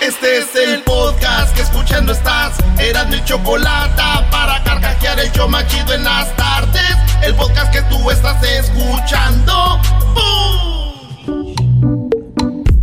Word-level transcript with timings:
Este 0.00 0.38
es 0.38 0.54
el 0.54 0.82
podcast 0.82 1.56
que 1.56 1.62
escuchando 1.62 2.12
estás. 2.12 2.58
Eran 2.78 3.08
mi 3.08 3.24
chocolate 3.24 4.02
para 4.30 4.62
carcajear 4.62 5.18
el 5.18 5.32
yo 5.32 5.48
machido 5.48 5.94
en 5.94 6.04
las 6.04 6.36
tardes. 6.36 6.96
El 7.22 7.34
podcast 7.34 7.72
que 7.72 7.80
tú 7.82 8.10
estás 8.10 8.42
escuchando. 8.42 9.80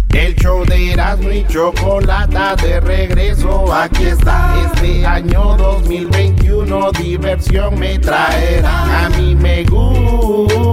El 0.09 0.35
show 0.35 0.65
de 0.65 0.93
Erasmo 0.93 1.31
y 1.31 1.45
Chocolata 1.47 2.55
de 2.55 2.79
regreso, 2.79 3.71
aquí 3.71 4.05
está. 4.05 4.55
Este 4.73 5.05
año 5.05 5.55
2021 5.57 6.91
diversión 6.93 7.77
me 7.77 7.99
traerá. 7.99 9.05
A 9.05 9.09
mí 9.09 9.35
me 9.35 9.63
gusta 9.65 10.63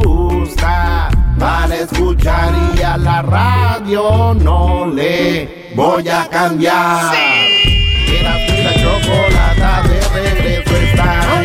para 1.39 1.77
escuchar 1.77 2.51
y 2.77 2.81
a 2.83 2.97
la 2.97 3.21
radio 3.23 4.35
no 4.35 4.87
le 4.87 5.60
voy 5.75 6.09
a 6.09 6.29
cambiar. 6.29 7.15
Erasmo 7.15 8.55
y 8.55 8.63
la 8.63 8.75
Chocolata 8.75 9.83
de 9.83 10.01
regreso 10.11 10.77
está. 10.77 11.43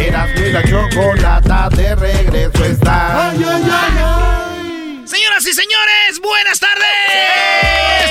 Erasmo 0.00 0.40
y 0.46 0.52
la 0.52 0.62
Chocolata 0.64 1.68
de 1.70 1.94
regreso 1.96 2.64
está. 2.64 3.32
Señoras 5.06 5.46
y 5.46 5.52
señores, 5.52 6.20
buenas 6.22 6.58
tardes. 6.60 6.86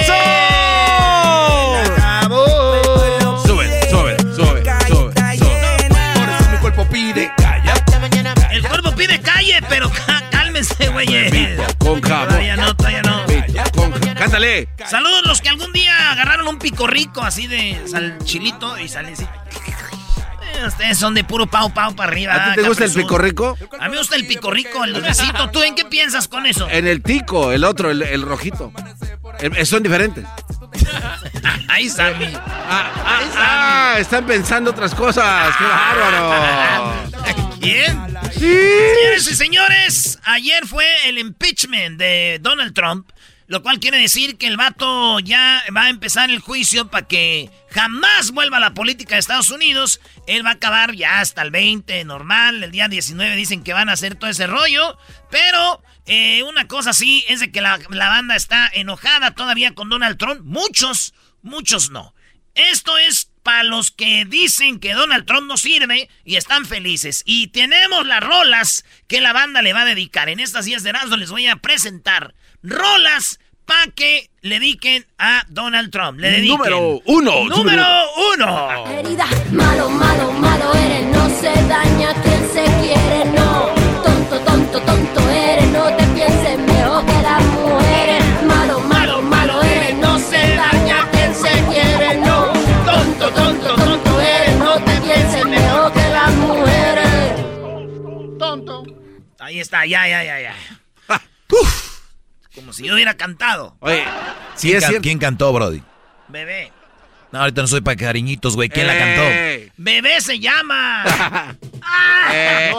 ¡Eso! 0.02 0.14
Sube, 3.46 3.68
sube, 3.90 4.18
sube, 4.36 4.64
sube, 4.64 4.64
sube. 4.88 5.14
Por 6.16 6.30
eso 6.30 6.50
mi 6.52 6.58
cuerpo 6.58 6.86
pide 6.90 7.32
calle. 7.38 7.72
El 8.52 8.68
cuerpo 8.68 8.92
pide 8.96 9.20
calle, 9.22 9.60
pero 9.70 9.90
cá- 9.90 10.24
cálmense, 10.32 10.88
güey. 10.90 11.08
Con 11.78 12.02
jabón. 12.02 12.28
Todavía 12.28 12.56
no, 12.58 12.76
todavía 12.76 13.02
no. 13.02 13.11
Cántale. 14.22 14.68
Saludos 14.88 15.24
los 15.26 15.42
que 15.42 15.50
algún 15.50 15.74
día 15.74 16.12
agarraron 16.12 16.48
un 16.48 16.60
pico 16.60 16.86
rico 16.86 17.24
así 17.24 17.48
de 17.48 17.82
sal 17.88 18.20
chilito 18.24 18.78
y 18.78 18.88
salen 18.88 19.14
así. 19.14 19.24
Eh, 19.24 20.66
Ustedes 20.68 21.00
son 21.00 21.16
de 21.16 21.24
puro 21.24 21.48
pau 21.48 21.74
pau 21.74 21.96
para 21.96 22.12
arriba. 22.12 22.36
¿A 22.36 22.54
ti 22.54 22.62
te 22.62 22.68
gusta 22.68 22.86
el 22.86 22.94
pico 22.94 23.18
rico? 23.18 23.58
A 23.80 23.86
mí 23.86 23.92
me 23.92 23.98
gusta 23.98 24.16
el 24.16 24.28
pico 24.28 24.52
rico, 24.52 24.84
el 24.84 24.94
dulcecito. 24.94 25.50
¿Tú 25.50 25.64
en 25.64 25.74
qué 25.74 25.86
piensas 25.86 26.28
con 26.28 26.46
eso? 26.46 26.70
En 26.70 26.86
el 26.88 27.02
tico, 27.02 27.52
el 27.52 27.64
otro, 27.64 27.90
el, 27.90 28.04
el 28.04 28.22
rojito. 28.22 28.72
Eh, 29.40 29.66
son 29.66 29.82
diferentes. 29.82 30.24
Ahí 31.68 31.88
está 31.88 32.12
mi. 32.12 32.26
Ah, 32.26 32.92
ah, 32.96 33.22
ah, 33.38 33.96
están 34.00 34.26
pensando 34.28 34.70
otras 34.70 34.94
cosas. 34.94 35.56
¡Qué 35.58 35.64
bárbaro! 35.64 36.94
¿Quién? 37.60 38.00
Sí. 38.34 38.40
Señores 38.40 39.32
y 39.32 39.36
señores, 39.36 40.20
ayer 40.24 40.66
fue 40.68 40.86
el 41.08 41.18
impeachment 41.18 41.98
de 41.98 42.40
Donald 42.42 42.74
Trump, 42.74 43.10
lo 43.52 43.62
cual 43.64 43.82
quiere 43.82 43.98
decir 43.98 44.38
que 44.38 44.48
el 44.48 44.56
vato 44.56 45.20
ya 45.20 45.62
va 45.76 45.84
a 45.84 45.90
empezar 45.90 46.30
el 46.30 46.40
juicio 46.40 46.88
para 46.88 47.06
que 47.06 47.50
jamás 47.70 48.32
vuelva 48.32 48.56
a 48.56 48.62
la 48.62 48.74
política 48.74 49.16
de 49.16 49.20
Estados 49.20 49.50
Unidos. 49.50 50.00
Él 50.26 50.46
va 50.46 50.52
a 50.52 50.54
acabar 50.54 50.96
ya 50.96 51.20
hasta 51.20 51.42
el 51.42 51.52
20, 51.52 52.06
normal. 52.06 52.64
El 52.64 52.72
día 52.72 52.88
19 52.88 53.36
dicen 53.36 53.62
que 53.62 53.74
van 53.74 53.90
a 53.90 53.92
hacer 53.92 54.16
todo 54.16 54.30
ese 54.30 54.48
rollo. 54.48 54.98
Pero 55.30 55.84
eh, 56.06 56.44
una 56.44 56.70
cosa 56.70 56.94
sí 56.94 57.26
es 57.28 57.42
de 57.42 57.52
que 57.52 57.60
la, 57.60 57.78
banda 57.90 58.38
está 58.38 58.72
enojada 58.74 59.36
todavía 59.36 59.76
con 59.76 59.90
Donald 59.90 60.18
Trump. 60.18 60.44
Muchos, 60.46 61.14
muchos 61.42 61.90
no. 61.90 62.16
Esto 62.56 62.98
es 63.00 63.32
para 63.44 63.64
los 63.64 63.92
que 63.92 64.24
dicen 64.24 64.80
que 64.80 64.94
Donald 64.94 65.26
Trump 65.26 65.48
no 65.48 65.58
sirve 65.58 66.10
y 66.24 66.38
están 66.38 66.66
felices. 66.66 67.22
Y 67.26 67.48
tenemos 67.48 68.08
las 68.08 68.24
rolas 68.24 68.86
que 69.10 69.20
la 69.20 69.34
banda 69.34 69.62
le 69.62 69.74
va 69.74 69.82
a 69.82 69.86
dedicar. 69.86 70.30
En 70.30 70.40
estas 70.40 70.64
días 70.64 70.84
de 70.84 70.92
Erasmo 70.92 71.18
les 71.18 71.32
voy 71.32 71.48
a 71.48 71.58
presentar 71.58 72.34
rolas 72.64 73.40
para 73.66 73.88
que 73.92 74.30
le 74.42 74.56
dediquen 74.60 75.06
a 75.18 75.44
Donald 75.48 75.92
Trump. 75.92 76.20
Le 76.20 76.32
dediquen. 76.32 76.58
Número 76.58 77.02
uno. 77.06 77.46
Número 77.46 77.86
uno. 78.34 78.88
Herida, 78.88 79.26
malo, 79.52 79.90
malo, 79.90 80.32
malo 80.34 80.74
eres, 80.74 81.06
no 81.08 81.30
se 81.30 81.54
daña 81.68 82.14
quien 82.22 82.50
se 82.52 82.66
quiere, 82.82 83.26
no. 83.34 83.70
Tonto, 84.04 84.40
tonto, 84.42 84.82
tonto 84.82 85.30
eres, 85.30 85.68
no 85.68 85.86
te 85.96 86.04
pienses 86.08 86.60
mejor 86.60 87.06
que 87.06 87.22
las 87.22 87.44
mujeres. 87.44 88.24
Malo, 88.46 88.80
malo, 88.82 89.22
malo 89.22 89.62
eres, 89.64 89.96
no 89.98 90.20
se 90.20 90.56
daña 90.56 91.10
quien 91.12 91.34
se 91.34 91.50
quiere, 91.72 92.18
no. 92.18 92.52
Tonto, 92.86 93.32
tonto, 93.32 93.76
tonto 93.76 94.20
eres, 94.20 94.56
no 94.58 94.84
te 94.84 95.02
pienses 95.02 95.46
mejor 95.46 95.94
que 95.94 96.10
las 96.10 96.34
mujeres. 96.34 97.34
Tonto. 98.38 98.84
Ahí 99.40 99.60
está, 99.60 99.86
ya, 99.86 100.08
ya, 100.08 100.24
ya, 100.24 100.42
ya. 100.42 100.56
Ah, 101.08 101.22
Como 102.62 102.74
si 102.74 102.86
yo 102.88 102.94
hubiera 102.94 103.16
cantado. 103.16 103.76
Oye, 103.82 104.04
sí 104.56 104.68
¿Quién, 104.68 104.78
es 104.78 104.84
can- 104.84 104.90
cierto. 104.92 105.04
quién 105.04 105.20
cantó, 105.20 105.52
Brody? 105.54 105.82
Bebé. 106.30 106.72
No, 107.32 107.40
ahorita 107.40 107.62
no 107.62 107.68
soy 107.68 107.82
para 107.82 107.98
cariñitos, 107.98 108.56
güey. 108.56 108.70
¿Quién 108.70 108.88
la 108.88 108.98
cantó? 108.98 109.22
Bebé 109.78 110.22
se 110.22 110.40
llama. 110.40 111.56
Eh. 112.34 112.72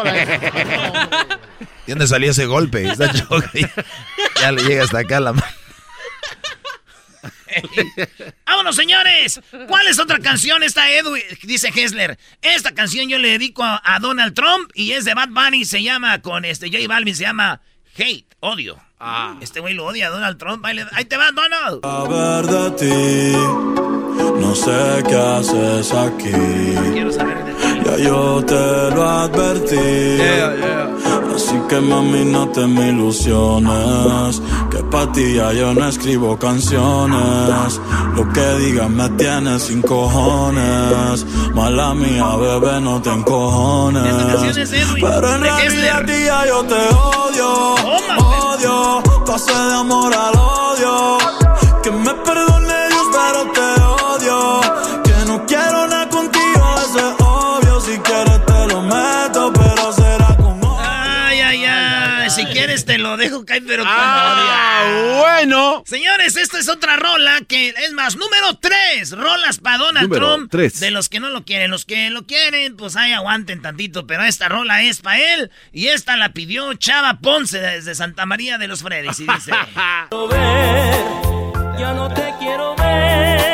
¿De 1.87 1.93
dónde 1.93 2.06
salió 2.06 2.31
ese 2.31 2.47
golpe? 2.47 2.88
Está 2.88 3.12
choca. 3.12 3.50
Ya, 3.53 3.69
ya 4.41 4.53
le 4.53 4.62
llega 4.62 4.84
hasta 4.84 5.00
acá 5.00 5.20
la 5.20 5.32
mano. 5.34 5.47
Vámonos, 8.47 8.76
señores. 8.76 9.41
¿Cuál 9.69 9.87
es 9.88 9.99
otra 9.99 10.19
canción? 10.20 10.62
Esta 10.62 10.91
Edwin, 10.91 11.22
dice 11.43 11.69
Hessler. 11.75 12.19
Esta 12.41 12.72
canción 12.72 13.09
yo 13.09 13.19
le 13.19 13.28
dedico 13.32 13.62
a, 13.62 13.82
a 13.84 13.99
Donald 13.99 14.34
Trump 14.34 14.70
y 14.75 14.93
es 14.93 15.04
de 15.04 15.12
Bad 15.14 15.28
Bunny. 15.31 15.64
Se 15.66 15.82
llama 15.82 16.22
con 16.22 16.44
este 16.47 16.69
J 16.70 16.87
Balvin, 16.88 17.14
se 17.14 17.25
llama 17.25 17.60
Hate, 17.98 18.25
odio. 18.41 18.76
Ah. 18.98 19.34
Este 19.41 19.60
güey 19.60 19.75
lo 19.75 19.86
odia 19.86 20.06
a 20.06 20.10
Donald 20.10 20.38
Trump. 20.38 20.64
Ahí, 20.64 20.76
le- 20.76 20.86
ahí 20.92 21.04
te 21.04 21.16
va, 21.16 21.26
Donald. 21.32 21.80
A 21.84 22.04
ver 22.08 22.47
de 22.47 22.70
ti, 22.72 23.32
no 24.41 24.54
sé 24.54 25.03
qué 25.08 25.16
haces 25.16 25.92
aquí. 25.92 26.31
Quiero 26.92 27.12
saber 27.12 27.44
de 27.44 27.52
ti. 27.52 27.58
Ya 27.84 27.97
yo 27.98 28.42
te 28.47 28.94
lo 28.94 29.08
advertí. 29.08 29.76
Así 31.34 31.58
que 31.69 31.81
mami, 31.81 32.25
no 32.26 32.48
te 32.50 32.66
me 32.66 32.91
ilusiones. 32.91 34.41
Que 34.70 34.78
pa' 34.84 35.10
ti 35.12 35.34
ya 35.34 35.52
yo 35.52 35.75
no 35.75 35.86
escribo 35.88 36.38
canciones. 36.38 37.81
Lo 38.16 38.32
que 38.32 38.54
digas 38.58 38.88
me 38.88 39.08
tienes 39.10 39.62
sin 39.64 39.82
cojones. 39.82 41.26
Mala 41.55 41.94
mía, 41.94 42.37
bebé, 42.37 42.81
no 42.81 43.02
te 43.02 43.08
Esta 43.11 43.19
encojones. 43.20 44.14
canción 44.14 44.58
es 44.58 44.72
Edwin, 44.72 45.05
Pero 45.05 45.34
en 45.34 45.40
de 45.43 45.49
realidad 45.50 45.58
a 45.58 46.00
Hessler. 46.00 46.06
ti 46.06 46.25
ya 46.25 46.46
yo 46.46 46.62
te 46.64 46.75
odio. 46.75 47.12
Toma, 47.38 48.19
Odio, 48.19 49.02
pasé 49.25 49.52
de 49.52 49.75
amor 49.75 50.12
al 50.14 50.34
odio. 50.37 51.19
Que 51.82 51.90
me 51.90 52.12
perdone 52.14 52.88
Dios, 52.88 53.06
pero 53.12 53.52
te 53.52 53.82
odio. 53.82 54.61
Que 55.02 55.14
no 55.26 55.44
quiero 55.46 55.87
nada 55.87 56.08
contigo, 56.08 56.75
eso 56.87 56.99
es 56.99 57.14
obvio. 57.20 57.81
Si 57.81 57.99
quieres 57.99 58.44
te 58.46 58.67
lo 58.67 58.82
meto, 58.82 59.52
pero 59.52 59.93
será 59.93 60.37
con 60.37 60.62
odio. 60.62 60.79
Ay, 60.81 61.40
ay, 61.40 61.64
ay. 61.64 62.31
Si 62.31 62.44
quieres 62.46 62.84
te 62.84 62.99
lo 62.99 63.17
dejo 63.17 63.44
caer, 63.44 63.62
pero 63.67 63.82
con 63.84 63.93
Ah, 63.94 64.34
odio. 64.34 64.52
Bueno. 65.47 65.83
Señores, 65.87 66.37
esta 66.37 66.59
es 66.59 66.69
otra 66.69 66.97
rola 66.97 67.41
que 67.47 67.71
es 67.71 67.93
más, 67.93 68.17
número 68.17 68.55
3. 68.61 69.11
Rolas 69.12 69.59
para 69.59 69.79
Donald 69.79 70.09
Número 70.09 70.35
Trump. 70.37 70.50
tres. 70.50 70.81
De 70.81 70.91
los 70.91 71.09
que 71.09 71.21
no 71.21 71.31
lo 71.31 71.44
quieren. 71.44 71.71
Los 71.71 71.85
que 71.85 72.11
lo 72.11 72.27
quieren, 72.27 72.77
pues 72.77 72.97
ahí 72.97 73.12
aguanten 73.12 73.61
tantito. 73.62 74.06
Pero 74.06 74.23
esta 74.25 74.49
rola 74.49 74.83
es 74.83 75.00
para 75.00 75.19
él. 75.35 75.50
Y 75.73 75.89
esta 75.89 76.17
la 76.17 76.33
pidió 76.33 76.73
Chava 76.75 77.19
Ponce 77.21 77.59
desde 77.61 77.94
Santa 77.94 78.27
María 78.27 78.59
de 78.59 78.69
los 78.69 78.83
Freddy's. 78.83 79.21
Y 79.21 79.27
dice: 79.27 79.50
ya 81.79 81.93
no 81.94 82.12
te 82.15 82.35
quiero 82.39 82.77
ver. 82.77 83.51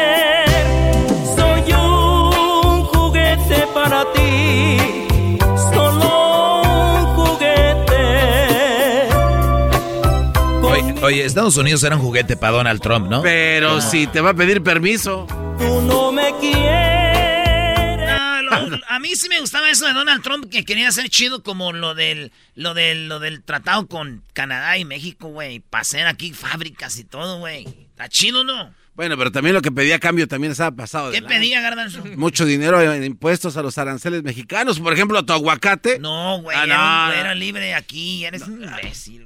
Oye, 11.08 11.24
Estados 11.24 11.56
Unidos 11.56 11.82
era 11.84 11.96
un 11.96 12.02
juguete 12.02 12.36
para 12.36 12.52
Donald 12.52 12.82
Trump, 12.82 13.08
¿no? 13.08 13.22
Pero 13.22 13.80
si 13.80 14.06
te 14.06 14.20
va 14.20 14.30
a 14.30 14.34
pedir 14.34 14.62
permiso. 14.62 15.26
Tú 15.58 15.80
no 15.80 16.12
me 16.12 16.34
quieres. 16.38 18.10
Ah, 18.10 18.40
lo- 18.42 18.78
a 18.86 18.98
mí 19.00 19.16
sí 19.16 19.26
me 19.30 19.40
gustaba 19.40 19.70
eso 19.70 19.86
de 19.86 19.94
Donald 19.94 20.22
Trump 20.22 20.50
que 20.50 20.66
quería 20.66 20.88
hacer 20.88 21.08
chido 21.08 21.42
como 21.42 21.72
lo 21.72 21.94
del 21.94 22.30
lo 22.56 22.74
del 22.74 23.08
lo 23.08 23.20
del 23.20 23.42
tratado 23.42 23.86
con 23.86 24.22
Canadá 24.34 24.76
y 24.76 24.84
México, 24.84 25.28
güey, 25.28 25.60
para 25.60 25.80
hacer 25.80 26.06
aquí 26.06 26.34
fábricas 26.34 26.98
y 26.98 27.04
todo, 27.04 27.38
güey. 27.38 27.64
Está 27.66 28.10
chido, 28.10 28.44
¿no? 28.44 28.74
Bueno, 28.94 29.16
pero 29.16 29.30
también 29.32 29.54
lo 29.54 29.62
que 29.62 29.70
pedía 29.72 29.94
a 29.96 29.98
cambio 30.00 30.28
también 30.28 30.50
estaba 30.50 30.76
pasado. 30.76 31.12
¿Qué 31.12 31.22
pedía, 31.22 31.60
Garbanzo? 31.62 32.04
Mucho 32.16 32.44
dinero 32.44 32.82
en 32.82 33.02
impuestos 33.04 33.56
a 33.56 33.62
los 33.62 33.78
aranceles 33.78 34.24
mexicanos. 34.24 34.80
Por 34.80 34.92
ejemplo, 34.92 35.16
a 35.18 35.22
tu 35.24 35.32
aguacate. 35.32 36.00
No, 36.00 36.42
güey, 36.42 36.54
Ah, 36.58 36.64
era, 36.64 37.06
no, 37.06 37.12
era 37.12 37.34
libre 37.36 37.74
aquí, 37.74 38.24
eres 38.24 38.42
un 38.42 38.64
imbécil, 38.64 39.24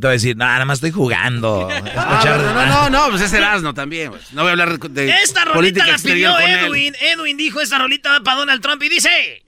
te 0.00 0.06
voy 0.06 0.08
a 0.08 0.12
decir, 0.12 0.36
"No, 0.36 0.44
nada 0.44 0.64
más 0.64 0.78
estoy 0.78 0.90
jugando. 0.90 1.68
Ah, 1.96 2.18
Escuchar- 2.22 2.42
bueno, 2.42 2.66
no, 2.66 2.66
no, 2.66 2.90
no, 3.04 3.10
pues 3.10 3.22
es 3.22 3.32
Erasmo 3.32 3.74
también. 3.82 4.10
pues. 4.10 4.32
No 4.32 4.42
voy 4.42 4.48
a 4.48 4.52
hablar 4.52 4.78
de 4.78 5.10
Esta 5.22 5.44
rolita 5.44 5.86
la 5.86 5.98
pidió. 5.98 6.38
Edwin. 6.38 6.94
Edwin 7.00 7.36
dijo, 7.36 7.60
esta 7.60 7.78
rolita 7.78 8.10
va 8.12 8.20
para 8.20 8.38
Donald 8.38 8.62
Trump 8.62 8.82
y 8.82 8.88
dice... 8.88 9.44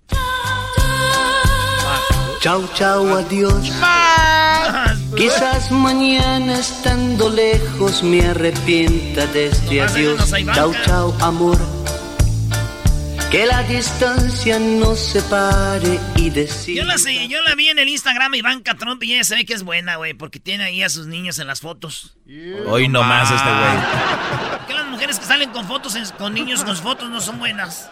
Chau, 2.41 2.69
chau, 2.75 3.17
adiós. 3.17 3.73
Quizás 5.17 5.71
mañana 5.71 6.59
estando 6.59 7.31
lejos 7.31 8.03
me 8.03 8.21
arrepienta 8.27 9.27
de 9.29 9.47
este 9.47 9.81
adiós. 9.81 10.31
Chau, 10.55 10.75
chau, 10.85 11.15
amor. 11.23 11.57
Que 13.35 13.47
la 13.47 13.65
distancia 13.65 14.61
nos 14.61 14.97
separe 15.11 15.99
y 16.15 16.31
decir. 16.31 16.77
Yo 16.77 16.85
la, 16.85 16.97
sé, 16.99 17.27
yo 17.27 17.43
la 17.43 17.57
vi 17.57 17.69
en 17.69 17.81
el 17.81 17.89
Instagram 17.89 18.33
Ivanka 18.37 18.77
Trump 18.77 19.03
y 19.03 19.13
ella 19.15 19.25
se 19.25 19.35
ve 19.35 19.45
que 19.45 19.55
es 19.55 19.65
buena, 19.65 19.97
güey, 19.97 20.15
porque 20.15 20.39
tiene 20.39 20.63
ahí 20.63 20.85
a 20.85 20.89
sus 20.89 21.09
niños 21.09 21.41
en 21.41 21.49
las 21.49 21.61
fotos. 21.61 22.17
Hoy 22.69 22.87
nomás 22.87 23.33
este 23.33 23.49
güey. 23.49 24.51
¿Por 24.59 24.67
qué 24.69 24.75
las 24.75 24.87
mujeres 24.87 25.19
que 25.19 25.25
salen 25.27 25.51
con 25.51 25.67
fotos, 25.67 25.97
en- 25.97 26.09
con 26.17 26.33
niños 26.33 26.63
con 26.63 26.77
fotos 26.77 27.11
no 27.11 27.21
son 27.21 27.41
buenas? 27.41 27.91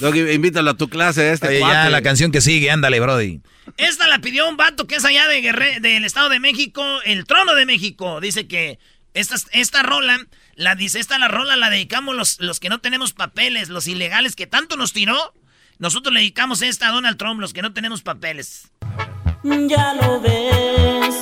Luego 0.00 0.16
invítalo 0.32 0.72
a 0.72 0.76
tu 0.76 0.88
clase 0.88 1.22
de 1.22 1.32
este 1.34 1.46
Oye, 1.46 1.60
ya 1.60 1.88
la 1.88 2.02
canción 2.02 2.32
que 2.32 2.40
sigue, 2.40 2.68
ándale, 2.68 2.98
Brody. 2.98 3.42
Esta 3.76 4.08
la 4.08 4.18
pidió 4.18 4.48
un 4.48 4.56
vato 4.56 4.88
que 4.88 4.96
es 4.96 5.04
allá 5.04 5.28
de 5.28 5.42
Guerre- 5.42 5.78
del 5.78 6.04
Estado 6.04 6.28
de 6.28 6.40
México, 6.40 6.84
el 7.04 7.24
trono 7.24 7.54
de 7.54 7.66
México. 7.66 8.20
Dice 8.20 8.48
que 8.48 8.80
esta, 9.14 9.36
esta 9.52 9.84
rola, 9.84 10.18
la 10.56 10.74
dice, 10.74 10.98
esta 10.98 11.18
la 11.18 11.28
rola 11.28 11.54
la 11.54 11.70
dedicamos 11.70 12.16
los, 12.16 12.40
los 12.40 12.60
que 12.60 12.70
no 12.70 12.80
tenemos 12.80 13.12
papeles, 13.12 13.68
los 13.68 13.86
ilegales 13.86 14.34
que 14.34 14.46
tanto 14.46 14.76
nos 14.76 14.92
tiró. 14.92 15.34
Nosotros 15.78 16.14
le 16.14 16.20
dedicamos 16.20 16.62
esta 16.62 16.88
a 16.88 16.92
Donald 16.92 17.18
Trump, 17.18 17.40
los 17.40 17.52
que 17.52 17.60
no 17.62 17.74
tenemos 17.74 18.02
papeles. 18.02 18.72
Ya 19.44 19.94
lo 19.94 20.20
ves, 20.20 21.14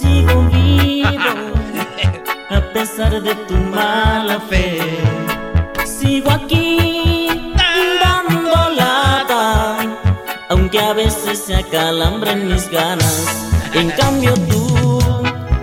sigo 0.00 0.48
vivo. 0.50 1.08
A 2.50 2.60
pesar 2.74 3.22
de 3.22 3.34
tu 3.46 3.54
mala 3.54 4.40
fe, 4.40 4.80
sigo 5.86 6.30
aquí 6.32 7.28
dando 8.02 8.70
lata. 8.74 9.78
Aunque 10.48 10.80
a 10.80 10.92
veces 10.92 11.44
se 11.46 11.54
acalambren 11.54 12.48
mis 12.48 12.68
ganas. 12.68 13.48
En 13.72 13.90
cambio 13.92 14.34
tú 14.34 15.00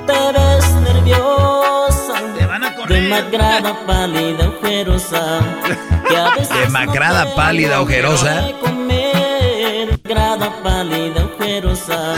te 0.08 0.32
ves 0.32 0.72
nerviosa. 0.82 1.59
Demacrada, 2.90 3.74
pálida, 3.86 4.50
ojerosa. 4.50 5.40
Que 6.08 6.18
a 6.18 6.36
veces 6.36 6.60
Demacrada, 6.60 7.26
no 7.26 7.36
pálida, 7.36 7.82
ojerosa. 7.82 8.42
Demacrada, 10.10 10.52
pálida, 10.64 11.26
ojerosa. 11.26 12.16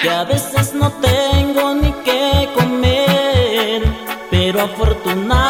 Que 0.00 0.08
a 0.08 0.22
veces 0.24 0.74
no 0.74 0.92
tengo 0.92 1.74
ni 1.74 1.92
que 2.04 2.48
comer. 2.54 3.82
Pero 4.30 4.62
afortunadamente 4.62 5.45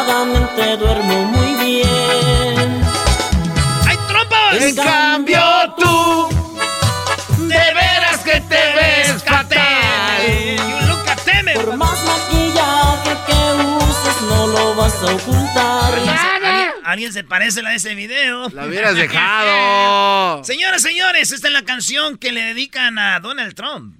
ocultar. 15.15 15.93
¿Alguien, 15.93 16.69
alguien 16.83 17.13
se 17.13 17.23
parece 17.23 17.59
a 17.59 17.63
la 17.63 17.69
de 17.71 17.75
ese 17.77 17.95
video? 17.95 18.49
La 18.49 18.65
hubieras 18.65 18.95
dejado. 18.95 20.43
Señoras, 20.43 20.81
señores, 20.81 21.31
esta 21.31 21.47
es 21.47 21.53
la 21.53 21.63
canción 21.63 22.17
que 22.17 22.31
le 22.31 22.43
dedican 22.43 22.97
a 22.99 23.19
Donald 23.19 23.55
Trump. 23.55 23.95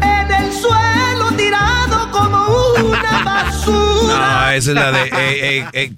En 0.00 0.30
el 0.30 0.52
suelo 0.52 1.32
tirado 1.36 2.10
como 2.10 2.46
una 2.86 3.22
basura. 3.24 4.46
No, 4.46 4.50
esa 4.50 4.70
es 4.70 4.74
la 4.76 4.92
de. 4.92 5.02
ey, 5.02 5.40
ey, 5.40 5.64
ey, 5.72 5.94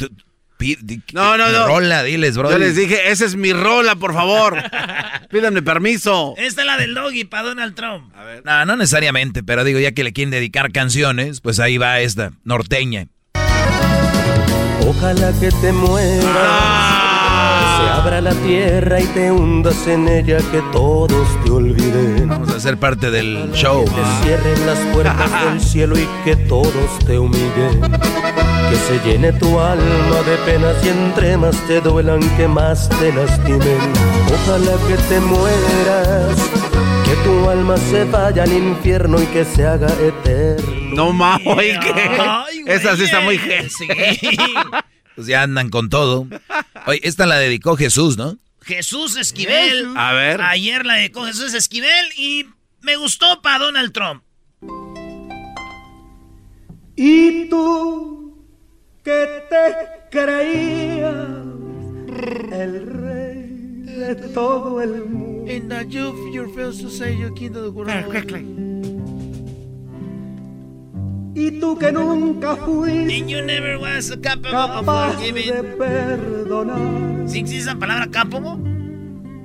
No, 1.12 1.37
no, 1.37 1.51
no. 1.51 1.67
Rola, 1.67 2.03
diles, 2.03 2.37
Brody. 2.37 2.53
Yo 2.53 2.59
les 2.59 2.77
dije, 2.77 3.11
esa 3.11 3.25
es 3.25 3.37
mi 3.37 3.53
rola, 3.53 3.97
por 3.97 4.12
favor. 4.12 4.57
Pídanme 5.31 5.62
permiso. 5.62 6.35
Esta 6.37 6.62
es 6.62 6.67
la 6.67 6.77
del 6.77 6.95
doggy 6.95 7.25
para 7.25 7.49
Donald 7.49 7.75
Trump. 7.75 8.12
No, 8.45 8.65
no 8.67 8.77
necesariamente, 8.77 9.43
pero 9.43 9.65
digo, 9.65 9.79
ya 9.79 9.93
que 9.93 10.05
le 10.05 10.12
quieren 10.12 10.31
dedicar 10.31 10.73
canciones, 10.73 11.41
pues 11.41 11.61
ahí 11.61 11.79
va 11.79 12.01
esta, 12.01 12.33
norteña. 12.45 13.07
Ojalá 14.87 15.33
que 15.39 15.51
te 15.51 15.73
mueras, 15.73 16.25
que 16.25 17.77
se 17.77 17.91
abra 17.91 18.21
la 18.21 18.35
tierra 18.35 19.01
y 19.01 19.05
te 19.07 19.31
hundas 19.31 19.87
en 19.87 20.09
ella, 20.09 20.39
que 20.51 20.62
todos 20.73 21.45
te 21.45 21.51
olviden. 21.51 22.29
Vamos 22.29 22.51
a 22.51 22.61
ser 22.61 22.77
parte 22.77 23.11
del 23.11 23.53
show. 23.53 23.85
Que 23.85 24.25
cierren 24.25 24.67
las 24.67 24.79
puertas 24.93 25.45
del 25.45 25.61
cielo 25.61 25.99
y 25.99 26.09
que 26.25 26.37
todos 26.37 26.99
te 27.07 27.19
humillen. 27.19 27.81
Que 28.71 28.77
se 28.77 29.01
llene 29.05 29.33
tu 29.33 29.59
alma 29.59 30.23
de 30.23 30.37
penas 30.47 30.77
y 30.85 30.89
entre 30.89 31.37
más 31.37 31.57
te 31.67 31.81
duelan, 31.81 32.21
que 32.37 32.47
más 32.47 32.89
te 32.89 33.13
lastimen. 33.13 33.93
Ojalá 34.33 34.77
que 34.87 34.95
te 35.09 35.21
mueras, 35.21 36.37
que 37.05 37.15
tu 37.25 37.51
alma 37.51 37.77
se 37.77 38.05
vaya 38.05 38.45
al 38.45 38.53
infierno 38.53 39.21
y 39.21 39.27
que 39.27 39.45
se 39.45 39.67
haga 39.67 39.89
eterno. 40.01 40.95
No 40.95 41.13
mames, 41.13 41.47
oye, 41.49 41.79
¿qué? 41.83 41.93
Ay, 41.93 42.63
güey. 42.63 42.77
Esa 42.77 42.97
sí 42.97 43.05
está 43.05 43.21
muy 43.21 43.39
Sí. 43.39 43.89
Pues 45.17 45.27
ya 45.27 45.43
andan 45.43 45.69
con 45.69 45.91
todo. 45.91 46.29
Oye, 46.87 47.00
esta 47.03 47.27
la 47.27 47.39
dedicó 47.39 47.77
Jesús, 47.77 48.17
¿no? 48.17 48.39
Jesús 48.62 49.17
Esquivel. 49.17 49.89
A 49.97 50.12
ver. 50.12 50.41
Ayer 50.43 50.87
la 50.87 50.95
dedicó 50.95 51.25
Jesús 51.27 51.55
Esquivel 51.55 52.07
y 52.17 52.47
me 52.83 52.97
gustó 52.97 53.43
para 53.43 53.65
Donald 53.65 53.93
Trump. 53.93 54.23
Y 56.97 57.49
tú 57.49 58.20
que 59.02 59.42
te 59.49 59.75
creías 60.11 61.14
el 62.52 62.87
rey 62.87 63.83
de 63.85 64.14
todo 64.35 64.83
el 64.83 65.04
mundo. 65.07 65.50
Y 71.35 71.61
tú 71.61 71.78
que 71.78 71.92
nunca 71.92 72.57
fuiste 72.57 73.16
And 73.16 73.28
you 73.28 73.40
never 73.42 73.78
was 73.78 74.11
capable 74.23 74.54
of 74.54 74.80
capaz 74.80 75.16
de 75.16 75.33
forgiving. 75.33 75.78
perdonar. 75.78 77.28
¿Sí 77.28 77.38
existe 77.38 77.71
esa 77.71 77.76
palabra 77.78 78.07
capable? 78.11 78.57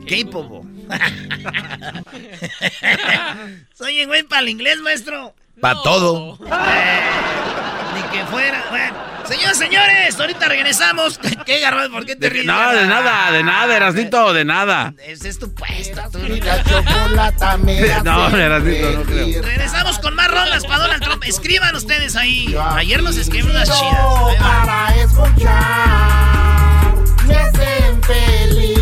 Capable. 0.08 0.62
Soy 3.74 4.00
en 4.00 4.08
güey 4.10 4.24
para 4.24 4.42
el 4.42 4.50
inglés, 4.50 4.80
maestro. 4.82 5.34
Para 5.62 5.82
todo. 5.82 6.38
Ni 6.40 8.02
que 8.12 8.26
fuera. 8.26 8.64
Bueno, 8.70 8.96
señores, 9.28 9.58
señores, 9.58 10.20
ahorita 10.20 10.48
regresamos. 10.48 11.20
¿Qué 11.46 11.60
garbanzo? 11.60 11.92
¿Por 11.92 12.06
qué 12.06 12.16
te 12.16 12.28
De- 12.28 12.30
ríes? 12.30 12.46
no, 12.46 12.72
de 12.74 12.86
nada, 12.88 13.32
de 13.32 13.44
nada, 13.44 13.76
Erasnito, 13.76 14.34
de 14.34 14.46
nada. 14.46 14.94
Ese 15.06 15.30
es 15.30 15.40
tu 15.40 15.54
puesto. 15.54 16.02
tú. 16.12 16.20
La 16.20 16.64
chocolata 16.64 17.58
me 17.58 17.82
No, 18.04 18.30
Erasnito, 18.38 18.92
no 18.92 19.04
creo. 19.04 19.42
Regresamos 19.42 20.00
con 20.00 20.16
más 20.16 20.28
rolas 20.30 20.66
para 20.66 20.80
Donald 20.80 21.04
Trump. 21.04 21.24
Escriban 21.26 21.76
ustedes 21.76 22.16
ahí. 22.16 22.56
Ayer 22.76 23.02
nos 23.04 23.18
escribieron 23.18 23.52
unas 23.56 23.70
chidas. 23.70 24.38
Para 24.40 24.96
escuchar 24.96 26.96
me 27.28 27.36
hacen 27.36 28.04
feliz. 28.04 28.76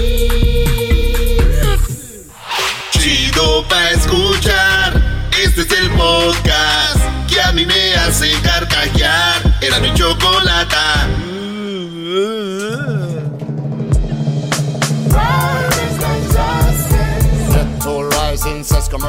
Chido 2.91 3.67
pa' 3.67 3.89
escuchar. 3.91 5.01
Este 5.43 5.61
es 5.61 5.71
el 5.71 5.89
podcast 5.91 6.97
que 7.29 7.41
a 7.41 7.51
mí 7.51 7.65
me 7.65 7.95
hace 7.95 8.31
carcajear. 8.41 9.41
Era 9.73 9.81
mi 9.81 9.91
chocolata. 9.95 11.07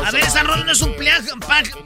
A 0.06 0.10
ver, 0.10 0.22
esa 0.22 0.42
rola 0.42 0.64
no 0.64 0.72
es 0.72 0.80
un 0.80 0.94
plagio, 0.94 1.34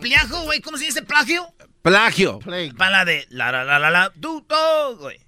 plagio, 0.00 0.42
güey. 0.44 0.60
¿Cómo 0.60 0.76
se 0.76 0.84
dice 0.84 1.02
plagio? 1.02 1.52
Plagio. 1.82 2.38
Para 2.76 2.90
la 2.90 3.04
de 3.04 3.26
la 3.30 3.50
la 3.50 3.64
la 3.64 3.78
la 3.80 3.90
la 3.90 4.12
do, 4.14 4.44
güey. 4.96 5.18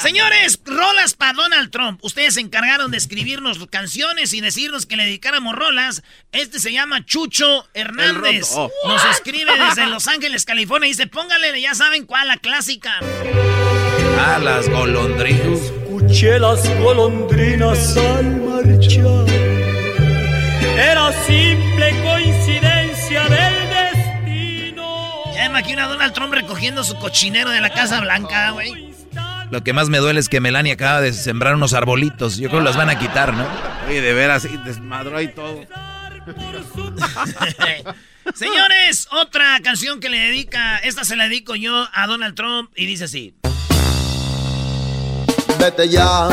Señores, 0.00 0.60
rolas 0.64 1.14
para 1.14 1.32
Donald 1.34 1.70
Trump. 1.70 1.98
Ustedes 2.02 2.34
se 2.34 2.40
encargaron 2.40 2.90
de 2.90 2.96
escribirnos 2.96 3.58
canciones 3.68 4.32
y 4.32 4.40
decirnos 4.40 4.86
que 4.86 4.96
le 4.96 5.04
dedicáramos 5.04 5.54
rolas. 5.54 6.02
Este 6.32 6.58
se 6.58 6.72
llama 6.72 7.04
Chucho 7.04 7.68
Hernández. 7.74 8.50
Oh. 8.54 8.70
Nos 8.86 9.04
escribe 9.06 9.52
desde 9.58 9.86
Los 9.86 10.08
Ángeles, 10.08 10.44
California. 10.44 10.88
Y 10.88 10.92
dice, 10.92 11.06
póngale, 11.06 11.60
ya 11.60 11.74
saben 11.74 12.06
cuál, 12.06 12.28
la 12.28 12.36
clásica. 12.36 13.00
Ah, 14.18 14.38
las 14.42 14.68
golondrinas. 14.68 15.60
Escuché 15.60 16.38
las 16.38 16.68
golondrinas 16.80 17.96
al 17.96 18.40
marchar. 18.40 19.26
Era 20.76 21.12
simple 21.26 22.02
coincidencia 22.02 23.28
me 23.28 23.53
imagino 25.54 25.84
a 25.84 25.86
Donald 25.86 26.12
Trump 26.12 26.34
recogiendo 26.34 26.82
su 26.82 26.96
cochinero 26.96 27.48
de 27.50 27.60
la 27.60 27.70
Casa 27.70 28.00
Blanca, 28.00 28.50
güey. 28.50 28.92
Lo 29.52 29.62
que 29.62 29.72
más 29.72 29.88
me 29.88 29.98
duele 29.98 30.18
es 30.18 30.28
que 30.28 30.40
Melania 30.40 30.74
acaba 30.74 31.00
de 31.00 31.12
sembrar 31.12 31.54
unos 31.54 31.74
arbolitos. 31.74 32.38
Yo 32.38 32.48
creo 32.48 32.60
que 32.60 32.64
los 32.64 32.76
van 32.76 32.90
a 32.90 32.98
quitar, 32.98 33.34
¿no? 33.34 33.46
Oye, 33.86 34.00
de 34.00 34.14
veras, 34.14 34.44
y 34.46 34.56
desmadró 34.64 35.20
y 35.20 35.28
todo. 35.28 35.54
Señores, 38.34 39.06
otra 39.12 39.60
canción 39.62 40.00
que 40.00 40.08
le 40.08 40.18
dedica, 40.18 40.78
esta 40.78 41.04
se 41.04 41.14
la 41.14 41.28
dedico 41.28 41.54
yo 41.54 41.86
a 41.92 42.06
Donald 42.08 42.34
Trump 42.34 42.72
y 42.74 42.86
dice 42.86 43.04
así. 43.04 43.36
Vete 45.60 45.88
ya. 45.88 46.28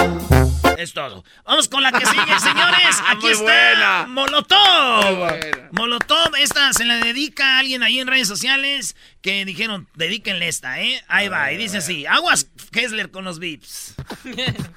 Es 0.77 0.93
todo. 0.93 1.23
Vamos 1.45 1.67
con 1.67 1.83
la 1.83 1.91
que 1.91 2.05
sigue, 2.05 2.39
señores. 2.39 3.01
Aquí 3.07 3.23
Muy 3.23 3.31
está 3.31 3.43
buena. 3.43 4.05
Molotov. 4.07 5.05
Muy 5.05 5.15
buena. 5.15 5.69
Molotov, 5.71 6.35
esta 6.37 6.73
se 6.73 6.85
la 6.85 6.97
dedica 6.97 7.55
a 7.55 7.59
alguien 7.59 7.83
ahí 7.83 7.99
en 7.99 8.07
redes 8.07 8.27
sociales 8.27 8.95
que 9.21 9.45
dijeron, 9.45 9.87
dedíquenle 9.95 10.47
esta, 10.47 10.81
¿eh? 10.81 11.03
Ahí 11.07 11.27
va, 11.27 11.51
y 11.51 11.57
dice 11.57 11.77
así, 11.77 12.05
aguas 12.05 12.47
Kessler 12.71 13.11
con 13.11 13.25
los 13.25 13.39
beeps. 13.39 13.95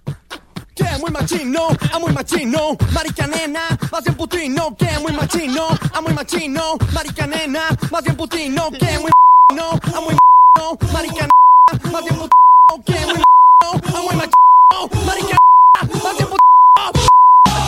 Que 0.75 0.85
muy 0.99 1.13
machino, 1.13 1.69
a 1.93 1.99
muy 2.01 2.13
machino, 2.13 2.77
marica 2.93 3.29
nena, 3.29 3.79
más 3.93 4.03
bien 4.03 4.17
putino, 4.17 4.77
que 4.77 4.99
muy 4.99 5.13
machino, 5.13 5.69
a 5.93 6.01
muy 6.01 6.13
machino, 6.13 6.77
marica 6.93 7.29
nena, 7.29 7.69
más 7.93 8.03
bien 8.03 8.17
putino, 8.17 8.73
que 8.73 8.99
muy 8.99 9.11
no, 9.55 9.71
a 9.71 10.01
muy 10.01 10.17
machino, 10.17 10.93
marica 10.93 11.29
nena, 11.29 11.93
más 11.93 12.03
bien 12.03 12.17
putino, 12.17 12.85
que 12.85 13.07
muy 13.07 13.23
a 13.63 14.03
muy 14.03 14.17
machino, 14.17 15.05
marica 15.07 15.37
El 15.81 15.89
que 15.89 15.95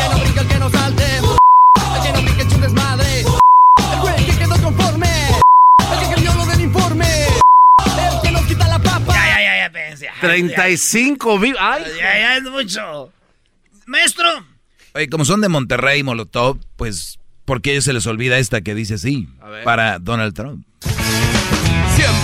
no 0.08 0.18
brinca, 0.20 0.40
el 0.40 0.48
que 0.48 0.58
no 0.58 0.70
salte, 0.70 1.04
el 1.16 2.02
que 2.02 2.12
no 2.12 2.22
brinca, 2.22 2.42
echa 2.42 2.54
un 2.54 2.60
desmadre, 2.60 3.20
el 3.20 4.00
güey 4.00 4.26
que 4.26 4.38
quedó 4.38 4.62
conforme, 4.62 5.08
el 5.92 5.98
que 5.98 6.14
cambió 6.14 6.34
lo 6.34 6.46
del 6.46 6.60
informe, 6.60 7.26
el 7.26 8.20
que 8.22 8.30
nos 8.30 8.42
quita 8.46 8.68
la 8.68 8.78
papa. 8.78 9.12
Ya, 9.12 9.26
ya, 9.26 9.40
ya, 9.40 9.56
ya, 9.66 9.72
pensé. 9.72 10.08
35 10.20 11.38
vivos. 11.40 11.58
¡Ay! 11.60 11.84
Ya, 11.98 12.18
ya 12.18 12.36
es 12.36 12.42
mucho. 12.44 13.12
Maestro, 13.86 14.28
Oye, 14.94 15.08
como 15.10 15.24
son 15.24 15.40
de 15.42 15.48
Monterrey, 15.48 16.02
Molotov, 16.02 16.58
pues, 16.76 17.18
¿por 17.44 17.60
qué 17.60 17.80
se 17.82 17.92
les 17.92 18.06
olvida 18.06 18.38
esta 18.38 18.62
que 18.62 18.74
dice 18.74 18.94
así? 18.94 19.28
Para 19.64 19.98
Donald 19.98 20.32
Trump. 20.32 20.64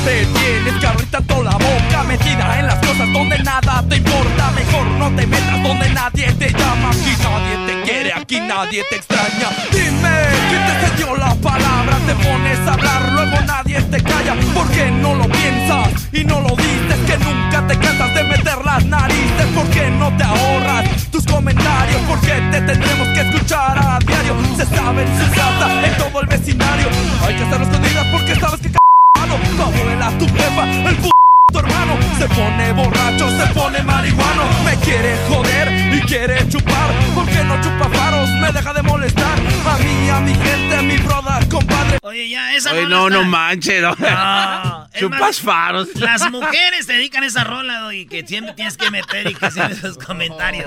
Siempre 0.03 0.27
tienes 0.41 0.81
que 0.81 0.87
abrir 0.89 1.09
la 1.45 1.53
boca 1.53 2.03
Metida 2.09 2.59
en 2.59 2.67
las 2.67 2.79
cosas 2.79 3.13
donde 3.13 3.39
nada 3.39 3.85
te 3.89 3.97
importa 3.99 4.51
Mejor 4.51 4.85
no 4.99 5.11
te 5.15 5.27
metas 5.29 5.63
donde 5.63 5.91
nadie 5.91 6.33
te 6.33 6.51
llama 6.51 6.91
Aquí 6.91 7.15
nadie 7.23 7.67
te 7.67 7.83
quiere, 7.83 8.13
aquí 8.13 8.41
nadie 8.41 8.83
te 8.91 8.97
extraña 8.97 9.49
Dime, 9.71 10.11
¿quién 10.49 10.67
te 10.67 10.87
cedió 10.87 11.17
la 11.17 11.35
palabra? 11.37 11.99
Te 12.05 12.15
pones 12.17 12.59
a 12.67 12.73
hablar, 12.73 13.13
luego 13.13 13.41
nadie 13.47 13.81
te 13.81 14.03
calla 14.03 14.35
¿Por 14.53 14.69
qué 14.73 14.91
no 14.91 15.15
lo 15.15 15.29
piensas 15.29 16.09
y 16.13 16.25
no 16.25 16.41
lo 16.41 16.57
dices? 16.57 16.99
Que 17.07 17.19
nunca 17.19 17.65
te 17.69 17.79
cansas 17.79 18.15
de 18.15 18.25
meter 18.25 18.65
las 18.65 18.85
narices 18.85 19.47
¿Por 19.55 19.67
qué 19.71 19.89
no 19.89 20.17
te 20.17 20.25
ahorras 20.25 21.11
tus 21.13 21.25
comentarios? 21.27 22.01
¿Por 22.09 22.21
qué 22.23 22.41
te 22.51 22.61
tendremos 22.61 23.07
que 23.09 23.21
escuchar 23.21 23.79
a 23.79 24.01
diario? 24.05 24.35
Se 24.57 24.67
sabe 24.67 25.05
en 25.05 25.17
su 25.17 25.87
en 25.87 25.97
todo 25.97 26.23
el 26.23 26.27
vecindario 26.27 26.89
Hay 27.25 27.37
que 27.37 27.43
estar 27.45 27.63
escondidas 27.63 28.07
porque 28.11 28.35
sabes 28.35 28.61
que 28.61 28.82
tu 29.29 29.62
abuela, 29.62 30.11
tu 30.19 30.26
jefa, 30.26 30.88
el 30.88 30.97
p 30.97 31.11
tu 31.52 31.59
hermano 31.59 31.97
Se 32.19 32.26
pone 32.29 32.73
borracho, 32.73 33.29
se 33.31 33.47
pone 33.52 33.83
marihuano 33.83 34.45
Me 34.64 34.75
quiere 34.79 35.17
joder 35.29 35.95
y 35.95 36.00
quiere 36.02 36.49
chupar 36.49 36.91
¿Por 37.14 37.26
qué 37.29 37.45
no 37.45 37.61
chupa 37.61 37.88
faros? 37.91 38.29
Me 38.41 38.50
deja 38.52 38.73
de 38.73 38.83
molestar 38.83 39.38
A 39.67 39.76
mí, 39.79 40.09
a 40.09 40.21
mi 40.21 40.35
gente, 40.35 40.76
a 40.76 40.83
mi 40.83 40.97
brother, 40.99 41.47
compadre 41.49 41.99
oye, 42.02 42.29
ya, 42.31 42.55
esa 42.55 42.73
Oye, 42.73 42.83
rola 42.85 42.97
no, 42.97 43.07
está- 43.09 43.19
no 43.19 43.25
manches. 43.25 43.83
No. 43.83 43.95
No, 43.97 44.88
Chupas 44.99 45.21
más, 45.21 45.41
faros. 45.41 45.88
Las 45.97 46.31
mujeres 46.31 46.87
te 46.87 46.95
dedican 46.95 47.23
esa 47.25 47.45
rola 47.45 47.95
y 47.95 48.07
que 48.07 48.26
siempre 48.26 48.52
tienes 48.55 48.76
que 48.76 48.91
meter 48.91 49.31
y 49.31 49.35
que 49.35 49.50
siempre 49.50 49.76
esos 49.76 49.97
comentarios. 49.99 50.67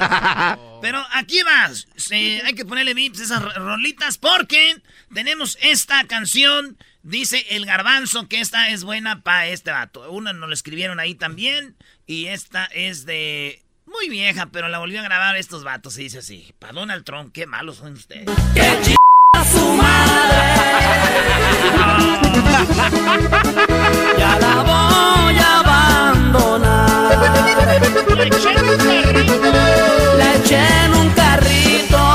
Pero 0.81 1.03
aquí 1.13 1.41
vas. 1.43 1.88
Sí, 1.95 2.39
hay 2.45 2.53
que 2.53 2.65
ponerle 2.65 2.93
vips 2.93 3.19
a 3.19 3.24
esas 3.24 3.41
ro- 3.41 3.51
rolitas 3.55 4.17
porque 4.17 4.77
tenemos 5.13 5.57
esta 5.62 6.03
canción. 6.05 6.77
Dice 7.05 7.45
el 7.51 7.67
garbanzo 7.67 8.27
que 8.27 8.39
esta 8.39 8.69
es 8.69 8.83
buena 8.83 9.21
para 9.21 9.45
este 9.45 9.69
vato. 9.69 10.09
Una 10.09 10.33
nos 10.33 10.50
lo 10.50 10.55
escribieron 10.55 11.00
ahí 11.00 11.13
también. 11.13 11.75
Y 12.07 12.25
esta 12.25 12.65
es 12.65 13.05
de. 13.05 13.62
Muy 13.85 14.09
vieja, 14.09 14.47
pero 14.47 14.69
la 14.69 14.79
volvió 14.79 15.01
a 15.01 15.03
grabar 15.03 15.35
estos 15.35 15.63
vatos. 15.63 16.00
Y 16.00 16.03
dice 16.03 16.17
así: 16.17 16.51
Para 16.57 16.74
Donald 16.74 17.05
Trump, 17.05 17.31
qué 17.31 17.45
malos 17.45 17.77
son 17.77 17.93
ustedes. 17.93 18.25
Ya 24.17 24.39
la 24.39 24.63
voy 24.63 25.38
a 25.38 25.59
abandonar 25.59 27.19
Le 28.17 28.25
eché 28.25 28.50
en 28.50 28.65
un 28.65 28.77
carrito. 28.79 30.17
La 30.17 30.33
eché 30.33 30.57
en 30.85 30.93
un 30.95 31.09
carrito 31.12 32.05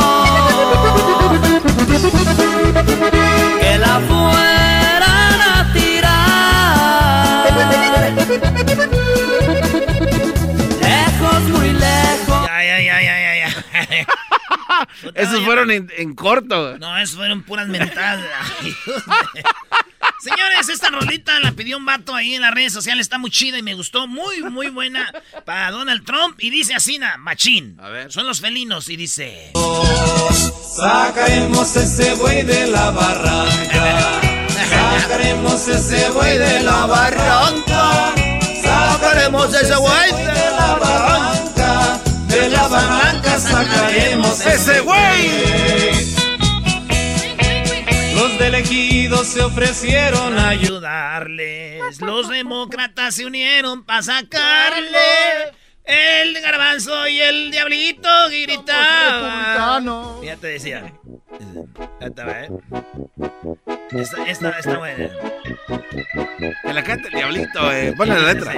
Esos 15.15 15.45
fueron 15.45 15.71
en, 15.71 15.91
en 15.97 16.15
corto. 16.15 16.79
No, 16.79 16.99
eso 16.99 17.17
fueron 17.17 17.43
puras 17.43 17.69
mentadas. 17.69 18.25
Ay, 18.61 18.75
Señores, 20.21 20.69
esta 20.69 20.91
rolita 20.91 21.41
la 21.41 21.53
pidió 21.53 21.79
un 21.79 21.87
vato 21.87 22.15
ahí 22.15 22.35
en 22.35 22.43
las 22.43 22.53
redes 22.53 22.75
sociales. 22.75 23.07
Está 23.07 23.17
muy 23.17 23.31
chida 23.31 23.57
y 23.57 23.63
me 23.63 23.75
gustó. 23.75 24.07
Muy, 24.07 24.43
muy 24.43 24.69
buena 24.69 25.11
para 25.47 25.71
Donald 25.71 26.05
Trump. 26.05 26.37
Y 26.39 26.51
dice 26.51 26.75
así, 26.75 26.99
na, 26.99 27.17
machín. 27.17 27.77
A 27.81 27.89
ver. 27.89 28.13
Son 28.13 28.27
los 28.27 28.41
felinos. 28.41 28.89
Y 28.91 28.97
dice... 28.97 29.53
Sacaremos 30.77 31.75
ese 31.77 32.15
buey 32.15 32.43
de 32.43 32.69
la 32.69 32.91
barranca 32.91 34.21
Sacaremos 34.49 35.69
ese 35.69 36.11
buey 36.11 36.39
de 36.39 36.63
la 36.63 36.87
barranca 36.87 38.15
Sacaremos 38.63 39.55
ese 39.55 39.77
buey 39.77 40.13
de 40.13 40.51
la 40.57 40.79
barranca 40.81 41.50
De 42.31 42.49
la 42.49 42.69
barranca 42.69 43.39
sacaremos 43.39 44.47
ese 44.47 44.81
güey 44.81 45.31
Los 48.15 48.39
del 48.39 48.55
ejido 48.55 49.25
se 49.25 49.43
ofrecieron 49.43 50.39
a 50.39 50.51
ayudarles. 50.51 52.01
Los 52.01 52.29
demócratas 52.29 53.15
se 53.17 53.27
unieron 53.27 53.85
para 53.85 54.03
sacarle. 54.03 54.99
El 55.85 56.41
garbanzo 56.41 57.09
y 57.09 57.21
el 57.21 57.51
diablito 57.51 58.09
gritaban. 58.29 59.85
Ya 60.23 60.37
te 60.37 60.47
decía. 60.49 60.93
Esta, 62.01 62.43
¿eh? 62.45 62.51
esta, 63.91 64.25
esta, 64.27 64.51
esta 64.51 64.79
buena. 64.79 65.11
Que 66.63 66.73
la 66.73 66.85
canta 66.85 67.09
el 67.09 67.15
diablito, 67.15 67.73
eh. 67.73 67.93
Ponle 67.97 68.15
la 68.15 68.35
letra. 68.35 68.55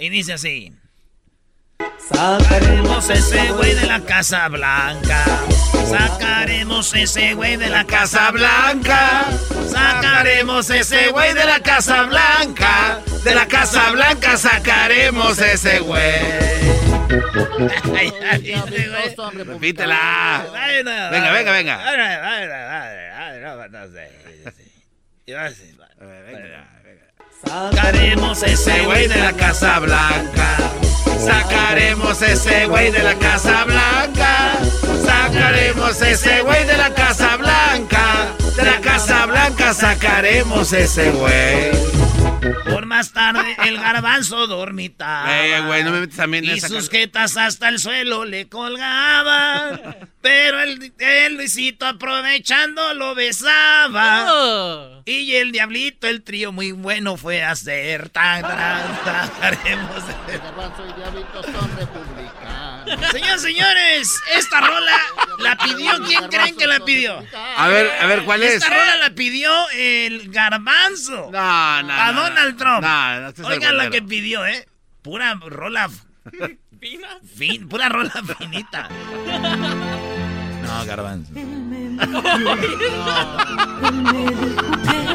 Y 0.00 0.08
dice 0.08 0.32
así. 0.32 0.72
Sacaremos 2.10 3.10
ese 3.10 3.52
güey 3.52 3.74
de 3.74 3.86
la 3.86 4.00
Casa 4.00 4.48
Blanca. 4.48 5.24
Sacaremos 5.86 6.94
ese 6.94 7.34
güey 7.34 7.58
de 7.58 7.68
la 7.68 7.84
Casa 7.84 8.30
Blanca. 8.30 9.24
Sacaremos 9.68 10.70
ese 10.70 11.10
güey 11.10 11.34
de 11.34 11.44
la 11.44 11.60
Casa 11.60 12.04
Blanca. 12.04 13.02
De 13.24 13.34
la 13.34 13.46
Casa 13.46 13.90
Blanca 13.90 14.38
sacaremos 14.38 15.38
ese 15.38 15.80
güey. 15.80 16.00
Repítela. 19.44 20.46
Venga, 21.10 21.30
venga, 21.30 21.52
venga. 21.52 21.76
Sacaremos 27.46 28.42
ese 28.42 28.84
güey 28.84 29.08
de 29.08 29.16
la 29.16 29.32
Casa 29.32 29.78
Blanca. 29.80 30.56
Sacaremos 31.18 32.22
ese 32.22 32.66
güey 32.66 32.90
de 32.90 33.02
la 33.02 33.14
Casa 33.14 33.64
Blanca. 33.64 34.52
Sacaremos 35.04 36.00
ese 36.02 36.42
güey 36.42 36.66
de 36.66 36.76
la 36.76 36.94
Casa 36.94 37.36
Blanca. 37.36 38.34
De 38.56 38.64
la 38.64 38.80
Casa 38.80 39.26
Blanca 39.26 39.72
sacaremos 39.74 40.72
ese 40.72 41.10
güey. 41.12 41.70
Más 43.00 43.12
tarde 43.14 43.56
el 43.66 43.78
garbanzo 43.78 44.46
dormitaba. 44.46 45.40
Eh, 45.46 45.62
güey, 45.62 45.82
no 45.84 45.90
me 45.90 46.00
metes 46.00 46.16
también 46.16 46.44
en 46.44 46.50
Y 46.50 46.58
esa 46.58 46.68
sus 46.68 46.90
can- 46.90 47.00
jetas 47.00 47.34
hasta 47.38 47.70
el 47.70 47.78
suelo 47.78 48.26
le 48.26 48.46
colgaban. 48.48 49.80
pero 50.20 50.60
el, 50.60 50.92
el 50.98 51.34
Luisito 51.36 51.86
aprovechando 51.86 52.92
lo 52.92 53.14
besaba. 53.14 55.00
Y 55.06 55.32
el 55.36 55.50
diablito, 55.52 56.06
el 56.08 56.22
trío 56.22 56.52
muy 56.52 56.72
bueno 56.72 57.16
fue 57.16 57.42
a 57.42 57.52
hacer. 57.52 58.10
Tan, 58.10 58.42
tan, 58.42 59.04
tan, 59.04 59.30
haremos. 59.40 60.04
Garbanzo 60.26 60.84
y 60.86 60.92
Diablito 61.00 61.42
son 61.42 61.76
republicanos. 61.76 62.09
Señores, 63.12 63.42
señores, 63.42 64.20
esta 64.36 64.60
rola 64.60 64.96
la 65.38 65.56
pidió. 65.56 65.92
¿Quién 66.06 66.28
creen 66.28 66.56
que 66.56 66.66
la 66.66 66.80
pidió? 66.80 67.22
A 67.56 67.68
ver, 67.68 67.90
a 68.00 68.06
ver, 68.06 68.24
¿cuál 68.24 68.42
es? 68.42 68.54
Esta 68.54 68.68
rola 68.70 68.96
la 68.96 69.10
pidió 69.10 69.50
el 69.70 70.30
garbanzo. 70.30 71.30
No, 71.32 71.82
no, 71.82 71.92
A 71.92 72.12
Donald. 72.12 72.56
Trump. 72.56 72.82
No, 72.82 73.20
no, 73.20 73.28
este 73.28 73.42
es 73.42 73.48
Oigan 73.48 73.76
la 73.76 73.90
que 73.90 74.02
pidió, 74.02 74.44
¿eh? 74.46 74.66
Pura 75.02 75.34
rola. 75.46 75.88
Fin, 77.36 77.68
pura 77.68 77.88
rola 77.90 78.10
finita. 78.38 78.88
No, 80.62 80.84
garbanzo. 80.86 81.32
que 81.34 81.44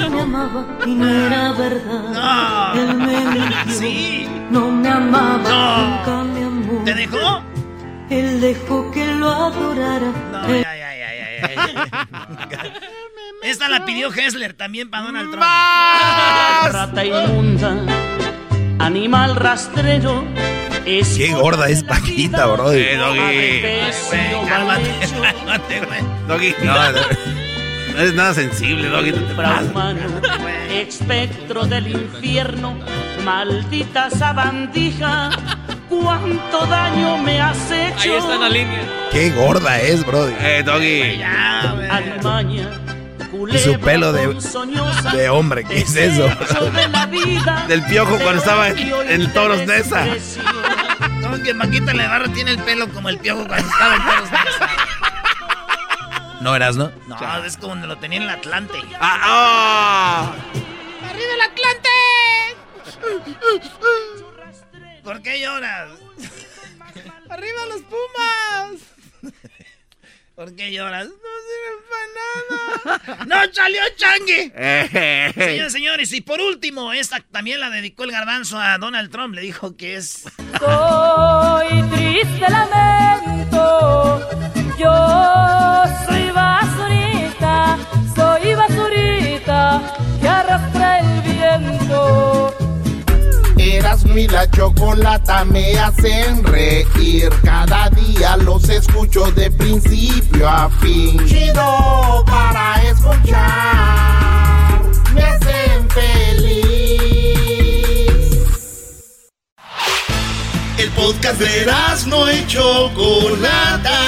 me 0.09 0.21
amaba 0.21 0.65
y 0.85 0.93
no 0.95 1.07
era 1.09 1.51
verdad. 1.53 2.75
Él 2.77 2.95
me 2.95 3.25
mintió. 3.25 3.73
Sí. 3.79 4.27
No 4.51 4.71
me 4.71 4.89
amaba, 4.89 5.37
No. 5.49 5.87
nunca 5.87 6.23
me 6.33 6.43
amó. 6.45 6.83
¿Te 6.83 6.93
dejó? 6.93 7.43
Él 8.09 8.39
dejó 8.41 8.91
que 8.91 9.05
lo 9.05 9.29
adorara. 9.29 10.11
No, 10.31 10.47
ya, 10.47 10.61
ya, 10.75 10.95
ya, 10.95 11.15
ya, 11.39 11.53
ya. 11.53 12.73
Esta 13.43 13.67
la 13.69 13.85
pidió 13.85 14.11
Hessler 14.13 14.53
también 14.53 14.89
para 14.89 15.03
Donald 15.05 15.29
Trump. 15.31 15.43
Rata 15.43 17.05
inmunda, 17.05 17.75
animal 18.79 19.35
rastrero. 19.35 20.23
Qué 20.83 21.31
gorda 21.33 21.67
es 21.69 21.83
Paquita, 21.83 22.45
bro. 22.45 22.71
Eh, 22.71 22.95
Doggy. 22.95 23.17
Güey, 23.19 24.47
cálmate, 24.47 24.91
cálmate, 25.21 25.79
güey. 25.81 25.99
Doggy. 26.27 26.53
No, 26.63 26.73
No, 26.75 26.91
no. 26.91 26.99
no 27.93 27.99
eres 27.99 28.13
nada 28.13 28.33
sensible, 28.35 28.87
Doggy. 28.89 29.11
no 29.13 29.21
te 29.23 29.33
pases. 29.35 29.71
Humano, 29.71 29.99
espectro 30.71 31.65
del 31.65 31.87
infierno, 31.87 32.77
maldita 33.25 34.09
sabandija, 34.11 35.31
cuánto 35.89 36.65
daño 36.67 37.17
me 37.17 37.41
has 37.41 37.71
hecho. 37.71 38.13
Ahí 38.13 38.17
está 38.17 38.37
la 38.37 38.49
línea. 38.49 38.81
Qué 39.11 39.31
gorda 39.31 39.81
es, 39.81 40.05
bro. 40.05 40.27
Eh, 40.29 40.61
Doggy. 40.63 41.21
Alimaña, 41.89 42.69
Y 43.51 43.57
su 43.57 43.79
pelo 43.79 44.13
de, 44.13 44.37
de 45.13 45.29
hombre, 45.29 45.63
¿qué 45.63 45.79
es 45.79 45.95
eso? 45.95 46.27
desecho 46.27 46.71
de 46.71 46.87
la 46.87 47.05
vida, 47.07 47.65
Del 47.67 47.83
piojo 47.85 48.17
cuando 48.19 48.39
estaba 48.39 48.69
en, 48.69 48.93
en 49.09 49.33
Toros 49.33 49.65
Nesa. 49.65 50.05
No, 51.21 51.41
que 51.41 51.55
Paquita 51.55 51.93
Levarra 51.93 52.27
tiene 52.31 52.51
el 52.51 52.59
pelo 52.59 52.87
como 52.89 53.09
el 53.09 53.17
piojo 53.17 53.45
cuando 53.47 53.67
estaba 53.67 53.95
en 53.95 54.03
Toros 54.03 54.31
Nesa. 54.31 54.69
¿No 56.41 56.55
eras, 56.55 56.75
no? 56.75 56.91
No, 57.07 57.43
es 57.43 57.57
como 57.57 57.69
donde 57.69 57.87
lo 57.87 57.97
tenía 57.97 58.17
en 58.17 58.23
el 58.23 58.29
Atlante. 58.29 58.77
Ah, 58.99 59.19
ah. 59.23 60.31
¡Arriba 61.09 61.33
el 61.33 61.41
Atlante! 61.41 61.89
¿Por 65.03 65.21
qué 65.21 65.39
lloras? 65.39 65.91
¡Arriba 67.29 67.65
los 67.69 67.81
Pumas! 67.83 68.81
¿Por 70.35 70.55
qué 70.55 70.71
lloras? 70.71 71.07
No 71.07 71.13
sirve 71.45 71.71
para 71.89 72.99
nada. 73.07 73.25
¡No 73.25 73.53
salió 73.53 73.81
Changue! 73.95 74.51
Señores, 75.33 75.71
señores, 75.71 76.13
y 76.13 76.21
por 76.21 76.41
último, 76.41 76.91
esta 76.91 77.19
también 77.31 77.59
la 77.59 77.69
dedicó 77.69 78.03
el 78.03 78.11
garbanzo 78.11 78.59
a 78.59 78.77
Donald 78.77 79.11
Trump. 79.11 79.33
Le 79.35 79.41
dijo 79.41 79.77
que 79.77 79.95
es. 79.95 80.23
Soy 80.59 81.83
triste 81.93 82.49
lamento, 82.49 84.29
yo 84.77 85.83
soy 86.07 86.31
basurita, 86.31 87.77
soy 88.15 88.55
basurita 88.55 89.95
que 90.19 90.27
arrastra 90.27 90.74
Eras 93.95 94.05
mi 94.13 94.27
la 94.27 94.45
chocolata 94.51 95.45
me 95.45 95.79
hacen 95.79 96.43
reír. 96.43 97.29
Cada 97.43 97.89
día 97.91 98.35
los 98.35 98.67
escucho 98.67 99.31
de 99.31 99.49
principio 99.51 100.49
a 100.49 100.69
fin. 100.81 101.25
Chido 101.25 102.25
para 102.25 102.83
escuchar. 102.83 104.81
Me 105.13 105.23
hacen 105.23 105.89
feliz. 105.91 106.09
El 110.77 110.91
podcast 110.91 111.39
de 111.39 111.65
no 112.07 112.29
y 112.29 112.45
Chocolata. 112.47 114.01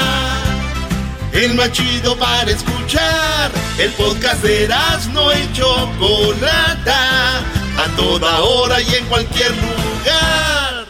El 1.32 1.54
más 1.54 1.72
chido 1.72 2.18
para 2.18 2.52
escuchar. 2.52 3.52
El 3.78 3.92
podcast 3.92 4.44
de 4.44 4.68
no 5.14 5.32
y 5.32 5.50
Chocolata. 5.54 7.57
A 7.78 7.86
toda 7.96 8.40
hora 8.40 8.82
y 8.82 8.96
en 8.96 9.06
cualquier 9.06 9.52
lugar. 9.52 10.86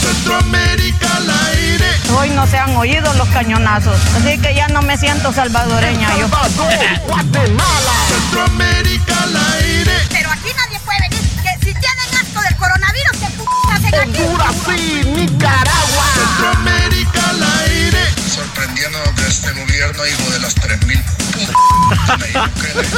Centroamérica 0.00 1.16
al 1.16 1.30
aire. 1.30 1.86
Hoy 2.18 2.30
no 2.30 2.46
se 2.46 2.58
han 2.58 2.74
oído 2.76 3.12
los 3.14 3.28
cañonazos, 3.28 3.94
así 4.16 4.38
que 4.38 4.54
ya 4.54 4.68
no 4.68 4.82
me 4.82 4.96
siento 4.96 5.32
salvadoreña 5.32 6.16
yo. 6.16 6.28
Guatemala. 7.06 7.92
Centroamérica 8.08 9.22
al 9.22 9.36
aire. 9.36 9.92
Pero 10.10 10.30
aquí 10.30 10.48
nadie 10.56 10.80
puede 10.80 11.00
venir, 11.00 11.20
que 11.20 11.66
si 11.66 11.74
tienen 11.74 12.14
asco 12.20 12.40
del 12.42 12.56
coronavirus, 12.56 13.16
que 13.18 13.26
p 13.26 13.44
hacen 13.72 13.94
aquí? 13.94 14.22
Honduras 14.22 14.56
y 14.76 15.04
Nicaragua. 15.04 16.04
Centroamérica. 16.14 16.79
Sorprendiendo 18.60 18.98
de 19.16 19.26
este 19.26 19.52
gobierno, 19.52 20.06
hijo 20.06 20.30
de 20.32 20.38
las 20.40 20.54
3000 20.54 21.02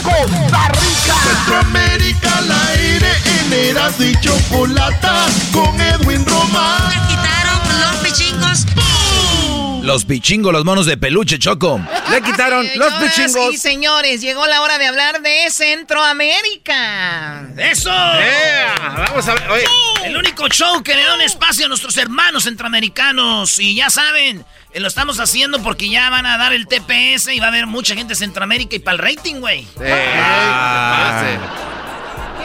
Costa 0.02 0.68
Rica. 0.72 1.14
Centroamérica 1.22 2.38
al 2.38 2.50
aire. 2.50 3.12
En 3.26 3.52
Eras 3.52 3.94
y 4.00 4.12
Chocolata. 4.20 5.26
Con 5.52 5.80
Edwin 5.80 6.26
Román. 6.26 6.90
quitaron 7.08 7.60
los 7.80 7.96
pichingos. 7.98 8.66
Los 9.82 10.04
pichingos, 10.04 10.52
los 10.52 10.64
monos 10.64 10.86
de 10.86 10.96
peluche, 10.96 11.38
Choco. 11.40 11.80
Le 12.10 12.22
quitaron 12.22 12.66
los 12.76 12.92
pichingos. 12.94 13.52
y 13.52 13.56
señores, 13.58 14.20
llegó 14.20 14.46
la 14.46 14.62
hora 14.62 14.78
de 14.78 14.86
hablar 14.86 15.20
de 15.22 15.50
Centroamérica. 15.50 17.48
¡Eso! 17.56 17.90
Yeah, 17.90 19.04
Vamos 19.08 19.26
a 19.28 19.34
ver. 19.34 19.50
Oye, 19.50 19.64
El 20.04 20.16
único 20.16 20.48
show 20.48 20.82
que 20.84 20.94
le 20.94 21.02
da 21.02 21.14
un 21.14 21.20
espacio 21.20 21.66
a 21.66 21.68
nuestros 21.68 21.96
hermanos 21.96 22.44
centroamericanos. 22.44 23.58
Y 23.58 23.74
ya 23.74 23.90
saben, 23.90 24.44
eh, 24.72 24.80
lo 24.80 24.86
estamos 24.86 25.18
haciendo 25.18 25.60
porque 25.62 25.88
ya 25.90 26.10
van 26.10 26.26
a 26.26 26.38
dar 26.38 26.52
el 26.52 26.68
TPS 26.68 27.28
y 27.34 27.40
va 27.40 27.46
a 27.46 27.48
haber 27.48 27.66
mucha 27.66 27.94
gente 27.96 28.10
de 28.10 28.16
Centroamérica 28.16 28.76
y 28.76 28.78
para 28.78 28.94
el 28.96 28.98
rating, 29.16 29.40
güey. 29.40 29.66
eh, 29.80 30.12
Qué 30.14 31.38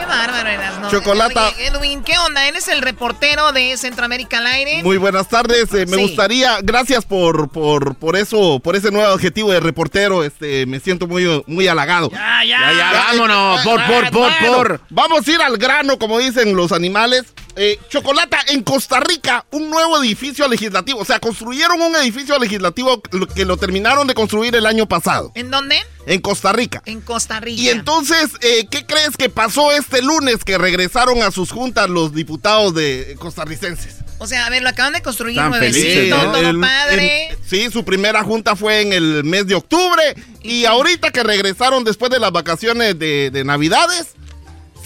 bárbaro 0.08 0.50
eras, 0.50 0.80
¿no? 0.80 0.90
Chocolata. 0.90 1.50
Oye, 1.50 1.68
Edwin, 1.68 2.04
¿qué 2.04 2.18
onda? 2.20 2.48
¿Eres 2.48 2.68
el 2.68 2.82
reportero 2.82 3.52
de 3.52 3.76
Centroamérica 3.78 4.40
al 4.40 4.48
aire? 4.48 4.82
Muy 4.84 4.98
buenas 4.98 5.28
tardes. 5.30 5.74
eh, 5.74 5.86
me 5.86 5.98
Sí. 5.98 6.02
gustaría, 6.02 6.60
gracias 6.62 7.06
por, 7.06 7.50
por, 7.50 7.96
por 7.96 8.16
eso, 8.16 8.60
por 8.64 8.76
ese 8.76 8.92
nuevo 8.92 9.14
adjetivo 9.14 9.52
de 9.52 9.60
reportero. 9.60 10.24
Este, 10.24 10.66
me 10.66 10.80
siento 10.80 11.08
muy, 11.08 11.44
muy 11.48 11.68
halagado. 11.68 12.10
Ya, 12.12 12.44
ya. 12.46 12.60
Ya, 12.60 12.74
ya, 12.78 12.92
vámonos. 12.92 13.62
Por, 13.62 13.86
por, 13.86 14.12
por, 14.12 14.32
Bueno, 14.42 14.56
por. 14.58 14.82
Vamos 14.90 15.28
a 15.28 15.32
ir 15.32 15.42
al 15.42 15.58
grano, 15.58 15.98
como 16.00 16.20
dicen 16.20 16.56
los 16.56 16.72
animales. 16.72 17.26
Eh, 17.60 17.80
Chocolata, 17.90 18.38
en 18.50 18.62
Costa 18.62 19.00
Rica, 19.00 19.46
un 19.52 19.70
nuevo 19.72 20.02
edificio 20.02 20.48
legislativo. 20.48 21.00
O 21.00 21.06
sea, 21.06 21.20
construyeron 21.20 21.82
un 21.82 21.96
edificio 21.96 22.38
legislativo 22.38 23.02
que 23.34 23.46
lo 23.46 23.58
terminaron 23.58 24.06
de 24.08 24.14
construir 24.14 24.56
el 24.56 24.66
año 24.68 24.88
pasado. 24.88 25.32
¿En 25.36 25.50
dónde? 25.50 25.78
En 26.06 26.22
Costa 26.22 26.54
Rica. 26.54 26.84
En 26.86 27.02
Costa 27.02 27.40
Rica. 27.40 27.60
Y 27.62 27.70
entonces, 27.70 28.30
eh, 28.42 28.68
¿qué 28.70 28.86
crees 28.86 29.18
que 29.18 29.30
pasó 29.30 29.72
este 29.72 30.02
lunes 30.04 30.44
que 30.44 30.58
regresaron 30.58 31.22
a 31.24 31.32
sus 31.32 31.52
juntas 31.52 31.90
los 31.90 32.14
diputados 32.14 32.76
de 32.76 33.16
costarricenses? 33.20 33.96
O 34.20 34.26
sea, 34.28 34.46
a 34.46 34.50
ver, 34.50 34.64
lo 34.64 34.70
acaban 34.70 34.94
de 34.94 35.02
construir 35.02 35.36
Tan 35.36 35.50
nuevecito, 35.50 35.86
felices, 35.88 36.10
¿no? 36.10 36.32
todo 36.32 36.38
El- 36.38 36.60
padre. 36.60 37.28
el- 37.30 37.38
sí, 37.48 37.70
su 37.72 37.84
primera 37.86 38.24
junta 38.24 38.56
fue 38.56 38.82
en 38.82 38.94
el 38.94 39.24
mes 39.24 39.46
de 39.48 39.56
octubre 39.56 40.02
y 40.42 40.66
ahorita 40.66 41.12
que 41.12 41.24
regresaron 41.24 41.84
después 41.84 42.10
de 42.12 42.20
las 42.20 42.32
vacaciones 42.32 42.98
de, 42.98 43.30
de 43.32 43.44
Navidades, 43.44 44.08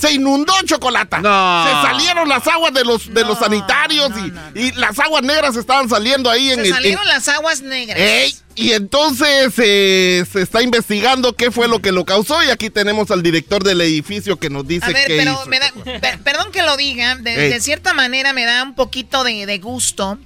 se 0.02 0.12
inundó 0.14 0.54
Chocolata. 0.66 1.20
No. 1.20 1.66
Se 1.66 1.88
salieron 1.88 2.28
las 2.28 2.48
aguas 2.48 2.74
de 2.74 2.84
los, 2.84 3.14
de 3.14 3.22
los 3.24 3.38
sanitarios 3.40 4.12
y, 4.56 4.60
y 4.60 4.72
las 4.74 4.98
aguas 5.00 5.22
negras 5.24 5.56
estaban 5.56 5.88
saliendo 5.90 6.30
ahí 6.30 6.50
en 6.50 6.56
Se 6.56 6.62
el... 6.62 6.68
en- 6.68 6.74
salieron 6.74 7.08
las 7.08 7.28
aguas 7.28 7.62
negras. 7.62 7.98
Ey, 8.00 8.36
y 8.56 8.72
entonces 8.74 9.54
eh, 9.58 10.26
se 10.32 10.42
está 10.42 10.62
investigando 10.62 11.34
qué 11.36 11.52
fue 11.52 11.68
lo 11.68 11.80
que 11.82 11.92
lo 11.92 12.04
causó 12.06 12.44
y 12.44 12.50
aquí 12.50 12.70
tenemos 12.70 13.10
al 13.12 13.24
director 13.24 13.64
del 13.64 13.80
edificio 13.82 14.38
que 14.40 14.50
nos 14.50 14.68
dice 14.68 14.86
A 14.86 14.90
ver, 14.90 15.08
qué 15.08 15.18
pero 15.18 15.34
hizo. 15.34 15.46
me 15.46 15.60
da, 15.60 15.72
per- 16.02 16.20
perdón 16.20 16.52
que 16.52 16.62
lo 16.64 16.76
diga, 16.78 17.16
de, 17.16 17.32
de 17.36 17.62
cierta 17.62 17.94
manera 17.94 18.34
me 18.34 18.44
da 18.46 18.64
un 18.64 18.76
poquito 18.76 19.24
de, 19.24 19.46
de 19.46 19.58
gusto, 19.60 20.18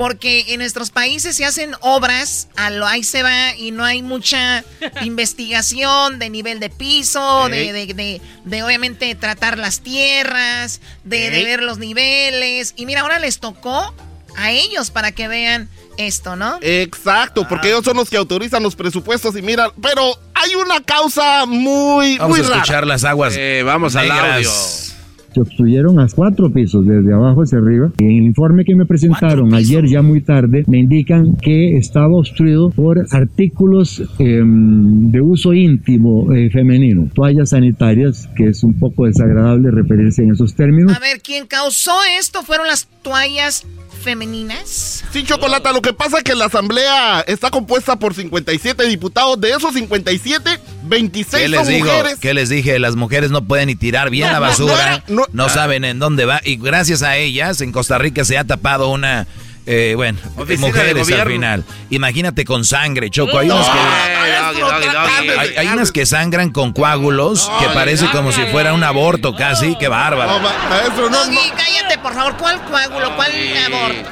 Porque 0.00 0.46
en 0.54 0.60
nuestros 0.60 0.88
países 0.90 1.36
se 1.36 1.44
hacen 1.44 1.72
obras, 1.82 2.48
a 2.56 2.70
lo 2.70 2.86
ahí 2.86 3.04
se 3.04 3.22
va 3.22 3.54
y 3.54 3.70
no 3.70 3.84
hay 3.84 4.00
mucha 4.00 4.64
investigación 5.02 6.18
de 6.18 6.30
nivel 6.30 6.58
de 6.58 6.70
piso, 6.70 7.50
de, 7.50 7.70
de, 7.74 7.86
de- 7.92 8.22
de, 8.46 8.62
obviamente 8.62 9.14
tratar 9.14 9.58
las 9.58 9.80
tierras, 9.80 10.80
de, 11.04 11.28
ver 11.28 11.62
los 11.62 11.76
niveles. 11.76 12.72
Y 12.76 12.86
mira, 12.86 13.02
ahora 13.02 13.18
les 13.18 13.40
tocó 13.40 13.94
a 14.38 14.50
ellos 14.52 14.90
para 14.90 15.12
que 15.12 15.28
vean 15.28 15.68
esto, 15.98 16.34
¿no? 16.34 16.58
Exacto, 16.62 17.46
porque 17.46 17.68
ellos 17.68 17.84
son 17.84 17.98
los 17.98 18.08
que 18.08 18.16
autorizan 18.16 18.62
los 18.62 18.74
presupuestos 18.76 19.36
y 19.36 19.42
mira, 19.42 19.70
pero 19.82 20.18
hay 20.32 20.54
una 20.54 20.80
causa 20.80 21.44
muy, 21.44 22.16
Vamos 22.16 22.38
muy 22.38 22.46
a 22.46 22.48
rara. 22.48 22.56
escuchar 22.62 22.86
las 22.86 23.04
aguas. 23.04 23.34
Eh, 23.36 23.62
vamos 23.66 23.94
al 23.96 24.08
negras. 24.08 24.36
audio. 24.36 24.99
Se 25.32 25.40
obstruyeron 25.40 26.00
a 26.00 26.06
cuatro 26.14 26.50
pisos, 26.52 26.86
desde 26.86 27.12
abajo 27.14 27.42
hacia 27.42 27.58
arriba. 27.58 27.92
En 27.98 28.06
el 28.10 28.24
informe 28.24 28.64
que 28.64 28.74
me 28.74 28.84
presentaron 28.86 29.54
ayer, 29.54 29.86
ya 29.86 30.02
muy 30.02 30.22
tarde, 30.22 30.64
me 30.66 30.78
indican 30.78 31.36
que 31.36 31.76
estaba 31.76 32.08
obstruido 32.08 32.70
por 32.70 33.06
artículos 33.10 34.02
em, 34.18 35.10
de 35.10 35.20
uso 35.20 35.52
íntimo 35.54 36.32
eh, 36.32 36.50
femenino, 36.50 37.08
toallas 37.14 37.50
sanitarias, 37.50 38.28
que 38.36 38.48
es 38.48 38.62
un 38.64 38.78
poco 38.78 39.06
desagradable 39.06 39.70
referirse 39.70 40.22
en 40.22 40.32
esos 40.32 40.54
términos. 40.54 40.96
A 40.96 41.00
ver, 41.00 41.20
quien 41.20 41.46
causó 41.46 41.92
esto 42.18 42.42
fueron 42.42 42.66
las 42.66 42.88
toallas 43.02 43.66
femeninas. 44.00 45.04
Sí, 45.12 45.24
Chocolata, 45.24 45.72
lo 45.72 45.82
que 45.82 45.92
pasa 45.92 46.18
es 46.18 46.24
que 46.24 46.34
la 46.34 46.46
asamblea 46.46 47.20
está 47.20 47.50
compuesta 47.50 47.96
por 47.96 48.14
57 48.14 48.86
diputados. 48.86 49.40
De 49.40 49.50
esos 49.50 49.74
57, 49.74 50.50
26 50.84 51.42
¿Qué 51.42 51.48
les 51.48 51.60
son 51.60 51.68
digo? 51.68 51.86
mujeres. 51.86 52.18
¿Qué 52.18 52.34
les 52.34 52.48
dije? 52.48 52.78
Las 52.78 52.96
mujeres 52.96 53.30
no 53.30 53.44
pueden 53.44 53.66
ni 53.66 53.76
tirar 53.76 54.10
bien 54.10 54.26
No, 54.28 54.32
la 54.32 54.38
no, 54.40 54.46
basura, 54.46 55.04
no 55.32 55.44
no, 55.44 55.44
era- 55.44 55.54
saben 55.54 55.84
en 55.84 55.98
dónde 55.98 56.24
va. 56.24 56.40
Y 56.44 56.56
gracias 56.56 57.02
a 57.02 57.16
ellas, 57.16 57.60
en 57.60 57.72
Costa 57.72 57.98
Rica 57.98 58.24
se 58.24 58.36
ha 58.38 58.44
tapado 58.44 58.88
una, 58.88 59.26
eh, 59.66 59.94
bueno, 59.96 60.18
Oficina 60.36 60.66
mujeres 60.68 61.10
al 61.12 61.26
final. 61.28 61.64
Imagínate 61.90 62.44
con 62.44 62.64
sangre, 62.64 63.10
Choco. 63.10 63.38
Hay, 63.38 63.50
unas 63.50 63.68
que, 63.68 63.78
Eh, 63.78 64.36
doggy, 64.42 64.60
doggy, 64.60 64.86
doggy. 65.26 65.38
hay, 65.38 65.56
hay 65.56 65.66
unas 65.68 65.92
que 65.92 66.06
sangran 66.06 66.50
con 66.50 66.72
coágulos, 66.72 67.50
que 67.60 67.66
parece 67.74 68.06
como 68.10 68.32
si 68.32 68.42
fuera 68.46 68.72
un 68.72 68.82
aborto 68.84 69.34
casi. 69.36 69.76
Qué 69.76 69.86
No, 69.86 69.90
bárbaro. 69.92 70.38
ma- 70.40 70.52
maestro, 70.68 71.10
no, 71.10 71.24
Doggy, 71.24 71.38
cállate, 71.56 71.98
por 71.98 72.14
favor. 72.14 72.36
¿Cuál 72.36 72.60
coágulo? 72.64 73.14
¿Cuál 73.16 73.30
aborto? 73.66 74.10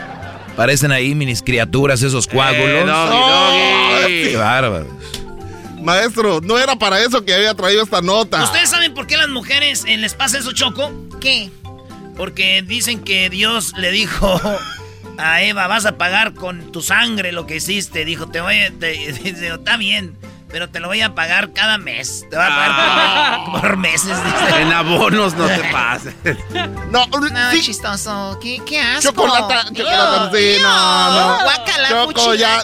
Parecen 0.56 0.90
ahí 0.90 1.14
minis 1.14 1.40
criaturas 1.42 2.02
esos 2.02 2.26
coágulos. 2.26 2.68
Eh, 2.68 2.84
doggy, 2.84 4.02
doggy. 4.02 4.30
Qué 4.30 4.36
bárbaro. 4.36 4.86
Maestro, 5.82 6.40
no 6.42 6.58
era 6.58 6.76
para 6.76 7.00
eso 7.00 7.24
que 7.24 7.34
había 7.34 7.54
traído 7.54 7.82
esta 7.82 8.00
nota. 8.02 8.42
¿Ustedes 8.44 8.70
saben 8.70 8.94
por 8.94 9.06
qué 9.06 9.16
las 9.16 9.28
mujeres 9.28 9.84
les 9.84 10.14
pasa 10.14 10.38
eso, 10.38 10.52
Choco? 10.52 10.90
¿Qué? 11.20 11.50
Porque 12.16 12.62
dicen 12.66 13.00
que 13.04 13.30
Dios 13.30 13.72
le 13.76 13.90
dijo 13.92 14.40
a 15.18 15.42
Eva, 15.42 15.66
vas 15.66 15.86
a 15.86 15.96
pagar 15.98 16.34
con 16.34 16.72
tu 16.72 16.82
sangre 16.82 17.32
lo 17.32 17.46
que 17.46 17.56
hiciste. 17.56 18.04
Dijo, 18.04 18.26
te 18.28 18.40
voy 18.40 18.58
a... 18.60 18.70
te- 18.70 19.12
dice, 19.22 19.54
está 19.54 19.76
bien, 19.76 20.16
pero 20.48 20.68
te 20.68 20.80
lo 20.80 20.88
voy 20.88 21.00
a 21.00 21.14
pagar 21.14 21.52
cada 21.52 21.78
mes. 21.78 22.24
Te 22.30 22.36
voy 22.36 22.44
a 22.44 22.48
pagar 22.48 23.44
por, 23.44 23.60
por 23.60 23.76
meses, 23.76 24.16
dice. 24.24 24.60
En 24.62 24.72
abonos 24.72 25.34
no 25.34 25.46
te 25.46 25.62
pases. 25.70 26.14
No, 26.90 27.06
No, 27.06 27.50
sí, 27.52 27.60
chistoso. 27.62 28.38
¿Qué, 28.42 28.60
qué 28.66 28.80
asco? 28.80 29.10
Chocolata, 29.12 29.64
chocolata, 29.72 30.30
sí, 30.34 30.56
no, 30.60 31.10
no. 31.38 31.44
Guácala, 31.44 31.88
Choco, 31.88 32.34
ya. 32.34 32.62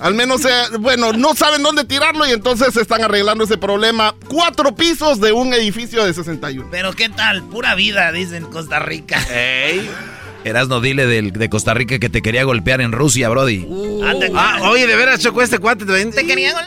Al 0.00 0.14
menos, 0.14 0.44
eh, 0.44 0.50
bueno, 0.80 1.12
no 1.12 1.34
saben 1.34 1.62
dónde 1.62 1.84
tirarlo 1.84 2.26
y 2.26 2.30
entonces 2.32 2.76
están 2.76 3.02
arreglando 3.04 3.44
ese 3.44 3.58
problema. 3.58 4.14
Cuatro 4.28 4.74
pisos 4.74 5.20
de 5.20 5.32
un 5.32 5.52
edificio 5.54 6.04
de 6.04 6.12
61. 6.14 6.68
Pero 6.70 6.92
qué 6.92 7.08
tal, 7.08 7.42
pura 7.44 7.74
vida, 7.74 8.10
dicen 8.12 8.44
Costa 8.46 8.78
Rica. 8.78 9.22
Ey. 9.32 9.88
Erasno, 10.42 10.80
dile 10.80 11.06
del, 11.06 11.32
de 11.32 11.50
Costa 11.50 11.74
Rica 11.74 11.98
que 11.98 12.08
te 12.08 12.22
quería 12.22 12.44
golpear 12.44 12.80
en 12.80 12.92
Rusia, 12.92 13.28
Brody. 13.28 13.66
Ande- 14.02 14.32
Ah, 14.34 14.58
oye, 14.70 14.86
de 14.86 14.96
veras, 14.96 15.20
Choco, 15.20 15.42
este 15.42 15.58
cuate 15.58 15.84
te 15.84 16.06
¿Te 16.06 16.26
quería 16.26 16.52
gol? 16.54 16.64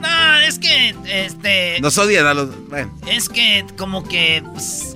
No, 0.00 0.38
es 0.40 0.58
que, 0.58 0.94
este... 1.06 1.78
Nos 1.80 1.96
odian 1.98 2.26
a 2.26 2.32
los. 2.34 2.68
Bueno. 2.68 2.98
Es 3.06 3.28
que 3.28 3.64
como 3.76 4.06
que... 4.08 4.42
pues, 4.52 4.93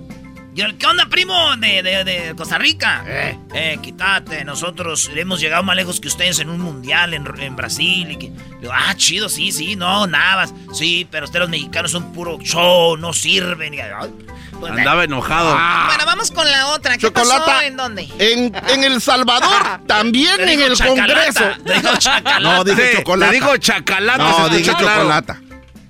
¿Qué 0.77 0.87
onda, 0.87 1.07
primo 1.07 1.57
de, 1.57 1.83
de- 1.85 2.03
de 2.03 2.35
Costa 2.35 2.59
Rica? 2.59 3.05
Eh, 3.07 3.39
eh, 3.55 3.79
quítate, 3.81 4.45
nosotros 4.45 5.09
hemos 5.15 5.39
llegado 5.41 5.63
más 5.63 5.77
lejos 5.77 6.01
que 6.01 6.09
ustedes 6.09 6.41
en 6.41 6.51
un 6.51 6.59
mundial 6.61 7.15
en, 7.15 7.25
en 7.41 7.55
Brasil. 7.55 8.11
Y 8.11 8.17
que, 8.17 8.33
digo, 8.61 8.73
ah, 8.75 8.93
chido, 8.97 9.29
sí, 9.29 9.53
sí, 9.53 9.77
no, 9.77 10.09
nada. 10.09 10.47
Sí, 10.75 11.07
pero 11.13 11.27
ustedes 11.27 11.43
los 11.43 11.51
mexicanos 11.51 11.93
son 11.93 12.13
puro 12.13 12.39
show, 12.41 12.97
no 12.97 13.13
sirven. 13.13 13.73
Y, 13.75 13.79
ay, 13.81 14.11
pues, 14.59 14.73
Andaba 14.73 15.05
enojado. 15.05 15.53
Bueno, 15.87 16.05
vamos 16.05 16.33
con 16.33 16.51
la 16.51 16.67
otra. 16.69 16.95
¿Qué 16.99 17.07
Chocolata. 17.07 17.45
pasó? 17.45 17.61
¿En 17.63 17.77
dónde? 17.77 18.09
En, 18.19 18.53
en 18.69 18.83
El 18.85 19.01
Salvador, 19.01 19.63
también 19.87 20.41
en 20.41 20.61
el 20.61 20.75
chacalata, 20.75 21.15
Congreso. 21.15 21.63
te 21.65 21.73
dijo 21.81 21.97
chacalata. 21.99 22.41
No, 22.41 22.65
dije 22.65 22.91
Sí, 22.91 22.97
chocolate. 22.99 23.31
te 23.31 23.37
dijo 23.41 23.57
chacalata, 23.59 24.19
No, 24.19 24.49
dije 24.49 24.75
claro. 24.75 25.35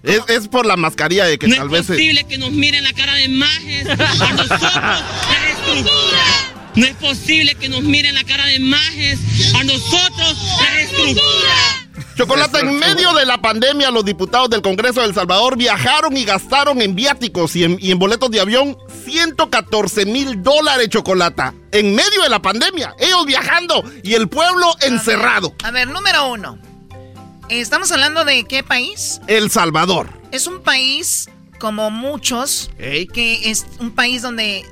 Es, 0.02 0.20
es 0.28 0.48
por 0.48 0.64
la 0.66 0.76
mascarilla 0.76 1.24
de 1.24 1.38
que 1.38 1.48
No 1.48 1.56
tal 1.56 1.66
es 1.66 1.72
vez... 1.72 1.86
se- 1.86 1.92
posible 1.94 2.24
que 2.24 2.38
nos 2.38 2.50
miren 2.52 2.84
la 2.84 2.92
cara 2.92 3.14
de 3.14 3.28
majes 3.28 3.86
a 3.88 4.32
nosotros, 4.32 4.70
la 4.72 5.50
estructura. 5.50 6.24
No 6.74 6.86
es 6.86 6.94
posible 6.96 7.54
que 7.56 7.68
nos 7.68 7.82
miren 7.82 8.14
la 8.14 8.24
cara 8.24 8.46
de 8.46 8.60
majes 8.60 9.18
a 9.54 9.64
nosotros, 9.64 10.36
la 10.60 10.80
estructura. 10.80 11.54
Chocolata, 12.16 12.58
en 12.60 12.78
medio 12.78 13.12
de 13.12 13.24
la 13.26 13.38
pandemia, 13.40 13.90
los 13.92 14.04
diputados 14.04 14.50
del 14.50 14.60
Congreso 14.60 15.00
de 15.00 15.06
El 15.06 15.14
Salvador 15.14 15.56
viajaron 15.56 16.16
y 16.16 16.24
gastaron 16.24 16.82
en 16.82 16.94
viáticos 16.96 17.54
y 17.54 17.62
en, 17.64 17.78
y 17.80 17.92
en 17.92 17.98
boletos 17.98 18.30
de 18.30 18.40
avión 18.40 18.76
114 19.04 20.04
mil 20.06 20.42
dólares, 20.42 20.88
Chocolata. 20.88 21.54
En 21.70 21.94
medio 21.94 22.22
de 22.22 22.28
la 22.28 22.40
pandemia, 22.42 22.94
ellos 22.98 23.24
viajando 23.26 23.84
y 24.02 24.14
el 24.14 24.28
pueblo 24.28 24.66
encerrado. 24.80 25.54
A 25.62 25.70
ver, 25.70 25.88
número 25.88 26.28
uno. 26.32 26.58
Estamos 27.48 27.90
hablando 27.92 28.24
de 28.24 28.44
qué 28.44 28.62
país? 28.62 29.20
El 29.26 29.50
Salvador. 29.50 30.08
Es 30.32 30.46
un 30.46 30.62
país, 30.62 31.28
como 31.58 31.90
muchos, 31.90 32.70
Ey. 32.78 33.06
que 33.06 33.50
es 33.50 33.66
un 33.80 33.90
país 33.92 34.22
donde 34.22 34.64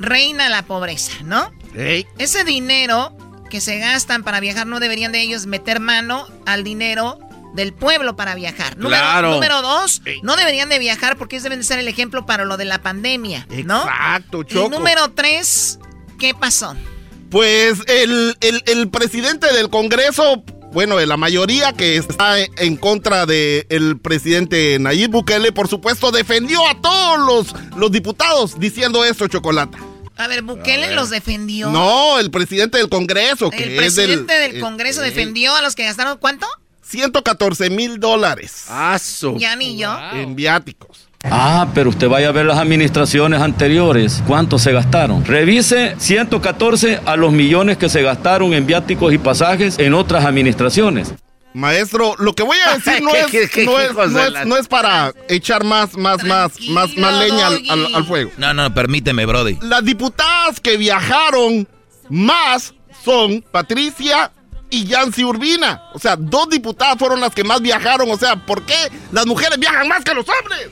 reina 0.00 0.48
la 0.48 0.62
pobreza, 0.62 1.12
¿no? 1.24 1.52
Ey. 1.76 2.06
Ese 2.18 2.44
dinero 2.44 3.16
que 3.50 3.60
se 3.60 3.78
gastan 3.78 4.24
para 4.24 4.40
viajar 4.40 4.66
no 4.66 4.80
deberían 4.80 5.12
de 5.12 5.20
ellos 5.22 5.46
meter 5.46 5.80
mano 5.80 6.26
al 6.44 6.64
dinero 6.64 7.18
del 7.54 7.72
pueblo 7.72 8.14
para 8.16 8.34
viajar. 8.34 8.76
Número, 8.76 9.00
Claro. 9.00 9.30
número 9.34 9.62
dos, 9.62 10.02
Ey. 10.04 10.20
no 10.22 10.36
deberían 10.36 10.68
de 10.68 10.78
viajar 10.80 11.16
porque 11.16 11.36
ellos 11.36 11.44
deben 11.44 11.60
de 11.60 11.64
ser 11.64 11.78
el 11.78 11.88
ejemplo 11.88 12.26
para 12.26 12.44
lo 12.44 12.56
de 12.56 12.64
la 12.64 12.82
pandemia, 12.82 13.46
¿no? 13.64 13.82
Exacto, 13.82 14.42
Y 14.42 14.44
Choco. 14.46 14.68
número 14.70 15.10
tres, 15.12 15.78
¿qué 16.18 16.34
pasó? 16.34 16.74
Pues 17.30 17.78
el, 17.86 18.36
el- 18.40 18.62
el 18.66 18.90
presidente 18.90 19.52
del 19.52 19.70
Congreso, 19.70 20.42
bueno, 20.72 20.96
de 20.96 21.06
la 21.06 21.16
mayoría 21.16 21.72
que 21.72 21.96
está 21.96 22.38
en 22.40 22.76
contra 22.76 23.26
del 23.26 23.98
presidente 24.00 24.78
Nayib 24.78 25.10
Bukele, 25.10 25.52
por 25.52 25.68
supuesto, 25.68 26.10
defendió 26.10 26.66
a 26.66 26.80
todos 26.80 27.18
los, 27.52 27.76
los 27.76 27.90
diputados 27.90 28.58
diciendo 28.58 29.04
esto, 29.04 29.26
Chocolata. 29.28 29.78
A 30.16 30.26
ver, 30.26 30.42
Bukele 30.42 30.94
los 30.94 31.10
defendió. 31.10 31.70
No, 31.70 32.18
el 32.18 32.30
presidente 32.30 32.78
del 32.78 32.88
Congreso, 32.88 33.50
que 33.50 33.76
El 33.76 33.84
es 33.84 33.94
del... 33.96 34.06
presidente 34.06 34.32
del 34.34 34.60
Congreso 34.60 35.02
eh, 35.02 35.06
defendió 35.06 35.54
a 35.54 35.62
los 35.62 35.74
que 35.74 35.84
gastaron 35.84 36.18
¿cuánto? 36.18 36.46
114 36.82 37.70
mil 37.70 38.00
dólares 38.00 38.64
Ah. 38.68 38.98
Ya 39.36 39.56
ni 39.56 39.76
yo. 39.78 39.96
en 40.12 40.34
viáticos. 40.34 41.07
Ah, 41.24 41.66
pero 41.74 41.90
usted 41.90 42.08
vaya 42.08 42.28
a 42.28 42.32
ver 42.32 42.46
las 42.46 42.58
administraciones 42.58 43.40
anteriores, 43.42 44.22
cuánto 44.26 44.58
se 44.58 44.72
gastaron. 44.72 45.24
Revise 45.24 45.96
114 45.98 47.00
a 47.04 47.16
los 47.16 47.32
millones 47.32 47.76
que 47.76 47.88
se 47.88 48.02
gastaron 48.02 48.54
en 48.54 48.66
viáticos 48.66 49.12
y 49.12 49.18
pasajes 49.18 49.78
en 49.78 49.94
otras 49.94 50.24
administraciones. 50.24 51.12
Maestro, 51.54 52.14
lo 52.18 52.34
que 52.34 52.44
voy 52.44 52.58
a 52.64 52.76
decir 52.76 53.02
no 53.02 53.10
¿Qué- 53.10 53.20
es, 53.20 53.26
qué- 53.30 53.48
qué 53.48 53.64
no 53.64 53.80
es, 53.80 53.90
hijos 53.90 54.10
no 54.12 54.18
de 54.20 54.26
es- 54.26 54.32
la- 54.32 54.44
no 54.44 54.56
es 54.56 54.68
para 54.68 55.12
echar 55.28 55.64
más, 55.64 55.96
más, 55.96 56.22
más, 56.22 56.52
más, 56.68 56.96
más 56.96 57.14
leña 57.14 57.48
al, 57.48 57.62
al- 57.68 57.94
al 57.96 58.04
fuego. 58.04 58.30
No, 58.36 58.54
no, 58.54 58.72
permíteme, 58.72 59.26
Brody. 59.26 59.58
Las 59.62 59.84
diputadas 59.84 60.60
que 60.60 60.76
viajaron 60.76 61.66
más 62.08 62.74
son 63.04 63.44
Patricia 63.50 64.30
y 64.70 64.84
Yancy 64.86 65.24
Urbina. 65.24 65.82
O 65.94 65.98
sea, 65.98 66.16
dos 66.16 66.48
diputadas 66.48 66.98
fueron 66.98 67.20
las 67.20 67.34
que 67.34 67.44
más 67.44 67.60
viajaron. 67.60 68.10
O 68.10 68.16
sea, 68.16 68.36
¿por 68.36 68.62
qué 68.64 68.76
las 69.12 69.26
mujeres 69.26 69.58
viajan 69.58 69.88
más 69.88 70.04
que 70.04 70.14
los 70.14 70.26
hombres? 70.28 70.70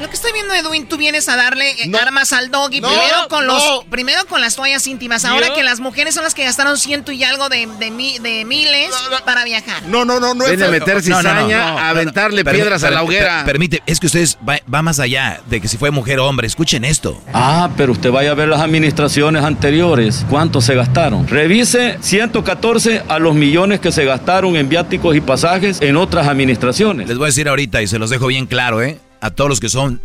Lo 0.00 0.08
que 0.10 0.14
estoy 0.14 0.32
viendo, 0.32 0.52
Edwin, 0.54 0.86
tú 0.86 0.96
vienes 0.98 1.26
a 1.28 1.36
darle 1.36 1.70
eh, 1.70 1.86
No. 1.88 1.98
armas 1.98 2.32
al 2.34 2.50
doggy. 2.50 2.80
No, 2.82 2.88
primero, 2.88 3.28
con 3.28 3.46
no. 3.46 3.54
los, 3.54 3.84
primero 3.86 4.26
con 4.26 4.40
las 4.42 4.54
toallas 4.54 4.86
íntimas. 4.86 5.24
Ahora 5.24 5.48
Yo- 5.48 5.54
que 5.54 5.62
las 5.62 5.80
mujeres 5.80 6.14
son 6.14 6.22
las 6.24 6.34
que 6.34 6.44
gastaron 6.44 6.76
ciento 6.78 7.12
y 7.12 7.24
algo 7.24 7.48
de, 7.48 7.66
de, 7.78 7.90
mi- 7.90 8.18
de 8.18 8.44
miles 8.44 8.90
para 9.24 9.44
viajar. 9.44 9.82
No, 9.84 10.04
no, 10.04 10.20
no, 10.20 10.34
no 10.34 10.44
es 10.44 10.50
Viene 10.50 10.66
a 10.66 10.68
meter 10.70 11.02
cizaña, 11.02 11.70
a 11.78 11.88
aventarle 11.90 12.44
piedras 12.44 12.84
a 12.84 12.90
la 12.90 13.02
hoguera. 13.02 13.38
per- 13.44 13.52
permite, 13.54 13.82
es 13.86 13.98
que 13.98 14.06
ustedes 14.06 14.36
va, 14.46 14.58
va 14.72 14.82
más 14.82 15.00
allá 15.00 15.40
de 15.48 15.60
que 15.62 15.68
si 15.68 15.78
fue 15.78 15.90
mujer 15.90 16.18
o 16.20 16.26
hombre. 16.26 16.46
Escuchen 16.46 16.84
esto. 16.84 17.20
Ah, 17.32 17.70
pero 17.76 17.92
usted 17.92 18.10
vaya 18.10 18.32
a 18.32 18.34
ver 18.34 18.48
las 18.48 18.60
administraciones 18.60 19.44
anteriores, 19.44 20.26
cuánto 20.28 20.60
se 20.60 20.74
gastaron. 20.74 21.26
Revise 21.26 21.96
114 22.02 23.02
a 23.08 23.18
los 23.18 23.34
millones 23.34 23.80
que 23.80 23.90
se 23.92 24.04
gastaron 24.04 24.56
en 24.56 24.68
viáticos 24.68 25.16
y 25.16 25.20
pasajes 25.22 25.80
en 25.80 25.96
otras 25.96 26.28
administraciones. 26.28 27.08
Les 27.08 27.16
voy 27.16 27.24
a 27.24 27.28
decir 27.28 27.48
ahorita 27.48 27.80
y 27.82 27.86
se 27.86 27.98
los 27.98 28.10
dejo 28.10 28.26
bien 28.26 28.46
claro, 28.46 28.82
¿eh? 28.82 28.98
A 29.20 29.30
todos 29.30 29.48
los 29.50 29.60
que 29.60 29.68
son, 29.68 30.00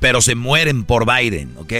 pero 0.00 0.20
se 0.20 0.34
mueren 0.34 0.84
por 0.84 1.06
Biden, 1.06 1.50
¿ok? 1.58 1.72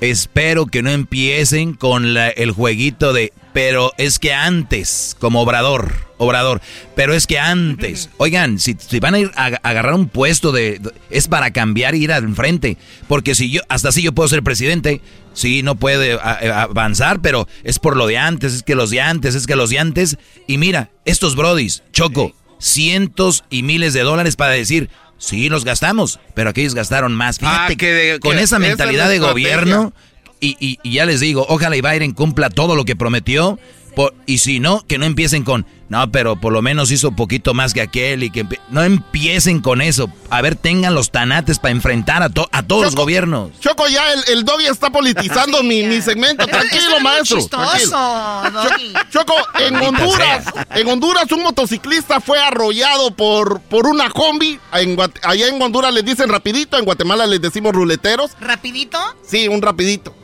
espero 0.00 0.66
que 0.66 0.82
no 0.82 0.90
empiecen 0.90 1.74
con 1.74 2.14
la- 2.14 2.28
el 2.28 2.52
jueguito 2.52 3.12
de, 3.12 3.32
pero 3.52 3.92
es 3.98 4.20
que 4.20 4.32
antes, 4.32 5.16
como 5.18 5.40
obrador, 5.40 5.92
obrador, 6.18 6.60
pero 6.94 7.14
es 7.14 7.26
que 7.26 7.38
antes, 7.40 8.08
oigan, 8.18 8.60
si, 8.60 8.76
si 8.78 9.00
van 9.00 9.14
a 9.14 9.18
ir 9.18 9.32
a, 9.34 9.46
a 9.46 9.48
agarrar 9.62 9.94
un 9.94 10.08
puesto 10.08 10.52
de, 10.52 10.80
es 11.10 11.26
para 11.26 11.50
cambiar 11.52 11.96
y 11.96 12.04
ir 12.04 12.12
al 12.12 12.32
frente, 12.36 12.76
porque 13.08 13.34
si 13.34 13.50
yo, 13.50 13.60
hasta 13.68 13.88
así 13.88 14.02
yo 14.02 14.12
puedo 14.12 14.28
ser 14.28 14.44
presidente, 14.44 15.00
sí, 15.34 15.64
no 15.64 15.74
puede 15.74 16.12
a- 16.12 16.62
avanzar, 16.62 17.20
pero 17.20 17.48
es 17.64 17.80
por 17.80 17.96
lo 17.96 18.06
de 18.06 18.18
antes, 18.18 18.54
es 18.54 18.62
que 18.62 18.76
los 18.76 18.90
de 18.90 19.00
antes, 19.00 19.34
es 19.34 19.48
que 19.48 19.56
los 19.56 19.70
de 19.70 19.80
antes, 19.80 20.16
y 20.46 20.58
mira, 20.58 20.90
estos 21.06 21.34
brodis, 21.34 21.82
Choco, 21.92 22.34
cientos 22.60 23.42
y 23.50 23.64
miles 23.64 23.94
de 23.94 24.02
dólares 24.02 24.36
para 24.36 24.52
decir, 24.52 24.90
sí, 25.18 25.48
los 25.48 25.64
gastamos, 25.64 26.18
pero 26.34 26.50
aquellos 26.50 26.74
gastaron 26.74 27.14
más. 27.14 27.38
Fíjate, 27.38 27.72
Ah, 27.74 27.76
que 27.76 27.92
de- 27.92 28.20
con 28.20 28.32
que 28.32 28.36
esa 28.42 28.44
esa 28.44 28.56
es 28.56 28.60
mentalidad 28.68 29.08
de 29.08 29.16
estrategia. 29.16 29.56
gobierno, 29.56 29.92
y, 30.40 30.56
y- 30.60 30.78
y 30.82 30.92
ya 30.92 31.04
les 31.06 31.20
digo, 31.20 31.44
ojalá 31.48 31.76
y 31.76 31.80
Biden 31.80 32.12
cumpla 32.12 32.48
todo 32.50 32.76
lo 32.76 32.84
que 32.84 32.94
prometió, 32.96 33.58
por- 33.98 34.14
y 34.26 34.38
si 34.38 34.60
no, 34.60 34.84
que 34.86 34.96
no 34.96 35.06
empiecen 35.06 35.42
con, 35.42 35.66
no, 35.88 36.08
pero 36.12 36.36
por 36.40 36.52
lo 36.52 36.62
menos 36.62 36.92
hizo 36.92 37.10
poquito 37.16 37.52
más 37.52 37.74
que 37.74 37.80
aquel, 37.80 38.22
y 38.22 38.30
que 38.30 38.44
empie-". 38.44 38.60
no 38.70 38.84
empiecen 38.84 39.58
con 39.60 39.80
eso. 39.80 40.08
A 40.30 40.40
ver, 40.40 40.54
tengan 40.54 40.94
los 40.94 41.10
tanates 41.10 41.58
para 41.58 41.72
enfrentar 41.72 42.22
a, 42.22 42.28
to- 42.28 42.48
a 42.52 42.62
todos 42.62 42.84
los 42.84 42.94
gobiernos. 42.94 43.50
Choco, 43.58 43.88
ya 43.88 44.12
el, 44.12 44.22
el 44.28 44.44
doggy 44.44 44.66
está 44.66 44.90
politizando 44.90 45.62
mi, 45.64 45.82
mi 45.82 46.00
segmento. 46.00 46.46
Tranquilo, 46.46 47.00
maestro. 47.02 47.44
tranquilo. 47.48 47.90
Choco, 49.10 49.34
en 49.58 49.74
Honduras, 49.74 50.44
en 50.76 50.86
Honduras 50.88 51.32
un 51.32 51.42
motociclista 51.42 52.20
fue 52.20 52.38
arrollado 52.38 53.10
por, 53.10 53.60
por 53.62 53.88
una 53.88 54.10
combi. 54.10 54.60
En 54.74 54.96
allá 55.24 55.48
en 55.48 55.60
Honduras 55.60 55.92
les 55.92 56.04
dicen 56.04 56.28
rapidito, 56.28 56.78
en 56.78 56.84
Guatemala 56.84 57.26
les 57.26 57.40
decimos 57.40 57.72
ruleteros. 57.72 58.30
¿Rapidito? 58.40 58.98
Sí, 59.26 59.48
un 59.48 59.60
rapidito. 59.60 60.14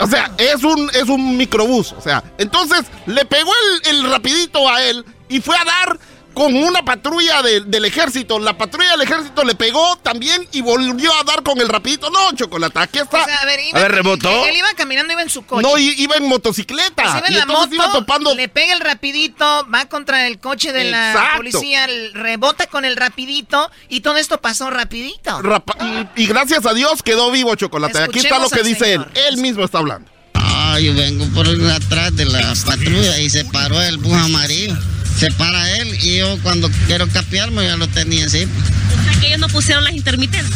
O 0.00 0.06
sea, 0.06 0.30
es 0.38 0.64
un, 0.64 0.90
es 0.94 1.08
un 1.08 1.36
microbús. 1.36 1.92
O 1.92 2.00
sea, 2.00 2.22
entonces 2.38 2.86
le 3.06 3.24
pegó 3.24 3.50
el, 3.84 3.96
el 3.96 4.10
rapidito 4.10 4.68
a 4.68 4.82
él 4.82 5.04
y 5.28 5.40
fue 5.40 5.56
a 5.56 5.64
dar 5.64 5.98
con 6.34 6.54
una 6.54 6.84
patrulla 6.84 7.42
de- 7.42 7.60
del 7.62 7.84
ejército. 7.84 8.38
La 8.38 8.56
patrulla 8.56 8.90
del 8.92 9.02
ejército 9.02 9.44
le 9.44 9.54
pegó 9.54 9.96
también 10.02 10.46
y 10.52 10.60
volvió 10.60 11.12
a 11.14 11.24
dar 11.24 11.42
con 11.42 11.60
el 11.60 11.68
rapidito. 11.68 12.08
No, 12.10 12.32
chocolate, 12.34 12.78
aquí 12.78 12.98
está. 12.98 13.22
O 13.22 13.24
sea, 13.26 13.36
a 13.36 13.44
ver, 13.44 13.60
iba, 13.60 13.80
Él 13.80 14.56
iba 14.56 14.68
caminando, 14.76 15.12
iba 15.12 15.22
en 15.22 15.30
su 15.30 15.44
coche. 15.44 15.62
No, 15.68 15.76
iba 15.78 16.16
en 16.16 16.28
motocicleta. 16.28 17.02
Pues 17.02 17.14
iba 17.16 17.26
en 17.26 17.32
y 17.32 17.36
la 17.36 17.42
entonces 17.42 17.70
moto, 17.70 17.74
iba 17.74 17.92
topando. 17.92 18.34
le 18.34 18.48
pega 18.48 18.72
el 18.74 18.80
rapidito, 18.80 19.66
va 19.72 19.86
contra 19.86 20.26
el 20.26 20.38
coche 20.38 20.72
de 20.72 20.90
la 20.90 21.32
policía, 21.36 21.86
rebota 22.14 22.66
con 22.66 22.84
el 22.84 22.96
rapidito 22.96 23.70
y 23.88 24.00
todo 24.00 24.16
esto 24.16 24.40
pasó 24.40 24.70
rapidito. 24.70 25.42
Rapa- 25.42 25.76
y, 26.16 26.22
y 26.22 26.26
gracias 26.26 26.64
a 26.66 26.74
Dios 26.74 27.02
quedó 27.02 27.30
vivo 27.30 27.54
Chocolate. 27.54 27.98
Aquí 27.98 28.18
está 28.20 28.38
lo 28.38 28.44
Escuchemos 28.46 28.52
que 28.52 28.62
dice 28.68 28.84
señor. 28.92 29.10
él. 29.14 29.22
Él 29.30 29.36
mismo 29.38 29.64
está 29.64 29.78
hablando. 29.78 30.10
Ah, 30.34 30.78
yo 30.80 30.94
vengo 30.94 31.26
por 31.34 31.46
atrás 31.70 32.14
de 32.16 32.24
la 32.24 32.54
patrulla 32.64 33.18
y 33.18 33.28
se 33.30 33.44
paró 33.46 33.80
el 33.82 33.98
bus 33.98 34.14
amarillo. 34.14 34.76
Se 35.20 35.30
para 35.32 35.70
él 35.78 35.98
y 36.02 36.16
yo 36.18 36.38
cuando 36.42 36.70
quiero 36.86 37.06
capearme 37.08 37.64
ya 37.66 37.76
lo 37.76 37.86
tenía 37.88 38.22
encima. 38.24 38.50
O 38.98 39.04
sea, 39.04 39.20
que 39.20 39.26
ellos 39.26 39.38
no 39.38 39.48
pusieron 39.48 39.84
las 39.84 39.92
intermitentes. 39.92 40.50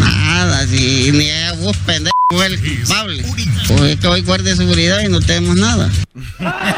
Nada, 0.00 0.66
si 0.66 1.10
ni 1.12 1.30
el 1.30 1.56
bus 1.56 1.74
pendejo 1.78 2.14
fue 2.30 2.44
el 2.46 2.60
culpable. 2.60 3.24
Pues 3.68 3.80
es 3.82 4.00
que 4.00 4.06
hoy 4.06 4.20
guardia 4.20 4.50
de 4.50 4.56
seguridad 4.58 5.00
y 5.00 5.08
no 5.08 5.20
tenemos 5.20 5.56
nada. 5.56 5.88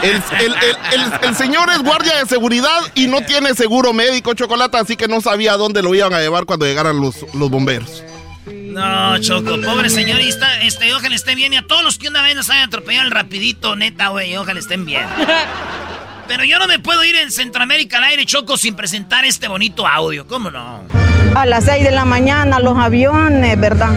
El, 0.03 0.11
el- 0.13 0.55
el- 0.55 1.03
el- 1.03 1.29
el 1.29 1.35
señor 1.37 1.69
es 1.71 1.79
guardia 1.81 2.19
de 2.23 2.27
seguridad 2.29 2.79
y 2.95 3.09
no 3.09 3.21
tiene 3.23 3.53
seguro 3.55 3.93
médico, 3.93 4.35
Chocolate, 4.35 4.77
así 4.77 4.95
que 4.97 5.09
no 5.09 5.21
sabía 5.21 5.55
a 5.55 5.57
dónde 5.57 5.83
lo 5.83 5.93
iban 5.97 6.15
a 6.15 6.21
llevar 6.21 6.45
cuando 6.45 6.67
llegaran 6.67 7.01
los, 7.01 7.17
los 7.35 7.51
bomberos. 7.51 8.05
No, 8.47 9.19
Choco, 9.19 9.61
pobre 9.61 9.91
señorita, 9.91 10.63
este, 10.63 10.95
ojalá 10.95 11.17
esté 11.17 11.35
bien. 11.35 11.53
Y 11.53 11.57
a 11.57 11.67
todos 11.67 11.83
los 11.83 11.99
que 11.99 12.07
una 12.09 12.23
vez 12.23 12.37
nos 12.37 12.49
hayan 12.51 12.69
atropellado 12.69 13.07
el 13.07 13.11
rapidito, 13.11 13.75
neta, 13.75 14.09
güey, 14.09 14.37
ojalá 14.37 14.61
estén 14.61 14.85
bien. 14.87 15.05
Pero 16.29 16.45
yo 16.45 16.59
no 16.59 16.67
me 16.67 16.79
puedo 16.79 17.03
ir 17.05 17.17
en 17.17 17.33
Centroamérica 17.33 17.97
al 17.97 18.05
aire, 18.05 18.27
Choco, 18.27 18.59
sin 18.59 18.77
presentar 18.77 19.25
este 19.25 19.49
bonito 19.49 19.87
audio. 19.87 20.27
¿Cómo 20.27 20.51
no? 20.51 20.85
A 21.35 21.47
las 21.47 21.65
6 21.65 21.83
de 21.85 21.91
la 21.91 22.05
mañana 22.05 22.61
los 22.61 22.77
aviones, 22.77 23.59
¿verdad? 23.59 23.91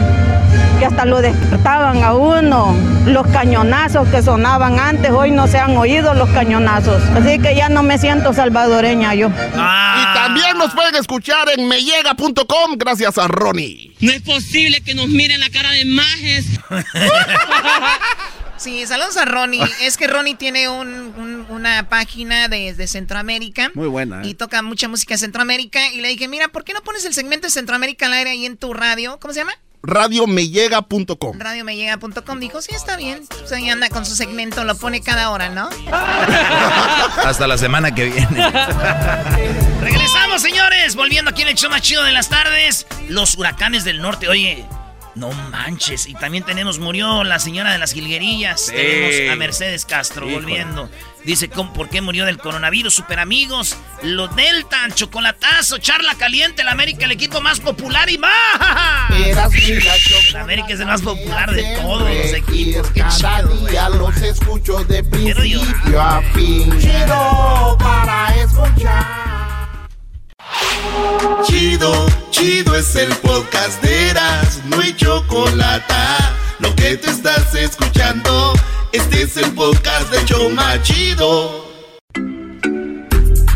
Que 0.80 0.86
hasta 0.86 1.04
lo 1.06 1.22
despertaban 1.22 2.02
a 2.04 2.14
uno. 2.14 2.74
Los 3.06 3.28
cañonazos 3.28 4.08
que 4.08 4.22
sonaban 4.22 4.80
antes, 4.80 5.12
hoy 5.12 5.32
no 5.32 5.48
se 5.48 5.60
han 5.60 5.76
oído 5.76 6.14
los 6.14 6.30
cañonazos. 6.30 7.04
Así 7.16 7.38
que 7.40 7.54
ya 7.54 7.68
no 7.68 7.84
me 7.84 7.98
siento 7.98 8.34
salvadoreña 8.34 9.14
yo. 9.14 9.28
Y 9.28 10.14
también 10.14 10.58
nos 10.58 10.74
pueden 10.74 10.96
escuchar 10.96 11.50
en 11.56 11.68
mellega.com 11.68 12.78
gracias 12.78 13.18
a 13.18 13.28
Ronnie. 13.28 13.94
No 14.00 14.12
es 14.12 14.22
posible 14.22 14.82
que 14.82 14.94
nos 14.94 15.10
miren 15.10 15.42
la 15.42 15.50
cara 15.50 15.72
de 15.72 15.84
majes. 15.84 16.46
Sí, 18.62 18.86
saludos 18.86 19.18
a 19.18 19.26
Ronnie. 19.26 19.64
Es 19.82 19.98
que 19.98 20.06
Ronnie 20.08 20.36
tiene 20.36 20.70
un- 20.70 20.88
un- 21.18 21.46
una 21.50 21.90
página 21.90 22.48
de, 22.48 22.74
de 22.74 22.88
Centroamérica. 22.88 23.72
Muy 23.74 23.88
buena, 23.88 24.22
¿eh? 24.22 24.28
Y 24.28 24.34
toca 24.36 24.62
mucha 24.62 24.88
música 24.88 25.16
de 25.16 25.18
Centroamérica. 25.18 25.92
Y 25.94 26.02
le 26.02 26.10
dije, 26.10 26.28
mira, 26.28 26.48
¿por 26.50 26.64
qué 26.64 26.74
no 26.74 26.82
pones 26.82 27.04
el 27.06 27.14
segmento 27.14 27.48
de 27.48 27.52
Centroamérica 27.52 28.06
al 28.06 28.14
aire 28.14 28.30
ahí 28.32 28.46
en 28.46 28.58
tu 28.58 28.74
radio? 28.74 29.20
¿Cómo 29.20 29.34
se 29.34 29.40
llama? 29.40 29.54
Radiomellega.com. 29.84 31.40
Radiomeyega.com. 31.40 32.40
Dijo, 32.40 32.62
sí, 32.62 32.70
está 32.76 32.98
bien. 32.98 33.24
Pues 33.28 33.52
ahí 33.52 33.68
anda 33.68 33.90
con 33.90 34.06
su 34.06 34.16
segmento, 34.16 34.64
lo 34.64 34.76
pone 34.78 35.02
cada 35.02 35.32
hora, 35.32 35.50
¿no? 35.50 35.68
Hasta 37.26 37.48
la 37.48 37.58
semana 37.58 37.96
que 37.96 38.06
viene. 38.12 38.52
Regresamos, 39.82 40.44
señores. 40.44 40.96
Volviendo 40.96 41.32
aquí 41.32 41.42
en 41.42 41.48
el 41.48 41.56
show 41.56 41.72
más 41.72 41.82
chido 41.82 42.04
de 42.04 42.12
las 42.12 42.30
tardes. 42.30 42.86
Los 43.10 43.36
huracanes 43.36 43.84
del 43.84 44.04
norte. 44.04 44.28
Oye, 44.28 44.66
no 45.16 45.32
manches. 45.52 46.08
Y 46.08 46.14
también 46.14 46.44
tenemos, 46.44 46.80
murió 46.80 47.24
la 47.24 47.40
señora 47.40 47.72
de 47.72 47.78
las 47.78 47.94
jilguerillas. 47.94 48.66
Sí. 48.68 48.74
Tenemos 48.74 49.34
a 49.34 49.36
Mercedes 49.36 49.86
Castro 49.86 50.26
Híjole. 50.26 50.42
volviendo. 50.46 50.90
Dice, 51.24 51.50
¿cómo, 51.50 51.72
¿por 51.74 51.90
qué 51.90 52.02
murió 52.02 52.26
del 52.26 52.40
coronavirus? 52.40 52.94
Super 52.96 53.20
amigos. 53.20 53.78
Los 54.02 54.36
Delta, 54.36 54.88
chocolatazo, 54.94 55.78
charla 55.78 56.16
caliente. 56.16 56.64
La 56.64 56.72
América, 56.72 57.06
el 57.06 57.12
equipo 57.12 57.42
más 57.42 57.60
popular 57.60 58.10
y 58.10 58.18
más. 58.18 58.32
La 60.34 60.42
América 60.42 60.74
es 60.74 60.80
el 60.80 60.88
más 60.88 61.02
popular 61.02 61.52
de 61.52 61.78
todos 61.82 62.10
los 62.10 62.34
equipos. 62.34 62.90
Qué 62.92 63.02
Cada 63.02 63.44
chido, 63.44 63.90
los 63.98 64.18
escucho 64.18 64.84
de 64.86 65.04
principio 65.04 66.02
a 66.02 66.22
fin. 66.34 66.72
Chido 66.80 67.78
para 67.80 68.36
escuchar. 68.36 69.31
Chido, 71.44 72.06
chido 72.30 72.76
es 72.76 72.96
el 72.96 73.14
podcast 73.18 73.82
de 73.82 74.10
Eras, 74.10 74.62
no 74.66 74.80
hay 74.80 74.94
chocolate. 74.96 75.94
Lo 76.60 76.74
que 76.76 76.98
te 76.98 77.10
estás 77.10 77.54
escuchando, 77.56 78.54
este 78.92 79.24
es 79.24 79.38
el 79.38 79.52
podcast 79.54 80.12
de 80.12 80.26
Choma 80.26 80.82
Chido. 80.82 81.72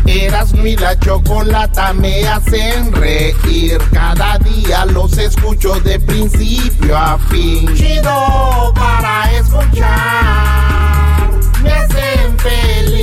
Eras 0.06 0.52
mi 0.54 0.76
la 0.76 0.98
chocolata 0.98 1.92
me 1.92 2.26
hacen 2.26 2.92
reír. 2.92 3.78
Cada 3.92 4.38
día 4.38 4.86
los 4.86 5.18
escucho 5.18 5.78
de 5.80 6.00
principio 6.00 6.96
a 6.96 7.18
fin. 7.28 7.74
Chido 7.74 8.72
para 8.74 9.30
escuchar. 9.32 11.30
Me 11.62 11.70
hacen 11.70 12.38
feliz. 12.38 12.95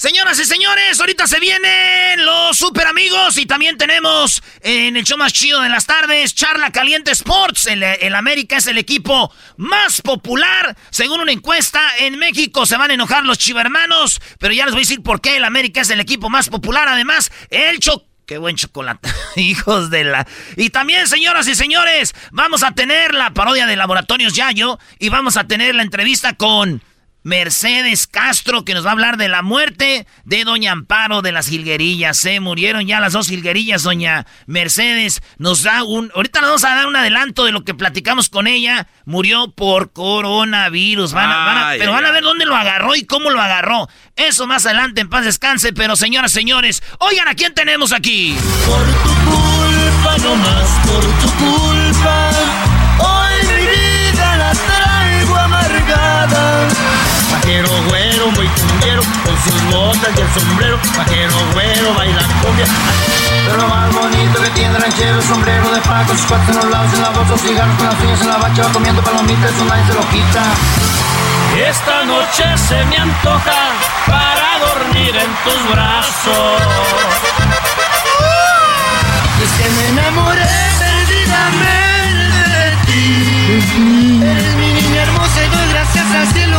Señoras 0.00 0.40
y 0.40 0.46
señores, 0.46 0.98
ahorita 0.98 1.26
se 1.26 1.38
vienen 1.40 2.24
los 2.24 2.56
super 2.56 2.86
amigos 2.86 3.36
y 3.36 3.44
también 3.44 3.76
tenemos 3.76 4.42
en 4.62 4.96
el 4.96 5.04
show 5.04 5.18
más 5.18 5.34
chido 5.34 5.60
de 5.60 5.68
las 5.68 5.84
tardes, 5.84 6.34
Charla 6.34 6.72
Caliente 6.72 7.10
Sports. 7.10 7.66
El, 7.66 7.82
el 7.82 8.14
América 8.14 8.56
es 8.56 8.66
el 8.66 8.78
equipo 8.78 9.30
más 9.58 10.00
popular. 10.00 10.74
Según 10.88 11.20
una 11.20 11.32
encuesta, 11.32 11.82
en 11.98 12.18
México 12.18 12.64
se 12.64 12.78
van 12.78 12.90
a 12.90 12.94
enojar 12.94 13.26
los 13.26 13.36
chivermanos, 13.36 14.22
pero 14.38 14.54
ya 14.54 14.64
les 14.64 14.72
voy 14.72 14.80
a 14.80 14.86
decir 14.88 15.02
por 15.02 15.20
qué 15.20 15.36
el 15.36 15.44
América 15.44 15.82
es 15.82 15.90
el 15.90 16.00
equipo 16.00 16.30
más 16.30 16.48
popular. 16.48 16.88
Además, 16.88 17.30
el 17.50 17.78
cho... 17.80 18.06
Qué 18.24 18.38
buen 18.38 18.56
chocolate, 18.56 19.06
hijos 19.36 19.90
de 19.90 20.04
la... 20.04 20.26
Y 20.56 20.70
también, 20.70 21.08
señoras 21.08 21.46
y 21.46 21.54
señores, 21.54 22.14
vamos 22.30 22.62
a 22.62 22.70
tener 22.70 23.12
la 23.12 23.34
parodia 23.34 23.66
de 23.66 23.76
Laboratorios 23.76 24.32
Yayo 24.32 24.78
y 24.98 25.10
vamos 25.10 25.36
a 25.36 25.46
tener 25.46 25.74
la 25.74 25.82
entrevista 25.82 26.32
con... 26.36 26.82
Mercedes 27.22 28.06
Castro, 28.06 28.64
que 28.64 28.74
nos 28.74 28.84
va 28.84 28.90
a 28.90 28.92
hablar 28.92 29.16
de 29.16 29.28
la 29.28 29.42
muerte 29.42 30.06
de 30.24 30.44
Doña 30.44 30.72
Amparo 30.72 31.22
de 31.22 31.32
las 31.32 31.48
Jilguerillas. 31.48 32.16
Se 32.16 32.40
murieron 32.40 32.86
ya 32.86 33.00
las 33.00 33.12
dos 33.12 33.28
Jilguerillas, 33.28 33.82
Doña 33.82 34.26
Mercedes. 34.46 35.22
Nos 35.38 35.62
da 35.62 35.82
un. 35.84 36.10
Ahorita 36.14 36.40
nos 36.40 36.48
vamos 36.50 36.64
a 36.64 36.74
dar 36.74 36.86
un 36.86 36.96
adelanto 36.96 37.44
de 37.44 37.52
lo 37.52 37.64
que 37.64 37.74
platicamos 37.74 38.28
con 38.28 38.46
ella. 38.46 38.86
Murió 39.04 39.50
por 39.52 39.92
coronavirus. 39.92 41.12
Van 41.12 41.30
a- 41.30 41.36
van 41.44 41.56
a- 41.58 41.68
Ay, 41.70 41.78
pero 41.78 41.92
van 41.92 42.04
a 42.06 42.10
ver 42.10 42.22
dónde 42.22 42.44
lo 42.46 42.56
agarró 42.56 42.94
y 42.96 43.04
cómo 43.04 43.30
lo 43.30 43.40
agarró. 43.40 43.88
Eso 44.16 44.46
más 44.46 44.64
adelante, 44.66 45.00
en 45.00 45.08
paz 45.08 45.24
descanse. 45.24 45.72
Pero 45.72 45.96
señoras, 45.96 46.32
señores, 46.32 46.82
oigan, 46.98 47.28
¿a 47.28 47.34
quién 47.34 47.54
tenemos 47.54 47.92
aquí? 47.92 48.36
culpa, 49.24 50.16
no 50.18 50.34
más 50.36 50.68
por 50.86 51.02
tu 51.20 51.44
culpa. 51.44 51.69
Güero, 58.30 58.36
muy 58.36 58.48
cumbiero, 58.48 59.02
con 59.24 59.36
sus 59.42 59.64
botas 59.70 60.10
y 60.16 60.20
el 60.20 60.28
sombrero, 60.32 60.78
vaquero 60.96 61.34
güero, 61.52 61.94
baila 61.94 62.22
cumbia. 62.42 62.66
Pero 63.44 63.56
lo 63.56 63.68
más 63.68 63.92
bonito 63.94 64.42
que 64.42 64.50
tiene 64.50 64.78
ranchero, 64.78 65.22
sombrero 65.22 65.70
de 65.70 65.80
paco, 65.80 66.12
sus 66.12 66.26
cuatro 66.26 66.52
en 66.52 66.56
los 66.56 66.70
lados, 66.70 66.92
en 66.94 67.02
la 67.02 67.10
bolsa, 67.10 67.38
cigarros 67.38 67.76
con 67.76 67.86
las 67.86 68.00
uñas 68.00 68.20
en 68.20 68.28
la 68.28 68.36
bacha, 68.36 68.62
va 68.62 68.72
comiendo 68.72 69.02
palomitas, 69.02 69.50
eso 69.52 69.64
nadie 69.64 69.84
se 69.86 69.94
lo 69.94 70.08
quita. 70.10 70.42
Esta 71.68 72.04
noche 72.04 72.44
se 72.68 72.84
me 72.86 72.96
antoja 72.98 73.72
para 74.06 74.58
dormir 74.58 75.16
en 75.16 75.30
tus 75.44 75.70
brazos. 75.72 76.62
Es 79.42 79.50
que 79.58 79.70
me 79.70 79.88
enamoré 79.88 80.46
perdidamente 80.78 82.48
de 82.60 82.76
ti. 82.86 84.22
Eres 84.22 84.54
mi 84.56 84.72
niña 84.72 85.02
hermosa 85.02 85.44
y 85.44 85.48
doy 85.48 85.68
gracias 85.70 86.10
al 86.12 86.26
cielo 86.28 86.49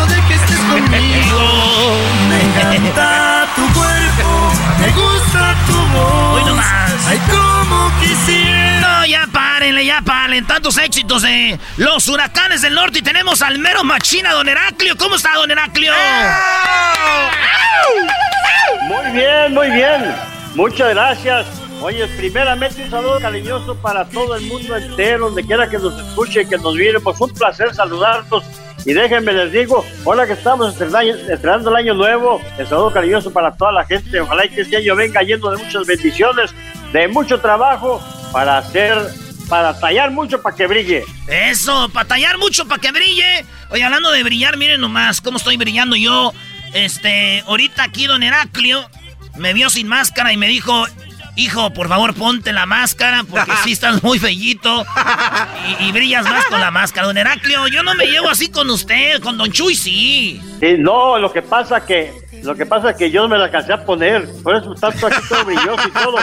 conmigo. 0.90 1.98
Me 2.30 2.42
encanta 2.42 3.48
tu 3.56 3.62
cuerpo, 3.74 4.52
me 4.80 4.90
gusta 4.92 5.56
tu 5.68 5.74
voz. 5.98 6.36
Hoy 6.36 6.46
nomás. 6.46 6.92
Ay, 7.08 7.20
como 7.30 7.92
quisiera. 8.00 8.80
No, 8.82 9.06
ya 9.06 9.28
párenle, 9.32 9.86
ya 9.86 10.02
párenle. 10.02 10.42
Tantos 10.44 10.78
éxitos 10.78 11.22
de 11.24 11.60
los 11.78 12.08
huracanes 12.08 12.62
del 12.62 12.74
norte 12.76 13.00
y 13.00 13.02
tenemos 13.02 13.42
al 13.42 13.60
mero 13.60 13.84
machina, 13.84 14.32
don 14.34 14.48
Heraclio. 14.48 14.96
¿Cómo 14.98 15.16
está, 15.16 15.36
don 15.36 15.52
Heraclio? 15.52 15.94
Muy 18.88 19.12
bien, 19.12 19.54
muy 19.54 19.70
bien. 19.72 20.16
Muchas 20.56 20.90
gracias. 20.90 21.48
Oye, 21.82 22.08
primeramente 22.10 22.84
un 22.84 22.92
saludo 22.92 23.20
cariñoso 23.20 23.76
para 23.76 24.06
todo 24.06 24.36
el 24.36 24.46
mundo 24.46 24.78
entero, 24.78 25.26
donde 25.26 25.44
quiera 25.44 25.68
que 25.68 25.80
nos 25.80 26.00
escuche, 26.00 26.48
que 26.48 26.58
nos 26.58 26.76
viene. 26.76 27.00
Pues 27.00 27.20
un 27.20 27.34
placer 27.34 27.74
saludarlos. 27.74 28.44
Y 28.86 28.94
déjenme 28.94 29.32
les 29.32 29.52
digo, 29.52 29.86
hola 30.06 30.26
que 30.26 30.34
estamos 30.34 30.74
estrenando, 30.74 31.70
el 31.70 31.76
año 31.76 31.94
nuevo. 31.94 32.42
El 32.58 32.68
saludo 32.68 32.92
cariñoso 32.92 33.32
para 33.32 33.56
toda 33.56 33.72
la 33.72 33.86
gente. 33.86 34.20
Ojalá 34.20 34.48
que 34.48 34.62
este 34.62 34.78
año 34.78 34.96
venga 34.96 35.22
lleno 35.22 35.52
de 35.52 35.64
muchas 35.64 35.86
bendiciones, 35.86 36.52
de 36.92 37.08
mucho 37.08 37.40
trabajo 37.40 38.02
para 38.32 38.58
hacer, 38.58 38.98
para 39.48 39.80
tallar 39.80 40.10
mucho 40.12 40.42
para 40.42 40.56
que 40.56 40.66
brille. 40.66 41.04
Eso, 41.28 41.90
para 41.94 42.08
tallar 42.08 42.38
mucho, 42.40 42.68
para 42.68 42.82
que 42.82 42.92
brille. 42.92 43.46
Oye, 43.70 43.84
hablando 43.84 44.12
de 44.12 44.24
brillar, 44.24 44.58
miren 44.58 44.82
nomás 44.82 45.22
cómo 45.22 45.38
estoy 45.38 45.58
brillando 45.58 45.96
yo. 45.96 46.34
Este, 46.74 47.44
ahorita 47.46 47.84
aquí 47.84 48.08
don 48.08 48.24
Heraclio 48.24 48.90
me 49.38 49.54
vio 49.54 49.70
sin 49.70 49.88
máscara 49.88 50.34
y 50.34 50.38
me 50.38 50.48
dijo, 50.48 50.86
hijo, 51.36 51.72
por 51.74 51.88
favor 51.88 52.14
ponte 52.14 52.54
la 52.54 52.66
máscara 52.66 53.24
porque 53.30 53.52
sí 53.64 53.72
estás 53.72 54.04
muy 54.04 54.20
bellito 54.20 54.86
y, 55.80 55.86
y 55.86 55.92
brillas 55.92 56.24
más 56.26 56.46
con 56.46 56.60
la 56.60 56.72
máscara. 56.72 57.08
Don 57.08 57.18
Heraclio, 57.18 57.68
yo 57.68 57.84
no 57.84 57.96
me 57.96 58.06
llevo 58.06 58.30
así 58.30 58.50
con 58.50 58.70
usted, 58.70 59.22
con 59.22 59.38
don 59.38 59.52
Chuy 59.52 59.76
sí. 59.76 60.42
Sí, 60.60 60.76
no, 60.78 61.18
lo 61.18 61.32
que 61.32 61.42
pasa 61.42 61.86
que 61.86 62.14
lo 62.44 62.56
que 62.56 62.66
pasa 62.66 62.96
que 62.96 63.12
yo 63.12 63.22
no 63.24 63.30
me 63.30 63.38
la 63.38 63.46
alcancé 63.46 63.74
a 63.74 63.86
poner, 63.86 64.28
por 64.44 64.56
eso 64.56 64.74
todo 64.74 65.08
aquí 65.08 65.22
todo 65.30 65.46
brilloso 65.46 65.88
y 65.88 65.92
todo. 65.92 66.18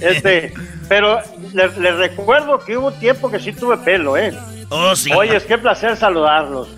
Este, 0.00 0.52
pero 0.88 1.20
les 1.52 1.76
les 1.78 1.96
recuerdo 1.96 2.58
que 2.64 2.76
hubo 2.76 2.92
tiempo 2.92 3.30
que 3.30 3.38
sí 3.40 3.52
tuve 3.52 3.76
pelo, 3.78 4.16
¿eh? 4.16 4.36
Oh, 4.68 4.94
sí. 4.94 5.12
Oye, 5.12 5.36
es 5.36 5.44
qué 5.44 5.58
placer 5.58 5.96
saludarlos. 5.96 6.68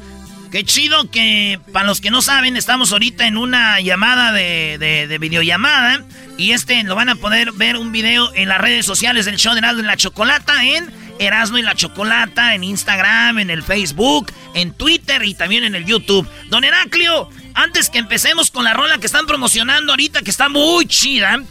Qué 0.52 0.64
chido 0.64 1.10
que, 1.10 1.58
para 1.72 1.86
los 1.86 2.02
que 2.02 2.10
no 2.10 2.20
saben, 2.20 2.58
estamos 2.58 2.92
ahorita 2.92 3.26
en 3.26 3.38
una 3.38 3.80
llamada 3.80 4.32
de, 4.32 4.76
de, 4.78 5.06
de 5.06 5.18
videollamada. 5.18 6.04
Y 6.36 6.52
este 6.52 6.82
lo 6.82 6.94
van 6.94 7.08
a 7.08 7.14
poder 7.14 7.52
ver 7.52 7.78
un 7.78 7.90
video 7.90 8.30
en 8.34 8.50
las 8.50 8.60
redes 8.60 8.84
sociales 8.84 9.24
del 9.24 9.36
show 9.36 9.54
de 9.54 9.60
Erasmo 9.60 9.80
y 9.80 9.86
la 9.86 9.96
Chocolata, 9.96 10.62
en 10.62 10.92
Erasmo 11.18 11.56
y 11.56 11.62
la 11.62 11.74
Chocolata, 11.74 12.54
en 12.54 12.64
Instagram, 12.64 13.38
en 13.38 13.48
el 13.48 13.62
Facebook, 13.62 14.30
en 14.52 14.74
Twitter 14.74 15.24
y 15.24 15.32
también 15.32 15.64
en 15.64 15.74
el 15.74 15.86
YouTube. 15.86 16.28
Don 16.50 16.64
Heraclio, 16.64 17.30
antes 17.54 17.88
que 17.88 17.98
empecemos 17.98 18.50
con 18.50 18.64
la 18.64 18.74
rola 18.74 18.98
que 18.98 19.06
están 19.06 19.26
promocionando 19.26 19.92
ahorita, 19.92 20.20
que 20.20 20.30
está 20.30 20.50
muy 20.50 20.84
chida, 20.84 21.42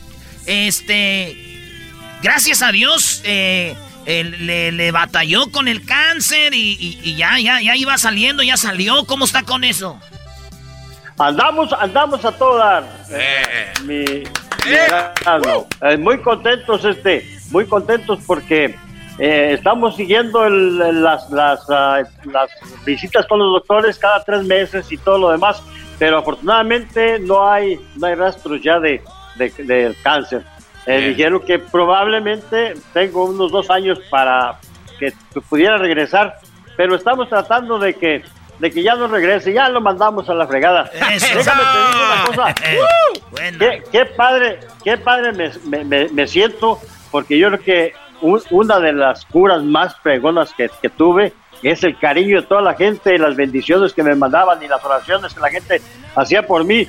este, 0.46 1.36
gracias 2.22 2.62
a 2.62 2.72
Dios, 2.72 3.22
eh, 3.24 3.76
él 4.06 4.48
le, 4.48 4.72
le 4.72 4.92
batalló 4.92 5.52
con 5.52 5.68
el 5.68 5.86
cáncer 5.86 6.54
y, 6.54 6.72
y- 6.80 7.00
y 7.04 7.16
ya, 7.16 7.40
ya, 7.40 7.62
ya 7.62 7.76
iba 7.76 7.98
saliendo, 7.98 8.44
ya 8.44 8.58
salió. 8.58 9.06
¿Cómo 9.06 9.26
está 9.26 9.44
con 9.44 9.64
eso? 9.64 10.00
Andamos, 11.18 11.72
andamos 11.74 12.26
a 12.26 12.32
todo 12.32 12.58
dar. 12.58 12.84
Mi, 13.86 13.94
mi. 13.94 14.22
Eh, 15.82 15.98
muy 15.98 16.20
contentos, 16.20 16.84
este, 16.86 17.28
muy 17.52 17.66
contentos 17.66 18.20
porque 18.26 18.76
eh, 19.20 19.54
estamos 19.58 19.96
siguiendo 19.96 20.46
el- 20.46 20.82
el- 20.82 21.04
las, 21.04 21.30
las, 21.32 21.60
ah, 21.70 22.02
las 22.26 22.50
visitas 22.86 23.26
con 23.28 23.40
los 23.40 23.52
doctores 23.54 23.98
cada 24.00 24.24
tres 24.24 24.44
meses 24.46 24.92
y 24.92 24.98
todo 24.98 25.18
lo 25.20 25.32
demás, 25.32 25.62
pero 26.00 26.18
afortunadamente 26.20 27.20
no 27.20 27.50
hay, 27.52 27.80
no 27.98 28.08
hay 28.08 28.16
rastros 28.16 28.62
ya 28.64 28.80
de, 28.80 29.02
de- 29.36 29.50
del 29.64 29.96
cáncer. 30.02 30.44
Eh, 30.88 31.10
dijeron 31.10 31.42
que 31.46 31.60
probablemente 31.60 32.74
tengo 32.94 33.26
unos 33.26 33.52
dos 33.52 33.70
años 33.70 34.00
para 34.10 34.58
que 35.00 35.14
pudiera 35.50 35.78
regresar, 35.78 36.38
pero 36.76 36.96
estamos 36.96 37.30
tratando 37.30 37.78
de 37.80 37.94
que 37.94 38.24
de 38.60 38.70
que 38.70 38.84
ya 38.84 38.94
no 38.94 39.08
regrese, 39.08 39.54
ya 39.54 39.70
lo 39.70 39.82
mandamos 39.82 40.30
a 40.30 40.36
la 40.36 40.46
fregada. 40.46 40.84
Eso. 41.12 41.36
Déjame 41.36 41.64
te 41.64 41.78
digo 41.80 42.06
una 42.14 42.26
cosa. 42.26 42.56
Buena. 43.32 43.58
Qué, 43.58 43.84
qué 43.92 44.06
padre, 44.06 44.60
qué 44.84 44.98
padre 44.98 45.32
me, 45.34 45.52
me- 45.66 45.84
me- 45.84 46.10
me 46.10 46.28
siento, 46.28 46.80
porque 47.10 47.40
yo 47.40 47.48
creo 47.48 47.60
que 47.62 47.94
un- 48.22 48.42
una 48.52 48.80
de 48.80 48.94
las 48.94 49.26
curas 49.26 49.64
más 49.64 49.96
fregonas 50.02 50.54
que, 50.54 50.70
que 50.80 50.90
tuve 50.90 51.34
es 51.64 51.84
el 51.84 51.98
cariño 51.98 52.42
de 52.42 52.48
toda 52.48 52.62
la 52.62 52.76
gente, 52.76 53.16
y 53.16 53.18
las 53.18 53.36
bendiciones 53.36 53.94
que 53.94 54.04
me 54.04 54.14
mandaban 54.16 54.62
y 54.62 54.68
las 54.68 54.84
oraciones 54.86 55.34
que 55.34 55.40
la 55.40 55.50
gente 55.50 55.82
hacía 56.16 56.46
por 56.46 56.64
mí. 56.64 56.88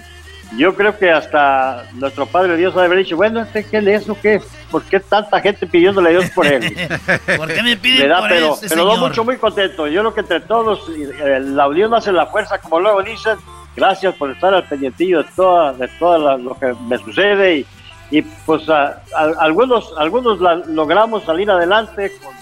Yo 0.57 0.75
creo 0.75 0.99
que 0.99 1.11
hasta 1.11 1.85
nuestro 1.95 2.27
Padre 2.27 2.57
Dios 2.57 2.77
ha 2.77 2.85
haber 2.85 2.99
dicho, 2.99 3.17
bueno, 3.17 3.41
¿este 3.41 3.65
qué 3.65 3.79
es 3.79 3.87
eso? 4.03 4.17
¿Qué? 4.21 4.41
¿Por 4.71 4.83
qué 4.83 5.01
tanta 5.01 5.41
gente 5.41 5.67
pidiéndole 5.67 6.11
a 6.11 6.13
Dios 6.13 6.31
por 6.35 6.47
él? 6.47 6.77
¿Por 7.37 7.49
qué 7.53 7.63
me 7.63 7.77
piden 7.77 8.03
¿Verdad? 8.03 8.21
por 8.21 8.29
pero 8.29 8.55
este 8.55 8.69
pero 8.69 8.85
no 8.85 8.93
señor? 8.95 9.09
mucho, 9.09 9.25
muy 9.25 9.37
contento. 9.39 9.87
Yo 9.87 10.01
creo 10.01 10.15
que 10.15 10.21
entre 10.21 10.41
todos, 10.41 10.81
eh, 10.91 11.41
la 11.41 11.69
unión 11.69 11.95
hace 11.95 12.13
la 12.13 12.27
fuerza, 12.27 12.59
como 12.59 12.81
luego 12.81 13.03
dicen. 13.03 13.37
Gracias 13.75 14.15
por 14.17 14.31
estar 14.31 14.53
al 14.53 14.65
pendientillo 14.65 15.23
de 15.23 15.29
toda, 15.35 15.73
de 15.73 15.89
todo 15.99 16.19
la- 16.19 16.37
lo 16.37 16.55
que 16.59 16.75
me 16.87 16.99
sucede 16.99 17.57
y, 17.57 17.67
y 18.11 18.21
pues 18.21 18.69
a- 18.69 19.03
a- 19.17 19.33
algunos, 19.41 19.95
algunos 19.97 20.39
la- 20.43 20.57
logramos 20.57 21.25
salir 21.25 21.51
adelante 21.51 22.13
con 22.23 22.35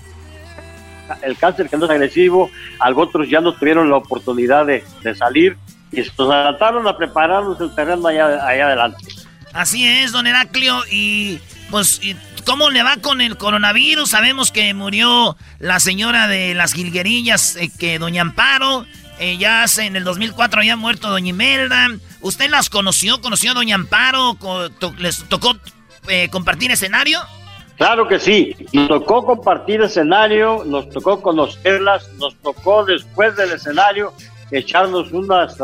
el 1.22 1.36
cáncer 1.36 1.68
que 1.68 1.76
no 1.76 1.84
es 1.84 1.90
agresivo, 1.92 2.50
algunos 2.80 3.08
otros 3.10 3.30
ya 3.30 3.40
no 3.40 3.52
tuvieron 3.52 3.88
la 3.88 3.98
oportunidad 3.98 4.66
de, 4.66 4.82
de 5.04 5.14
salir 5.14 5.56
y 5.92 6.02
se 6.04 6.10
nos 6.18 6.30
adaptaron 6.30 6.86
a 6.86 6.96
prepararnos 6.96 7.60
el 7.60 7.74
terreno 7.74 8.06
allá, 8.08 8.46
allá 8.46 8.66
adelante. 8.66 9.04
Así 9.52 9.86
es, 9.86 10.12
don 10.12 10.26
Heraclio. 10.26 10.82
Y 10.90 11.40
pues, 11.70 12.00
¿y 12.02 12.16
¿cómo 12.44 12.70
le 12.70 12.82
va 12.82 12.96
con 12.98 13.20
el 13.20 13.36
coronavirus? 13.36 14.10
Sabemos 14.10 14.52
que 14.52 14.72
murió 14.74 15.36
la 15.58 15.80
señora 15.80 16.28
de 16.28 16.54
las 16.54 16.72
jilguerillas, 16.72 17.56
eh, 17.56 17.70
que 17.78 17.98
doña 17.98 18.22
Amparo. 18.22 18.86
eh, 19.18 19.36
ya 19.36 19.62
hace, 19.62 19.84
en 19.84 19.96
el 19.96 20.04
2004 20.04 20.60
había 20.60 20.76
muerto 20.76 21.10
doña 21.10 21.28
Imelda. 21.30 21.88
¿Usted 22.22 22.48
las 22.50 22.70
conoció? 22.70 23.20
¿Conoció 23.20 23.50
a 23.50 23.54
doña 23.54 23.74
Amparo? 23.74 24.36
¿Les 24.98 25.24
tocó 25.28 25.56
eh, 26.08 26.28
compartir 26.30 26.70
escenario? 26.70 27.20
Claro 27.76 28.06
que 28.06 28.18
sí, 28.18 28.54
nos 28.72 28.88
tocó 28.88 29.24
compartir 29.24 29.80
escenario, 29.80 30.64
nos 30.66 30.90
tocó 30.90 31.22
conocerlas, 31.22 32.10
nos 32.18 32.34
tocó 32.36 32.84
después 32.84 33.34
del 33.36 33.52
escenario 33.52 34.12
echarnos 34.50 35.12
unas, 35.12 35.56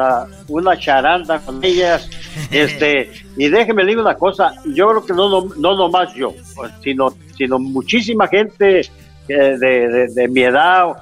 una 0.49 0.79
charanda 0.79 1.39
con 1.41 1.63
ellas, 1.65 2.09
este, 2.51 3.11
y 3.37 3.49
déjeme 3.49 3.85
decir 3.85 3.99
una 3.99 4.15
cosa, 4.15 4.53
yo 4.67 4.89
creo 4.89 5.05
que 5.07 5.13
no, 5.13 5.29
no, 5.29 5.49
no 5.57 5.75
nomás 5.77 6.15
yo, 6.15 6.33
sino, 6.83 7.15
sino 7.37 7.59
muchísima 7.59 8.29
gente 8.29 8.81
eh, 8.81 8.87
de, 9.29 9.57
de- 9.89 10.09
de 10.15 10.29
mi 10.29 10.43
edad 10.43 10.87
o, 10.87 10.97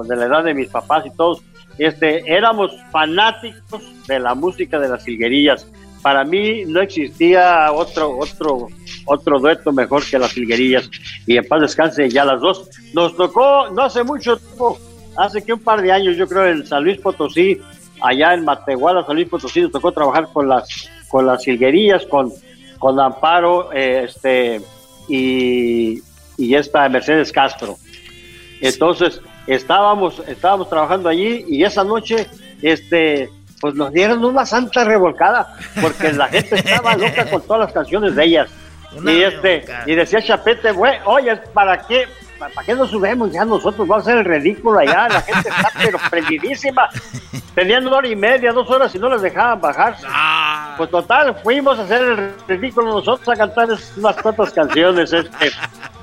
o 0.00 0.04
de 0.04 0.14
la 0.16 0.26
edad 0.26 0.44
de 0.44 0.54
mis 0.54 0.68
papás 0.68 1.04
y 1.06 1.10
todos, 1.16 1.42
este, 1.78 2.30
éramos 2.30 2.70
fanáticos 2.90 3.82
de 4.06 4.18
la 4.20 4.34
música 4.34 4.78
de 4.78 4.88
las 4.88 5.02
silguerillas. 5.04 5.66
Para 6.02 6.24
mí 6.24 6.64
no 6.66 6.80
existía 6.80 7.70
otro, 7.72 8.18
otro, 8.18 8.66
otro 9.06 9.38
dueto 9.38 9.72
mejor 9.72 10.04
que 10.04 10.18
las 10.18 10.32
silguerillas. 10.32 10.90
Y 11.28 11.36
en 11.36 11.46
paz 11.46 11.60
descanse 11.60 12.10
ya 12.10 12.24
las 12.24 12.40
dos. 12.40 12.68
Nos 12.92 13.16
tocó 13.16 13.70
no 13.70 13.82
hace 13.82 14.02
mucho 14.02 14.36
tiempo, 14.36 14.78
hace 15.16 15.42
que 15.42 15.52
un 15.52 15.60
par 15.60 15.82
de 15.82 15.92
años, 15.92 16.16
yo 16.16 16.26
creo, 16.26 16.46
en 16.46 16.66
San 16.66 16.84
Luis 16.84 16.98
Potosí, 16.98 17.60
allá 18.00 18.34
en 18.34 18.44
Matehuala, 18.44 19.04
San 19.04 19.16
Luis 19.16 19.28
Potosí, 19.28 19.60
nos 19.60 19.72
tocó 19.72 19.92
trabajar 19.92 20.28
con 20.32 20.48
las, 20.48 20.88
con 21.08 21.26
las 21.26 21.42
silguerillas, 21.42 22.06
con, 22.06 22.32
con 22.78 22.98
Amparo, 22.98 23.72
eh, 23.72 24.04
este, 24.08 24.60
y, 25.08 26.02
y 26.36 26.54
esta 26.54 26.88
Mercedes 26.88 27.32
Castro. 27.32 27.76
Entonces, 28.60 29.20
estábamos, 29.46 30.22
estábamos 30.26 30.68
trabajando 30.68 31.08
allí 31.08 31.44
y 31.48 31.64
esa 31.64 31.84
noche, 31.84 32.26
este, 32.62 33.28
pues 33.60 33.74
nos 33.74 33.92
dieron 33.92 34.24
una 34.24 34.46
santa 34.46 34.84
revolcada, 34.84 35.56
porque 35.80 36.12
la 36.12 36.28
gente 36.28 36.56
estaba 36.56 36.96
loca 36.96 37.28
con 37.30 37.42
todas 37.42 37.60
las 37.66 37.72
canciones 37.72 38.14
de 38.14 38.24
ellas. 38.24 38.50
y 39.06 39.22
este, 39.22 39.64
y 39.86 39.94
decía 39.94 40.20
Chapete, 40.22 40.72
güey, 40.72 40.98
oye, 41.04 41.36
¿para 41.54 41.86
qué? 41.86 42.06
¿Para 42.50 42.66
qué 42.66 42.74
nos 42.74 42.90
subimos? 42.90 43.32
Ya 43.32 43.44
nosotros 43.44 43.86
vamos 43.86 44.06
a 44.06 44.10
hacer 44.10 44.18
el 44.18 44.24
ridículo 44.24 44.78
allá, 44.78 45.08
la 45.08 45.20
gente 45.20 45.48
está 45.56 45.70
pero 45.82 45.98
prendidísima. 46.10 46.88
Tenían 47.54 47.86
una 47.86 47.96
hora 47.96 48.08
y 48.08 48.16
media, 48.16 48.52
dos 48.52 48.68
horas 48.70 48.94
y 48.94 48.98
no 48.98 49.08
les 49.08 49.22
dejaban 49.22 49.60
bajar. 49.60 49.96
Pues 50.76 50.90
total, 50.90 51.34
fuimos 51.42 51.78
a 51.78 51.82
hacer 51.82 52.02
el 52.02 52.34
ridículo 52.48 52.92
nosotros 52.92 53.28
a 53.28 53.36
cantar 53.36 53.68
unas 53.96 54.16
cuantas 54.22 54.52
canciones. 54.52 55.12
Este. 55.12 55.52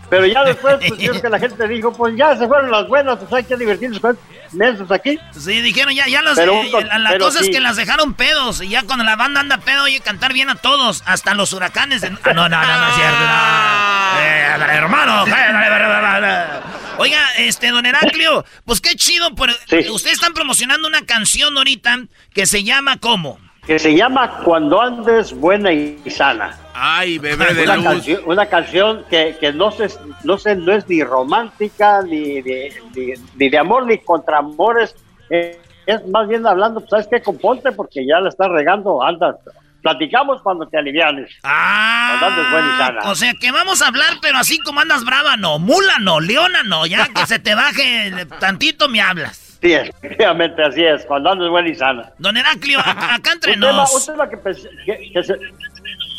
Pero 0.09 0.25
ya 0.25 0.43
después, 0.43 0.77
pues 0.87 0.99
yo 0.99 1.21
que 1.21 1.29
la 1.29 1.37
gente 1.39 1.67
dijo, 1.67 1.93
pues 1.93 2.15
ya 2.17 2.35
se 2.35 2.47
fueron 2.47 2.71
las 2.71 2.87
buenas, 2.87 3.17
pues 3.19 3.31
hay 3.31 3.43
que 3.43 3.55
divertirnos 3.55 3.99
con 3.99 4.17
meses 4.53 4.89
aquí. 4.89 5.19
Sí, 5.37 5.61
dijeron, 5.61 5.93
ya, 5.93 6.07
ya 6.07 6.21
los... 6.23 6.35
Pero 6.35 6.53
eh, 6.53 6.69
la 6.87 6.97
la 6.97 7.09
pero 7.11 7.25
cosa 7.25 7.39
es 7.41 7.45
sí. 7.45 7.51
que 7.51 7.59
las 7.59 7.75
dejaron 7.75 8.13
pedos. 8.15 8.61
Y 8.61 8.69
ya 8.69 8.83
cuando 8.83 9.03
la 9.05 9.15
banda 9.15 9.39
anda 9.41 9.57
pedo, 9.59 9.83
oye, 9.83 9.99
cantar 9.99 10.33
bien 10.33 10.49
a 10.49 10.55
todos. 10.55 11.03
Hasta 11.05 11.35
los 11.35 11.53
huracanes. 11.53 12.01
de- 12.01 12.07
Ah, 12.23 12.33
no, 12.33 12.49
no, 12.49 12.61
no, 12.61 12.79
no 12.79 12.87
es 12.89 12.95
cierto. 12.95 13.19
no. 13.19 14.19
Eh, 14.19 14.75
hermano. 14.77 15.25
Oiga, 16.97 17.19
este, 17.37 17.69
don 17.69 17.85
Heraclio, 17.85 18.43
pues 18.65 18.81
qué 18.81 18.95
chido. 18.95 19.33
Pero 19.35 19.53
ustedes 19.93 20.15
están 20.15 20.33
promocionando 20.33 20.87
una 20.87 21.05
canción 21.05 21.57
ahorita 21.57 21.97
que 22.33 22.45
se 22.45 22.63
llama 22.63 22.97
¿cómo? 22.97 23.39
Que 23.65 23.77
se 23.79 23.95
llama 23.95 24.39
Cuando 24.43 24.81
andes 24.81 25.31
buena 25.33 25.71
y 25.71 25.97
sana. 26.09 26.57
Ay, 26.81 27.17
bebé 27.19 27.53
de 27.53 27.63
una, 27.63 27.75
luz. 27.75 27.85
canción, 27.85 28.21
una 28.25 28.45
canción 28.45 29.05
que, 29.09 29.35
que 29.39 29.51
no, 29.53 29.71
se, 29.71 29.89
no, 30.23 30.37
se, 30.37 30.55
no 30.55 30.71
es 30.71 30.87
ni 30.87 31.03
romántica, 31.03 32.01
ni, 32.03 32.41
ni, 32.41 32.69
ni- 32.95 33.13
ni 33.35 33.49
de 33.49 33.57
amor, 33.57 33.85
ni 33.85 33.97
contra 33.99 34.37
amores. 34.39 34.95
Eh, 35.29 35.59
es 35.85 36.07
más 36.07 36.27
bien 36.27 36.45
hablando, 36.47 36.79
pues, 36.79 36.89
¿sabes 36.91 37.07
qué? 37.11 37.21
Componte 37.21 37.71
porque 37.71 38.05
ya 38.05 38.19
la 38.19 38.29
estás 38.29 38.49
regando, 38.49 39.01
anda. 39.03 39.35
Platicamos 39.81 40.41
cuando 40.41 40.67
te 40.67 40.77
alivianes. 40.77 41.31
cuando 41.41 42.25
andes 42.27 42.51
buena 42.51 42.73
y 42.73 42.77
sana. 42.77 42.99
O 43.11 43.15
sea 43.15 43.33
que 43.39 43.49
vamos 43.51 43.81
a 43.81 43.87
hablar, 43.87 44.15
pero 44.21 44.37
así 44.37 44.59
como 44.59 44.81
andas 44.81 45.05
brava, 45.05 45.37
no. 45.37 45.57
Mula, 45.57 45.99
no. 46.01 46.19
Leona, 46.19 46.63
no. 46.63 46.85
Ya 46.85 47.07
que 47.07 47.25
se 47.25 47.39
te 47.39 47.55
baje 47.55 48.11
tantito, 48.39 48.87
me 48.89 49.01
hablas. 49.01 49.45
Sí, 49.61 49.73
efectivamente, 49.73 50.63
así 50.63 50.81
es. 50.85 51.05
Cuando 51.05 51.31
andes 51.31 51.49
buena 51.49 51.67
y 51.67 51.75
sana. 51.75 52.11
Don 52.17 52.37
Heraclio, 52.37 52.79
acá 52.79 53.33
entre 53.33 53.55
Un 53.55 53.59
tema, 53.59 53.71
nos. 53.73 53.93
un 54.07 54.13
tema 54.15 54.29
que, 54.29 54.37
pensé- 54.37 54.69
que- 54.85 55.11
que 55.13 55.21
se- 55.21 55.33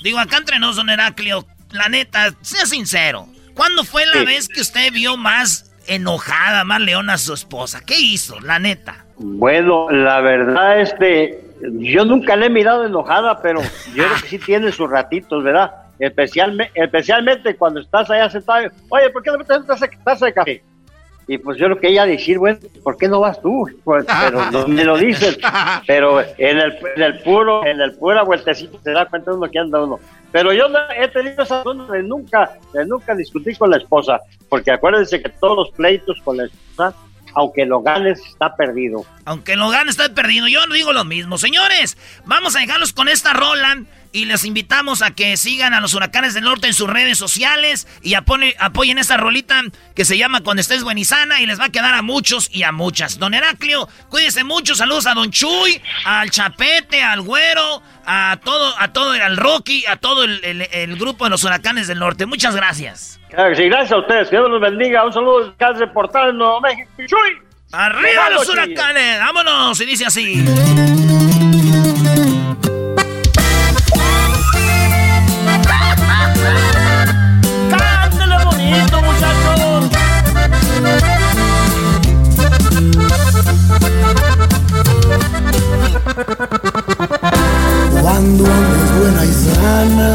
Digo, 0.03 0.19
acá 0.19 0.39
entre 0.39 0.59
nos, 0.59 0.77
don 0.77 0.89
Heraclio. 0.91 1.45
La 1.73 1.89
neta, 1.89 2.33
sea 2.41 2.67
sincero. 2.67 3.27
¿Cuándo 3.55 3.85
fue 3.85 4.05
la 4.07 4.21
Sí. 4.21 4.25
vez 4.27 4.49
que 4.49 4.61
usted 4.61 4.93
vio 4.93 5.17
más 5.17 5.71
enojada, 5.87 6.65
más 6.65 6.81
leona 6.81 7.15
a 7.15 7.19
su 7.19 7.33
esposa? 7.35 7.81
¿Qué 7.85 7.99
hizo, 7.99 8.41
la 8.41 8.59
neta? 8.59 9.05
Bueno, 9.19 9.91
la 9.91 10.21
verdad, 10.21 10.81
este, 10.81 11.45
yo 11.79 12.05
nunca 12.05 12.37
le 12.37 12.47
he 12.47 12.51
mirado 12.51 12.85
enojada, 12.87 13.41
pero 13.43 13.61
yo 13.95 14.05
creo 14.05 14.21
que 14.23 14.29
sí 14.29 14.39
tiene 14.39 14.73
sus 14.73 14.89
ratitos, 14.91 15.45
¿verdad? 15.45 15.71
Especialmente, 15.99 16.73
especialmente 16.81 17.55
cuando 17.57 17.81
estás 17.81 18.11
allá 18.11 18.31
sentado, 18.31 18.71
oye, 18.89 19.11
¿por 19.11 19.23
qué 19.23 19.31
no 19.31 19.39
me 19.39 19.45
traes 19.45 19.63
una 19.63 19.75
taza, 19.75 19.87
taza 20.03 20.27
de 20.27 20.33
café? 20.33 20.65
Y 21.27 21.39
pues 21.39 21.59
yo 21.59 21.67
creo 21.67 21.79
que 21.79 21.89
ella 21.89 22.07
decir, 22.07 22.39
bueno, 22.39 22.59
¿por 22.83 22.97
qué 22.97 23.09
no 23.09 23.21
vas 23.21 23.41
tú? 23.41 23.65
Pues, 23.85 24.05
pero 24.05 24.51
no 24.51 24.67
me 24.67 24.85
lo 24.85 24.99
dicen. 24.99 25.37
Pero 25.87 26.21
en 26.21 26.59
el, 26.59 26.79
en 26.97 27.03
el 27.03 27.19
puro, 27.21 27.65
en 27.65 27.81
el 27.81 27.93
pura 27.93 28.23
vueltecito 28.23 28.81
se 28.83 28.91
da 28.91 29.07
cuenta 29.07 29.33
uno 29.33 29.49
que 29.49 29.59
anda 29.59 29.83
uno. 29.83 30.01
Pero 30.33 30.53
yo 30.53 30.69
no 30.69 30.79
he 30.97 31.09
tenido 31.09 31.43
esa 31.43 31.63
zona 31.63 31.87
de 31.87 32.03
nunca, 32.03 32.53
de 32.73 32.87
nunca 32.87 33.15
discutir 33.15 33.59
con 33.59 33.71
la 33.71 33.79
esposa, 33.79 34.21
porque 34.49 34.71
acuérdense 34.71 35.21
que 35.21 35.29
todos 35.29 35.57
los 35.57 35.71
pleitos 35.71 36.19
con 36.25 36.37
la 36.37 36.45
esposa, 36.45 36.95
aunque 37.35 37.65
lo 37.65 37.81
ganes, 37.81 38.21
está 38.27 38.55
perdido. 38.55 39.05
Aunque 39.25 39.57
lo 39.57 39.71
gane, 39.71 39.91
está 39.91 40.09
perdido. 40.13 40.49
Yo 40.49 40.67
no 40.67 40.75
digo 40.75 40.93
lo 40.93 41.05
mismo. 41.05 41.39
Señores, 41.39 41.97
vamos 42.25 42.57
a 42.57 42.61
dejarlos 42.61 42.93
con 42.93 43.09
esta 43.09 43.33
rola. 43.33 43.83
Y 44.13 44.25
les 44.25 44.45
invitamos 44.45 45.03
a 45.03 45.13
que 45.13 45.37
sigan 45.37 45.73
a 45.73 45.81
los 45.81 45.95
huracanes 45.95 46.35
del 46.35 46.43
norte 46.43 46.67
en 46.67 46.75
sus 46.75 46.91
redes 46.91 47.17
sociales 47.17 47.87
y 48.03 48.15
apone- 48.15 48.57
apoyen 48.59 48.99
esta 48.99 49.17
rolita 49.17 49.63
que 49.95 50.05
se 50.05 50.19
llama 50.19 50.41
Cuando 50.41 50.61
estés 50.61 50.83
buenizana 50.83 51.41
y 51.41 51.47
les 51.47 51.61
va 51.61 51.67
a 51.67 51.69
quedar 51.71 51.95
a 51.95 52.03
muchos 52.03 52.49
y 52.53 52.65
a 52.65 52.73
muchas. 52.73 53.19
Don 53.21 53.35
Heraclio, 53.35 53.89
cuídense 54.09 54.43
mucho. 54.43 54.75
Saludos 54.75 55.07
a 55.07 55.15
Don 55.15 55.31
Chuy, 55.31 55.81
al 56.05 56.29
Chapete, 56.31 57.05
al 57.05 57.21
Güero, 57.21 57.83
a 58.05 58.39
todo, 58.43 58.75
a 58.81 58.93
todo, 58.93 59.13
al 59.13 59.37
Rocky, 59.37 59.85
a 59.87 59.95
todo 59.95 60.25
el, 60.25 60.45
el- 60.45 60.69
el 60.73 60.97
grupo 60.97 61.23
de 61.25 61.31
los 61.31 61.45
huracanes 61.45 61.87
del 61.87 62.01
norte. 62.01 62.27
Muchas 62.27 62.57
gracias. 62.57 63.21
Gracias 63.31 63.93
a 63.93 63.99
ustedes. 63.99 64.29
que 64.29 64.37
Dios 64.37 64.51
los 64.51 64.61
bendiga. 64.61 65.05
Un 65.07 65.13
saludo 65.13 65.55
desde 65.57 65.79
de 65.79 65.87
Portal, 65.87 66.37
Nuevo 66.37 66.61
México. 66.61 66.91
¡Chuy! 67.07 67.39
¡Arriba 67.71 68.29
los 68.31 68.49
huracanes! 68.49 69.21
¡Vámonos! 69.21 69.81
Y 69.81 69.87
dice 69.87 70.05
así. 70.07 70.45
Cuando 88.03 88.45
andes 88.45 88.91
buena 88.99 89.25
y 89.25 89.33
sana, 89.33 90.09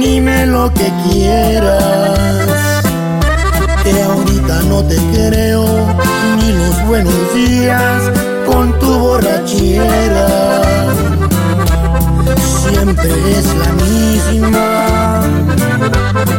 dime 0.00 0.46
lo 0.46 0.72
que 0.72 0.92
quieras. 1.08 2.82
Que 3.82 4.02
ahorita 4.02 4.62
no 4.68 4.84
te 4.84 4.96
creo 5.12 5.64
ni 6.36 6.52
los 6.52 6.86
buenos 6.86 7.34
días 7.34 8.02
con 8.46 8.78
tu 8.78 8.98
borrachera. 8.98 10.62
Siempre 12.68 13.38
es 13.38 13.46
la 13.56 13.72
misma 13.84 15.22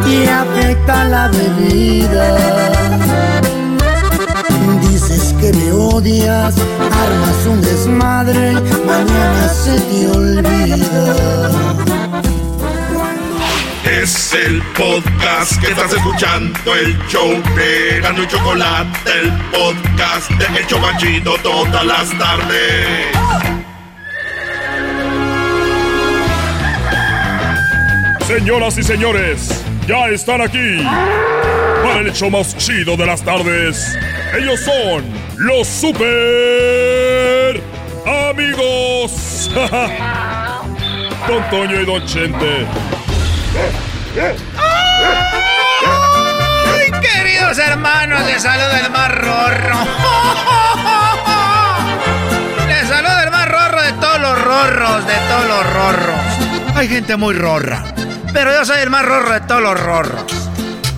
y 0.08 0.26
afecta 0.28 1.04
la 1.06 1.28
bebida. 1.28 2.64
Que 5.44 5.52
me 5.52 5.74
odias, 5.74 6.56
armas 6.80 7.46
un 7.46 7.62
desmadre, 7.62 8.54
mañana 8.86 9.50
se 9.50 9.78
te 9.78 10.08
olvida. 10.08 11.52
Es 13.84 14.34
el 14.34 14.62
podcast 14.78 15.60
que 15.60 15.72
estás 15.72 15.92
escuchando, 15.92 16.58
el 16.76 16.98
show 17.10 17.30
de 17.58 18.00
Gano 18.00 18.24
y 18.24 18.28
Chocolate, 18.28 19.12
el 19.22 19.34
podcast 19.52 20.30
de 20.30 20.60
El 20.60 20.68
Chocachito 20.68 21.36
todas 21.44 21.86
las 21.86 22.18
tardes. 22.18 23.08
Señoras 28.26 28.78
y 28.78 28.84
señores, 28.84 29.62
ya 29.90 30.08
están 30.08 30.40
aquí 30.40 30.78
para 31.84 32.00
el 32.00 32.08
hecho 32.08 32.30
más 32.30 32.56
chido 32.56 32.96
de 32.96 33.06
las 33.06 33.22
tardes. 33.22 33.98
Ellos 34.36 34.62
son 34.62 35.04
los 35.44 35.68
super 35.68 37.62
amigos. 38.30 39.52
Don 41.28 41.50
Toño 41.50 41.82
y 41.82 41.86
Don 41.86 42.06
Chente. 42.06 42.66
¡Ay, 46.66 46.92
queridos 47.02 47.58
hermanos! 47.58 48.26
Les 48.26 48.42
saluda 48.42 48.80
el 48.80 48.90
más 48.92 49.12
rorro. 49.12 49.76
Les 52.68 52.88
saluda 52.88 53.24
el 53.24 53.32
más 53.32 53.50
rorro 53.50 53.82
de 53.82 53.92
todos 53.94 54.22
los 54.22 54.42
rorros, 54.42 55.06
de 55.06 55.16
todos 55.28 55.48
los 55.48 55.74
rorros. 55.74 56.20
Hay 56.76 56.88
gente 56.88 57.18
muy 57.18 57.34
rorra, 57.34 57.84
pero 58.32 58.54
yo 58.54 58.64
soy 58.66 58.80
el 58.80 58.90
más 58.90 59.04
rorro 59.06 59.34
de 59.34 59.42
todos 59.42 59.62
los 59.62 59.78
rorros. 59.80 60.24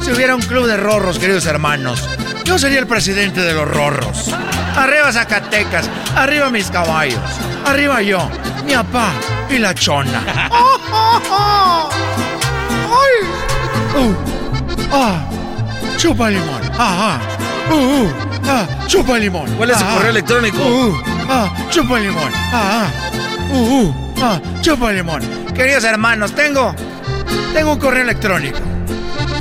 Si 0.01 0.11
hubiera 0.11 0.35
un 0.35 0.41
club 0.41 0.67
de 0.67 0.77
rorros, 0.77 1.17
queridos 1.17 1.47
hermanos, 1.47 2.07
yo 2.45 2.57
sería 2.57 2.79
el 2.79 2.87
presidente 2.87 3.41
de 3.41 3.53
los 3.53 3.67
rorros. 3.67 4.31
Arriba 4.77 5.11
Zacatecas, 5.11 5.89
arriba 6.15 6.49
mis 6.49 6.69
caballos, 6.69 7.19
arriba 7.65 8.01
yo, 8.01 8.29
mi 8.65 8.73
papá 8.73 9.11
y 9.49 9.57
la 9.57 9.73
chona. 9.73 10.23
¡Ay! 12.87 13.15
¡Uh! 13.97 14.13
¡Ah! 14.91 15.25
¡Chupa 15.97 16.29
limón! 16.29 16.61
Ah. 16.77 17.19
¡Uh! 17.69 17.73
uh, 17.73 18.13
¡Ah! 18.45 18.67
¡Chupa 18.87 19.17
limón! 19.17 19.49
¿Cuál 19.55 19.71
es 19.71 19.79
su 19.79 19.85
correo 19.85 20.11
electrónico? 20.11 20.57
¡Uh! 20.57 20.89
uh, 20.89 20.97
¡Ah! 21.29 21.51
¡Chupa 21.69 21.99
limón! 21.99 22.31
Ah. 22.53 22.87
¡Uh! 23.51 23.57
uh, 23.57 23.95
¡Ah! 24.21 24.39
¡Chupa 24.61 24.91
limón! 24.91 25.21
Queridos 25.55 25.83
hermanos, 25.83 26.33
tengo. 26.35 26.75
Tengo 27.53 27.73
un 27.73 27.79
correo 27.79 28.03
electrónico. 28.03 28.59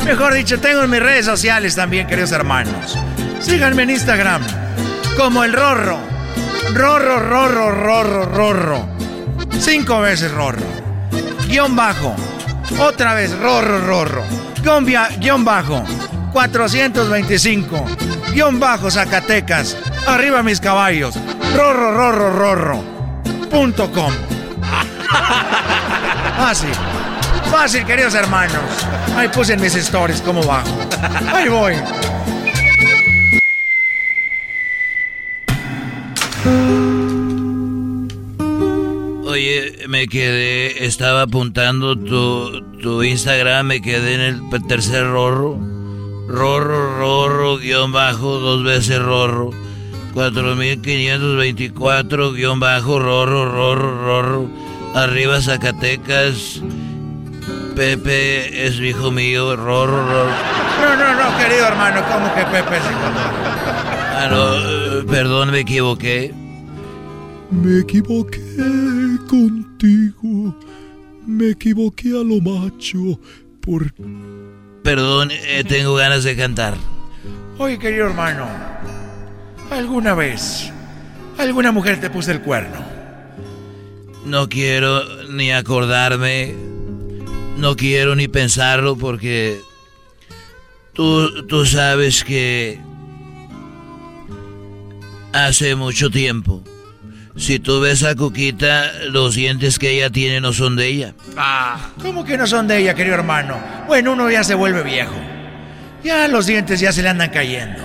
Mejor 0.05 0.35
dicho, 0.35 0.61
tengo 0.61 0.83
en 0.83 0.91
mis 0.91 1.01
redes 1.01 1.25
sociales 1.25 1.75
también, 1.75 2.07
queridos 2.07 2.33
hermanos. 2.33 2.99
Síganme 3.41 3.85
en 3.85 3.91
Instagram 3.91 4.43
como 5.17 5.45
el 5.45 5.53
Rorro. 5.53 5.99
Rorro, 6.75 7.21
Rorro, 7.21 7.71
Rorro, 7.71 8.25
Rorro. 8.27 8.89
Cinco 9.59 10.01
veces 10.01 10.31
Rorro. 10.31 10.63
Guión 11.49 11.75
bajo. 11.75 12.15
Otra 12.79 13.15
vez 13.15 13.37
Rorro, 13.39 13.81
Rorro. 13.81 14.23
Guión, 14.63 14.87
guion 15.19 15.45
bajo. 15.45 15.85
425. 16.33 17.85
Guión 18.33 18.61
bajo 18.61 18.91
Zacatecas. 18.91 19.77
Arriba 20.07 20.43
mis 20.43 20.61
caballos. 20.61 21.15
Rorro, 21.57 21.93
Rorro, 21.93 22.31
Rorro. 22.31 22.85
Punto 23.51 23.91
com. 23.91 24.13
Ah, 26.37 26.53
sí. 26.53 26.67
Fácil, 27.51 27.85
queridos 27.85 28.15
hermanos. 28.15 28.63
Ahí 29.17 29.29
puse 29.29 29.57
mis 29.57 29.75
stories 29.75 30.21
cómo 30.21 30.45
va. 30.45 30.63
Ahí 31.33 31.49
voy. 31.49 31.75
Oye, 39.27 39.73
me 39.89 40.07
quedé, 40.07 40.87
estaba 40.87 41.23
apuntando 41.23 41.99
tu, 41.99 42.63
tu 42.81 43.03
Instagram, 43.03 43.67
me 43.67 43.81
quedé 43.81 44.15
en 44.15 44.21
el 44.21 44.41
tercer 44.69 45.05
rorro. 45.07 45.59
Rorro, 46.29 46.99
rorro, 46.99 47.57
guion 47.59 47.91
bajo, 47.93 48.39
dos 48.39 48.63
veces 48.65 49.01
rorro. 49.01 49.51
4524, 50.15 52.33
guion 52.33 52.61
bajo, 52.61 52.99
rorro, 53.01 53.51
rorro, 53.51 54.05
rorro. 54.05 54.49
Arriba 54.95 55.41
Zacatecas. 55.41 56.61
Pepe 57.75 58.67
es 58.67 58.79
hijo 58.79 59.11
mío, 59.11 59.57
rorro, 59.57 60.07
rorro. 60.07 60.31
No, 60.81 60.97
no, 60.97 61.15
no, 61.15 61.39
querido 61.39 61.67
hermano, 61.67 62.03
¿cómo 62.11 62.33
que 62.35 62.43
Pepe 62.43 62.77
es 62.77 62.85
hijo 62.85 63.55
Ah, 64.17 64.29
no, 64.31 65.01
eh, 65.01 65.05
perdón, 65.11 65.51
me 65.51 65.61
equivoqué. 65.61 66.33
Me 67.51 67.81
equivoqué 67.81 68.41
contigo. 69.29 70.57
Me 71.27 71.51
equivoqué 71.51 72.11
a 72.11 72.23
lo 72.23 72.41
macho. 72.41 73.19
Por. 73.61 73.93
Perdón, 74.83 75.31
eh, 75.33 75.65
tengo 75.67 75.95
ganas 75.95 76.23
de 76.25 76.37
cantar. 76.37 76.75
Oye, 77.59 77.79
querido 77.79 78.07
hermano, 78.07 78.47
¿alguna 79.71 80.15
vez 80.15 80.71
alguna 81.39 81.73
mujer 81.73 82.01
te 82.01 82.11
puso 82.11 82.31
el 82.31 82.41
cuerno? 82.41 82.85
No 84.27 84.49
quiero 84.49 85.03
ni 85.31 85.51
acordarme. 85.51 86.55
No 87.57 87.77
quiero 87.77 88.17
ni 88.17 88.29
pensarlo 88.29 88.97
porque 88.97 89.61
tú, 90.93 91.47
tú 91.47 91.65
sabes 91.67 92.25
que 92.25 92.81
hace 95.33 95.75
mucho 95.75 96.11
tiempo. 96.11 96.63
Si 97.37 97.59
tú 97.59 97.81
ves 97.81 98.05
a 98.05 98.15
Cuquita, 98.15 98.93
los 99.11 99.35
dientes 99.35 99.79
que 99.79 99.91
ella 99.91 100.11
tiene 100.11 100.41
no 100.41 100.53
son 100.53 100.77
de 100.77 100.87
ella. 100.87 101.15
Ah, 101.37 101.91
¿cómo 102.01 102.25
que 102.25 102.39
no 102.39 102.47
son 102.47 102.69
de 102.69 102.79
ella, 102.79 102.95
querido 102.95 103.17
hermano? 103.17 103.61
Bueno, 103.89 104.13
uno 104.13 104.31
ya 104.31 104.45
se 104.45 104.55
vuelve 104.55 104.83
viejo. 104.85 105.15
Ya 106.05 106.29
los 106.29 106.47
dientes 106.47 106.79
ya 106.79 106.93
se 106.93 107.03
le 107.03 107.09
andan 107.09 107.31
cayendo. 107.31 107.83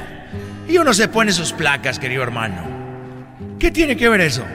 Y 0.68 0.78
uno 0.78 0.94
se 0.94 1.08
pone 1.08 1.32
sus 1.32 1.52
placas, 1.52 1.98
querido 1.98 2.22
hermano. 2.22 2.68
¿Qué 3.58 3.72
tiene 3.72 3.98
que 3.98 4.08
ver 4.08 4.22
eso? 4.22 4.46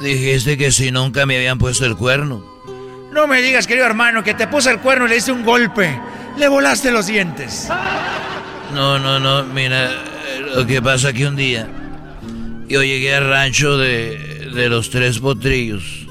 Dijiste 0.00 0.58
que 0.58 0.72
si 0.72 0.90
nunca 0.90 1.24
me 1.24 1.36
habían 1.36 1.58
puesto 1.58 1.86
el 1.86 1.96
cuerno. 1.96 2.55
No 3.16 3.26
me 3.26 3.40
digas, 3.40 3.66
querido 3.66 3.86
hermano, 3.86 4.22
que 4.22 4.34
te 4.34 4.46
puso 4.46 4.68
el 4.68 4.78
cuerno 4.78 5.06
y 5.06 5.08
le 5.08 5.14
diste 5.14 5.32
un 5.32 5.42
golpe. 5.42 5.98
Le 6.36 6.48
volaste 6.48 6.90
los 6.90 7.06
dientes. 7.06 7.66
No, 8.74 8.98
no, 8.98 9.18
no, 9.18 9.42
mira, 9.42 9.90
lo 10.54 10.66
que 10.66 10.82
pasa 10.82 11.14
que 11.14 11.26
un 11.26 11.34
día 11.34 11.66
yo 12.68 12.82
llegué 12.82 13.14
al 13.14 13.26
rancho 13.26 13.78
de, 13.78 14.50
de 14.54 14.68
los 14.68 14.90
tres 14.90 15.18
potrillos. 15.18 16.06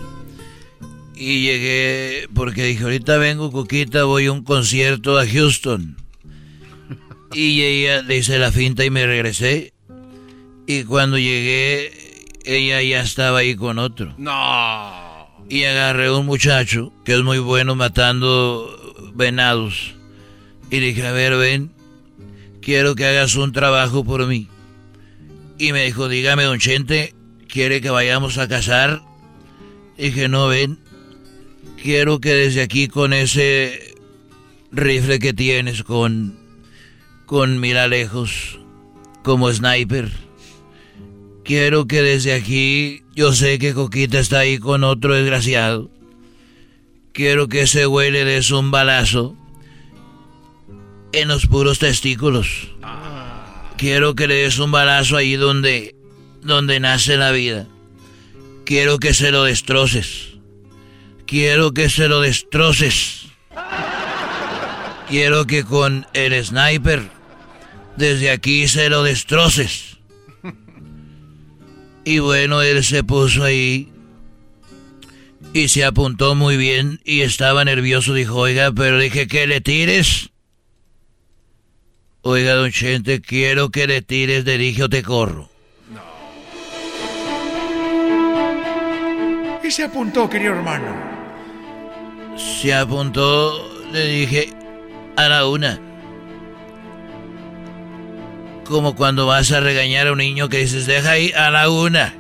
Y 1.13 1.43
llegué 1.43 2.27
porque 2.33 2.63
dije, 2.63 2.83
ahorita 2.83 3.17
vengo, 3.17 3.51
Cuquita, 3.51 4.05
voy 4.05 4.25
a 4.25 4.31
un 4.31 4.43
concierto 4.43 5.19
a 5.19 5.27
Houston. 5.27 5.97
Y 7.33 7.61
ella 7.61 8.01
le 8.01 8.17
hice 8.17 8.39
la 8.39 8.51
finta 8.51 8.83
y 8.83 8.89
me 8.89 9.05
regresé. 9.05 9.73
Y 10.65 10.85
cuando 10.85 11.19
llegué, 11.19 11.91
ella 12.45 12.81
ya 12.81 13.01
estaba 13.01 13.39
ahí 13.39 13.55
con 13.55 13.77
otro. 13.77 14.15
No. 14.17 15.04
Y 15.49 15.63
agarré 15.63 16.07
a 16.07 16.13
un 16.13 16.25
muchacho 16.25 16.91
que 17.03 17.13
es 17.13 17.23
muy 17.23 17.39
bueno 17.39 17.75
matando 17.75 19.11
venados. 19.13 19.93
Y 20.71 20.79
dije, 20.79 21.05
a 21.05 21.11
ver, 21.11 21.35
ven, 21.35 21.71
quiero 22.61 22.95
que 22.95 23.05
hagas 23.05 23.35
un 23.35 23.51
trabajo 23.51 24.03
por 24.03 24.25
mí. 24.25 24.47
Y 25.57 25.71
me 25.71 25.85
dijo, 25.85 26.09
dígame, 26.09 26.43
don 26.43 26.59
Chente, 26.59 27.13
¿quiere 27.47 27.79
que 27.79 27.89
vayamos 27.89 28.37
a 28.37 28.47
cazar? 28.47 29.01
Dije, 29.97 30.27
no, 30.27 30.47
ven, 30.47 30.79
quiero 31.81 32.19
que 32.19 32.33
desde 32.33 32.61
aquí 32.61 32.87
con 32.87 33.13
ese 33.13 33.95
rifle 34.71 35.19
que 35.19 35.33
tienes, 35.33 35.83
con, 35.83 36.37
con 37.25 37.59
mira 37.59 37.87
lejos, 37.87 38.59
como 39.23 39.51
sniper, 39.51 40.11
quiero 41.45 41.87
que 41.87 42.01
desde 42.01 42.33
aquí, 42.33 43.03
yo 43.15 43.31
sé 43.31 43.59
que 43.59 43.73
Coquita 43.73 44.19
está 44.19 44.39
ahí 44.39 44.57
con 44.57 44.83
otro 44.83 45.13
desgraciado, 45.13 45.89
quiero 47.13 47.47
que 47.47 47.61
ese 47.61 47.85
güey 47.85 48.11
le 48.11 48.25
des 48.25 48.51
un 48.51 48.71
balazo 48.71 49.37
en 51.13 51.29
los 51.29 51.45
puros 51.45 51.79
testículos. 51.79 52.71
Quiero 53.77 54.15
que 54.15 54.27
le 54.27 54.35
des 54.35 54.59
un 54.59 54.71
balazo 54.71 55.15
ahí 55.15 55.35
donde, 55.35 55.95
donde 56.41 56.79
nace 56.79 57.15
la 57.15 57.31
vida. 57.31 57.67
Quiero 58.65 58.99
que 58.99 59.13
se 59.13 59.31
lo 59.31 59.43
destroces. 59.43 60.29
Quiero 61.27 61.73
que 61.73 61.89
se 61.89 62.07
lo 62.07 62.21
destroces. 62.21 63.27
Quiero 65.07 65.45
que 65.45 65.63
con 65.63 66.07
el 66.13 66.43
sniper 66.43 67.03
desde 67.95 68.31
aquí 68.31 68.67
se 68.67 68.89
lo 68.89 69.03
destroces. 69.03 69.94
Y 72.05 72.19
bueno, 72.19 72.61
él 72.61 72.83
se 72.83 73.03
puso 73.03 73.43
ahí 73.43 73.89
y 75.53 75.69
se 75.69 75.83
apuntó 75.83 76.35
muy 76.35 76.55
bien 76.55 77.01
y 77.03 77.21
estaba 77.21 77.65
nervioso. 77.65 78.13
Dijo, 78.13 78.35
oiga, 78.35 78.71
pero 78.71 78.99
dije 78.99 79.27
que 79.27 79.47
le 79.47 79.59
tires. 79.59 80.29
Oiga, 82.21 82.53
don 82.53 82.71
Chente, 82.71 83.21
quiero 83.21 83.69
que 83.69 83.87
le 83.87 84.01
tires 84.03 84.45
de 84.45 84.57
dije 84.59 84.83
o 84.83 84.89
te 84.89 85.01
corro. 85.01 85.49
Y 89.63 89.71
se 89.71 89.85
apuntó, 89.85 90.29
querido 90.29 90.53
hermano. 90.53 90.85
Se 92.37 92.71
apuntó, 92.71 93.83
le 93.91 94.05
dije, 94.05 94.49
a 95.15 95.27
la 95.27 95.47
una. 95.47 95.79
Como 98.65 98.95
cuando 98.95 99.27
vas 99.27 99.51
a 99.51 99.59
regañar 99.59 100.07
a 100.07 100.11
un 100.11 100.17
niño 100.17 100.49
que 100.49 100.57
dices, 100.57 100.87
deja 100.87 101.11
ahí 101.11 101.31
a 101.33 101.51
la 101.51 101.69
una. 101.69 102.13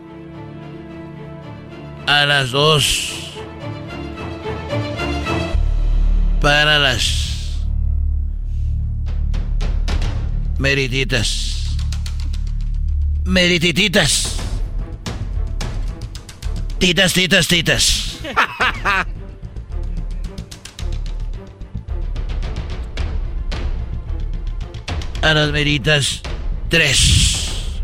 A 2.07 2.25
las 2.25 2.51
dos. 2.51 3.33
Para 6.39 6.77
las 6.77 7.25
merititas. 10.59 11.75
Meritititas. 13.23 14.37
Titas, 16.77 17.13
titas, 17.13 17.47
titas. 17.47 18.19
A 25.25 25.33
las 25.33 25.51
meritas, 25.51 26.21
tres. 26.69 27.81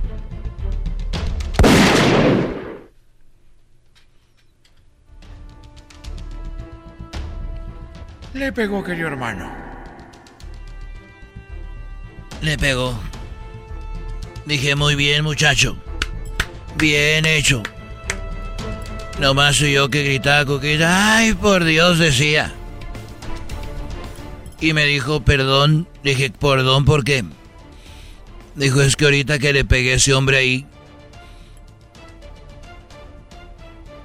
Le 8.36 8.54
pegó, 8.54 8.84
querido 8.84 9.08
hermano. 9.08 9.52
Le 12.44 12.60
pegó. 12.60 12.94
Dije, 14.46 14.76
muy 14.76 14.94
bien, 14.94 15.24
muchacho. 15.24 15.76
Bien 16.78 17.26
hecho. 17.26 17.64
Nomás 19.20 19.56
soy 19.56 19.74
yo 19.74 19.90
que 19.90 20.04
gritaba, 20.04 20.46
Coquita. 20.46 21.16
Ay, 21.18 21.34
por 21.34 21.64
Dios, 21.64 21.98
decía. 21.98 22.54
Y 24.60 24.74
me 24.74 24.86
dijo, 24.86 25.22
perdón. 25.22 25.88
Dije, 26.04 26.32
perdón, 26.32 26.86
¿por 26.86 27.04
qué? 27.04 27.24
Dijo, 28.56 28.82
es 28.82 28.96
que 28.96 29.06
ahorita 29.06 29.40
que 29.40 29.54
le 29.54 29.66
pegué 29.66 29.94
a 29.94 29.96
ese 29.96 30.14
hombre 30.14 30.38
ahí, 30.38 30.66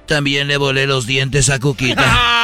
también 0.07 0.47
le 0.49 0.57
volé 0.57 0.87
los 0.87 1.07
dientes 1.07 1.51
a 1.51 1.59
Cuquita. 1.59 2.03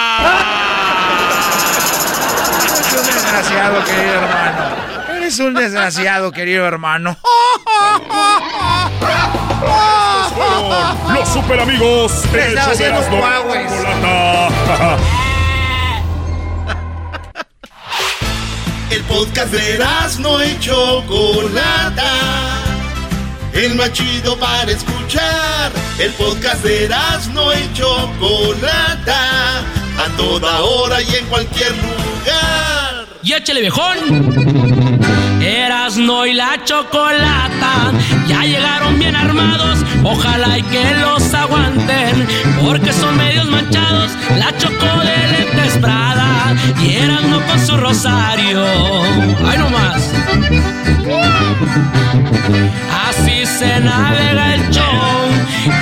Eres 2.73 2.93
un 2.99 3.05
desgraciado, 3.05 3.85
querido 3.85 4.15
hermano. 4.15 4.77
Eres 5.17 5.39
un 5.39 5.55
desgraciado, 5.55 6.33
querido 6.33 6.67
hermano. 6.67 7.17
Los 11.15 11.29
super 11.29 11.61
amigos. 11.61 12.25
Le 12.33 12.49
estaba 12.49 12.73
haciendo 12.73 13.01
El 18.93 19.03
podcast 19.05 19.51
de 19.51 19.79
no 20.19 20.45
y 20.45 20.59
Chocolata. 20.59 22.13
El 23.55 23.75
más 23.75 23.91
chido 23.95 24.37
para 24.39 24.71
escuchar. 24.71 25.73
El 25.99 26.13
podcast 26.13 26.63
de 26.63 26.91
no 27.33 27.55
y 27.55 27.73
Chocolata. 27.73 29.61
a 29.61 30.17
toda 30.19 30.61
hora 30.61 31.01
y 31.01 31.17
en 31.17 31.25
cualquier 31.25 31.71
lugar. 31.71 33.07
Y 33.23 33.33
échale 33.33 33.63
viejón. 33.63 33.97
Erasno 35.41 36.27
y 36.27 36.35
la 36.35 36.63
chocolata 36.63 37.93
ya 38.29 38.43
llegaron 38.43 38.99
bien 38.99 39.17
armados. 39.17 39.79
Ojalá 40.05 40.59
y 40.59 40.63
que 40.65 40.85
los 40.97 41.33
aguanten, 41.33 42.29
porque 42.63 42.93
son 42.93 43.17
medios 43.17 43.49
manchados. 43.49 44.11
La 44.37 44.55
choco 44.59 44.92
con 47.53 47.67
su 47.67 47.77
rosario. 47.77 48.63
¡Ay, 49.45 49.59
no 49.59 49.69
más! 49.71 50.03
Así 53.09 53.45
se 53.47 53.81
navega 53.81 54.55
el 54.55 54.71
show 54.71 55.29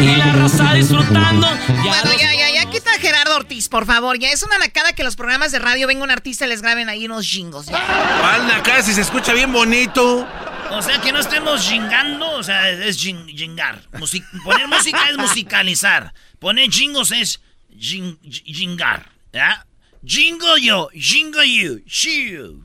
y 0.01 0.16
la 0.16 0.33
raza 0.33 0.75
disfrutando. 0.75 1.47
Ya 1.68 2.03
Bueno, 2.03 2.12
ya, 2.18 2.33
ya, 2.35 2.51
ya 2.64 2.71
quita 2.71 2.91
a 2.93 2.99
Gerardo 2.99 3.37
Ortiz, 3.37 3.68
por 3.68 3.87
favor. 3.87 4.18
Ya 4.18 4.31
es 4.31 4.43
una 4.43 4.59
nacada 4.59 4.93
que 4.93 5.05
los 5.05 5.16
programas 5.16 5.53
de 5.53 5.59
radio 5.61 5.87
venga 5.87 6.03
un 6.03 6.11
artista 6.11 6.47
y 6.47 6.49
les 6.49 6.62
graben 6.62 6.89
ahí 6.89 7.07
unos 7.07 7.27
jingos. 7.27 7.68
Anda 7.68 8.57
acá, 8.57 8.83
si 8.83 8.93
se 8.93 9.03
escucha 9.03 9.33
bien 9.33 9.53
bonito. 9.53 10.27
O 10.73 10.83
sea, 10.83 11.01
que 11.01 11.12
no 11.12 11.18
estemos 11.21 11.68
jingando, 11.68 12.31
o 12.33 12.43
sea, 12.43 12.68
es 12.71 12.99
jing- 13.05 13.27
jingar. 13.37 13.83
Musi- 13.95 14.25
poner 14.45 14.68
música 14.68 15.09
es 15.11 15.16
musicalizar. 15.18 16.12
Poner 16.39 16.71
jingos 16.71 17.11
es 17.12 17.41
jing- 17.77 18.18
jingar. 18.23 19.07
¿Ya? 19.33 19.64
Jingo 20.05 20.57
yo, 20.57 20.88
jingo 20.94 21.42
you, 21.42 21.82
you. 21.86 22.64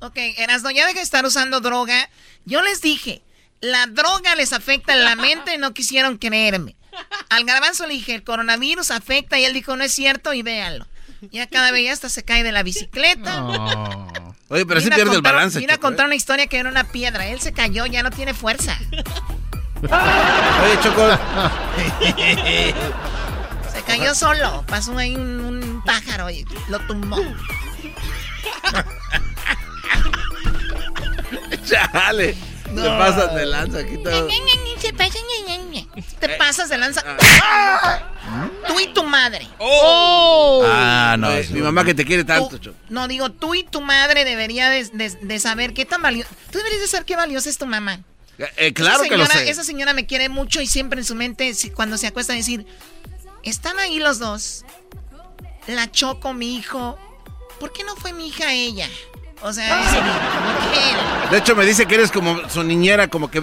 Ok, 0.00 0.16
Erasno, 0.38 0.70
ya 0.70 0.86
deja 0.86 0.98
de 0.98 1.02
estar 1.04 1.24
usando 1.26 1.60
droga. 1.60 2.08
Yo 2.44 2.62
les 2.62 2.80
dije, 2.80 3.22
la 3.60 3.86
droga 3.86 4.34
les 4.36 4.52
afecta 4.52 4.92
en 4.94 5.04
la 5.04 5.16
mente 5.16 5.54
y 5.54 5.58
no 5.58 5.74
quisieron 5.74 6.18
creerme. 6.18 6.76
Al 7.30 7.44
garbanzo 7.44 7.86
le 7.86 7.94
dije, 7.94 8.14
el 8.14 8.22
coronavirus 8.24 8.90
afecta 8.90 9.38
y 9.38 9.44
él 9.44 9.54
dijo, 9.54 9.76
no 9.76 9.84
es 9.84 9.92
cierto 9.92 10.32
y 10.34 10.42
véanlo. 10.42 10.86
Ya 11.30 11.46
cada 11.46 11.70
vez 11.70 11.84
ya 11.84 11.92
hasta 11.92 12.08
se 12.08 12.24
cae 12.24 12.42
de 12.42 12.50
la 12.52 12.62
bicicleta. 12.64 13.44
Oye, 14.48 14.66
pero 14.66 14.80
sí 14.80 14.84
Vino 14.86 14.94
a 14.94 14.96
pierde 14.96 15.10
el 15.12 15.16
contar- 15.18 15.32
balance. 15.34 15.58
Vino 15.60 15.72
a 15.72 15.76
Choco, 15.76 15.86
¿eh? 15.86 15.90
contar 15.90 16.06
una 16.06 16.14
historia 16.16 16.46
que 16.48 16.58
era 16.58 16.68
una 16.68 16.84
piedra. 16.84 17.28
Él 17.28 17.40
se 17.40 17.52
cayó, 17.52 17.86
ya 17.86 18.02
no 18.02 18.10
tiene 18.10 18.34
fuerza. 18.34 18.76
Oye, 19.82 20.78
Choco. 20.82 21.08
Se 23.72 23.82
cayó 23.84 24.14
solo. 24.14 24.64
Pasó 24.66 24.98
ahí 24.98 25.14
un, 25.14 25.40
un 25.40 25.51
pájaro 25.84 26.30
y 26.30 26.44
lo 26.68 26.78
tumbó. 26.86 27.16
Chale. 31.64 32.36
No. 32.72 32.82
Te 32.82 32.88
pasas 32.88 33.34
de 33.34 33.46
lanza 33.46 33.78
aquí 33.80 33.98
todo. 34.02 34.28
Te 36.20 36.28
pasas 36.30 36.68
de 36.70 36.78
lanza. 36.78 37.02
Ah. 37.20 38.00
Tú 38.66 38.80
y 38.80 38.86
tu 38.94 39.04
madre. 39.04 39.46
Ah, 39.60 41.16
no. 41.18 41.28
mi 41.50 41.60
mamá 41.60 41.84
que 41.84 41.94
te 41.94 42.04
quiere 42.04 42.24
tanto. 42.24 42.58
No, 42.88 43.08
digo, 43.08 43.30
tú 43.30 43.54
y 43.54 43.64
tu 43.64 43.80
madre 43.82 44.24
debería 44.24 44.70
de, 44.70 44.84
de- 44.84 45.10
de 45.10 45.38
saber 45.40 45.74
qué 45.74 45.84
tan 45.84 46.00
valioso. 46.00 46.30
Tú 46.50 46.58
deberías 46.58 46.80
de 46.80 46.88
saber 46.88 47.04
qué 47.04 47.16
valiosa 47.16 47.50
es 47.50 47.58
tu 47.58 47.66
mamá. 47.66 48.00
Eh, 48.56 48.72
claro 48.72 49.02
esa 49.02 49.08
que 49.10 49.16
lo 49.18 49.26
sé. 49.26 49.50
Esa 49.50 49.64
señora 49.64 49.92
me 49.92 50.06
quiere 50.06 50.28
mucho 50.30 50.60
y 50.62 50.66
siempre 50.66 51.00
en 51.00 51.04
su 51.04 51.14
mente, 51.14 51.52
cuando 51.74 51.98
se 51.98 52.06
acuesta, 52.06 52.32
decir: 52.32 52.66
Están 53.42 53.78
ahí 53.78 53.98
los 53.98 54.18
dos. 54.18 54.64
La 55.66 55.90
choco, 55.90 56.32
mi 56.34 56.56
hijo. 56.56 56.98
¿Por 57.60 57.72
qué 57.72 57.84
no 57.84 57.94
fue 57.96 58.12
mi 58.12 58.28
hija 58.28 58.52
ella? 58.52 58.88
O 59.44 59.52
sea, 59.52 59.76
dice, 59.82 59.96
¿por 59.96 60.70
qué? 60.72 61.30
De 61.32 61.38
hecho, 61.38 61.56
me 61.56 61.64
dice 61.64 61.86
que 61.86 61.96
eres 61.96 62.12
como 62.12 62.48
su 62.48 62.62
niñera, 62.62 63.08
como 63.08 63.28
que 63.28 63.40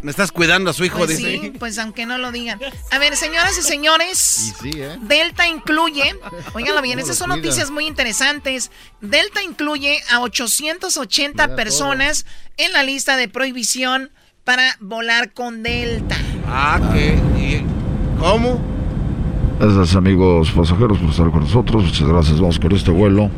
me 0.00 0.10
estás 0.10 0.30
cuidando 0.30 0.70
a 0.70 0.72
su 0.72 0.84
hijo, 0.84 0.98
Pues 0.98 1.10
dice. 1.18 1.40
sí, 1.42 1.50
pues 1.58 1.76
aunque 1.78 2.06
no 2.06 2.18
lo 2.18 2.30
digan. 2.30 2.60
A 2.92 2.98
ver, 2.98 3.16
señoras 3.16 3.58
y 3.58 3.62
señores. 3.62 4.54
sí, 4.60 4.70
¿eh? 4.76 4.96
Delta 5.02 5.48
incluye, 5.48 6.14
óiganlo 6.54 6.82
bien, 6.82 6.98
¿Cómo 6.98 7.02
estas 7.10 7.16
lo 7.18 7.26
son 7.26 7.30
cuida? 7.30 7.36
noticias 7.42 7.70
muy 7.72 7.86
interesantes. 7.86 8.70
Delta 9.00 9.42
incluye 9.42 10.00
a 10.10 10.20
880 10.20 11.44
Mira 11.44 11.56
personas 11.56 12.26
en 12.56 12.72
la 12.72 12.84
lista 12.84 13.16
de 13.16 13.28
prohibición 13.28 14.12
para 14.44 14.76
volar 14.80 15.32
con 15.32 15.64
Delta. 15.64 16.16
Ah, 16.46 16.78
¿qué? 16.94 17.14
¿Y 17.36 17.64
¿Cómo? 18.20 18.60
Gracias 19.60 19.94
amigos 19.94 20.50
pasajeros 20.52 20.96
por 20.96 21.10
estar 21.10 21.30
con 21.30 21.40
nosotros. 21.40 21.84
Muchas 21.84 22.08
gracias. 22.08 22.40
Vamos 22.40 22.58
con 22.58 22.72
este 22.72 22.90
vuelo. 22.90 23.28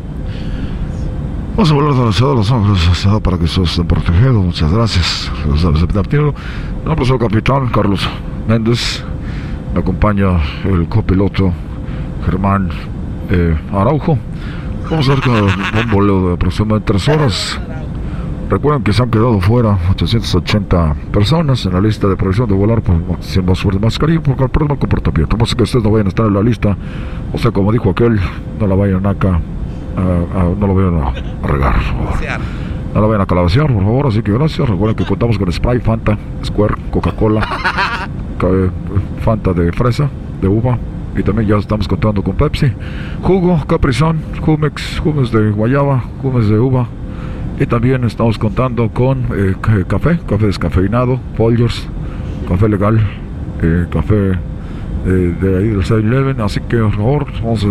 Vamos 1.56 1.68
a 1.72 1.74
volar 1.74 1.94
de 1.94 2.04
la 2.04 2.12
ciudad 2.12 2.30
de 2.30 2.36
Los 2.36 2.52
Ángeles 2.52 3.08
para 3.24 3.38
que 3.38 3.46
todos 3.46 3.70
estén 3.70 3.86
protegidos. 3.88 4.44
Muchas 4.44 4.72
gracias. 4.72 5.32
Nombre 5.44 7.04
soy 7.04 7.16
el 7.16 7.18
capitán 7.18 7.66
Carlos 7.70 8.08
Méndez. 8.46 9.04
Me 9.74 9.80
acompaña 9.80 10.40
el 10.64 10.88
copiloto 10.88 11.52
Germán 12.24 12.68
eh, 13.28 13.58
Araujo. 13.72 14.16
Vamos 14.88 15.08
a 15.08 15.14
ver 15.14 15.22
con 15.24 15.34
un 15.34 15.90
vuelo 15.90 16.28
de 16.28 16.34
aproximadamente 16.34 16.86
tres 16.86 17.08
horas. 17.08 17.60
Recuerden 18.50 18.82
que 18.82 18.92
se 18.92 19.02
han 19.02 19.10
quedado 19.10 19.40
fuera 19.40 19.78
880 19.90 20.94
personas 21.10 21.64
en 21.64 21.72
la 21.72 21.80
lista 21.80 22.06
de 22.06 22.16
prohibición 22.16 22.48
de 22.48 22.54
volar 22.54 22.82
por 22.82 22.96
sin 23.20 23.44
mascarilla 23.80 24.20
porque 24.22 24.44
el 24.44 24.50
problema 24.50 24.78
comportamiento. 24.78 25.36
Más 25.38 25.54
que 25.54 25.62
ustedes 25.62 25.82
no 25.84 25.90
vayan 25.90 26.06
a 26.06 26.08
estar 26.10 26.26
en 26.26 26.34
la 26.34 26.42
lista. 26.42 26.76
O 27.32 27.38
sea, 27.38 27.50
como 27.50 27.72
dijo 27.72 27.90
aquel, 27.90 28.20
no 28.60 28.66
la 28.66 28.74
vayan 28.74 29.06
acá, 29.06 29.40
a- 29.96 30.40
a- 30.40 30.54
no 30.58 30.66
lo 30.66 30.74
vayan 30.74 30.94
a, 31.02 31.12
regar. 31.48 31.74
por 31.96 32.12
favor. 32.14 32.40
No 32.94 33.00
la 33.00 33.06
vayan 33.06 33.20
a 33.22 33.26
calabacear, 33.26 33.72
por 33.72 33.82
favor. 33.82 34.06
Así 34.08 34.22
que 34.22 34.32
gracias. 34.32 34.68
Recuerden 34.68 34.96
que 34.96 35.06
contamos 35.06 35.38
con 35.38 35.50
Sprite, 35.50 35.80
Fanta, 35.80 36.18
Square, 36.44 36.74
Coca-Cola, 36.90 37.40
ca- 38.38 38.48
eh, 38.50 38.70
Fanta 39.22 39.54
de 39.54 39.72
fresa, 39.72 40.10
de 40.42 40.48
uva. 40.48 40.76
Y 41.16 41.22
también 41.22 41.48
ya 41.48 41.56
estamos 41.56 41.86
contando 41.88 42.22
con 42.22 42.34
Pepsi, 42.36 42.72
jugo, 43.22 43.60
Caprizón, 43.66 44.18
Jumex, 44.40 44.98
Jumex 45.00 45.30
de 45.30 45.50
guayaba, 45.50 46.02
Jumex 46.22 46.48
de 46.48 46.58
uva, 46.58 46.86
y 47.60 47.66
también 47.66 48.04
estamos 48.04 48.38
contando 48.38 48.88
con 48.90 49.24
eh, 49.36 49.54
ca- 49.60 49.84
café, 49.84 50.18
café 50.26 50.46
descafeinado, 50.46 51.20
Folgers, 51.36 51.88
café 52.48 52.68
legal, 52.68 53.00
eh, 53.62 53.86
café 53.90 54.32
eh, 55.06 55.34
de 55.40 55.58
ahí 55.58 55.68
del 55.68 55.82
7-Eleven. 55.82 56.40
Así 56.40 56.60
que, 56.68 56.78
por 56.78 56.92
favor, 56.92 57.26
vamos 57.42 57.62
a 57.64 57.66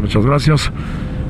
muchas 0.00 0.24
gracias. 0.24 0.72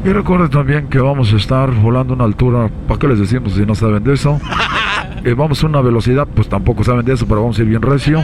Y 0.06 0.12
recuerden 0.12 0.48
también 0.50 0.86
que 0.86 1.00
vamos 1.00 1.32
a 1.32 1.36
estar 1.36 1.68
volando 1.68 2.12
a 2.12 2.16
una 2.16 2.24
altura, 2.26 2.70
¿para 2.86 3.00
qué 3.00 3.08
les 3.08 3.18
decimos 3.18 3.54
si 3.54 3.66
no 3.66 3.74
saben 3.74 4.04
de 4.04 4.14
eso? 4.14 4.40
Eh, 5.24 5.34
vamos 5.34 5.64
a 5.64 5.66
una 5.66 5.80
velocidad, 5.80 6.28
pues 6.32 6.48
tampoco 6.48 6.84
saben 6.84 7.04
de 7.04 7.14
eso, 7.14 7.26
pero 7.26 7.40
vamos 7.40 7.58
a 7.58 7.62
ir 7.62 7.68
bien 7.68 7.82
recio. 7.82 8.22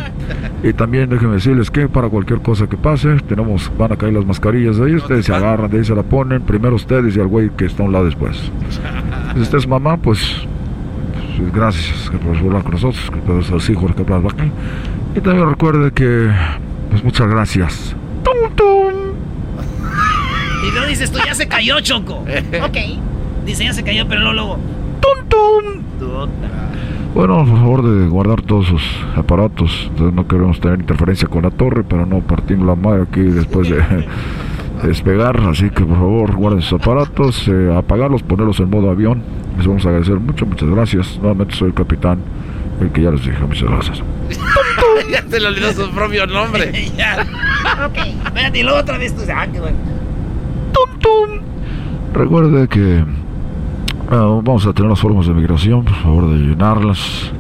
Y 0.63 0.73
también 0.73 1.11
déjenme 1.11 1.35
decirles 1.35 1.69
que 1.69 1.89
para 1.89 2.09
cualquier 2.09 2.41
cosa 2.43 2.69
que 2.69 2.77
pase, 2.77 3.17
tenemos, 3.27 3.73
van 3.77 3.91
a 3.91 3.97
caer 3.97 4.13
las 4.13 4.25
mascarillas 4.25 4.77
de 4.77 4.87
ahí, 4.87 4.95
ustedes 4.95 5.27
se 5.27 5.35
agarran, 5.35 5.69
de 5.69 5.79
ahí 5.79 5.85
se 5.85 5.97
la 5.97 6.05
ponen, 6.05 6.43
primero 6.43 6.77
ustedes 6.77 7.17
y 7.17 7.21
al 7.21 7.27
güey 7.27 7.51
que 7.57 7.65
está 7.65 7.83
a 7.83 7.87
un 7.87 7.93
lado 7.93 8.05
después. 8.05 8.53
Si 9.35 9.41
usted 9.41 9.59
es 9.59 9.67
mamá, 9.67 9.97
pues, 9.97 10.47
pues, 11.37 11.53
gracias 11.53 12.13
por 12.25 12.41
volar 12.41 12.63
con 12.63 12.73
nosotros, 12.73 13.11
que 13.11 13.19
por 13.19 13.43
sus 13.43 13.71
hijos 13.71 13.93
que 13.97 14.05
por 14.05 14.25
aquí. 14.25 14.53
Y 15.17 15.21
también 15.21 15.49
recuerde 15.49 15.91
que, 15.91 16.31
pues 16.91 17.03
muchas 17.03 17.29
gracias. 17.29 17.97
Y 18.25 18.92
luego 20.73 20.89
dices 20.89 21.11
tú, 21.11 21.19
ya 21.25 21.35
se 21.35 21.49
cayó, 21.49 21.81
Choco. 21.81 22.25
ok. 22.65 22.79
Dice, 23.45 23.65
ya 23.65 23.73
se 23.73 23.83
cayó, 23.83 24.07
pero 24.09 24.21
luego, 24.21 24.33
luego. 24.35 24.73
Bueno, 27.15 27.45
por 27.45 27.59
favor 27.59 27.83
de 27.83 28.09
guardar 28.09 28.41
todos 28.43 28.67
sus 28.67 28.83
aparatos. 29.17 29.89
Entonces, 29.91 30.15
no 30.15 30.27
queremos 30.27 30.61
tener 30.61 30.81
interferencia 30.81 31.29
con 31.29 31.43
la 31.43 31.51
torre 31.51 31.85
para 31.85 32.07
no 32.07 32.21
partir 32.21 32.59
la 32.59 32.75
madre 32.75 33.03
aquí 33.03 33.21
después 33.21 33.69
de 33.69 33.83
despegar. 34.83 35.39
Así 35.41 35.69
que 35.71 35.85
por 35.85 35.97
favor 35.97 36.35
guarden 36.35 36.63
sus 36.63 36.81
aparatos, 36.81 37.47
eh, 37.49 37.75
apagarlos, 37.77 38.23
ponerlos 38.23 38.61
en 38.61 38.71
modo 38.71 38.91
avión. 38.91 39.23
Les 39.59 39.67
vamos 39.67 39.85
a 39.85 39.91
agradecer 39.91 40.19
mucho, 40.19 40.47
muchas 40.47 40.69
gracias. 40.71 41.19
Nuevamente 41.19 41.55
soy 41.55 41.69
el 41.69 41.75
capitán, 41.75 42.21
el 42.81 42.91
que 42.91 43.03
ya 43.03 43.11
les 43.11 43.25
dije. 43.25 43.39
Muchas 43.47 43.69
gracias. 43.69 44.03
ya 45.11 45.23
te 45.23 45.39
le 45.39 45.49
olvidó 45.49 45.73
su 45.73 45.91
propio 45.91 46.27
nombre. 46.27 46.73
ya. 46.97 47.27
ok. 47.87 47.99
Espérate, 48.25 48.59
y 48.59 48.63
luego 48.63 48.79
otra 48.79 48.97
vez 48.97 49.15
tú. 49.15 49.23
Ah, 49.35 49.47
qué 49.53 49.61
bueno. 49.61 49.77
Recuerde 52.15 52.69
que 52.69 53.05
ah, 54.11 54.41
vamos 54.43 54.67
a 54.67 54.73
tener 54.73 54.91
las 54.91 55.01
formas 55.01 55.27
de 55.27 55.33
migración, 55.33 55.85
por 55.85 55.95
favor 55.95 56.31
de 56.31 56.39
llenarlas. 56.39 57.33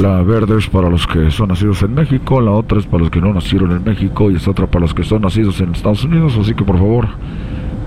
La 0.00 0.22
verde 0.22 0.58
es 0.58 0.66
para 0.66 0.90
los 0.90 1.06
que 1.06 1.30
son 1.30 1.48
nacidos 1.48 1.82
en 1.82 1.94
México, 1.94 2.40
la 2.40 2.50
otra 2.50 2.78
es 2.78 2.86
para 2.86 3.04
los 3.04 3.10
que 3.10 3.20
no 3.20 3.32
nacieron 3.32 3.72
en 3.72 3.84
México 3.84 4.30
y 4.30 4.36
esta 4.36 4.50
otra 4.50 4.66
para 4.66 4.82
los 4.82 4.94
que 4.94 5.04
son 5.04 5.22
nacidos 5.22 5.60
en 5.60 5.72
Estados 5.72 6.04
Unidos. 6.04 6.36
Así 6.38 6.54
que 6.54 6.64
por 6.64 6.76
favor 6.76 7.08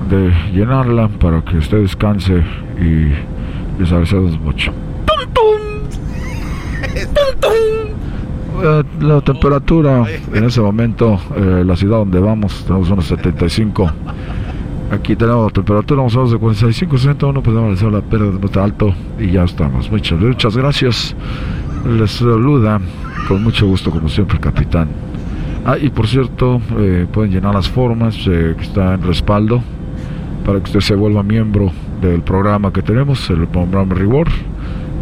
de 0.10 0.34
llenarla 0.52 1.08
para 1.08 1.43
que 1.43 1.58
usted 1.58 1.82
descanse 1.82 2.43
y 2.80 3.12
les 3.80 3.91
agradecemos 3.91 4.39
mucho. 4.39 4.74
Eh, 8.62 8.84
la 9.00 9.22
temperatura 9.22 10.04
en 10.34 10.43
ese 10.43 10.60
momento, 10.60 11.18
eh, 11.38 11.64
la 11.66 11.78
ciudad 11.78 12.00
donde 12.00 12.20
vamos, 12.20 12.66
tenemos 12.66 12.89
unos 12.89 13.06
75. 13.06 13.89
Aquí 14.92 15.16
tenemos 15.16 15.54
temperatura, 15.54 15.98
vamos 15.98 16.16
a 16.16 16.20
ver 16.22 16.30
de 16.30 16.38
45, 16.38 16.98
61, 16.98 17.44
pues 17.44 17.56
vamos 17.56 17.72
a 17.72 17.74
hacer 17.74 17.92
la 17.92 18.02
pérdida 18.02 18.32
de 18.32 18.40
muy 18.40 18.64
alto 18.64 18.94
y 19.20 19.32
ya 19.32 19.44
estamos. 19.44 19.92
Muchas, 19.92 20.20
muchas 20.20 20.58
gracias. 20.58 21.16
Les 21.86 22.12
saluda 22.12 22.82
con 23.28 23.44
mucho 23.44 23.68
gusto, 23.68 23.92
como 23.92 24.10
siempre, 24.10 24.38
el 24.38 24.42
capitán 24.42 24.90
Ah, 25.66 25.78
y 25.80 25.90
por 25.90 26.08
cierto, 26.08 26.62
eh, 26.78 27.06
pueden 27.12 27.32
llenar 27.32 27.54
las 27.54 27.70
formas 27.70 28.16
eh, 28.28 28.56
que 28.58 28.64
está 28.64 28.96
en 28.96 29.04
respaldo 29.04 29.62
para 30.46 30.58
que 30.60 30.66
usted 30.66 30.80
se 30.80 30.96
vuelva 30.96 31.22
miembro 31.22 31.72
del 32.02 32.22
programa 32.22 32.74
que 32.74 32.82
tenemos, 32.82 33.30
el 33.30 33.46
programa 33.48 33.94
Reward, 33.94 34.32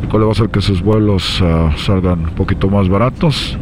el 0.02 0.10
cual 0.10 0.24
va 0.24 0.28
a 0.28 0.32
hacer 0.32 0.50
que 0.50 0.60
sus 0.60 0.82
vuelos 0.82 1.42
ah, 1.42 1.72
salgan 1.78 2.26
un 2.26 2.36
poquito 2.36 2.70
más 2.70 2.90
baratos. 2.90 3.58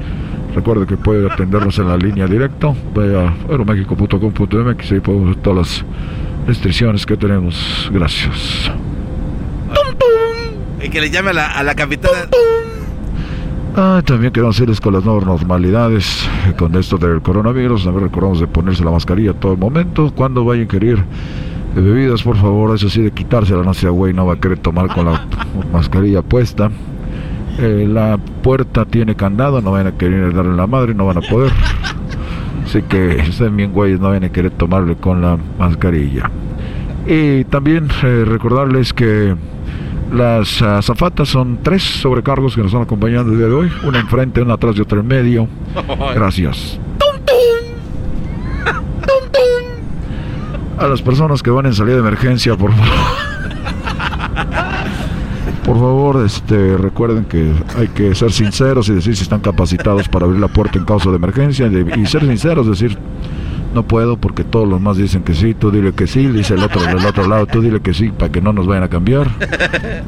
Recuerde 0.55 0.87
que 0.87 0.95
puede 0.95 1.29
atendernos 1.29 1.77
en 1.79 1.89
la 1.89 1.97
línea 1.97 2.27
directa. 2.27 2.73
Vaya 2.93 3.27
a 3.27 3.51
aeromexico.com.mx 3.51 4.91
y 4.91 4.99
podemos 5.01 5.27
ver 5.27 5.35
todas 5.43 5.57
las 5.57 5.85
restricciones 6.47 7.05
que 7.05 7.17
tenemos. 7.17 7.89
Gracias. 7.91 8.71
Y 10.81 10.89
que 10.89 11.01
le 11.01 11.09
llame 11.09 11.31
a 11.31 11.33
la, 11.33 11.47
a 11.51 11.63
la 11.63 11.75
capitana. 11.75 12.29
Ah, 13.77 14.01
también 14.05 14.31
queremos 14.31 14.55
decirles 14.55 14.79
con 14.79 14.93
las 14.93 15.03
nuevas 15.03 15.25
normalidades, 15.25 16.25
eh, 16.47 16.53
con 16.57 16.73
esto 16.75 16.97
del 16.97 17.21
coronavirus, 17.21 17.83
también 17.83 18.05
recordamos 18.05 18.39
de 18.39 18.47
ponerse 18.47 18.85
la 18.85 18.91
mascarilla 18.91 19.33
todo 19.33 19.51
el 19.51 19.57
momento. 19.57 20.13
Cuando 20.15 20.45
vayan 20.45 20.63
a 20.63 20.67
querer 20.69 20.99
eh, 20.99 21.81
bebidas, 21.81 22.23
por 22.23 22.37
favor, 22.37 22.73
eso 22.73 22.89
sí, 22.89 23.01
de 23.01 23.11
quitársela, 23.11 23.63
no 23.63 23.73
sea 23.73 23.89
güey, 23.89 24.13
no 24.13 24.25
va 24.25 24.35
a 24.35 24.39
querer 24.39 24.59
tomar 24.59 24.87
con 24.87 25.07
la 25.07 25.27
mascarilla 25.73 26.21
puesta. 26.21 26.71
Eh, 27.59 27.85
la 27.85 28.17
puerta 28.45 28.85
tiene 28.85 29.15
candado, 29.15 29.59
no 29.59 29.71
van 29.71 29.87
a 29.87 29.97
querer 29.97 30.31
darle 30.31 30.55
la 30.55 30.67
madre, 30.67 30.93
no 30.93 31.07
van 31.07 31.17
a 31.17 31.21
poder. 31.21 31.51
Así 32.63 32.83
que 32.83 33.15
estén 33.17 33.57
bien 33.57 33.73
güeyes, 33.73 33.99
no 33.99 34.09
van 34.09 34.23
a 34.23 34.29
querer 34.29 34.51
tomarle 34.51 34.95
con 34.97 35.19
la 35.19 35.35
mascarilla. 35.57 36.29
Y 37.07 37.43
también 37.45 37.87
eh, 38.03 38.23
recordarles 38.23 38.93
que 38.93 39.35
las 40.13 40.61
azafatas 40.61 41.27
son 41.27 41.57
tres 41.63 41.81
sobrecargos 41.81 42.53
que 42.53 42.61
nos 42.61 42.67
están 42.67 42.83
acompañando 42.83 43.31
el 43.31 43.39
día 43.39 43.47
de 43.47 43.53
hoy. 43.53 43.71
Una 43.83 43.99
enfrente, 43.99 44.43
una 44.43 44.53
atrás 44.53 44.75
y 44.77 44.81
otra 44.81 44.99
en 44.99 45.07
medio. 45.07 45.47
Gracias. 46.13 46.79
A 50.77 50.87
las 50.87 51.01
personas 51.01 51.41
que 51.41 51.49
van 51.49 51.65
en 51.65 51.73
salida 51.73 51.95
de 51.95 52.01
emergencia, 52.01 52.55
por 52.55 52.71
favor. 52.71 53.24
Por 55.75 55.83
favor, 55.83 56.25
este, 56.25 56.77
recuerden 56.77 57.25
que 57.25 57.51
hay 57.77 57.89
que 57.89 58.15
ser 58.15 58.31
sinceros 58.31 58.87
y 58.87 58.93
decir 58.93 59.13
si 59.13 59.23
están 59.23 59.41
capacitados 59.41 60.07
para 60.07 60.23
abrir 60.23 60.39
la 60.39 60.47
puerta 60.47 60.79
en 60.79 60.85
caso 60.85 61.09
de 61.09 61.17
emergencia 61.17 61.67
y, 61.67 62.05
ser 62.05 62.25
sinceros, 62.25 62.65
decir 62.65 62.97
no 63.73 63.83
puedo 63.83 64.15
porque 64.15 64.45
todos 64.45 64.69
los 64.69 64.79
más 64.79 64.95
dicen 64.95 65.23
que 65.23 65.33
sí, 65.33 65.53
tú 65.53 65.71
dile 65.71 65.91
que 65.91 66.07
sí, 66.07 66.27
dice 66.27 66.53
el 66.53 66.63
otro 66.63 66.81
del 66.81 67.05
otro 67.05 67.27
lado, 67.27 67.45
tú 67.45 67.59
dile 67.59 67.81
que 67.81 67.93
sí 67.93 68.07
para 68.07 68.31
que 68.31 68.39
no 68.39 68.53
nos 68.53 68.67
vayan 68.67 68.83
a 68.83 68.87
cambiar. 68.87 69.29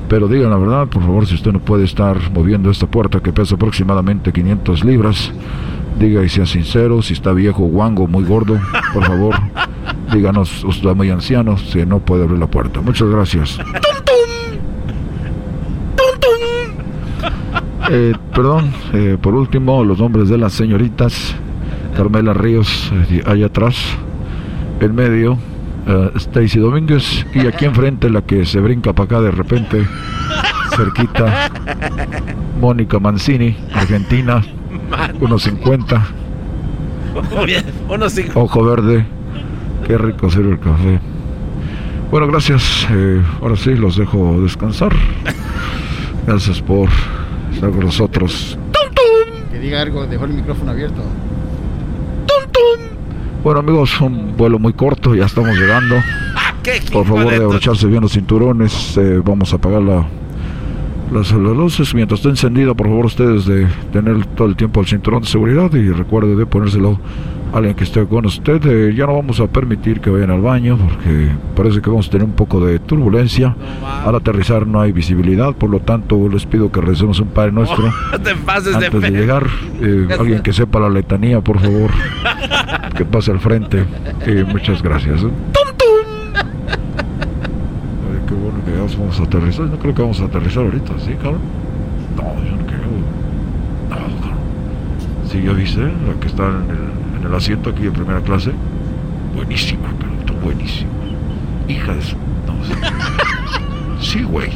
Pero 0.07 0.30
digan 0.30 0.51
la 0.51 0.57
verdad, 0.57 0.88
por 0.88 1.01
favor, 1.01 1.28
si 1.28 1.36
usted 1.36 1.51
no 1.51 1.59
puede 1.59 1.84
estar 1.84 2.32
moviendo 2.32 2.72
esta 2.72 2.88
puerta 2.88 3.20
que 3.20 3.34
pesa 3.34 3.55
aproximadamente 3.55 4.32
500 4.32 4.86
libras, 4.86 5.34
diga 5.99 6.24
y 6.24 6.30
sea 6.30 6.45
sincero, 6.45 7.01
si 7.01 7.11
está 7.11 7.34
viejo, 7.34 7.63
guango, 7.63 8.07
muy 8.07 8.24
gordo, 8.24 8.57
por 8.93 9.03
favor, 9.03 9.36
díganos, 10.13 10.63
usted 10.63 10.91
es 10.91 10.95
muy 10.95 11.09
anciano, 11.09 11.57
si 11.57 11.86
no 11.86 11.99
puede 11.99 12.24
abrir 12.24 12.39
la 12.39 12.47
puerta. 12.47 12.80
Muchas 12.80 13.09
gracias. 13.09 13.59
Eh, 17.89 18.13
perdón, 18.33 18.71
eh, 18.93 19.17
por 19.21 19.33
último, 19.33 19.83
los 19.83 19.99
nombres 19.99 20.29
de 20.29 20.38
las 20.38 20.53
señoritas. 20.53 21.35
Carmela 21.95 22.33
Ríos, 22.33 22.91
eh, 23.09 23.23
allá 23.25 23.47
atrás. 23.47 23.75
En 24.79 24.93
medio, 24.93 25.38
eh, 25.88 26.11
Stacy 26.15 26.59
Domínguez. 26.59 27.25
Y 27.33 27.47
aquí 27.47 27.65
enfrente, 27.65 28.09
la 28.09 28.21
que 28.21 28.45
se 28.45 28.59
brinca 28.59 28.93
para 28.93 29.05
acá 29.05 29.21
de 29.21 29.31
repente, 29.31 29.88
cerquita, 30.75 31.49
Mónica 32.61 32.99
Mancini, 32.99 33.55
Argentina, 33.73 34.43
1.50. 35.19 36.01
Unos 37.89 38.13
cinco. 38.13 38.41
Ojo 38.41 38.63
verde. 38.63 39.05
Qué 39.88 39.97
rico 39.97 40.29
sirve 40.29 40.51
el 40.51 40.59
café. 40.59 40.99
Bueno, 42.11 42.27
gracias. 42.27 42.88
Eh, 42.91 43.21
ahora 43.41 43.55
sí, 43.55 43.73
los 43.73 43.97
dejo 43.97 44.39
descansar. 44.41 44.93
Gracias 46.27 46.61
por 46.61 46.89
estar 47.58 47.72
con 47.72 47.80
nosotros. 47.86 48.58
Que 49.51 49.60
diga 49.60 49.82
algo, 49.82 50.05
dejó 50.05 50.26
el 50.26 50.34
micrófono 50.34 50.72
abierto. 50.72 51.01
Bueno, 53.43 53.60
amigos, 53.62 53.99
un 54.01 54.36
vuelo 54.36 54.60
muy 54.60 54.74
corto, 54.74 55.16
ya 55.16 55.26
estamos 55.26 55.58
llegando. 55.58 55.95
Por 56.91 57.05
favor, 57.05 57.30
de 57.30 57.38
abrocharse 57.38 57.88
bien 57.88 58.01
los 58.01 58.12
cinturones. 58.12 58.97
eh, 58.97 59.22
vamos 59.24 59.53
a 59.53 59.55
apagar 59.55 59.82
la, 59.82 60.05
las, 61.14 61.32
las 61.32 61.55
luces. 61.55 61.93
Mientras 61.95 62.20
esté 62.20 62.30
encendido, 62.30 62.76
por 62.76 62.88
favor, 62.88 63.05
ustedes 63.05 63.45
de 63.45 63.68
tener 63.93 64.26
todo 64.28 64.47
el 64.49 64.55
tiempo 64.55 64.82
el 64.82 64.88
cinturón 64.88 65.22
de 65.22 65.28
seguridad 65.30 65.74
y 65.74 65.89
recuerde 65.91 66.36
de 66.36 66.45
ponérselo 66.45 66.99
alguien 67.54 67.76
que 67.76 67.84
esté 67.84 68.06
con 68.06 68.26
usted. 68.26 68.62
Eh, 68.66 68.93
ya 68.95 69.06
no 69.08 69.16
vamos 69.16 69.39
a 69.39 69.48
permitir 69.48 70.00
que 70.02 70.10
vayan 70.10 70.30
al 70.32 70.41
baño 70.41 70.78
porque 70.78 71.30
parece 71.56 71.82
que 71.82 71.89
vamos 71.89 72.08
a 72.08 72.12
tener 72.12 72.26
un 72.26 72.34
poco 72.34 72.60
de 72.66 72.80
turbulencia. 72.80 73.56
Al 74.06 74.16
aterrizar 74.16 74.66
no 74.68 74.82
hay 74.82 74.91
visibilidad, 74.91 75.54
por 75.54 75.70
lo 75.70 75.80
tanto, 75.80 76.28
les 76.30 76.45
pido 76.45 76.72
que 76.72 76.82
recemos 76.82 77.20
un 77.20 77.28
Padre 77.30 77.52
Nuestro. 77.52 77.84
No 78.12 78.20
te 78.20 78.36
pases 78.36 78.78
de 78.80 78.86
Antes 78.88 79.02
de 79.02 79.12
pe- 79.12 79.18
llegar, 79.18 79.45
eh, 79.82 80.08
alguien 80.20 80.41
que 80.41 80.54
sepa 80.54 80.80
la 80.80 80.89
letanía, 80.89 81.41
por 81.41 81.60
favor, 81.60 81.91
que 82.95 83.06
pase 83.06 83.32
al 83.32 83.39
frente. 83.39 83.86
Eh, 84.26 84.43
muchas 84.48 84.82
gracias. 84.82 85.22
Ay, 85.24 85.30
qué 88.28 88.34
bueno 88.34 88.60
que 88.66 88.72
ya 88.72 88.98
vamos 89.00 89.20
a 89.20 89.24
aterrizar. 89.24 89.66
No 89.66 89.78
creo 89.78 89.93
que 89.93 90.02
vamos 90.02 90.20
a 90.22 90.26
aterrizar 90.26 90.64
ahorita, 90.64 90.93
¿sí, 91.00 91.14
cabrón? 91.22 91.41
No, 92.16 92.24
yo 92.45 92.56
no 92.56 92.66
creo. 92.66 92.80
No, 93.89 93.95
cabrón. 93.95 94.38
Sí, 95.30 95.41
ya 95.43 95.52
viste, 95.54 95.82
la 95.82 96.20
que 96.20 96.28
está 96.28 96.48
en 96.48 96.56
el, 96.72 97.07
el 97.28 97.36
asiento 97.36 97.69
aquí 97.69 97.84
de 97.84 97.91
primera 97.91 98.21
clase. 98.21 98.51
Buenísima, 99.36 99.88
está 100.19 100.34
buenísima. 100.43 100.89
Hija 101.67 101.93
de 101.93 102.01
su... 102.01 102.15
No, 102.45 102.63
sí. 102.65 102.73
Sí, 103.99 104.23
güey. 104.23 104.49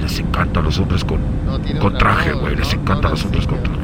Les 0.00 0.18
encanta 0.18 0.60
a 0.60 0.62
los 0.62 0.78
hombres 0.78 1.04
con, 1.04 1.18
con 1.78 1.98
traje, 1.98 2.32
güey. 2.32 2.56
Les 2.56 2.74
no, 2.74 2.80
encanta 2.80 3.08
a 3.08 3.10
no 3.10 3.16
los 3.16 3.24
hombres 3.26 3.46
con 3.46 3.62
traje. 3.62 3.78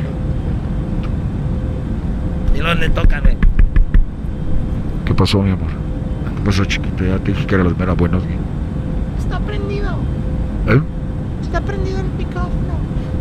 Y 2.54 2.58
luego 2.58 2.80
le 2.80 2.88
toca, 2.88 3.20
güey. 3.20 3.36
¿Qué 5.04 5.14
pasó, 5.14 5.42
mi 5.42 5.50
amor? 5.50 5.68
¿Qué 5.68 6.42
pasó, 6.44 6.64
chiquito? 6.64 7.04
Ya 7.04 7.18
te 7.18 7.32
dije 7.32 7.46
que 7.46 7.54
era 7.54 7.64
las 7.64 7.76
meras 7.76 7.96
buenas. 7.96 8.22
güey. 8.22 8.36
Está 9.18 9.38
prendido. 9.40 9.90
¿Eh? 10.68 10.80
Está 11.42 11.60
prendido 11.60 11.98
el 12.00 12.08
micrófono. 12.16 12.74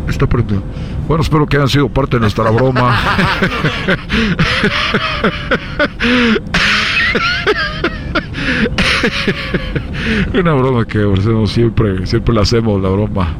Está 0.08 0.26
prendido. 0.26 0.62
Bueno, 1.08 1.22
espero 1.22 1.46
que 1.46 1.56
hayan 1.56 1.68
sido 1.68 1.88
parte 1.88 2.16
de 2.16 2.20
nuestra 2.20 2.50
broma. 2.50 2.98
Una 10.34 10.54
broma 10.54 10.84
que 10.86 10.98
hacemos 10.98 11.52
siempre, 11.52 12.06
siempre 12.06 12.34
la 12.34 12.42
hacemos, 12.42 12.80
la 12.82 12.88
broma. 12.88 13.34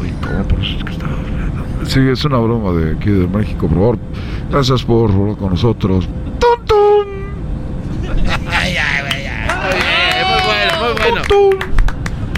Uy, 0.00 0.12
¿cómo? 0.22 0.42
Por 0.48 0.60
eso 0.60 0.76
es 0.78 0.84
que 0.84 0.92
está 0.92 1.06
hablando. 1.06 1.86
Sí, 1.86 2.00
es 2.00 2.24
una 2.24 2.38
broma 2.38 2.72
de 2.72 2.92
aquí 2.96 3.10
de 3.10 3.26
México, 3.26 3.68
por 3.68 3.76
favor. 3.78 3.98
Gracias 4.50 4.82
por 4.82 5.10
hablar 5.10 5.36
con 5.36 5.50
nosotros. 5.50 6.08
Ay, 8.50 8.76
ay, 8.76 9.02
güey, 9.02 9.26
Eh, 9.26 10.24
muy 10.28 10.42
bueno, 10.46 10.84
muy 10.84 10.92
bueno. 11.02 11.22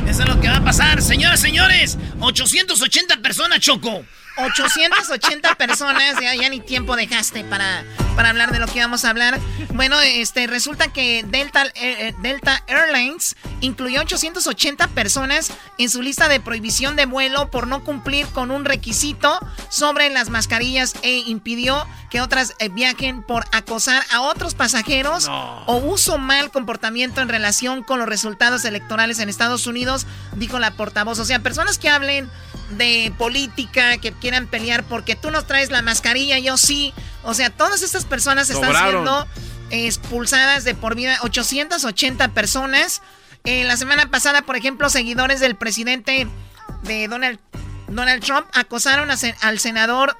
Eso 0.09 0.23
es 0.23 0.29
lo 0.29 0.41
que 0.41 0.49
va 0.49 0.57
a 0.57 0.65
pasar, 0.65 1.01
señoras, 1.03 1.41
señores. 1.41 1.99
880 2.21 3.19
personas, 3.23 3.61
Choco. 3.61 4.03
880 4.45 5.55
personas, 5.57 6.17
ya, 6.21 6.35
ya 6.35 6.49
ni 6.49 6.61
tiempo 6.61 6.97
dejaste 6.97 7.45
para, 7.45 7.85
para 8.17 8.31
hablar 8.31 8.53
de 8.53 8.59
lo 8.59 8.67
que 8.67 8.81
vamos 8.81 9.05
a 9.05 9.11
hablar. 9.11 9.39
Bueno, 9.75 9.99
este 10.01 10.47
resulta 10.47 10.89
que 10.89 11.25
Delta, 11.27 11.67
eh, 11.67 11.73
eh, 11.75 12.15
Delta 12.21 12.63
Airlines 12.67 13.37
incluyó 13.61 14.01
880 14.01 14.89
personas 14.89 15.53
en 15.79 15.91
su 15.91 16.03
lista 16.03 16.29
de 16.29 16.41
prohibición 16.41 16.97
de 16.97 17.07
vuelo 17.07 17.51
por 17.51 17.67
no 17.67 17.85
cumplir 17.85 18.27
con 18.29 18.51
un 18.51 18.65
requisito 18.65 19.39
sobre 19.69 20.11
las 20.11 20.31
mascarillas 20.31 20.95
e 21.03 21.19
impidió 21.19 21.87
que 22.11 22.21
otras 22.21 22.55
eh, 22.59 22.69
viajen 22.69 23.23
por 23.23 23.45
acosar 23.53 24.03
a 24.13 24.23
otros 24.23 24.55
pasajeros 24.55 25.29
o 25.29 25.77
uso 25.77 26.19
mal 26.19 26.51
comportamiento 26.51 27.21
en 27.21 27.29
relación 27.29 27.83
con 27.83 27.99
los 27.99 28.09
resultados 28.09 28.65
electorales 28.65 29.19
en 29.21 29.29
Estados 29.29 29.67
Unidos, 29.67 30.07
dijo 30.37 30.59
la 30.59 30.73
portavoz. 30.73 31.19
O 31.19 31.25
sea, 31.25 31.39
personas 31.39 31.79
que 31.79 31.89
hablen 31.89 32.29
de 32.71 33.13
política, 33.19 33.99
que 33.99 34.13
quieran 34.13 34.47
pelear 34.47 34.85
porque 34.85 35.17
tú 35.17 35.31
no 35.31 35.43
traes 35.43 35.71
la 35.71 35.83
mascarilla, 35.83 36.39
yo 36.39 36.57
sí. 36.57 36.93
O 37.23 37.35
sea, 37.35 37.51
todas 37.51 37.83
estas 37.83 38.05
personas 38.05 38.51
están 38.51 38.75
siendo 38.75 39.27
expulsadas 39.71 40.65
de 40.65 40.75
por 40.75 40.95
vida. 40.95 41.19
880 41.23 42.29
personas. 42.29 43.03
Eh, 43.45 43.65
la 43.65 43.77
semana 43.77 44.11
pasada, 44.11 44.43
por 44.43 44.57
ejemplo, 44.57 44.89
seguidores 44.91 45.41
del 45.41 45.57
presidente 45.57 46.29
de 46.83 47.09
Donald, 47.09 47.39
Donald 47.89 48.23
Trump 48.23 48.47
acosaron 48.53 49.11
a 49.11 49.17
al 49.41 49.59
senador 49.59 50.17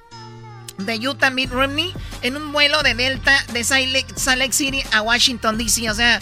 de 0.77 1.07
Utah, 1.07 1.29
Mitt 1.29 1.51
Romney, 1.51 1.93
en 2.21 2.35
un 2.35 2.51
vuelo 2.51 2.81
de 2.83 2.95
Delta 2.95 3.45
de 3.53 3.63
Salt 3.63 4.37
Lake 4.37 4.53
City 4.53 4.83
a 4.91 5.01
Washington, 5.01 5.57
D.C. 5.57 5.89
O 5.89 5.93
sea, 5.93 6.19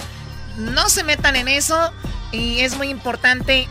no 0.57 0.89
se 0.89 1.03
metan 1.03 1.35
en 1.35 1.47
eso 1.47 1.93
y 2.31 2.59
es 2.59 2.75
muy 2.75 2.89
importante 2.89 3.67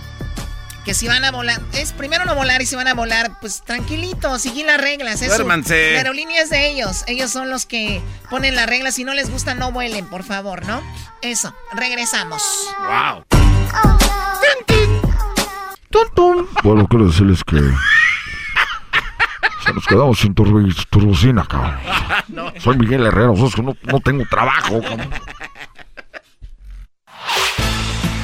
Que 0.88 0.94
si 0.94 1.06
van 1.06 1.22
a 1.22 1.30
volar, 1.30 1.60
es 1.74 1.92
primero 1.92 2.24
no 2.24 2.34
volar 2.34 2.62
y 2.62 2.64
si 2.64 2.74
van 2.74 2.88
a 2.88 2.94
volar, 2.94 3.38
pues 3.42 3.60
tranquilito, 3.60 4.38
seguir 4.38 4.64
las 4.64 4.80
reglas. 4.80 5.20
Eso. 5.20 5.34
Duérmanse. 5.34 5.92
La 5.92 5.98
aerolínea 5.98 6.40
es 6.40 6.48
de 6.48 6.66
ellos. 6.66 7.04
Ellos 7.06 7.30
son 7.30 7.50
los 7.50 7.66
que 7.66 8.00
ponen 8.30 8.56
las 8.56 8.66
reglas. 8.66 8.94
Si 8.94 9.04
no 9.04 9.12
les 9.12 9.28
gusta, 9.28 9.52
no 9.52 9.70
vuelen, 9.70 10.06
por 10.06 10.22
favor, 10.22 10.66
¿no? 10.66 10.80
Eso, 11.20 11.54
regresamos. 11.74 12.42
Wow. 12.78 13.22
Bueno, 16.64 16.88
quiero 16.88 17.08
decirles 17.08 17.44
que. 17.44 17.58
Se 19.66 19.74
nos 19.74 19.86
quedamos 19.86 20.18
sin 20.18 20.34
turbocina, 20.34 21.44
cabrón. 21.46 21.76
Soy 22.60 22.78
Miguel 22.78 23.04
Herrera, 23.04 23.32
o 23.32 23.36
sea, 23.36 23.48
es 23.48 23.54
que 23.54 23.62
no, 23.62 23.76
no 23.82 24.00
tengo 24.00 24.24
trabajo, 24.30 24.80
cabrón. 24.80 25.10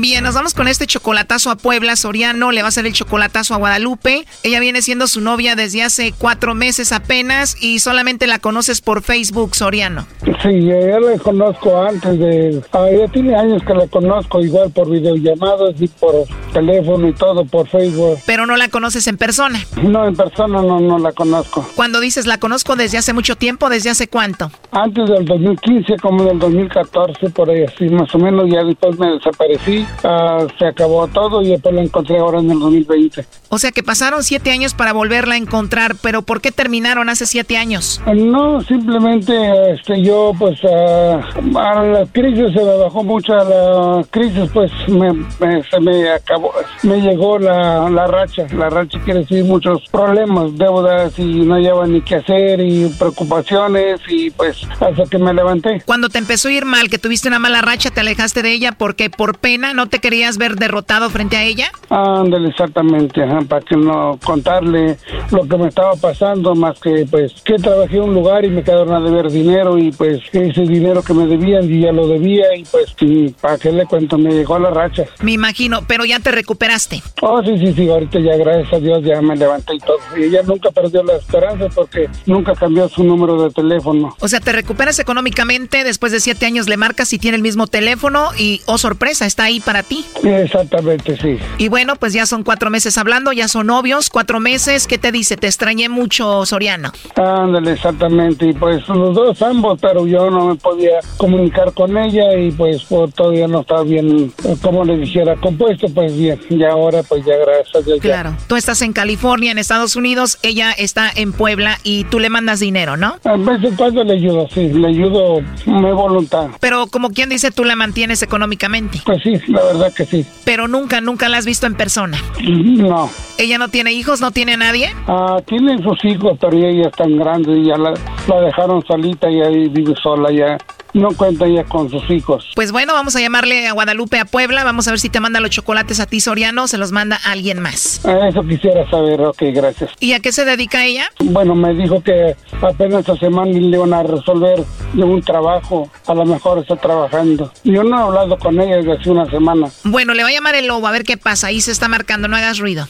Bien, 0.00 0.24
nos 0.24 0.34
vamos 0.34 0.54
con 0.54 0.66
este 0.66 0.86
chocolatazo 0.86 1.50
a 1.50 1.56
Puebla. 1.56 1.94
Soriano 1.94 2.52
le 2.52 2.62
va 2.62 2.68
a 2.68 2.70
hacer 2.70 2.86
el 2.86 2.94
chocolatazo 2.94 3.52
a 3.52 3.58
Guadalupe. 3.58 4.24
Ella 4.42 4.58
viene 4.58 4.80
siendo 4.80 5.06
su 5.06 5.20
novia 5.20 5.56
desde 5.56 5.82
hace 5.82 6.14
cuatro 6.16 6.54
meses 6.54 6.92
apenas 6.92 7.62
y 7.62 7.80
solamente 7.80 8.26
la 8.26 8.38
conoces 8.38 8.80
por 8.80 9.02
Facebook, 9.02 9.54
Soriano. 9.54 10.06
Sí, 10.42 10.64
yo 10.64 11.00
la 11.00 11.18
conozco 11.18 11.82
antes 11.82 12.18
de... 12.18 12.62
Ah, 12.72 12.86
ya 12.98 13.08
tiene 13.08 13.36
años 13.36 13.62
que 13.62 13.74
la 13.74 13.86
conozco, 13.88 14.40
igual 14.40 14.70
por 14.70 14.88
videollamadas 14.88 15.74
y 15.78 15.88
por 15.88 16.14
teléfono 16.54 17.06
y 17.06 17.12
todo, 17.12 17.44
por 17.44 17.68
Facebook. 17.68 18.20
Pero 18.24 18.46
no 18.46 18.56
la 18.56 18.68
conoces 18.68 19.06
en 19.06 19.18
persona. 19.18 19.60
No, 19.82 20.06
en 20.06 20.16
persona 20.16 20.62
no, 20.62 20.80
no 20.80 20.98
la 20.98 21.12
conozco. 21.12 21.68
Cuando 21.76 22.00
dices 22.00 22.26
la 22.26 22.38
conozco 22.38 22.74
desde 22.74 22.96
hace 22.96 23.12
mucho 23.12 23.36
tiempo, 23.36 23.68
¿desde 23.68 23.90
hace 23.90 24.08
cuánto? 24.08 24.50
Antes 24.72 25.10
del 25.10 25.26
2015, 25.26 25.96
como 26.00 26.24
del 26.24 26.38
2014, 26.38 27.28
por 27.28 27.50
ahí 27.50 27.64
así, 27.64 27.84
más 27.90 28.14
o 28.14 28.18
menos, 28.18 28.48
ya 28.50 28.64
después 28.64 28.98
me 28.98 29.10
desaparecí, 29.12 29.86
ah, 30.04 30.46
se 30.58 30.66
acabó 30.66 31.06
todo 31.08 31.42
y 31.42 31.48
después 31.48 31.74
la 31.74 31.82
encontré 31.82 32.18
ahora 32.18 32.40
en 32.40 32.50
el 32.50 32.58
2020. 32.58 33.24
O 33.48 33.58
sea 33.58 33.72
que 33.72 33.82
pasaron 33.82 34.22
siete 34.22 34.50
años 34.52 34.74
para 34.74 34.92
volverla 34.92 35.34
a 35.34 35.38
encontrar, 35.38 35.96
pero 36.00 36.22
¿por 36.22 36.40
qué 36.40 36.52
terminaron 36.52 37.08
hace 37.08 37.26
siete 37.26 37.56
años? 37.56 38.00
No, 38.14 38.60
simplemente 38.62 39.72
este, 39.72 40.02
yo 40.02 40.32
pues 40.38 40.58
ah, 40.64 41.20
a 41.56 41.82
la 41.82 42.06
crisis 42.06 42.52
se 42.52 42.62
me 42.64 42.76
bajó 42.76 43.02
mucho, 43.02 43.32
a 43.34 43.44
la 43.44 44.04
crisis 44.10 44.48
pues 44.52 44.70
me, 44.88 45.12
me- 45.12 45.62
se 45.70 45.80
me 45.80 46.10
acabó, 46.10 46.52
me 46.82 47.00
llegó 47.00 47.38
la, 47.38 47.88
la 47.90 48.06
racha, 48.06 48.46
la 48.56 48.70
racha 48.70 48.98
quiere 49.04 49.20
decir 49.20 49.44
muchos 49.44 49.82
problemas, 49.90 50.56
deudas 50.56 51.18
y 51.18 51.24
no 51.24 51.58
lleva 51.58 51.86
ni 51.86 52.00
qué 52.02 52.16
hacer 52.16 52.60
y 52.60 52.88
preocupaciones 52.98 54.00
y 54.08 54.30
pues 54.30 54.56
hasta 54.80 55.04
que 55.10 55.18
me 55.18 55.32
levanté. 55.34 55.82
Cuando 55.86 56.08
te 56.08 56.18
empezó 56.18 56.48
a 56.48 56.52
ir 56.52 56.64
mal, 56.64 56.88
que 56.88 56.98
tuviste 56.98 57.28
una 57.28 57.38
mala 57.38 57.62
racha, 57.62 57.90
te 57.90 58.00
alejaste 58.00 58.42
de 58.42 58.52
ella 58.52 58.72
porque 58.72 59.10
por 59.10 59.38
pena 59.38 59.72
no 59.74 59.79
te 59.86 59.98
querías 59.98 60.38
ver 60.38 60.56
derrotado 60.56 61.10
frente 61.10 61.36
a 61.36 61.44
ella. 61.44 61.70
Ándale, 61.88 62.48
exactamente, 62.48 63.22
ajá, 63.22 63.40
para 63.48 63.64
que 63.64 63.76
no 63.76 64.18
contarle 64.24 64.96
lo 65.30 65.46
que 65.48 65.56
me 65.56 65.68
estaba 65.68 65.94
pasando, 65.96 66.54
más 66.54 66.78
que 66.80 67.06
pues 67.10 67.32
que 67.44 67.54
trabajé 67.54 67.96
en 67.96 68.02
un 68.02 68.14
lugar 68.14 68.44
y 68.44 68.50
me 68.50 68.62
quedaron 68.62 68.92
a 68.94 69.00
deber 69.00 69.30
dinero 69.30 69.78
y 69.78 69.90
pues 69.92 70.20
ese 70.32 70.62
dinero 70.62 71.02
que 71.02 71.14
me 71.14 71.26
debían 71.26 71.70
y 71.70 71.80
ya 71.80 71.92
lo 71.92 72.06
debía 72.06 72.54
y 72.56 72.64
pues 72.64 72.94
y 73.00 73.30
para 73.30 73.58
que 73.58 73.72
le 73.72 73.86
cuento, 73.86 74.18
me 74.18 74.32
llegó 74.32 74.58
la 74.58 74.70
racha. 74.70 75.04
Me 75.22 75.32
imagino, 75.32 75.80
pero 75.86 76.04
ya 76.04 76.20
te 76.20 76.30
recuperaste. 76.30 77.02
Oh, 77.22 77.42
sí, 77.42 77.58
sí, 77.58 77.72
sí, 77.74 77.88
ahorita 77.88 78.18
ya 78.20 78.36
gracias 78.36 78.72
a 78.72 78.78
Dios 78.78 79.02
ya 79.04 79.20
me 79.20 79.36
levanté 79.36 79.74
y 79.74 79.78
todo. 79.78 79.98
Y 80.16 80.24
ella 80.24 80.42
nunca 80.44 80.70
perdió 80.70 81.02
la 81.02 81.16
esperanza 81.16 81.66
porque 81.74 82.08
nunca 82.26 82.54
cambió 82.54 82.88
su 82.88 83.04
número 83.04 83.42
de 83.42 83.50
teléfono. 83.50 84.16
O 84.20 84.28
sea, 84.28 84.40
te 84.40 84.52
recuperas 84.52 84.98
económicamente, 84.98 85.84
después 85.84 86.12
de 86.12 86.20
siete 86.20 86.46
años 86.46 86.68
le 86.68 86.76
marcas 86.76 87.12
y 87.12 87.18
tiene 87.18 87.36
el 87.36 87.42
mismo 87.42 87.66
teléfono 87.66 88.30
y, 88.38 88.60
oh 88.66 88.78
sorpresa, 88.78 89.26
está 89.26 89.44
ahí 89.44 89.60
para 89.70 89.84
ti. 89.84 90.04
Exactamente, 90.24 91.16
sí. 91.16 91.38
Y 91.58 91.68
bueno, 91.68 91.94
pues 91.94 92.12
ya 92.12 92.26
son 92.26 92.42
cuatro 92.42 92.70
meses 92.70 92.98
hablando, 92.98 93.30
ya 93.30 93.46
son 93.46 93.68
novios, 93.68 94.10
cuatro 94.10 94.40
meses. 94.40 94.88
¿Qué 94.88 94.98
te 94.98 95.12
dice? 95.12 95.36
Te 95.36 95.46
extrañé 95.46 95.88
mucho, 95.88 96.44
Soriano. 96.44 96.90
Ándale, 97.14 97.74
exactamente. 97.74 98.46
Y 98.46 98.52
pues 98.52 98.88
los 98.88 99.14
dos, 99.14 99.40
ambos, 99.42 99.78
pero 99.80 100.08
yo 100.08 100.28
no 100.28 100.46
me 100.46 100.56
podía 100.56 100.98
comunicar 101.18 101.72
con 101.72 101.96
ella 101.96 102.36
y 102.36 102.50
pues, 102.50 102.82
pues, 102.88 103.14
todavía 103.14 103.46
no 103.46 103.60
estaba 103.60 103.84
bien, 103.84 104.32
eh, 104.42 104.56
como 104.60 104.84
le 104.84 104.96
dijera, 104.96 105.36
compuesto, 105.36 105.86
pues 105.94 106.18
bien. 106.18 106.40
Y 106.50 106.64
ahora 106.64 107.04
pues 107.04 107.24
ya 107.24 107.36
gracias 107.36 107.76
a 107.76 107.80
Dios. 107.82 108.00
ya. 108.00 108.02
Claro. 108.02 108.36
Tú 108.48 108.56
estás 108.56 108.82
en 108.82 108.92
California, 108.92 109.52
en 109.52 109.58
Estados 109.58 109.94
Unidos, 109.94 110.40
ella 110.42 110.72
está 110.72 111.12
en 111.14 111.32
Puebla 111.32 111.78
y 111.84 112.02
tú 112.10 112.18
le 112.18 112.28
mandas 112.28 112.58
dinero, 112.58 112.96
¿no? 112.96 113.18
A 113.22 113.36
veces 113.36 113.72
cuando 113.76 114.02
le 114.02 114.14
ayudo, 114.14 114.48
sí, 114.52 114.68
le 114.68 114.88
ayudo, 114.88 115.42
me 115.64 115.92
voluntad. 115.92 116.48
Pero 116.58 116.88
como 116.88 117.10
quien 117.10 117.28
dice, 117.28 117.52
tú 117.52 117.62
la 117.62 117.76
mantienes 117.76 118.24
económicamente. 118.24 119.00
Pues 119.04 119.22
sí, 119.22 119.40
la 119.60 119.72
verdad 119.72 119.92
que 119.94 120.04
sí. 120.04 120.24
Pero 120.44 120.68
nunca, 120.68 121.00
nunca 121.00 121.28
la 121.28 121.38
has 121.38 121.46
visto 121.46 121.66
en 121.66 121.74
persona. 121.74 122.18
No. 122.42 123.10
¿Ella 123.38 123.58
no 123.58 123.68
tiene 123.68 123.92
hijos, 123.92 124.20
no 124.20 124.30
tiene 124.30 124.56
nadie? 124.56 124.90
Ah, 125.06 125.38
tienen 125.46 125.82
sus 125.82 126.04
hijos, 126.04 126.36
pero 126.40 126.56
ella 126.56 126.88
es 126.88 126.96
tan 126.96 127.16
grande 127.16 127.58
y 127.58 127.66
ya 127.66 127.76
la, 127.76 127.94
la 128.26 128.40
dejaron 128.40 128.84
solita 128.86 129.30
y 129.30 129.40
ahí 129.40 129.68
vive 129.68 129.94
sola 130.02 130.30
ya. 130.32 130.58
No 130.92 131.08
cuenta 131.16 131.46
ya 131.46 131.64
con 131.64 131.88
sus 131.88 132.08
hijos. 132.10 132.50
Pues 132.54 132.72
bueno, 132.72 132.92
vamos 132.94 133.14
a 133.14 133.20
llamarle 133.20 133.68
a 133.68 133.72
Guadalupe 133.72 134.18
a 134.18 134.24
Puebla. 134.24 134.64
Vamos 134.64 134.88
a 134.88 134.90
ver 134.90 135.00
si 135.00 135.08
te 135.08 135.20
manda 135.20 135.40
los 135.40 135.50
chocolates 135.50 136.00
a 136.00 136.06
ti, 136.06 136.20
Soriano, 136.20 136.64
o 136.64 136.68
se 136.68 136.78
los 136.78 136.90
manda 136.92 137.20
a 137.24 137.32
alguien 137.32 137.60
más. 137.60 138.04
A 138.04 138.28
eso 138.28 138.42
quisiera 138.42 138.88
saber, 138.90 139.20
ok, 139.20 139.42
gracias. 139.54 139.90
¿Y 140.00 140.12
a 140.12 140.20
qué 140.20 140.32
se 140.32 140.44
dedica 140.44 140.84
ella? 140.84 141.06
Bueno, 141.20 141.54
me 141.54 141.74
dijo 141.74 142.02
que 142.02 142.36
apenas 142.60 143.00
esta 143.00 143.16
semana 143.16 143.52
le 143.52 143.60
iban 143.76 143.94
a 143.94 144.02
resolver 144.02 144.64
de 144.92 145.04
un 145.04 145.22
trabajo. 145.22 145.88
A 146.06 146.14
lo 146.14 146.24
mejor 146.24 146.58
está 146.58 146.76
trabajando. 146.76 147.52
Yo 147.64 147.84
no 147.84 147.98
he 147.98 148.02
hablado 148.02 148.38
con 148.38 148.60
ella 148.60 148.76
desde 148.76 148.92
hace 148.92 149.10
una 149.10 149.30
semana. 149.30 149.68
Bueno, 149.84 150.14
le 150.14 150.22
va 150.24 150.28
a 150.28 150.32
llamar 150.32 150.54
el 150.56 150.66
lobo 150.66 150.86
a 150.86 150.90
ver 150.90 151.04
qué 151.04 151.16
pasa. 151.16 151.48
Ahí 151.48 151.60
se 151.60 151.70
está 151.70 151.88
marcando, 151.88 152.26
no 152.28 152.36
hagas 152.36 152.58
ruido. 152.58 152.88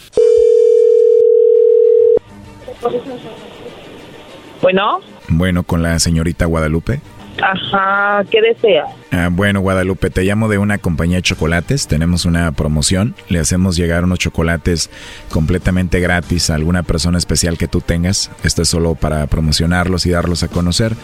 Bueno, 4.62 5.01
Bueno, 5.28 5.62
con 5.64 5.82
la 5.82 5.98
señorita 5.98 6.46
Guadalupe. 6.46 7.01
Ajá, 7.43 8.24
¿qué 8.30 8.41
desea? 8.41 8.84
Ah, 9.12 9.28
bueno, 9.30 9.61
Guadalupe, 9.61 10.11
te 10.11 10.22
llamo 10.22 10.49
de 10.49 10.59
una 10.59 10.78
compañía 10.78 11.16
de 11.16 11.22
chocolates. 11.22 11.86
Tenemos 11.86 12.24
una 12.24 12.53
promoción. 12.53 13.14
Le 13.28 13.38
hacemos 13.41 13.76
llegar 13.76 14.05
unos 14.05 14.18
chocolates 14.18 14.91
completamente 15.30 16.01
gratis 16.01 16.51
a 16.51 16.55
alguna 16.55 16.82
persona 16.82 17.18
especial 17.18 17.59
que 17.59 17.68
tú 17.68 17.80
tengas. 17.80 18.30
Esto 18.45 18.62
es 18.62 18.68
solo 18.68 18.95
para 18.95 19.26
promocionarlos 19.26 20.07
y 20.07 20.11
darlos 20.11 20.43
a 20.43 20.49
conocer. 20.49 20.95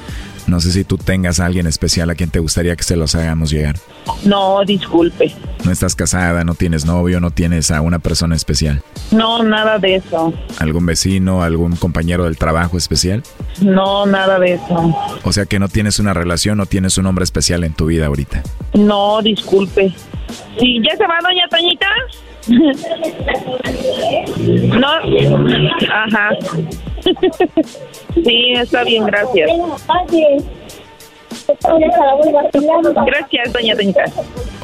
No 0.47 0.61
sé 0.61 0.71
si 0.71 0.85
tú 0.85 0.97
tengas 0.97 1.41
a 1.41 1.47
alguien 1.47 1.67
especial 1.67 2.09
a 2.11 2.15
quien 2.15 2.31
te 2.31 2.39
gustaría 2.39 2.77
que 2.77 2.85
se 2.85 2.97
los 2.97 3.15
hagamos 3.15 3.51
llegar. 3.51 3.77
No, 4.25 4.65
disculpe. 4.65 5.35
No 5.65 5.73
estás 5.73 5.97
casada, 5.97 6.45
no 6.45 6.55
tienes 6.55 6.85
novio, 6.85 7.21
no 7.21 7.31
tienes 7.33 7.71
a 7.73 7.81
una 7.81 7.99
persona 7.99 8.37
especial. 8.37 8.83
No, 9.11 9.43
nada 9.43 9.79
de 9.79 9.97
eso. 9.97 10.33
¿Algún 10.59 10.87
vecino, 10.87 11.43
algún 11.43 11.75
compañero 11.77 12.25
del 12.25 12.39
trabajo 12.39 12.77
especial? 12.79 13.25
No, 13.61 14.07
nada 14.07 14.39
de 14.39 14.55
eso. 14.55 14.97
O 15.25 15.33
sea 15.33 15.47
que 15.47 15.59
no 15.59 15.69
tienes 15.69 15.99
una 15.99 16.15
relación, 16.15 16.59
no 16.59 16.67
tienes 16.67 16.97
un 16.99 17.07
hombre 17.07 17.25
especial 17.25 17.65
en 17.65 17.75
tu 17.75 17.87
vida 17.87 18.07
ahorita. 18.07 18.43
No, 18.75 19.21
disculpe. 19.23 19.93
Sí, 20.59 20.81
¿ya 20.85 20.97
se 20.97 21.07
va 21.07 21.19
doña 21.23 21.49
Toñita? 21.51 21.87
No, 24.79 24.89
ajá. 25.93 26.31
Sí, 28.15 28.53
está 28.55 28.85
bien, 28.85 29.05
gracias. 29.07 29.51
Gracias, 33.07 33.53
doña 33.53 33.77
Toñita. 33.77 34.05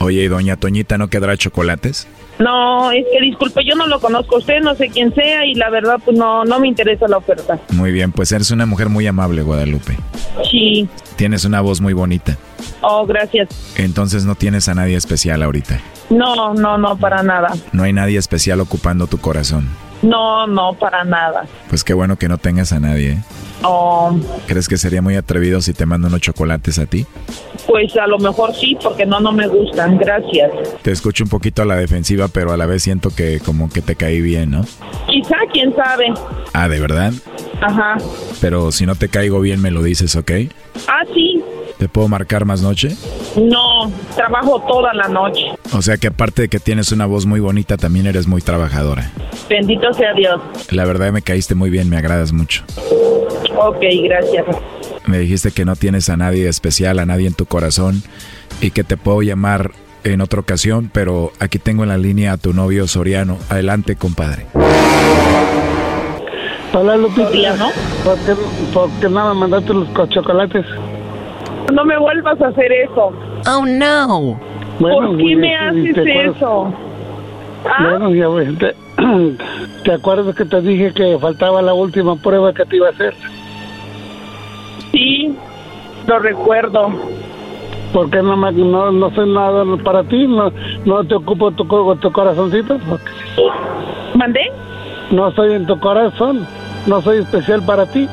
Oye, 0.01 0.23
¿y 0.23 0.29
doña 0.29 0.57
Toñita 0.57 0.99
no 0.99 1.09
quedará 1.09 1.37
chocolates? 1.37 2.09
No, 2.39 2.91
es 2.91 3.05
que 3.13 3.21
disculpe, 3.21 3.65
yo 3.65 3.75
no 3.77 3.87
lo 3.87 4.01
conozco 4.01 4.37
a 4.37 4.39
usted, 4.39 4.61
no 4.61 4.75
sé 4.75 4.89
quién 4.89 5.15
sea 5.15 5.45
y 5.45 5.55
la 5.55 5.71
verdad 5.71 6.01
pues 6.05 6.17
no, 6.17 6.45
no 6.45 6.59
me 6.59 6.67
interesa 6.67 7.07
la 7.07 7.19
oferta. 7.19 7.61
Muy 7.71 7.93
bien, 7.93 8.11
pues 8.11 8.33
eres 8.33 8.51
una 8.51 8.67
mujer 8.67 8.89
muy 8.89 9.07
amable, 9.07 9.43
Guadalupe. 9.43 9.97
Sí. 10.51 10.89
Tienes 11.17 11.45
una 11.45 11.61
voz 11.61 11.81
muy 11.81 11.93
bonita. 11.93 12.37
Oh, 12.81 13.07
gracias. 13.07 13.49
Entonces 13.77 14.25
no 14.25 14.35
tienes 14.35 14.69
a 14.69 14.75
nadie 14.75 14.97
especial 14.97 15.43
ahorita. 15.43 15.81
No, 16.13 16.55
no, 16.55 16.79
no, 16.79 16.97
para 16.97 17.23
nada. 17.23 17.53
No 17.73 17.85
hay 17.85 17.93
nadie 17.93 18.19
especial 18.19 18.61
ocupando 18.61 19.07
tu 19.07 19.19
corazón. 19.19 19.69
No, 20.03 20.47
no, 20.47 20.75
para 20.75 21.05
nada. 21.05 21.45
Pues 21.69 21.85
qué 21.85 21.95
bueno 21.95 22.17
que 22.17 22.29
no 22.29 22.37
tengas 22.37 22.73
a 22.73 22.81
nadie. 22.81 23.13
¿eh? 23.13 23.23
Oh, 23.63 24.15
¿Crees 24.47 24.69
que 24.69 24.77
sería 24.77 25.01
muy 25.01 25.15
atrevido 25.17 25.61
si 25.61 25.73
te 25.73 25.87
mando 25.87 26.09
unos 26.09 26.21
chocolates 26.21 26.79
a 26.79 26.87
ti? 26.87 27.07
pues 27.67 27.97
a 27.97 28.07
lo 28.07 28.19
mejor 28.19 28.55
sí, 28.55 28.77
porque 28.83 29.07
no, 29.07 29.21
no 29.21 29.33
me 29.33 29.47
gustan. 29.47 29.97
Gracias. 29.97 30.51
Te 30.83 30.91
escucho 30.91 31.25
un 31.25 31.31
poquito 31.31 31.63
a 31.63 31.65
la 31.65 31.77
defensiva, 31.77 32.29
pero 32.29 32.53
a 32.53 32.57
la 32.57 32.67
vez 32.67 32.83
siento 32.83 33.11
que 33.15 33.41
como 33.41 33.71
que 33.71 33.81
te 33.81 33.97
caí 33.97 34.21
bien, 34.21 34.51
¿no? 34.51 34.65
Quizá, 35.07 35.37
quién 35.53 35.75
sabe. 35.75 36.13
Ah, 36.53 36.69
¿de 36.69 36.81
verdad? 36.81 37.13
Ajá. 37.61 37.97
Pero 38.41 38.73
si 38.73 38.85
no 38.85 38.95
te 38.95 39.09
caigo 39.09 39.41
bien 39.41 39.61
me 39.61 39.71
lo 39.71 39.83
dices, 39.83 40.17
¿ok? 40.17 40.33
Ah, 40.89 41.05
sí. 41.15 41.32
¿Te 41.83 41.89
puedo 41.89 42.07
marcar 42.07 42.45
más 42.45 42.63
noche? 42.63 42.97
No, 43.37 43.91
trabajo 44.15 44.63
toda 44.69 44.95
la 44.95 45.09
noche. 45.09 45.47
O 45.73 45.83
sea 45.83 45.97
que 45.97 46.07
aparte 46.07 46.43
de 46.43 46.49
que 46.49 46.61
tienes 46.61 46.93
una 46.93 47.07
voz 47.07 47.27
muy 47.27 47.41
bonita, 47.41 47.77
también 47.77 48.07
eres 48.07 48.29
muy 48.29 48.41
trabajadora. 48.41 49.11
Bendito 49.51 49.93
sea 49.93 50.13
Dios. 50.15 50.41
La 50.71 50.85
verdad 50.85 51.11
me 51.11 51.23
caíste 51.23 51.57
muy 51.57 51.71
bien, 51.71 51.91
me 51.91 51.97
agradas 51.97 52.33
mucho. 52.33 52.63
Ok, 53.57 53.81
gracias. 54.05 54.47
Me 55.07 55.19
dijiste 55.19 55.51
que 55.51 55.65
no 55.65 55.75
tienes 55.75 56.09
a 56.09 56.17
nadie 56.17 56.49
especial, 56.49 57.01
a 57.01 57.05
nadie 57.05 57.27
en 57.27 57.35
tu 57.35 57.47
corazón 57.47 58.05
y 58.61 58.71
que 58.71 58.85
te 58.85 58.97
puedo 58.97 59.21
llamar 59.23 59.73
en 60.05 60.21
otra 60.21 60.39
ocasión, 60.39 60.89
pero 60.95 61.33
aquí 61.41 61.59
tengo 61.59 61.83
en 61.83 61.89
la 61.89 61.99
línea 61.99 62.35
a 62.35 62.37
tu 62.37 62.53
novio 62.53 62.87
Soriano. 62.87 63.39
Adelante, 63.49 63.97
compadre. 63.97 64.47
Hola, 66.75 66.97
Lupita. 66.97 67.57
¿Por 68.05 68.19
qué, 68.21 68.35
por 68.73 68.89
qué 69.01 69.09
no 69.09 69.35
me 69.35 69.41
mandaste 69.41 69.75
los 69.75 69.89
co- 69.89 70.07
chocolates? 70.07 70.65
No 71.73 71.85
me 71.85 71.99
vuelvas 71.99 72.41
a 72.41 72.49
hacer 72.49 72.73
eso. 72.73 73.13
Oh, 73.47 73.65
no. 73.67 74.39
¿Por 74.79 75.17
qué 75.17 75.37
me 75.37 75.57
haces 75.57 75.97
eso? 75.97 76.73
¿Ah? 77.65 77.89
Bueno, 77.91 78.15
ya 78.15 78.29
ves, 78.29 78.59
te, 78.59 78.75
¿te 79.85 79.93
acuerdas 79.93 80.35
que 80.35 80.45
te 80.45 80.61
dije 80.61 80.93
que 80.93 81.19
faltaba 81.19 81.63
la 81.63 81.75
última 81.75 82.17
prueba 82.17 82.53
que 82.53 82.65
te 82.65 82.77
iba 82.77 82.89
a 82.89 82.91
hacer? 82.91 83.15
Sí, 84.91 85.37
lo 86.07 86.19
recuerdo. 86.19 86.91
¿Por 87.93 88.11
qué 88.11 88.23
no, 88.23 88.37
me, 88.37 88.51
no, 88.53 88.91
no 88.91 89.11
soy 89.15 89.33
nada 89.33 89.65
para 89.85 90.03
ti? 90.05 90.27
¿No, 90.27 90.51
no 90.85 91.05
te 91.05 91.15
ocupo 91.15 91.51
tu, 91.53 91.65
tu 91.97 92.13
corazoncito? 92.13 92.79
¿Mandé? 94.15 94.41
No 95.11 95.31
soy 95.33 95.53
en 95.53 95.67
tu 95.67 95.79
corazón. 95.79 96.47
No 96.87 97.01
soy 97.03 97.19
especial 97.19 97.63
para 97.65 97.87
ti. 97.87 98.09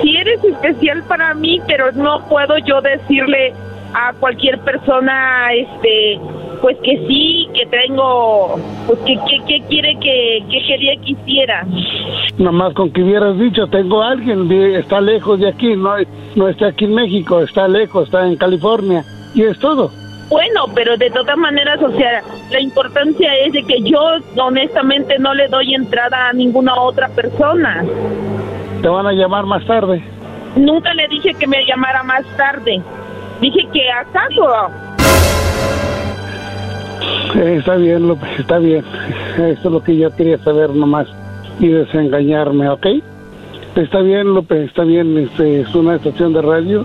Sí 0.00 0.16
eres 0.16 0.42
especial 0.44 1.02
para 1.04 1.34
mí, 1.34 1.60
pero 1.66 1.92
no 1.92 2.26
puedo 2.28 2.58
yo 2.58 2.80
decirle 2.80 3.52
a 3.94 4.12
cualquier 4.14 4.58
persona, 4.60 5.52
este, 5.54 6.18
pues 6.60 6.76
que 6.78 6.98
sí, 7.06 7.48
que 7.54 7.66
tengo, 7.66 8.56
pues 8.86 8.98
que, 9.00 9.14
que, 9.14 9.44
que 9.46 9.62
quiere 9.68 9.96
que, 10.00 10.44
que 10.50 10.66
quería 10.66 10.96
que 10.96 11.12
hiciera. 11.12 11.64
Nomás 12.38 12.74
con 12.74 12.90
que 12.90 13.02
hubieras 13.02 13.38
dicho, 13.38 13.66
tengo 13.68 14.02
a 14.02 14.10
alguien, 14.10 14.50
está 14.74 15.00
lejos 15.00 15.38
de 15.38 15.48
aquí, 15.48 15.76
no, 15.76 15.94
no 16.34 16.48
está 16.48 16.68
aquí 16.68 16.86
en 16.86 16.94
México, 16.94 17.40
está 17.40 17.68
lejos, 17.68 18.04
está 18.06 18.26
en 18.26 18.36
California. 18.36 19.04
Y 19.34 19.42
es 19.42 19.58
todo. 19.58 19.90
Bueno, 20.28 20.64
pero 20.74 20.96
de 20.96 21.10
todas 21.10 21.36
maneras, 21.36 21.80
o 21.82 21.90
sea, 21.92 22.22
la 22.50 22.60
importancia 22.60 23.34
es 23.36 23.52
de 23.52 23.62
que 23.62 23.82
yo 23.82 24.00
honestamente 24.36 25.18
no 25.18 25.34
le 25.34 25.48
doy 25.48 25.74
entrada 25.74 26.28
a 26.28 26.32
ninguna 26.32 26.74
otra 26.80 27.08
persona. 27.08 27.84
Te 28.84 28.90
van 28.90 29.06
a 29.06 29.12
llamar 29.14 29.46
más 29.46 29.64
tarde. 29.64 30.04
Nunca 30.56 30.92
le 30.92 31.08
dije 31.08 31.32
que 31.32 31.46
me 31.46 31.64
llamara 31.64 32.02
más 32.02 32.22
tarde. 32.36 32.82
Dije 33.40 33.66
que 33.72 33.80
acaso. 33.90 34.70
Eh, 37.34 37.56
está 37.60 37.76
bien, 37.76 38.06
López, 38.06 38.28
está 38.38 38.58
bien. 38.58 38.84
Eso 39.38 39.46
es 39.52 39.64
lo 39.64 39.82
que 39.82 39.96
yo 39.96 40.14
quería 40.14 40.36
saber 40.36 40.68
nomás 40.68 41.06
y 41.60 41.68
desengañarme, 41.68 42.68
¿ok? 42.68 42.86
Está 43.74 44.00
bien, 44.00 44.34
López, 44.34 44.68
está 44.68 44.84
bien. 44.84 45.16
Este, 45.16 45.62
es 45.62 45.74
una 45.74 45.94
estación 45.94 46.34
de 46.34 46.42
radio 46.42 46.84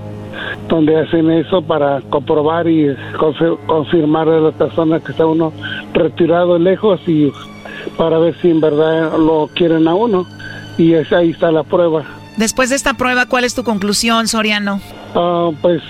donde 0.69 1.01
hacen 1.01 1.29
eso 1.31 1.61
para 1.61 1.99
comprobar 2.09 2.65
y 2.69 2.95
confi- 3.17 3.57
confirmar 3.65 4.29
a 4.29 4.39
la 4.39 4.51
persona 4.53 5.01
que 5.01 5.11
está 5.11 5.25
uno 5.25 5.51
retirado 5.93 6.57
lejos 6.57 7.01
y 7.07 7.29
para 7.97 8.19
ver 8.19 8.35
si 8.41 8.51
en 8.51 8.61
verdad 8.61 9.17
lo 9.17 9.49
quieren 9.53 9.85
a 9.89 9.95
uno. 9.95 10.25
Y 10.79 10.93
es- 10.95 11.11
ahí 11.13 11.29
está 11.31 11.51
la 11.51 11.61
prueba. 11.63 12.03
Después 12.37 12.69
de 12.69 12.75
esta 12.77 12.93
prueba, 12.95 13.25
¿cuál 13.27 13.43
es 13.43 13.53
tu 13.53 13.63
conclusión, 13.63 14.27
Soriano? 14.27 14.79
Ah, 15.13 15.49
pues 15.61 15.81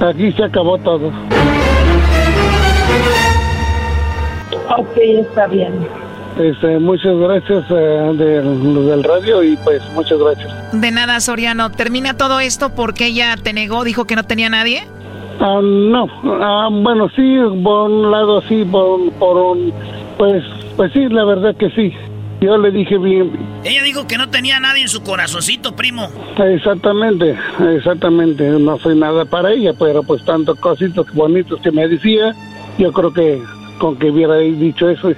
aquí 0.00 0.30
se 0.32 0.44
acabó 0.44 0.78
todo. 0.78 1.10
Ok, 4.78 4.96
está 4.96 5.46
bien. 5.48 5.72
Este, 6.38 6.78
muchas 6.78 7.14
gracias 7.16 7.64
eh, 7.70 8.12
de 8.16 8.42
los 8.42 8.86
del 8.86 9.04
radio 9.04 9.42
y 9.42 9.56
pues 9.64 9.82
muchas 9.94 10.18
gracias. 10.18 10.50
De 10.72 10.90
nada, 10.90 11.20
Soriano. 11.20 11.70
¿Termina 11.70 12.16
todo 12.16 12.40
esto 12.40 12.70
porque 12.74 13.06
ella 13.06 13.36
te 13.42 13.52
negó, 13.52 13.84
dijo 13.84 14.06
que 14.06 14.16
no 14.16 14.24
tenía 14.24 14.48
nadie? 14.48 14.84
Ah, 15.40 15.60
no, 15.62 16.06
ah, 16.42 16.68
bueno, 16.70 17.08
sí, 17.16 17.36
por 17.62 17.90
un 17.90 18.10
lado 18.10 18.42
sí, 18.48 18.64
por, 18.64 19.10
por 19.12 19.36
un, 19.36 19.72
pues, 20.16 20.42
pues 20.76 20.92
sí, 20.92 21.06
la 21.08 21.24
verdad 21.24 21.54
que 21.56 21.70
sí. 21.70 21.92
Yo 22.42 22.58
le 22.58 22.72
dije 22.72 22.98
bien, 22.98 23.30
Ella 23.62 23.84
dijo 23.84 24.08
que 24.08 24.18
no 24.18 24.28
tenía 24.28 24.58
nadie 24.58 24.82
en 24.82 24.88
su 24.88 25.02
corazoncito, 25.04 25.76
primo. 25.76 26.10
exactamente, 26.38 27.38
exactamente, 27.76 28.42
no 28.50 28.78
soy 28.80 28.96
nada 28.98 29.24
para 29.24 29.52
ella, 29.52 29.72
pero 29.78 30.02
pues 30.02 30.24
tantos 30.24 30.58
cositos 30.58 31.06
bonitos 31.14 31.60
que 31.60 31.70
me 31.70 31.86
decía, 31.86 32.34
yo 32.78 32.92
creo 32.92 33.12
que 33.12 33.40
con 33.78 33.96
que 33.96 34.10
hubiera 34.10 34.38
dicho 34.38 34.90
eso, 34.90 35.12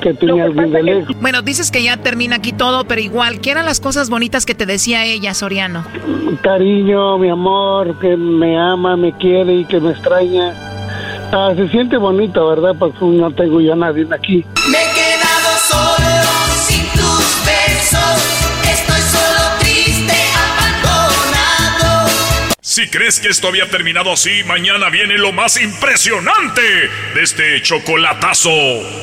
que 0.00 0.14
tenía 0.14 0.44
alguien 0.44 0.72
de 0.72 0.82
lejos. 0.82 1.14
Bueno, 1.20 1.42
dices 1.42 1.70
que 1.70 1.82
ya 1.82 1.98
termina 1.98 2.36
aquí 2.36 2.52
todo, 2.52 2.84
pero 2.86 3.02
igual, 3.02 3.40
¿qué 3.42 3.50
eran 3.50 3.66
las 3.66 3.80
cosas 3.80 4.08
bonitas 4.08 4.46
que 4.46 4.54
te 4.54 4.64
decía 4.64 5.04
ella, 5.04 5.34
Soriano? 5.34 5.84
cariño, 6.42 7.18
mi 7.18 7.28
amor, 7.28 7.98
que 8.00 8.16
me 8.16 8.58
ama, 8.58 8.96
me 8.96 9.12
quiere 9.12 9.54
y 9.56 9.64
que 9.66 9.80
me 9.80 9.90
extraña. 9.90 10.54
Ah, 11.32 11.52
se 11.54 11.68
siente 11.68 11.96
bonito, 11.96 12.48
¿verdad? 12.48 12.74
Pues 12.78 12.92
no 13.02 13.30
tengo 13.32 13.60
yo 13.60 13.74
a 13.74 13.76
nadie 13.76 14.06
aquí. 14.10 14.44
Me 14.70 14.78
Si 22.80 22.88
crees 22.88 23.20
que 23.20 23.28
esto 23.28 23.48
había 23.48 23.68
terminado 23.68 24.12
así, 24.12 24.44
mañana 24.44 24.88
viene 24.90 25.18
lo 25.18 25.32
más 25.32 25.60
impresionante 25.60 26.62
de 27.14 27.22
este 27.22 27.60
chocolatazo. 27.60 28.48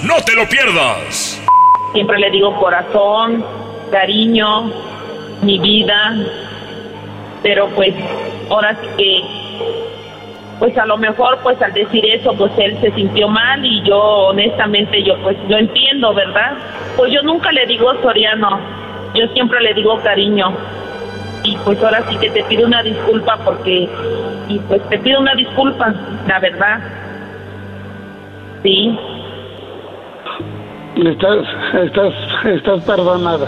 ¡No 0.04 0.16
te 0.26 0.36
lo 0.36 0.50
pierdas! 0.50 1.40
Siempre 1.94 2.18
le 2.18 2.32
digo 2.32 2.56
corazón, 2.60 3.46
cariño, 3.92 4.72
mi 5.42 5.60
vida. 5.60 6.16
Pero 7.44 7.68
pues, 7.76 7.94
ahora 8.50 8.80
sí 8.82 8.88
que, 8.98 9.22
pues 10.60 10.78
a 10.78 10.86
lo 10.86 10.98
mejor, 10.98 11.38
pues 11.44 11.62
al 11.62 11.74
decir 11.74 12.06
eso, 12.06 12.34
pues 12.34 12.54
él 12.58 12.78
se 12.82 12.92
sintió 12.94 13.28
mal 13.28 13.64
y 13.66 13.84
yo, 13.84 14.00
honestamente, 14.00 15.04
yo 15.04 15.22
pues 15.22 15.38
lo 15.50 15.58
entiendo, 15.58 16.14
¿verdad? 16.14 16.54
Pues 16.96 17.12
yo 17.12 17.22
nunca 17.22 17.52
le 17.52 17.66
digo 17.66 17.94
Soriano, 18.02 18.60
yo 19.14 19.28
siempre 19.34 19.62
le 19.62 19.74
digo 19.74 19.98
cariño. 20.04 20.54
Y 21.44 21.56
pues 21.64 21.82
ahora 21.82 22.04
sí 22.10 22.18
que 22.18 22.30
te 22.30 22.44
pido 22.44 22.68
una 22.68 22.84
disculpa 22.84 23.38
porque, 23.46 23.88
y 24.50 24.60
pues 24.60 24.82
te 24.90 24.98
pido 25.00 25.22
una 25.22 25.34
disculpa, 25.36 25.94
la 26.28 26.40
verdad. 26.40 26.80
Sí. 28.64 28.98
Estás, 31.06 31.46
estás, 31.74 32.14
estás 32.46 32.84
perdonada. 32.84 33.48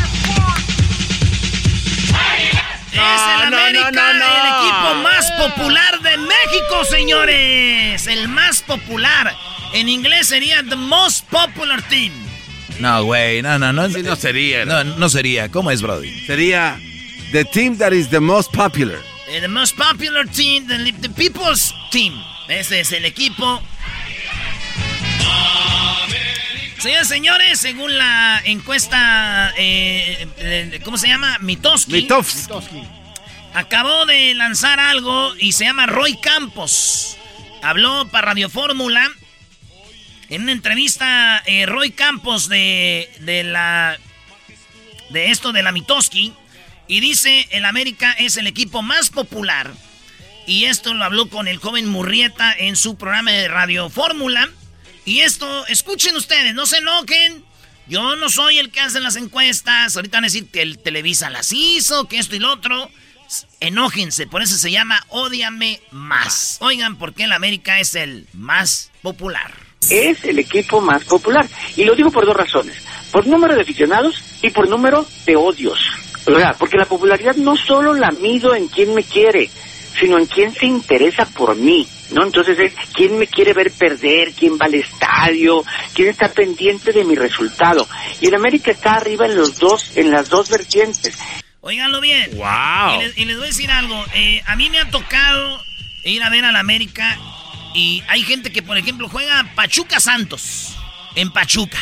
Es 3.01 3.21
el 3.21 3.51
no, 3.51 3.57
América, 3.57 3.91
no, 3.91 4.13
no, 4.13 4.19
no. 4.19 4.25
el 4.25 4.63
equipo 4.63 4.95
más 5.03 5.31
popular 5.31 5.99
de 6.01 6.17
México, 6.17 6.85
señores. 6.89 8.07
El 8.07 8.27
más 8.27 8.61
popular. 8.61 9.35
En 9.73 9.89
inglés 9.89 10.27
sería 10.27 10.63
the 10.63 10.75
most 10.75 11.25
popular 11.29 11.81
team. 11.89 12.11
No, 12.79 13.03
güey, 13.03 13.41
no, 13.41 13.59
no, 13.59 13.73
no. 13.73 13.87
no 13.87 14.15
sería. 14.15 14.65
No, 14.65 14.83
no 14.83 15.09
sería. 15.09 15.49
¿Cómo 15.49 15.71
es, 15.71 15.81
Brody? 15.81 16.25
Sería 16.25 16.79
the 17.31 17.45
team 17.45 17.77
that 17.77 17.91
is 17.91 18.09
the 18.09 18.19
most 18.19 18.51
popular. 18.51 18.99
Eh, 19.27 19.39
the 19.39 19.47
most 19.47 19.77
popular 19.77 20.25
team, 20.27 20.67
the, 20.67 20.91
the 21.01 21.09
people's 21.09 21.73
team. 21.91 22.13
Ese 22.49 22.81
es 22.81 22.91
el 22.91 23.05
equipo. 23.05 23.61
Señores, 26.81 27.07
señores, 27.09 27.59
según 27.59 27.95
la 27.95 28.41
encuesta, 28.43 29.53
eh, 29.55 30.27
eh, 30.37 30.81
¿cómo 30.83 30.97
se 30.97 31.09
llama? 31.09 31.37
Mitoski. 31.39 31.91
Mitofsky. 31.91 32.81
Acabó 33.53 34.07
de 34.07 34.33
lanzar 34.33 34.79
algo 34.79 35.35
y 35.37 35.51
se 35.51 35.65
llama 35.65 35.85
Roy 35.85 36.17
Campos. 36.17 37.19
Habló 37.61 38.07
para 38.09 38.29
Radio 38.29 38.49
Fórmula. 38.49 39.07
En 40.29 40.41
una 40.41 40.53
entrevista, 40.53 41.43
eh, 41.45 41.67
Roy 41.67 41.91
Campos 41.91 42.49
de, 42.49 43.11
de 43.19 43.43
la. 43.43 43.99
de 45.11 45.29
esto 45.29 45.51
de 45.51 45.61
la 45.61 45.71
Mitoski. 45.71 46.33
Y 46.87 46.99
dice: 46.99 47.47
el 47.51 47.65
América 47.65 48.11
es 48.13 48.37
el 48.37 48.47
equipo 48.47 48.81
más 48.81 49.11
popular. 49.11 49.71
Y 50.47 50.65
esto 50.65 50.95
lo 50.95 51.05
habló 51.05 51.29
con 51.29 51.47
el 51.47 51.59
joven 51.59 51.87
Murrieta 51.87 52.51
en 52.57 52.75
su 52.75 52.95
programa 52.95 53.29
de 53.29 53.47
Radio 53.49 53.87
Fórmula. 53.91 54.49
Y 55.05 55.21
esto, 55.21 55.65
escuchen 55.67 56.15
ustedes, 56.15 56.53
no 56.53 56.65
se 56.65 56.77
enojen. 56.77 57.43
Yo 57.87 58.15
no 58.15 58.29
soy 58.29 58.59
el 58.59 58.71
que 58.71 58.79
hace 58.79 58.99
las 58.99 59.15
encuestas. 59.15 59.95
Ahorita 59.95 60.17
van 60.17 60.25
a 60.25 60.27
decir 60.27 60.47
que 60.49 60.61
el 60.61 60.79
Televisa 60.79 61.29
las 61.29 61.51
hizo, 61.51 62.07
que 62.07 62.19
esto 62.19 62.35
y 62.35 62.39
lo 62.39 62.53
otro. 62.53 62.89
Enójense, 63.59 64.27
por 64.27 64.41
eso 64.41 64.57
se 64.57 64.71
llama 64.71 65.05
Ódiame 65.09 65.81
Más. 65.91 66.57
Oigan, 66.59 66.97
¿por 66.97 67.13
qué 67.13 67.23
el 67.23 67.31
América 67.31 67.79
es 67.79 67.95
el 67.95 68.27
más 68.33 68.91
popular? 69.01 69.71
es 69.89 70.23
el 70.23 70.39
equipo 70.39 70.79
más 70.81 71.03
popular. 71.03 71.47
Y 71.75 71.83
lo 71.83 71.95
digo 71.95 72.11
por 72.11 72.25
dos 72.25 72.35
razones. 72.35 72.77
Por 73.11 73.27
número 73.27 73.55
de 73.55 73.61
aficionados 73.61 74.21
y 74.41 74.49
por 74.49 74.69
número 74.69 75.05
de 75.25 75.35
odios. 75.35 75.79
Porque 76.57 76.77
la 76.77 76.85
popularidad 76.85 77.35
no 77.35 77.57
solo 77.57 77.93
la 77.93 78.11
mido 78.11 78.55
en 78.55 78.67
quién 78.67 78.93
me 78.93 79.03
quiere, 79.03 79.49
sino 79.99 80.17
en 80.17 80.25
quién 80.27 80.53
se 80.53 80.65
interesa 80.65 81.25
por 81.25 81.55
mí. 81.55 81.87
¿No? 82.11 82.23
Entonces 82.23 82.59
es 82.59 82.73
quién 82.93 83.17
me 83.17 83.27
quiere 83.27 83.53
ver 83.53 83.71
perder, 83.71 84.33
quién 84.33 84.53
va 84.53 84.65
al 84.65 84.75
estadio, 84.75 85.63
quién 85.93 86.09
está 86.09 86.27
pendiente 86.27 86.91
de 86.91 87.03
mi 87.05 87.15
resultado. 87.15 87.87
Y 88.19 88.27
el 88.27 88.35
América 88.35 88.71
está 88.71 88.95
arriba 88.95 89.25
en 89.25 89.35
los 89.35 89.57
dos, 89.57 89.95
en 89.95 90.11
las 90.11 90.29
dos 90.29 90.49
vertientes. 90.49 91.17
Óiganlo 91.61 92.01
bien. 92.01 92.31
Wow. 92.35 92.95
Y 92.95 93.03
les, 93.03 93.17
y 93.17 93.25
les 93.25 93.37
voy 93.37 93.45
a 93.45 93.47
decir 93.47 93.71
algo. 93.71 94.05
eh, 94.13 94.41
a 94.45 94.55
mí 94.55 94.69
me 94.69 94.79
ha 94.79 94.89
tocado 94.89 95.63
ir 96.03 96.21
a 96.23 96.29
ver 96.29 96.43
al 96.43 96.55
América 96.55 97.17
y 97.73 98.03
hay 98.07 98.23
gente 98.23 98.51
que, 98.51 98.61
por 98.61 98.77
ejemplo, 98.77 99.07
juega 99.07 99.49
Pachuca 99.55 99.99
Santos 99.99 100.75
en 101.15 101.31
Pachuca. 101.31 101.77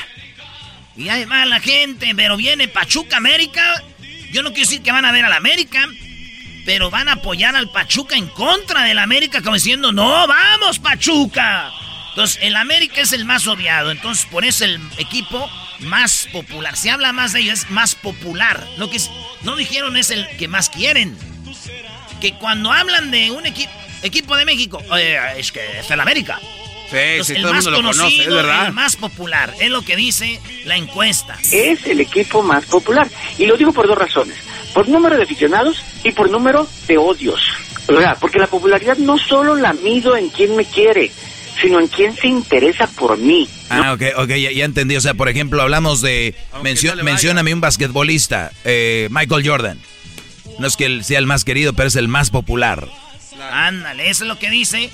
Y 0.95 1.09
hay 1.09 1.25
mala 1.25 1.59
gente, 1.59 2.13
pero 2.15 2.35
viene 2.37 2.67
Pachuca 2.67 3.17
América. 3.17 3.83
Yo 4.31 4.43
no 4.43 4.49
quiero 4.49 4.69
decir 4.69 4.83
que 4.83 4.91
van 4.91 5.05
a 5.05 5.11
ver 5.11 5.25
al 5.25 5.33
América, 5.33 5.87
pero 6.65 6.89
van 6.89 7.09
a 7.09 7.13
apoyar 7.13 7.55
al 7.55 7.69
Pachuca 7.69 8.15
en 8.15 8.27
contra 8.27 8.83
del 8.83 8.99
América, 8.99 9.41
como 9.41 9.55
diciendo, 9.55 9.91
no, 9.91 10.27
vamos 10.27 10.79
Pachuca. 10.79 11.71
Entonces, 12.09 12.39
el 12.41 12.55
América 12.55 13.01
es 13.01 13.13
el 13.13 13.25
más 13.25 13.47
odiado, 13.47 13.91
entonces 13.91 14.25
por 14.25 14.43
eso 14.45 14.65
el 14.65 14.79
equipo 14.97 15.49
más 15.79 16.27
popular. 16.31 16.75
Se 16.75 16.89
habla 16.91 17.13
más 17.13 17.31
de 17.33 17.39
ellos, 17.41 17.59
es 17.59 17.69
más 17.69 17.95
popular. 17.95 18.65
Lo 18.77 18.89
que 18.89 18.97
es- 18.97 19.09
no 19.43 19.55
dijeron 19.55 19.95
es 19.95 20.09
el 20.11 20.27
que 20.37 20.47
más 20.47 20.69
quieren. 20.69 21.17
Que 22.19 22.33
cuando 22.33 22.71
hablan 22.71 23.11
de 23.11 23.31
un 23.31 23.45
equipo 23.45 23.71
equipo 24.01 24.35
de 24.37 24.45
México, 24.45 24.81
eh, 24.97 25.17
es 25.37 25.51
que 25.51 25.79
es 25.79 25.91
el 25.91 25.99
América. 25.99 26.39
Sí, 26.89 26.95
Entonces, 26.97 27.27
sí, 27.27 27.33
el 27.35 27.41
todo 27.41 27.51
el 27.51 27.55
más 27.57 27.65
mundo 27.65 27.81
lo 27.81 27.87
conoce, 27.89 27.99
es 28.07 28.11
conocido, 28.13 28.35
verdad. 28.35 28.65
el 28.67 28.73
más 28.73 28.95
popular, 28.95 29.53
es 29.59 29.69
lo 29.69 29.81
que 29.83 29.95
dice 29.95 30.39
la 30.65 30.75
encuesta. 30.77 31.37
es 31.51 31.85
el 31.85 31.99
equipo 31.99 32.41
más 32.41 32.65
popular. 32.65 33.07
Y 33.37 33.45
lo 33.45 33.55
digo 33.57 33.71
por 33.73 33.87
dos 33.87 33.97
razones. 33.97 34.35
Por 34.73 34.87
número 34.87 35.17
de 35.17 35.23
aficionados 35.23 35.83
y 36.03 36.11
por 36.11 36.29
número 36.29 36.67
de 36.87 36.97
odios. 36.97 37.41
¿Verdad? 37.87 38.17
Porque 38.21 38.37
la 38.37 38.45
popularidad 38.47 38.97
no 38.97 39.17
solo 39.17 39.55
la 39.55 39.73
mido 39.73 40.15
en 40.15 40.29
quién 40.29 40.55
me 40.55 40.63
quiere, 40.63 41.11
sino 41.59 41.79
en 41.79 41.87
quién 41.87 42.15
se 42.15 42.27
interesa 42.27 42.85
por 42.85 43.17
mí. 43.17 43.49
Ah, 43.69 43.93
ok, 43.93 44.01
ok, 44.17 44.29
ya, 44.29 44.51
ya 44.51 44.65
entendí. 44.65 44.95
O 44.95 45.01
sea, 45.01 45.15
por 45.15 45.27
ejemplo, 45.27 45.59
hablamos 45.61 46.01
de. 46.01 46.35
mencio- 46.61 46.93
no 46.95 47.03
mencióname 47.03 47.51
un 47.53 47.61
basquetbolista, 47.61 48.51
eh, 48.63 49.07
Michael 49.09 49.47
Jordan. 49.47 49.79
No 50.59 50.67
es 50.67 50.75
que 50.75 50.85
él 50.85 51.03
sea 51.03 51.17
el 51.19 51.25
más 51.25 51.43
querido, 51.45 51.73
pero 51.73 51.87
es 51.87 51.95
el 51.95 52.07
más 52.07 52.29
popular. 52.29 52.87
Ándale, 53.51 54.09
eso 54.09 54.23
es 54.23 54.27
lo 54.27 54.37
que 54.37 54.49
dice. 54.49 54.89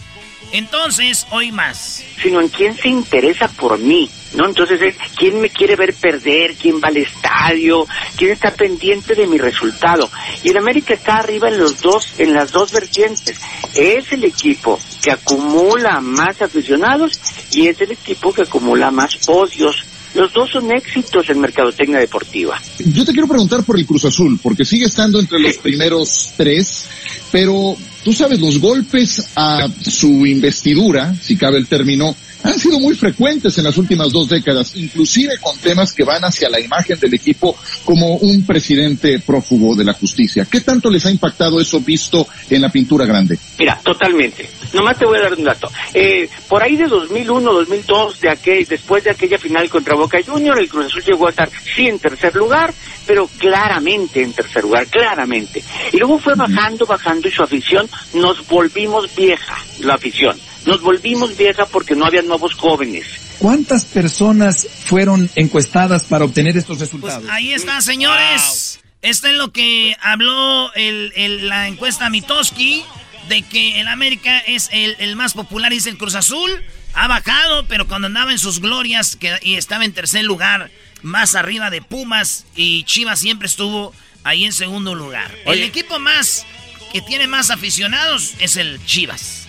Entonces, 0.52 1.28
hoy 1.32 1.52
más. 1.52 2.04
sino 2.22 2.42
en 2.42 2.50
quién 2.50 2.76
se 2.76 2.88
interesa 2.88 3.48
por 3.48 3.78
mí, 3.78 4.10
¿no? 4.36 4.46
Entonces 4.46 4.82
es 4.82 4.96
quién 5.18 5.42
me 5.42 5.50
quiere 5.50 5.76
ver 5.76 5.94
perder, 5.94 6.56
quién 6.56 6.82
va 6.82 6.88
al 6.88 6.98
estadio, 6.98 7.86
quién 8.16 8.32
está 8.32 8.52
pendiente 8.52 9.16
de 9.16 9.28
mi 9.28 9.38
resultado. 9.38 10.10
Y 10.44 10.50
el 10.50 10.58
América 10.58 10.94
está 10.94 11.18
arriba 11.18 11.50
en 11.50 11.58
los 11.58 11.82
dos, 11.82 12.08
en 12.18 12.34
las 12.34 12.52
dos 12.52 12.72
vertientes. 12.72 13.38
Es 13.76 14.12
el 14.12 14.24
equipo 14.24 14.80
que 15.02 15.12
acumula 15.12 16.00
más 16.02 16.42
aficionados 16.42 17.20
y 17.52 17.68
es 17.68 17.80
el 17.82 17.92
equipo 17.92 18.34
que 18.34 18.44
acumula 18.44 18.92
más 18.92 19.18
odios. 19.28 19.84
Los 20.16 20.32
dos 20.32 20.50
son 20.50 20.72
éxitos 20.72 21.30
en 21.30 21.42
mercadotecnia 21.42 22.00
deportiva. 22.00 22.60
Yo 22.80 23.04
te 23.04 23.12
quiero 23.12 23.28
preguntar 23.28 23.64
por 23.64 23.78
el 23.78 23.86
Cruz 23.86 24.06
Azul, 24.06 24.40
porque 24.42 24.64
sigue 24.64 24.86
estando 24.86 25.20
entre 25.20 25.40
los 25.40 25.58
primeros 25.58 26.32
tres, 26.38 26.88
pero 27.32 27.76
tú 28.06 28.14
sabes, 28.14 28.40
los 28.40 28.60
golpes 28.60 29.32
a 29.36 29.68
su 29.82 30.28
investidura, 30.28 31.16
si 31.20 31.36
cabe 31.36 31.58
el 31.58 31.66
término, 31.66 32.16
han 32.44 32.60
sido 32.60 32.80
muy 32.80 32.94
frecuentes 32.94 33.58
en 33.58 33.64
las 33.64 33.78
últimas 33.78 34.12
dos 34.12 34.30
décadas, 34.30 34.76
inclusive 34.76 35.40
con 35.42 35.58
temas 35.58 35.92
que 35.92 36.04
van 36.04 36.24
hacia 36.24 36.48
la 36.48 36.60
imagen 36.60 37.00
del 37.00 37.16
equipo 37.16 37.58
como 37.84 38.18
un 38.18 38.46
presidente 38.46 39.18
prófugo 39.18 39.76
de 39.76 39.86
la 39.86 39.94
justicia. 39.94 40.46
¿Qué 40.46 40.62
tanto 40.62 40.92
les 40.92 41.04
ha 41.08 41.12
impactado 41.12 41.60
eso 41.60 41.80
visto 41.80 42.28
en 42.52 42.62
la 42.62 42.70
pintura 42.70 43.08
grande? 43.08 43.40
Mira, 43.58 43.82
totalmente. 43.84 44.48
Nomás 44.76 44.98
te 45.00 45.06
voy 45.06 45.18
a 45.18 45.22
dar 45.24 45.34
un 45.34 45.44
dato. 45.44 45.72
Eh, 45.94 46.30
por 46.48 46.62
ahí 46.62 46.76
de 46.76 46.86
2001, 46.88 47.54
2002, 47.54 48.20
de 48.20 48.30
aquel, 48.30 48.66
después 48.66 49.04
de 49.04 49.10
aquella 49.12 49.38
final 49.38 49.70
contra 49.70 49.96
Boca 49.96 50.20
Junior, 50.26 50.60
el 50.60 50.70
Cruz 50.70 50.86
Azul 50.88 51.04
llegó 51.04 51.28
a 51.28 51.30
estar, 51.32 51.50
sí, 51.76 51.88
en 51.88 51.98
tercer 52.00 52.36
lugar, 52.36 52.74
pero 53.08 53.28
claramente 53.38 54.22
en 54.22 54.34
tercer 54.34 54.64
lugar, 54.64 54.86
claramente. 54.88 55.64
Y 55.94 55.98
luego 55.98 56.20
fue 56.20 56.36
bajando, 56.36 56.86
bajando 56.86 57.28
y 57.28 57.32
su 57.32 57.42
afición, 57.44 57.90
nos 58.14 58.46
volvimos 58.48 59.14
vieja, 59.16 59.56
la 59.80 59.96
afición. 59.96 60.40
Nos 60.66 60.82
volvimos 60.82 61.38
vieja 61.38 61.66
porque 61.68 61.96
no 61.96 62.06
había 62.06 62.22
nuevos 62.24 62.54
jóvenes. 62.56 63.06
¿Cuántas 63.40 63.86
personas 63.86 64.68
fueron 64.86 65.30
encuestadas 65.36 66.06
para 66.06 66.26
obtener 66.26 66.58
estos 66.58 66.80
resultados? 66.80 67.24
Ahí 67.30 67.54
está, 67.54 67.80
señores. 67.82 68.80
Esto 69.02 69.28
es 69.28 69.36
lo 69.36 69.52
que 69.52 69.96
habló 70.02 70.74
el, 70.74 71.14
el- 71.16 71.48
la 71.48 71.68
encuesta 71.68 72.10
Mitoski, 72.10 72.84
de 73.28 73.42
que 73.42 73.80
el 73.80 73.88
América 73.88 74.40
es 74.40 74.70
el, 74.72 74.96
el 75.00 75.16
más 75.16 75.34
popular, 75.34 75.72
dice 75.72 75.90
el 75.90 75.98
Cruz 75.98 76.16
Azul. 76.16 76.64
Ha 76.94 77.08
bajado, 77.08 77.68
pero 77.68 77.88
cuando 77.88 78.08
andaba 78.08 78.32
en 78.32 78.40
sus 78.40 78.62
glorias 78.62 79.16
que, 79.16 79.38
y 79.42 79.56
estaba 79.56 79.84
en 79.86 79.94
tercer 79.94 80.24
lugar. 80.24 80.72
más 81.02 81.36
arriba 81.36 81.70
de 81.70 81.82
Pumas 81.82 82.46
y 82.56 82.84
Chivas 82.84 83.20
siempre 83.20 83.48
estuvo 83.48 83.94
ahí 84.24 84.46
en 84.46 84.54
segundo 84.54 84.96
lugar. 84.96 85.34
El 85.46 85.62
equipo 85.62 86.00
más 86.00 86.46
que 86.92 87.02
tiene 87.02 87.28
más 87.28 87.52
aficionados 87.52 88.34
es 88.40 88.58
el 88.58 88.84
Chivas. 88.86 89.48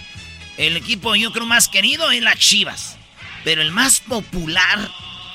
El 0.58 0.76
equipo 0.76 1.14
yo 1.14 1.32
creo 1.32 1.46
más 1.46 1.68
querido 1.68 2.10
es 2.10 2.22
la 2.22 2.34
Chivas. 2.36 2.96
Pero 3.44 3.62
el 3.62 3.70
más 3.70 4.00
popular 4.00 4.90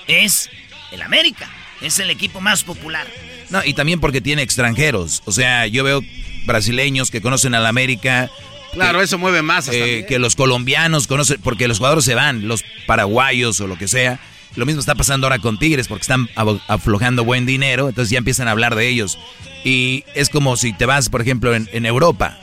es 0.07 0.49
el 0.91 1.01
América. 1.01 1.49
Es 1.80 1.97
el 1.99 2.09
equipo 2.09 2.41
más 2.41 2.63
popular. 2.63 3.07
No, 3.49 3.63
y 3.63 3.73
también 3.73 3.99
porque 3.99 4.22
tiene 4.22 4.41
extranjeros. 4.41 5.23
O 5.26 5.31
sea, 5.31 5.68
yo 5.68 5.84
veo 5.84 6.01
brasileños 6.45 7.11
que 7.11 7.22
conocen 7.22 7.55
al 7.55 7.65
América. 7.65 8.30
Claro, 8.73 9.01
eso 9.01 9.18
mueve 9.18 9.41
más. 9.41 9.69
Eh, 9.72 10.05
que 10.07 10.19
los 10.19 10.35
colombianos 10.35 11.07
conocen, 11.07 11.39
porque 11.41 11.68
los 11.68 11.77
jugadores 11.77 12.05
se 12.05 12.15
van, 12.15 12.47
los 12.47 12.63
paraguayos 12.85 13.59
o 13.59 13.68
lo 13.68 13.77
que 13.77 13.88
sea. 13.88 14.19
Lo 14.55 14.65
mismo 14.65 14.80
está 14.80 14.95
pasando 14.95 15.27
ahora 15.27 15.39
con 15.39 15.57
Tigres 15.57 15.88
porque 15.88 16.01
están 16.01 16.30
aflojando 16.68 17.23
buen 17.23 17.45
dinero, 17.45 17.88
entonces 17.88 18.09
ya 18.11 18.18
empiezan 18.18 18.47
a 18.47 18.51
hablar 18.51 18.76
de 18.76 18.88
ellos. 18.88 19.18
Y 19.63 20.03
es 20.13 20.30
como 20.30 20.57
si 20.57 20.73
te 20.73 20.85
vas, 20.85 21.09
por 21.09 21.22
ejemplo, 21.22 21.55
en, 21.55 21.85
Europa. 21.85 22.38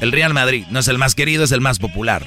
El 0.00 0.10
Real 0.10 0.34
Madrid 0.34 0.64
no 0.70 0.80
es 0.80 0.88
el 0.88 0.98
más 0.98 1.14
querido, 1.14 1.44
es 1.44 1.52
el 1.52 1.60
más 1.60 1.78
popular. 1.78 2.26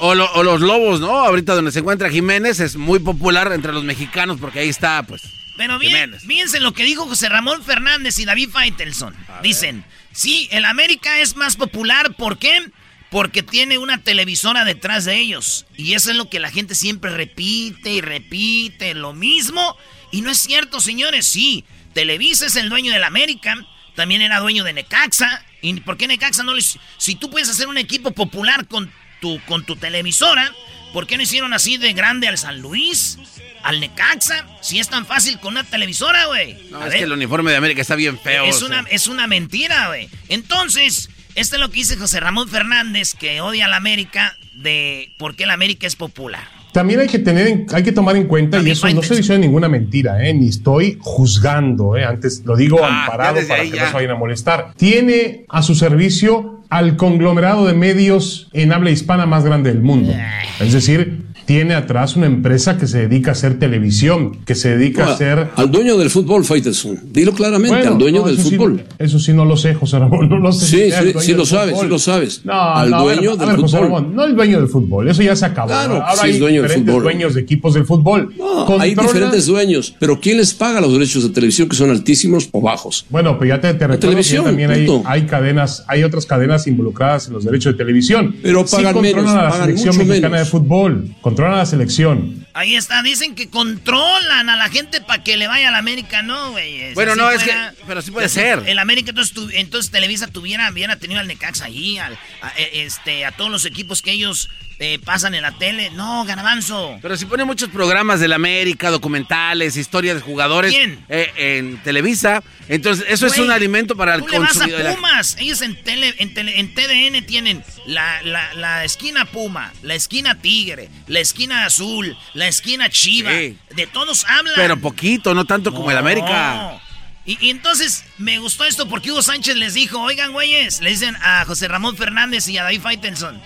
O, 0.00 0.14
los 0.14 0.60
Lobos, 0.60 1.00
¿no? 1.00 1.24
Ahorita 1.24 1.54
donde 1.54 1.72
se 1.72 1.78
encuentra 1.78 2.10
Jiménez 2.10 2.60
es 2.60 2.76
muy 2.76 2.98
popular 2.98 3.52
entre 3.52 3.72
los 3.72 3.84
mexicanos 3.84 4.38
porque 4.40 4.60
ahí 4.60 4.68
está, 4.68 5.02
pues. 5.04 5.22
Pero 5.56 5.78
bien, 5.78 6.18
fíjense 6.18 6.60
lo 6.60 6.72
que 6.72 6.82
dijo 6.82 7.06
José 7.06 7.28
Ramón 7.28 7.62
Fernández 7.62 8.18
y 8.18 8.24
David 8.24 8.50
Faitelson. 8.50 9.14
Dicen, 9.42 9.84
sí, 10.12 10.48
el 10.50 10.64
América 10.64 11.18
es 11.20 11.36
más 11.36 11.56
popular, 11.56 12.14
¿por 12.14 12.38
qué? 12.38 12.70
Porque 13.10 13.42
tiene 13.42 13.78
una 13.78 14.02
televisora 14.02 14.64
detrás 14.64 15.04
de 15.04 15.18
ellos. 15.18 15.66
Y 15.76 15.94
eso 15.94 16.10
es 16.10 16.16
lo 16.16 16.30
que 16.30 16.40
la 16.40 16.50
gente 16.50 16.74
siempre 16.74 17.10
repite 17.10 17.92
y 17.92 18.00
repite, 18.00 18.94
lo 18.94 19.12
mismo. 19.12 19.76
Y 20.10 20.22
no 20.22 20.30
es 20.30 20.38
cierto, 20.38 20.80
señores, 20.80 21.26
sí. 21.26 21.64
Televisa 21.92 22.46
es 22.46 22.56
el 22.56 22.70
dueño 22.70 22.92
del 22.92 23.04
América. 23.04 23.56
También 23.94 24.22
era 24.22 24.40
dueño 24.40 24.64
de 24.64 24.72
Necaxa. 24.72 25.44
¿Y 25.60 25.80
por 25.80 25.96
qué 25.96 26.06
Necaxa 26.06 26.42
no 26.42 26.54
les... 26.54 26.78
Si 26.96 27.14
tú 27.14 27.30
puedes 27.30 27.50
hacer 27.50 27.68
un 27.68 27.78
equipo 27.78 28.12
popular 28.12 28.66
con 28.66 28.90
tu, 29.20 29.40
con 29.44 29.64
tu 29.64 29.76
televisora, 29.76 30.54
¿por 30.92 31.06
qué 31.06 31.16
no 31.16 31.22
hicieron 31.22 31.52
así 31.52 31.76
de 31.76 31.92
grande 31.92 32.28
al 32.28 32.38
San 32.38 32.60
Luis? 32.60 33.18
¿Al 33.62 33.80
Necaxa? 33.80 34.46
Si 34.60 34.80
es 34.80 34.88
tan 34.88 35.06
fácil 35.06 35.38
con 35.38 35.52
una 35.52 35.64
televisora, 35.64 36.26
güey. 36.26 36.56
No, 36.70 36.84
es 36.84 36.94
que 36.94 37.02
el 37.02 37.12
uniforme 37.12 37.52
de 37.52 37.56
América 37.56 37.80
está 37.80 37.94
bien 37.94 38.18
feo. 38.18 38.44
Es, 38.44 38.62
una, 38.62 38.84
es 38.90 39.06
una 39.06 39.26
mentira, 39.26 39.88
güey. 39.88 40.08
Entonces, 40.28 41.10
esto 41.34 41.56
es 41.56 41.60
lo 41.60 41.68
que 41.70 41.76
dice 41.76 41.96
José 41.96 42.20
Ramón 42.20 42.48
Fernández, 42.48 43.14
que 43.14 43.40
odia 43.40 43.66
a 43.66 43.68
la 43.68 43.76
América, 43.76 44.36
de 44.52 45.12
por 45.16 45.36
qué 45.36 45.46
la 45.46 45.54
América 45.54 45.86
es 45.86 45.96
popular. 45.96 46.48
También 46.72 47.00
hay 47.00 47.06
que 47.06 47.18
tener, 47.18 47.66
hay 47.72 47.82
que 47.82 47.92
tomar 47.92 48.16
en 48.16 48.24
cuenta, 48.24 48.60
y 48.60 48.70
eso 48.70 48.88
no 48.88 49.02
estoy 49.02 49.18
diciendo 49.18 49.46
ninguna 49.46 49.68
mentira, 49.68 50.26
¿eh? 50.26 50.32
ni 50.32 50.48
estoy 50.48 50.98
juzgando, 51.00 51.96
¿eh? 51.96 52.04
antes 52.04 52.42
lo 52.46 52.56
digo 52.56 52.82
ah, 52.82 53.04
amparado 53.04 53.38
para 53.46 53.62
que 53.62 53.70
no 53.70 53.86
se 53.86 53.92
vayan 53.92 54.10
a 54.12 54.16
molestar. 54.16 54.72
Tiene 54.76 55.44
a 55.48 55.62
su 55.62 55.74
servicio 55.74 56.62
al 56.70 56.96
conglomerado 56.96 57.66
de 57.66 57.74
medios 57.74 58.48
en 58.54 58.72
habla 58.72 58.90
hispana 58.90 59.26
más 59.26 59.44
grande 59.44 59.70
del 59.70 59.82
mundo. 59.82 60.14
Es 60.60 60.72
decir, 60.72 61.26
tiene 61.44 61.74
atrás 61.74 62.16
una 62.16 62.26
empresa 62.26 62.78
que 62.78 62.86
se 62.86 63.08
dedica 63.08 63.30
a 63.30 63.32
hacer 63.32 63.58
televisión, 63.58 64.38
que 64.44 64.54
se 64.54 64.76
dedica 64.76 65.06
a 65.06 65.12
hacer... 65.12 65.48
Al 65.56 65.70
dueño 65.70 65.96
del 65.98 66.10
fútbol, 66.10 66.44
Faitelson. 66.44 66.98
Dilo 67.12 67.32
claramente, 67.32 67.86
al 67.86 67.98
dueño 67.98 68.22
del 68.22 68.38
fútbol. 68.38 68.84
eso 68.98 69.18
sí 69.18 69.32
no 69.32 69.44
lo 69.44 69.56
sé, 69.56 69.74
José 69.74 69.98
Ramón, 69.98 70.28
no 70.28 70.38
lo 70.38 70.52
sé. 70.52 70.66
Sí, 70.66 70.90
sí, 70.90 71.18
sí 71.20 71.34
lo 71.34 71.44
sabes, 71.44 71.78
sí 71.78 71.86
lo 71.86 71.98
sabes. 71.98 72.44
No, 72.44 72.52
al 72.52 72.90
dueño 72.90 73.36
del 73.36 73.48
fútbol. 73.48 73.60
José 73.62 73.80
Ramón, 73.80 74.14
no 74.14 74.24
el 74.24 74.34
dueño 74.34 74.58
del 74.58 74.68
fútbol, 74.68 75.08
eso 75.08 75.22
ya 75.22 75.36
se 75.36 75.46
acabó. 75.46 75.68
Claro, 75.68 75.94
Ahora 75.94 76.22
sí, 76.22 76.28
hay 76.28 76.38
dueño 76.38 76.62
diferentes 76.62 76.86
del 76.86 76.94
fútbol. 76.94 77.02
dueños 77.04 77.34
de 77.34 77.40
equipos 77.40 77.74
del 77.74 77.84
fútbol. 77.84 78.34
No, 78.36 78.80
hay 78.80 78.94
diferentes 78.94 79.46
dueños, 79.46 79.94
pero 79.98 80.20
¿quién 80.20 80.38
les 80.38 80.54
paga 80.54 80.80
los 80.80 80.92
derechos 80.92 81.22
de 81.22 81.30
televisión 81.30 81.68
que 81.68 81.76
son 81.76 81.90
altísimos 81.90 82.48
o 82.52 82.60
bajos? 82.60 83.06
Bueno, 83.10 83.38
pues 83.38 83.48
ya 83.48 83.60
te, 83.60 83.72
te 83.74 83.86
recuerdo 83.86 84.16
que 84.22 84.36
también 84.40 84.70
hay, 84.70 84.86
hay, 85.04 85.22
cadenas, 85.26 85.84
hay 85.88 86.04
otras 86.04 86.26
cadenas 86.26 86.66
involucradas 86.66 87.28
en 87.28 87.34
los 87.34 87.44
derechos 87.44 87.72
de 87.72 87.78
televisión. 87.78 88.36
Pero 88.42 88.64
pagan 88.64 89.00
menos, 89.00 89.28
a 89.28 89.34
la 89.34 89.50
pagan 89.50 89.66
selección 89.66 89.96
mucho 89.96 90.08
mexicana 90.08 90.36
menos. 90.36 90.46
de 90.46 90.50
fútbol, 90.50 91.14
controlan 91.32 91.54
a 91.54 91.58
la 91.58 91.66
selección. 91.66 92.46
Ahí 92.54 92.76
está, 92.76 93.02
dicen 93.02 93.34
que 93.34 93.48
controlan 93.48 94.48
a 94.48 94.56
la 94.56 94.68
gente 94.68 95.00
para 95.00 95.22
que 95.24 95.36
le 95.36 95.46
vaya 95.46 95.68
a 95.68 95.70
la 95.70 95.78
América, 95.78 96.22
no, 96.22 96.52
güey. 96.52 96.92
Bueno, 96.94 97.16
no, 97.16 97.30
es 97.30 97.42
que. 97.42 97.52
Pero 97.86 98.02
sí 98.02 98.10
puede 98.10 98.28
ser. 98.28 98.62
El 98.66 98.78
América, 98.78 99.10
entonces, 99.10 99.34
tu- 99.34 99.50
entonces 99.50 99.90
Televisa 99.90 100.26
tuviera, 100.28 100.70
hubiera 100.70 100.96
tenido 100.96 101.20
al 101.20 101.26
Necaxa 101.28 101.64
ahí, 101.66 101.98
al- 101.98 102.18
a, 102.42 102.52
e- 102.56 102.84
este, 102.84 103.24
a 103.24 103.32
todos 103.32 103.50
los 103.50 103.64
equipos 103.64 104.02
que 104.02 104.12
ellos 104.12 104.50
eh, 104.84 104.98
pasan 105.04 105.34
en 105.34 105.42
la 105.42 105.52
tele. 105.58 105.90
No, 105.90 106.24
Garbanzo. 106.24 106.98
Pero 107.00 107.16
si 107.16 107.24
pone 107.26 107.44
muchos 107.44 107.68
programas 107.68 108.18
de 108.18 108.26
la 108.28 108.34
América, 108.36 108.90
documentales, 108.90 109.76
historias 109.76 110.16
de 110.16 110.22
jugadores. 110.22 110.72
¿Quién? 110.72 111.04
eh, 111.08 111.30
en 111.36 111.78
Televisa. 111.82 112.42
Entonces, 112.68 113.04
eso 113.08 113.26
es 113.26 113.38
un 113.38 113.50
alimento 113.50 113.96
para 113.96 114.14
el 114.16 114.22
Tú 114.22 114.28
le 114.28 114.38
vas 114.40 114.50
a 114.50 114.52
consumidor. 114.54 114.82
la- 114.84 114.94
Pumas. 114.96 115.36
Ellos 115.38 115.62
en, 115.62 115.82
tele, 115.82 116.14
en, 116.18 116.34
tele- 116.34 116.58
en 116.58 116.74
TDN 116.74 117.24
tienen 117.26 117.62
la, 117.86 118.22
la- 118.22 118.54
la 118.54 118.84
esquina 118.84 119.24
Puma, 119.24 119.72
la 119.82 119.94
esquina 119.94 120.40
Tigre, 120.40 120.88
la 121.06 121.20
esquina 121.20 121.64
Azul, 121.64 122.16
la 122.34 122.48
esquina 122.48 122.88
Chiva. 122.90 123.30
Sí. 123.30 123.56
De 123.76 123.86
todos 123.86 124.24
hablan. 124.28 124.54
Pero 124.56 124.76
poquito, 124.80 125.34
no 125.34 125.44
tanto 125.44 125.72
como 125.72 125.90
el 125.90 125.96
América. 125.98 126.80
Y, 127.24 127.38
y 127.46 127.50
entonces 127.50 128.04
me 128.18 128.38
gustó 128.38 128.64
esto 128.64 128.88
porque 128.88 129.12
Hugo 129.12 129.22
Sánchez 129.22 129.54
les 129.56 129.74
dijo, 129.74 130.00
oigan, 130.00 130.32
güeyes, 130.32 130.80
le 130.80 130.90
dicen 130.90 131.14
a 131.22 131.44
José 131.44 131.68
Ramón 131.68 131.96
Fernández 131.96 132.48
y 132.48 132.58
a 132.58 132.64
David 132.64 132.80
Faitelson, 132.80 133.40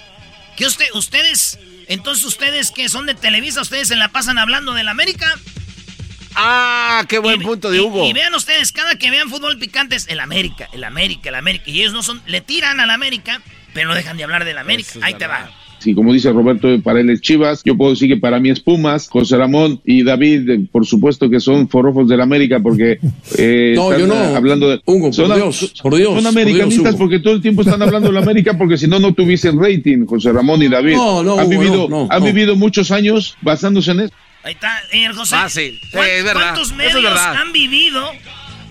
que 0.57 0.67
usted, 0.67 0.87
ustedes, 0.95 1.59
entonces 1.87 2.25
ustedes 2.25 2.71
que 2.71 2.89
son 2.89 3.07
de 3.07 3.15
Televisa, 3.15 3.61
ustedes 3.61 3.89
se 3.89 3.97
la 3.97 4.09
pasan 4.09 4.39
hablando 4.39 4.75
del 4.75 4.89
América. 4.89 5.33
Ah, 6.35 7.05
qué 7.09 7.19
buen 7.19 7.41
punto 7.41 7.71
de 7.71 7.81
Hugo. 7.81 8.07
Y, 8.07 8.13
vean 8.13 8.35
ustedes, 8.35 8.73
cada 8.73 8.97
que 8.97 9.11
vean 9.11 9.31
fútbol 9.31 9.59
picante 9.59 9.97
es 9.97 10.07
el 10.09 10.21
América, 10.21 10.69
el 10.73 10.85
América, 10.85 11.31
el 11.31 11.35
América. 11.35 11.65
Y 11.67 11.81
ellos 11.81 11.93
no 11.93 12.03
son, 12.03 12.21
le 12.27 12.41
tiran 12.41 12.81
al 12.81 12.91
América, 12.91 13.41
pero 13.73 13.89
no 13.89 13.95
dejan 13.95 14.17
de 14.17 14.25
hablar 14.25 14.45
del 14.45 14.59
América. 14.59 14.99
Ahí 15.03 15.15
te 15.15 15.27
va. 15.27 15.51
Sí, 15.79 15.95
como 15.95 16.13
dice 16.13 16.33
Roberto, 16.33 16.69
para 16.83 17.01
él 17.01 17.11
es 17.11 17.21
Chivas. 17.21 17.63
Yo 17.65 17.77
puedo 17.77 17.91
decir 17.93 18.09
que 18.09 18.17
para 18.17 18.41
mí 18.41 18.49
es 18.51 18.59
Pumas, 18.61 19.09
José 19.09 19.37
Ramón 19.37 19.81
y 19.85 20.03
David, 20.03 20.49
eh, 20.51 20.67
por 20.73 20.87
supuesto 20.87 21.29
que 21.31 21.39
son 21.39 21.69
forofos 21.69 22.09
del 22.09 22.21
América 22.23 22.59
porque 22.61 22.99
eh, 23.39 23.75
No, 23.77 23.93
están 23.93 24.01
yo 24.01 24.07
no. 24.07 24.15
eh, 24.15 24.35
hablando 24.37 24.71
de... 24.71 24.81
Hugo, 24.87 25.07
por 25.09 25.15
son, 25.15 25.35
Dios, 25.35 25.75
por 25.83 25.95
Dios, 25.95 26.15
Son 26.15 26.23
por 26.23 26.29
americanistas 26.33 26.83
Dios, 26.85 26.97
porque 26.97 27.19
todo 27.21 27.35
el 27.35 27.43
tiempo 27.43 27.63
están 27.63 27.83
hablando 27.83 28.09
de 28.09 28.15
la 28.15 28.21
América 28.21 28.57
porque 28.57 28.79
si 28.79 28.89
no, 28.89 28.99
no 28.99 29.13
tuviesen 29.15 29.61
rating, 29.61 30.07
José 30.07 30.33
Ramón 30.33 30.63
y 30.63 30.69
David. 30.69 30.95
No, 30.97 31.23
no, 31.23 31.39
han 31.39 31.47
Hugo, 31.47 31.51
vivido, 31.61 31.89
no, 31.89 32.05
no, 32.07 32.09
han 32.11 32.21
no. 32.21 32.27
vivido 32.27 32.57
muchos 32.57 32.91
años 32.91 33.37
basándose 33.43 33.91
en 33.93 34.01
eso. 34.01 34.15
Ahí 34.43 34.53
está, 34.55 34.81
José. 35.15 35.37
Fácil. 35.37 35.79
Sí, 35.83 35.89
¿Cuán- 35.93 36.09
es 36.09 36.25
verdad. 36.25 36.41
¿Cuántos 36.43 36.71
es 36.71 36.77
medios 36.77 37.03
verdad. 37.03 37.35
han 37.37 37.53
vivido 37.53 38.03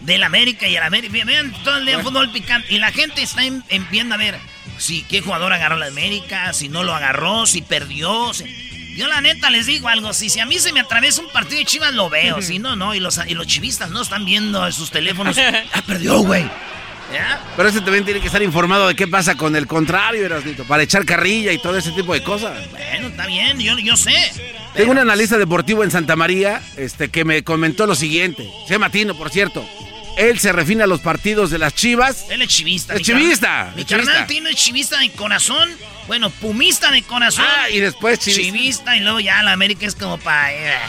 del 0.06 0.24
América 0.24 0.68
y 0.68 0.76
el 0.76 0.84
América? 0.84 1.14
Vean 1.26 1.54
todo 1.64 1.78
el 1.78 1.86
día 1.86 2.00
fútbol 2.00 2.32
picante. 2.32 2.74
Y 2.74 2.80
la 2.80 2.92
gente 2.92 3.22
está 3.22 3.46
en, 3.46 3.62
en 3.70 3.86
viendo 3.92 4.16
a 4.16 4.18
ver 4.18 4.36
si 4.78 5.04
qué 5.04 5.22
jugador 5.22 5.54
agarró 5.54 5.78
la 5.78 5.88
América, 5.88 6.52
si 6.54 6.70
no 6.70 6.84
lo 6.84 6.94
agarró, 6.96 7.46
si 7.46 7.62
perdió. 7.62 8.34
si- 8.34 8.96
Yo 8.96 9.08
la 9.08 9.20
neta 9.22 9.50
les 9.50 9.66
digo 9.66 9.88
algo, 9.90 10.14
si, 10.14 10.30
si 10.30 10.40
a 10.40 10.46
mí 10.46 10.58
se 10.60 10.72
me 10.72 10.80
atraviesa 10.80 11.22
un 11.22 11.30
partido 11.30 11.60
de 11.60 11.66
Chivas 11.66 11.94
lo 11.94 12.10
veo, 12.10 12.42
si 12.42 12.60
no, 12.60 12.76
no. 12.76 12.96
Y 12.96 13.00
los, 13.00 13.20
y 13.28 13.34
los 13.34 13.46
chivistas 13.48 13.90
no 13.90 14.02
están 14.02 14.24
viendo 14.26 14.66
en 14.66 14.72
sus 14.74 14.90
teléfonos. 14.92 15.38
Ah, 15.74 15.82
perdió, 15.86 16.20
güey. 16.20 16.44
¿Ya? 17.14 17.40
Pero 17.56 17.70
ese 17.70 17.82
también 17.82 18.04
tiene 18.04 18.20
que 18.20 18.26
estar 18.28 18.42
informado 18.42 18.88
de 18.88 18.96
qué 18.96 19.08
pasa 19.08 19.36
con 19.36 19.56
el 19.56 19.68
contrario, 19.68 20.26
Erasnito, 20.26 20.64
para 20.64 20.82
echar 20.84 21.06
carrilla 21.06 21.52
y 21.52 21.60
todo 21.60 21.78
ese 21.78 21.92
tipo 21.92 22.14
de 22.14 22.24
cosas. 22.24 22.58
Bueno, 22.72 23.10
está 23.10 23.28
bien, 23.28 23.60
yo, 23.60 23.78
yo 23.78 23.96
sé. 23.96 24.14
Tengo 24.74 24.92
un 24.92 24.98
analista 24.98 25.38
deportivo 25.38 25.84
en 25.84 25.92
Santa 25.92 26.16
María 26.16 26.62
este, 26.78 27.10
que 27.10 27.24
me 27.24 27.44
comentó 27.44 27.86
lo 27.86 27.94
siguiente. 27.96 28.50
Se 28.68 28.74
llama 28.74 28.90
Tino, 28.90 29.14
por 29.16 29.30
cierto. 29.30 29.64
Él 30.18 30.40
se 30.40 30.52
refina 30.52 30.86
a 30.86 30.88
los 30.88 31.02
partidos 31.02 31.50
de 31.52 31.58
las 31.58 31.74
chivas. 31.76 32.26
Él 32.30 32.42
es 32.42 32.48
chivista. 32.50 32.94
Es 32.94 33.00
mi 33.00 33.06
carnal. 33.06 33.24
chivista, 33.24 33.74
Mi 33.76 33.86
carnal 33.86 34.06
chivista. 34.06 34.28
Tino 34.28 34.50
es 34.50 34.56
chivista 34.56 35.00
de 35.00 35.12
corazón. 35.12 35.70
Bueno, 36.08 36.30
pumista 36.30 36.92
de 36.92 37.02
corazón. 37.02 37.46
Ah, 37.48 37.70
y 37.70 37.80
después 37.80 38.20
chivista. 38.20 38.44
Chivista 38.44 38.98
y 38.98 39.02
luego 39.02 39.20
ya 39.20 39.42
la 39.44 39.52
América 39.52 39.86
es 39.86 39.96
como 39.96 40.18
para... 40.18 40.80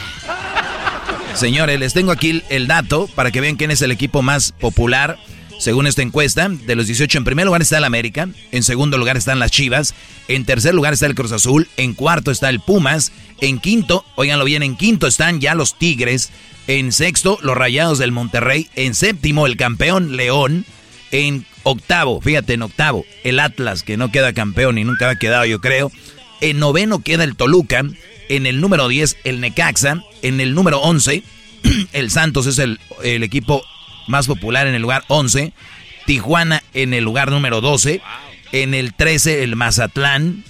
Señores, 1.35 1.79
les 1.79 1.93
tengo 1.93 2.13
aquí 2.13 2.43
el 2.49 2.67
dato 2.67 3.09
para 3.15 3.31
que 3.31 3.41
vean 3.41 3.57
quién 3.57 3.71
es 3.71 3.83
el 3.83 3.91
equipo 3.91 4.23
más 4.23 4.53
popular 4.53 5.19
según 5.59 5.87
esta 5.87 6.03
encuesta. 6.03 6.49
De 6.49 6.75
los 6.75 6.87
18, 6.87 7.19
en 7.19 7.25
primer 7.25 7.47
lugar 7.47 7.63
está 7.63 7.79
el 7.79 7.85
América, 7.85 8.29
en 8.53 8.63
segundo 8.63 8.99
lugar 8.99 9.17
están 9.17 9.39
las 9.39 9.51
Chivas, 9.51 9.95
en 10.29 10.45
tercer 10.45 10.75
lugar 10.75 10.93
está 10.93 11.07
el 11.07 11.15
Cruz 11.15 11.33
Azul, 11.33 11.69
en 11.77 11.95
cuarto 11.95 12.31
está 12.31 12.49
el 12.49 12.61
Pumas, 12.61 13.13
en 13.41 13.59
quinto, 13.59 14.05
óiganlo 14.17 14.45
bien, 14.45 14.63
en 14.63 14.77
quinto 14.77 15.07
están 15.07 15.41
ya 15.41 15.55
los 15.55 15.79
Tigres, 15.79 16.31
en 16.67 16.93
sexto 16.93 17.39
los 17.43 17.57
Rayados 17.57 17.99
del 17.99 18.13
Monterrey, 18.13 18.69
en 18.75 18.95
séptimo 18.95 19.47
el 19.47 19.57
campeón 19.57 20.17
León, 20.17 20.65
en 21.11 21.47
octavo, 21.63 22.21
fíjate, 22.21 22.55
en 22.55 22.63
octavo 22.63 23.05
el 23.25 23.41
Atlas, 23.41 23.83
que 23.83 23.97
no 23.97 24.11
queda 24.11 24.33
campeón 24.33 24.79
y 24.79 24.85
nunca 24.85 25.11
ha 25.11 25.17
quedado 25.17 25.45
yo 25.45 25.61
creo, 25.61 25.91
en 26.41 26.59
noveno 26.59 27.01
queda 27.01 27.25
el 27.25 27.37
Toluca, 27.37 27.85
en 28.29 28.47
el 28.47 28.61
número 28.61 28.89
10 28.89 29.19
el 29.25 29.41
Necaxa, 29.41 30.03
en 30.23 30.41
el 30.41 30.55
número 30.55 30.81
11 30.81 31.23
el 31.93 32.11
Santos 32.11 32.47
es 32.47 32.59
el, 32.59 32.81
el 33.03 33.23
equipo 33.23 33.63
más 34.07 34.27
popular 34.27 34.67
en 34.67 34.75
el 34.75 34.83
lugar 34.83 35.05
11, 35.09 35.53
Tijuana 36.07 36.63
en 36.75 36.95
el 36.95 37.05
lugar 37.05 37.31
número 37.31 37.61
12, 37.61 38.01
en 38.53 38.75
el 38.75 38.95
13 38.95 39.43
el 39.43 39.57
Mazatlán. 39.57 40.45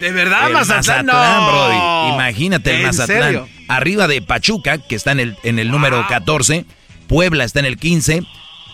¿De 0.00 0.12
verdad, 0.12 0.48
el 0.48 0.52
Mazatlán? 0.52 1.06
No. 1.06 1.12
Brody. 1.14 2.14
Imagínate 2.14 2.70
el 2.70 2.76
¿En 2.80 2.86
Mazatlán. 2.86 3.22
serio? 3.22 3.48
arriba 3.68 4.06
de 4.06 4.22
Pachuca, 4.22 4.78
que 4.78 4.94
está 4.94 5.12
en 5.12 5.20
el, 5.20 5.36
en 5.44 5.58
el 5.58 5.70
número 5.70 6.06
14, 6.08 6.64
Puebla 7.06 7.44
está 7.44 7.60
en 7.60 7.66
el 7.66 7.76
15, 7.78 8.22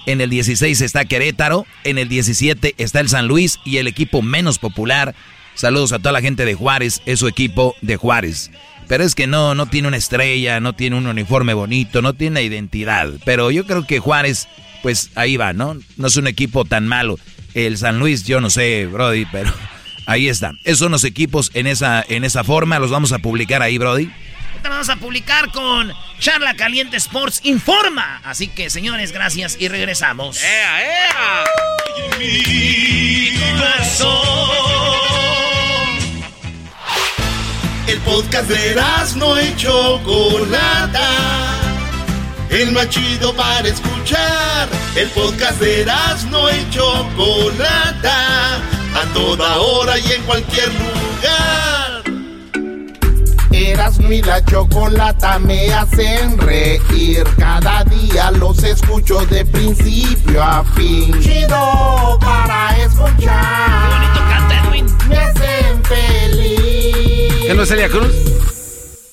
en 0.07 0.21
el 0.21 0.29
16 0.31 0.81
está 0.81 1.05
Querétaro, 1.05 1.67
en 1.85 1.99
el 1.99 2.09
17 2.09 2.75
está 2.79 3.01
el 3.01 3.09
San 3.09 3.27
Luis 3.27 3.59
y 3.65 3.79
el 3.79 3.87
equipo 3.87 4.23
menos 4.23 4.59
popular. 4.59 5.15
Saludos 5.55 5.93
a 5.93 5.99
toda 5.99 6.13
la 6.13 6.21
gente 6.21 6.45
de 6.45 6.55
Juárez, 6.55 7.01
es 7.07 7.21
su 7.21 7.29
equipo 7.29 7.75
de 7.81 7.97
Juárez. 7.97 8.51
Pero 8.89 9.05
es 9.05 9.15
que 9.15 9.27
no, 9.27 9.55
no 9.55 9.67
tiene 9.67 9.89
una 9.89 9.97
estrella, 9.97 10.61
no 10.61 10.75
tiene 10.75 10.97
un 10.97 11.07
uniforme 11.07 11.55
bonito, 11.55 12.03
no 12.03 12.15
tiene 12.15 12.33
una 12.33 12.41
identidad. 12.43 13.11
Pero 13.25 13.51
yo 13.51 13.67
creo 13.67 13.87
que 13.87 13.99
Juárez, 13.99 14.49
pues 14.83 15.11
ahí 15.15 15.37
va, 15.37 15.53
¿no? 15.53 15.77
No 15.97 16.07
es 16.07 16.17
un 16.17 16.27
equipo 16.27 16.65
tan 16.65 16.87
malo. 16.87 17.19
El 17.55 17.79
San 17.79 17.99
Luis, 17.99 18.25
yo 18.25 18.41
no 18.41 18.51
sé, 18.51 18.87
Brody, 18.87 19.27
pero 19.27 19.53
ahí 20.07 20.29
está. 20.29 20.53
Esos 20.65 20.81
son 20.81 20.93
los 20.93 21.05
equipos 21.05 21.51
en 21.55 21.67
esa, 21.67 22.05
en 22.09 22.25
esa 22.25 22.45
forma, 22.45 22.79
los 22.79 22.91
vamos 22.91 23.13
a 23.13 23.19
publicar 23.19 23.63
ahí, 23.63 23.79
Brody. 23.79 24.11
Vamos 24.63 24.89
a 24.89 24.97
publicar 24.97 25.51
con 25.53 25.93
Charla 26.19 26.55
Caliente 26.55 26.97
Sports 26.97 27.41
Informa. 27.45 28.23
Así 28.25 28.49
que, 28.49 28.71
señores, 28.71 29.13
gracias 29.13 29.57
y 29.61 29.69
regresamos. 29.69 30.43
¡Ea, 30.43 30.83
ea! 30.83 31.45
Mi 32.19 33.29
El 33.29 34.84
podcast 38.05 38.49
de 38.49 38.77
no 39.17 39.37
hecho 39.37 40.01
Chocolata. 40.05 41.09
El 42.51 42.73
más 42.73 42.89
chido 42.89 43.35
para 43.35 43.67
escuchar. 43.67 44.69
El 44.95 45.09
podcast 45.11 45.61
de 45.61 45.87
no 46.31 46.49
hecho 46.49 47.09
Chocolata. 47.17 48.57
A 48.95 49.13
toda 49.13 49.57
hora 49.59 49.99
y 49.99 50.13
en 50.13 50.23
cualquier 50.23 50.69
lugar. 50.69 52.03
Eras 53.51 53.99
mi 53.99 54.21
la 54.21 54.45
chocolata 54.45 55.39
me 55.39 55.73
hacen 55.73 56.39
reír. 56.39 57.25
Cada 57.39 57.85
día 57.85 58.31
los 58.33 58.63
escucho 58.63 59.25
de 59.27 59.45
principio 59.45 60.43
a 60.43 60.65
fin. 60.75 61.13
Chido 61.21 62.19
para 62.21 62.77
escuchar. 62.79 63.15
Qué 63.17 63.95
bonito 63.95 64.21
canta 64.29 64.69
Edwin. 64.69 64.87
Me 65.09 65.17
hacen 65.17 65.85
feliz. 65.85 66.24
¿Qué 67.65 67.71
no 67.71 67.77
es 67.77 67.81
Celia 67.81 67.89
Cruz? 67.89 68.15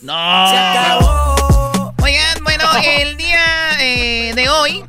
No. 0.01 0.49
Se 0.49 0.57
acabó. 0.57 1.95
Oigan, 2.03 2.43
bueno, 2.43 2.65
el 2.83 3.15
día 3.15 3.77
eh, 3.79 4.33
de 4.35 4.49
hoy 4.49 4.83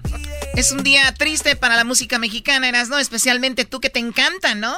es 0.56 0.72
un 0.72 0.82
día 0.82 1.14
triste 1.14 1.54
para 1.54 1.76
la 1.76 1.84
música 1.84 2.18
mexicana, 2.18 2.68
Eras, 2.68 2.88
¿no? 2.88 2.98
Especialmente 2.98 3.64
tú 3.64 3.78
que 3.78 3.88
te 3.88 4.00
encanta, 4.00 4.56
¿no? 4.56 4.76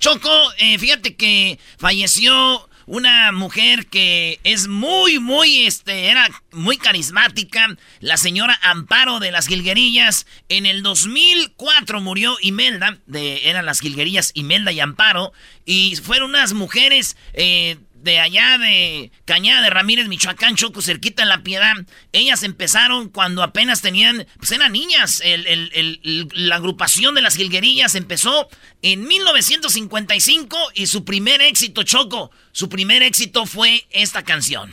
Choco, 0.00 0.30
eh, 0.58 0.78
fíjate 0.78 1.14
que 1.14 1.60
falleció 1.78 2.68
una 2.86 3.30
mujer 3.30 3.86
que 3.86 4.40
es 4.42 4.66
muy, 4.66 5.20
muy, 5.20 5.66
este, 5.66 6.08
era 6.08 6.28
muy 6.50 6.76
carismática, 6.76 7.76
la 8.00 8.16
señora 8.16 8.58
Amparo 8.62 9.20
de 9.20 9.30
las 9.30 9.46
Gilguerillas. 9.46 10.26
En 10.48 10.66
el 10.66 10.82
2004 10.82 12.00
murió 12.00 12.36
Imelda, 12.42 12.98
de, 13.06 13.48
eran 13.48 13.64
las 13.64 13.78
Gilguerillas 13.78 14.32
Imelda 14.34 14.72
y 14.72 14.80
Amparo, 14.80 15.32
y 15.64 15.94
fueron 16.02 16.30
unas 16.30 16.52
mujeres 16.52 17.16
eh, 17.32 17.78
de 18.04 18.20
allá 18.20 18.58
de 18.58 19.10
Cañada 19.24 19.62
de 19.62 19.70
Ramírez, 19.70 20.06
Michoacán, 20.06 20.56
Choco, 20.56 20.82
cerquita 20.82 21.22
en 21.22 21.30
La 21.30 21.42
Piedad. 21.42 21.74
Ellas 22.12 22.42
empezaron 22.42 23.08
cuando 23.08 23.42
apenas 23.42 23.80
tenían, 23.80 24.26
pues 24.36 24.52
eran 24.52 24.72
niñas. 24.72 25.22
la 25.24 26.56
agrupación 26.56 27.14
de 27.14 27.22
las 27.22 27.36
Gilguerillas 27.36 27.94
empezó 27.94 28.48
en 28.82 29.08
1955 29.08 30.56
y 30.74 30.86
su 30.86 31.04
primer 31.04 31.40
éxito, 31.40 31.82
Choco, 31.82 32.30
su 32.52 32.68
primer 32.68 33.02
éxito 33.02 33.46
fue 33.46 33.86
esta 33.90 34.22
canción. 34.22 34.72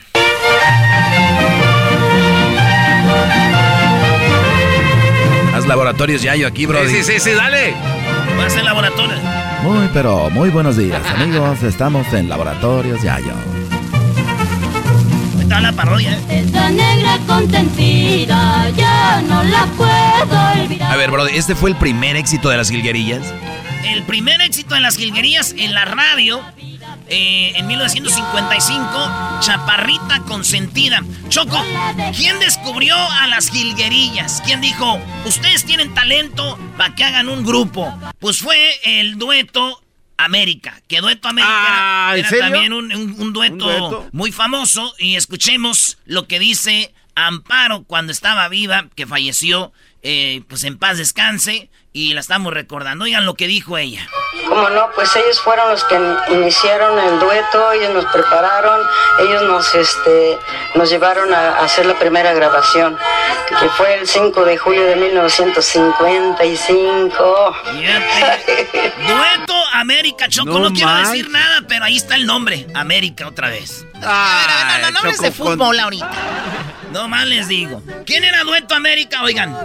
Haz 5.53 5.65
laboratorios 5.65 6.21
Yayo 6.21 6.47
aquí, 6.47 6.65
bro. 6.65 6.87
Sí, 6.87 7.03
sí, 7.03 7.19
sí, 7.19 7.31
dale. 7.31 7.75
Va 8.41 8.45
a 8.45 8.47
hacer 8.47 8.63
laboratorios. 8.63 9.19
Muy, 9.61 9.87
pero 9.93 10.31
muy 10.31 10.49
buenos 10.49 10.75
días, 10.75 10.99
amigos. 11.15 11.61
Estamos 11.61 12.11
en 12.11 12.27
Laboratorios 12.27 12.99
Yayo. 13.03 13.35
Está 15.39 15.61
la 15.61 15.71
parodia. 15.73 16.13
¿eh? 16.13 16.39
Esta 16.43 16.71
negra 16.71 17.19
contentida 17.27 18.67
ya 18.71 19.21
no 19.21 19.43
la 19.43 19.67
puedo 19.77 20.63
olvidar. 20.63 20.91
A 20.91 20.95
ver, 20.95 21.11
bro, 21.11 21.27
¿este 21.27 21.53
fue 21.53 21.69
el 21.69 21.75
primer 21.75 22.15
éxito 22.15 22.49
de 22.49 22.57
las 22.57 22.71
jilguerillas? 22.71 23.31
El 23.85 24.01
primer 24.05 24.41
éxito 24.41 24.73
de 24.73 24.81
las 24.81 24.97
jilguerillas 24.97 25.53
en 25.59 25.75
la 25.75 25.85
radio 25.85 26.41
eh, 27.13 27.51
en 27.57 27.67
1955, 27.67 29.39
Chaparrita 29.41 30.21
Consentida. 30.25 31.03
Choco, 31.27 31.61
¿quién 32.15 32.39
descubrió 32.39 32.95
a 32.95 33.27
las 33.27 33.49
jilguerillas? 33.49 34.41
¿Quién 34.45 34.61
dijo, 34.61 34.97
ustedes 35.25 35.65
tienen 35.65 35.93
talento 35.93 36.57
para 36.77 36.95
que 36.95 37.03
hagan 37.03 37.27
un 37.27 37.43
grupo? 37.43 37.93
Pues 38.19 38.37
fue 38.39 38.79
el 38.85 39.17
dueto 39.17 39.83
América, 40.15 40.81
que 40.87 41.01
Dueto 41.01 41.27
América 41.27 41.51
ah, 41.51 42.13
era, 42.15 42.29
también 42.29 42.71
un, 42.71 43.33
dueto 43.33 44.07
muy 44.13 44.31
famoso. 44.31 44.95
Y 44.97 45.17
escuchemos 45.17 45.97
lo 46.05 46.27
que 46.27 46.39
dice 46.39 46.93
Amparo 47.15 47.83
cuando 47.83 48.13
estaba 48.13 48.47
viva, 48.47 48.87
que 48.95 49.05
falleció, 49.05 49.73
eh, 50.01 50.43
pues 50.47 50.63
en 50.63 50.77
paz 50.77 50.97
descanse 50.97 51.69
y 51.93 52.13
la 52.13 52.21
estamos 52.21 52.53
recordando. 52.53 53.03
Oigan 53.05 53.25
lo 53.25 53.33
que 53.33 53.47
dijo 53.47 53.77
ella. 53.77 54.07
Como 54.47 54.69
no, 54.69 54.89
pues 54.95 55.13
ellos 55.15 55.41
fueron 55.41 55.69
los 55.69 55.83
que 55.85 55.99
iniciaron 56.29 56.99
el 56.99 57.19
dueto, 57.19 57.71
ellos 57.73 57.93
nos 57.93 58.05
prepararon, 58.05 58.79
ellos 59.19 59.43
nos, 59.43 59.75
este, 59.75 60.39
nos 60.75 60.89
llevaron 60.89 61.31
a, 61.33 61.59
hacer 61.59 61.85
la 61.85 61.99
primera 61.99 62.33
grabación, 62.33 62.97
que 63.59 63.67
fue 63.69 63.95
el 63.95 64.07
5 64.07 64.45
de 64.45 64.57
julio 64.57 64.85
de 64.85 64.95
1955. 64.95 67.55
dueto 69.07 69.53
América 69.73 70.29
Choco, 70.29 70.59
no, 70.59 70.71
quiero 70.71 70.95
decir 70.95 71.29
nada, 71.29 71.63
pero 71.67 71.83
ahí 71.85 71.97
está 71.97 72.15
el 72.15 72.25
nombre, 72.25 72.65
América 72.73 73.27
otra 73.27 73.49
vez. 73.49 73.85
Ah, 74.01 74.79
no, 74.81 74.91
no, 74.91 75.01
no, 75.01 75.11
no, 75.11 75.17
de 75.17 75.31
fútbol 75.31 75.77
ahorita. 75.79 76.09
No 76.91 77.07
más 77.07 77.25
les 77.25 77.47
digo. 77.47 77.81
¿Quién 78.05 78.23
era 78.23 78.43
Dueto 78.43 78.75
América? 78.75 79.23
Oigan. 79.23 79.55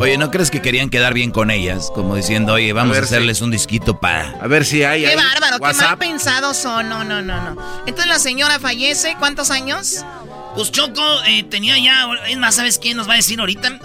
Oye, 0.00 0.18
¿no 0.18 0.30
crees 0.30 0.50
que 0.50 0.60
querían 0.60 0.90
quedar 0.90 1.14
bien 1.14 1.30
con 1.30 1.50
ellas? 1.50 1.90
Como 1.94 2.16
diciendo, 2.16 2.54
oye, 2.54 2.72
vamos 2.72 2.96
a, 2.96 3.00
hacerles 3.00 3.40
un 3.40 3.50
disquito 3.50 4.00
para... 4.00 4.30
A 4.40 4.48
ver 4.48 4.64
si 4.64 4.82
hay... 4.82 5.04
Qué 5.04 5.14
bárbaro, 5.14 5.58
qué 5.58 5.74
mal 5.74 5.98
pensados 5.98 6.56
son. 6.56 6.88
No, 6.88 7.04
no, 7.04 7.22
no, 7.22 7.54
no. 7.54 7.62
Entonces 7.86 8.06
la 8.06 8.18
señora 8.18 8.58
fallece, 8.58 9.16
¿cuántos 9.18 9.50
años? 9.50 10.04
Pues 10.56 10.72
Choco 10.72 11.02
eh, 11.26 11.44
tenía 11.44 11.78
ya... 11.78 12.08
Es 12.28 12.38
más, 12.38 12.56
¿sabes 12.56 12.78
quién 12.78 12.96
nos 12.96 13.08
va 13.08 13.12
a 13.12 13.16
decir 13.16 13.38
ahorita? 13.38 13.78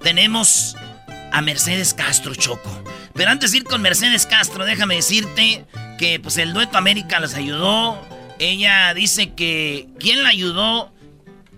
Tenemos 0.00 0.76
a 1.32 1.40
Mercedes 1.42 1.94
Castro, 1.94 2.34
Choco. 2.34 2.70
Pero 3.14 3.30
antes 3.30 3.52
de 3.52 3.58
ir 3.58 3.64
con 3.64 3.82
Mercedes 3.82 4.26
Castro, 4.26 4.64
déjame 4.64 4.96
decirte 4.96 5.64
que 5.98 6.18
pues 6.18 6.36
el 6.38 6.52
dueto 6.52 6.78
América 6.78 7.20
les 7.20 7.34
ayudó. 7.34 8.11
Ella 8.42 8.92
dice 8.92 9.34
que 9.34 9.86
quien 10.00 10.24
la 10.24 10.30
ayudó 10.30 10.92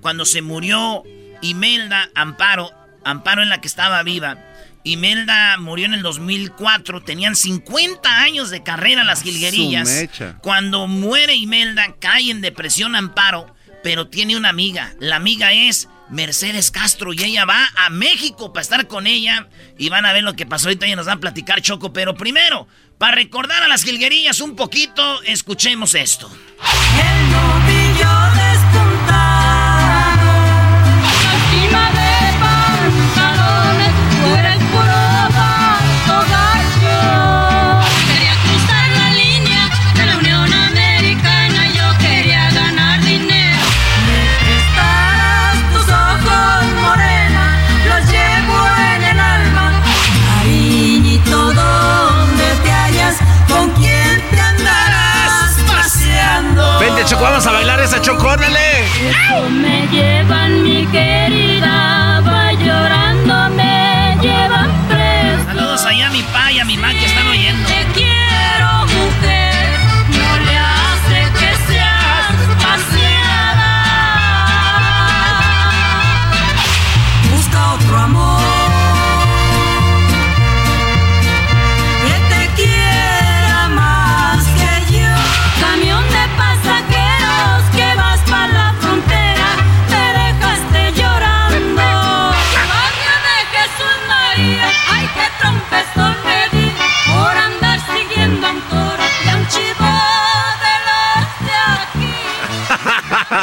cuando 0.02 0.26
se 0.26 0.42
murió 0.42 1.02
Imelda 1.40 2.10
Amparo, 2.14 2.70
Amparo 3.04 3.42
en 3.42 3.48
la 3.48 3.62
que 3.62 3.68
estaba 3.68 4.02
viva. 4.02 4.36
Imelda 4.82 5.56
murió 5.56 5.86
en 5.86 5.94
el 5.94 6.02
2004, 6.02 7.02
tenían 7.02 7.36
50 7.36 8.20
años 8.20 8.50
de 8.50 8.62
carrera 8.62 9.02
las 9.02 9.22
jilguerillas. 9.22 10.10
Cuando 10.42 10.86
muere 10.86 11.34
Imelda, 11.34 11.94
cae 11.98 12.30
en 12.30 12.42
depresión 12.42 12.94
Amparo, 12.96 13.54
pero 13.82 14.08
tiene 14.08 14.36
una 14.36 14.50
amiga. 14.50 14.92
La 15.00 15.16
amiga 15.16 15.54
es 15.54 15.88
Mercedes 16.10 16.70
Castro 16.70 17.12
y 17.12 17.22
ella 17.22 17.44
va 17.44 17.68
a 17.76 17.90
México 17.90 18.52
para 18.52 18.62
estar 18.62 18.86
con 18.86 19.06
ella 19.06 19.48
y 19.78 19.88
van 19.88 20.06
a 20.06 20.12
ver 20.12 20.22
lo 20.22 20.34
que 20.34 20.46
pasó 20.46 20.68
ahorita 20.68 20.86
y 20.86 20.94
nos 20.96 21.06
van 21.06 21.18
a 21.18 21.20
platicar 21.20 21.62
Choco, 21.62 21.92
pero 21.92 22.14
primero, 22.14 22.68
para 22.98 23.16
recordar 23.16 23.62
a 23.62 23.68
las 23.68 23.84
jilguerillas 23.84 24.40
un 24.40 24.56
poquito, 24.56 25.22
escuchemos 25.22 25.94
esto. 25.94 26.30
Vamos 57.24 57.46
a 57.46 57.52
bailar 57.52 57.80
esa 57.80 58.00
Choco, 58.02 58.28
órale. 58.28 58.84
me 59.50 59.86
llevan, 59.88 60.62
mi 60.62 60.86
querida, 60.86 62.20
va 62.20 62.52
llorando, 62.52 63.50
me 63.56 64.16
llevan 64.20 64.70
preso. 64.88 65.44
Saludos 65.46 65.86
allá 65.86 66.08
a 66.08 66.10
mi 66.10 66.22
pa 66.22 66.52
y 66.52 66.58
a 66.58 66.64
mi 66.66 66.76
ma 66.76 66.92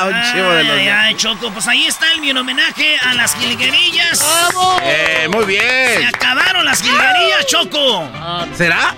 de 0.07 0.63
los... 0.63 0.77
Ay, 0.77 1.15
Choco, 1.15 1.51
pues 1.51 1.67
ahí 1.67 1.85
está 1.85 2.11
el 2.13 2.21
mi 2.21 2.31
homenaje 2.31 2.97
a 2.97 3.13
las 3.13 3.35
jilguerillas. 3.35 4.19
¡Vamos! 4.19 4.81
Eh, 4.83 5.27
muy 5.31 5.45
bien. 5.45 5.99
Se 5.99 6.05
acabaron 6.05 6.65
las 6.65 6.81
jilguerillas, 6.81 7.45
Choco. 7.47 8.09
¿Será? 8.55 8.95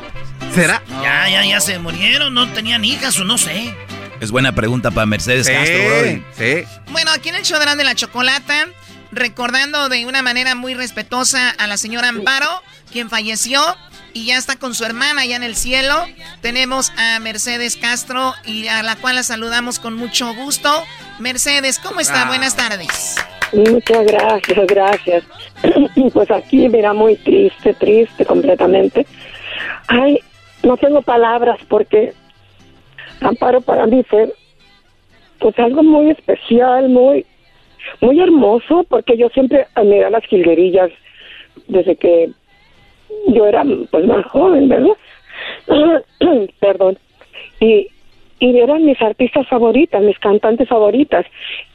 ¿Será? 0.54 0.84
Ya, 1.02 1.30
ya, 1.30 1.46
ya 1.46 1.60
se 1.60 1.80
murieron, 1.80 2.34
no 2.34 2.48
tenían 2.54 2.86
hijas 2.86 3.20
o 3.20 3.24
no 3.24 3.38
sé. 3.38 3.76
Es 4.20 4.32
buena 4.32 4.54
pregunta 4.54 4.92
para 4.92 5.06
Mercedes 5.06 5.48
Castro, 5.50 5.86
bro. 5.86 6.24
Sí. 6.38 6.64
Bueno, 6.92 7.12
aquí 7.12 7.30
en 7.30 7.36
el 7.36 7.44
show 7.44 7.60
de 7.60 7.84
la 7.84 7.96
chocolata, 7.96 8.68
recordando 9.12 9.90
de 9.90 10.06
una 10.06 10.22
manera 10.22 10.56
muy 10.56 10.76
respetuosa 10.76 11.50
a 11.50 11.68
la 11.68 11.78
señora 11.78 12.10
Amparo, 12.10 12.62
quien 12.92 13.10
falleció 13.10 13.62
y 14.14 14.27
ya 14.27 14.38
está 14.38 14.57
con 14.57 14.73
su 14.76 14.85
hermana 14.85 15.26
ya 15.26 15.35
en 15.35 15.44
el 15.44 15.56
cielo. 15.56 15.94
Tenemos 16.41 16.91
a 16.98 17.19
Mercedes 17.19 17.77
Castro 17.77 18.34
y 18.45 18.68
a 18.68 18.84
la 18.84 18.95
cual 18.95 19.15
la 19.15 19.23
saludamos 19.23 19.80
con 19.80 19.95
mucho 19.95 20.34
gusto. 20.35 20.69
Mercedes, 21.19 21.80
¿cómo 21.80 21.99
está? 21.99 22.23
Ah. 22.23 22.27
Buenas 22.27 22.56
tardes. 22.56 23.18
Muchas 23.53 24.06
gracias, 24.06 24.68
gracias. 24.68 25.23
Pues 26.14 26.30
aquí, 26.31 26.68
mira, 26.68 26.94
muy 26.94 27.15
triste, 27.15 27.73
triste 27.73 28.26
completamente. 28.26 29.06
Ay, 29.88 30.19
no 30.64 30.76
tengo 30.77 31.02
palabras 31.02 31.60
porque 31.69 32.14
Amparo 33.22 33.61
para 33.61 33.85
mí 33.85 34.03
fue 34.03 34.34
pues 35.40 35.57
algo 35.60 35.81
muy 35.84 36.11
especial, 36.11 36.90
muy 36.90 37.26
muy 38.02 38.19
hermoso, 38.19 38.85
porque 38.90 39.18
yo 39.18 39.30
siempre 39.30 39.68
admiré 39.76 40.10
las 40.10 40.26
jilguerillas 40.26 40.91
desde 41.68 41.95
que 41.95 42.31
yo 43.27 43.45
era 43.48 43.64
pues 43.91 44.06
más 44.06 44.26
joven, 44.27 44.69
¿verdad? 44.69 44.95
Perdón. 46.60 46.98
Y, 47.60 47.88
y 48.40 48.57
eran 48.60 48.85
mis 48.85 49.02
artistas 49.02 49.48
favoritas, 49.48 50.02
mis 50.02 50.19
cantantes 50.19 50.68
favoritas. 50.68 51.26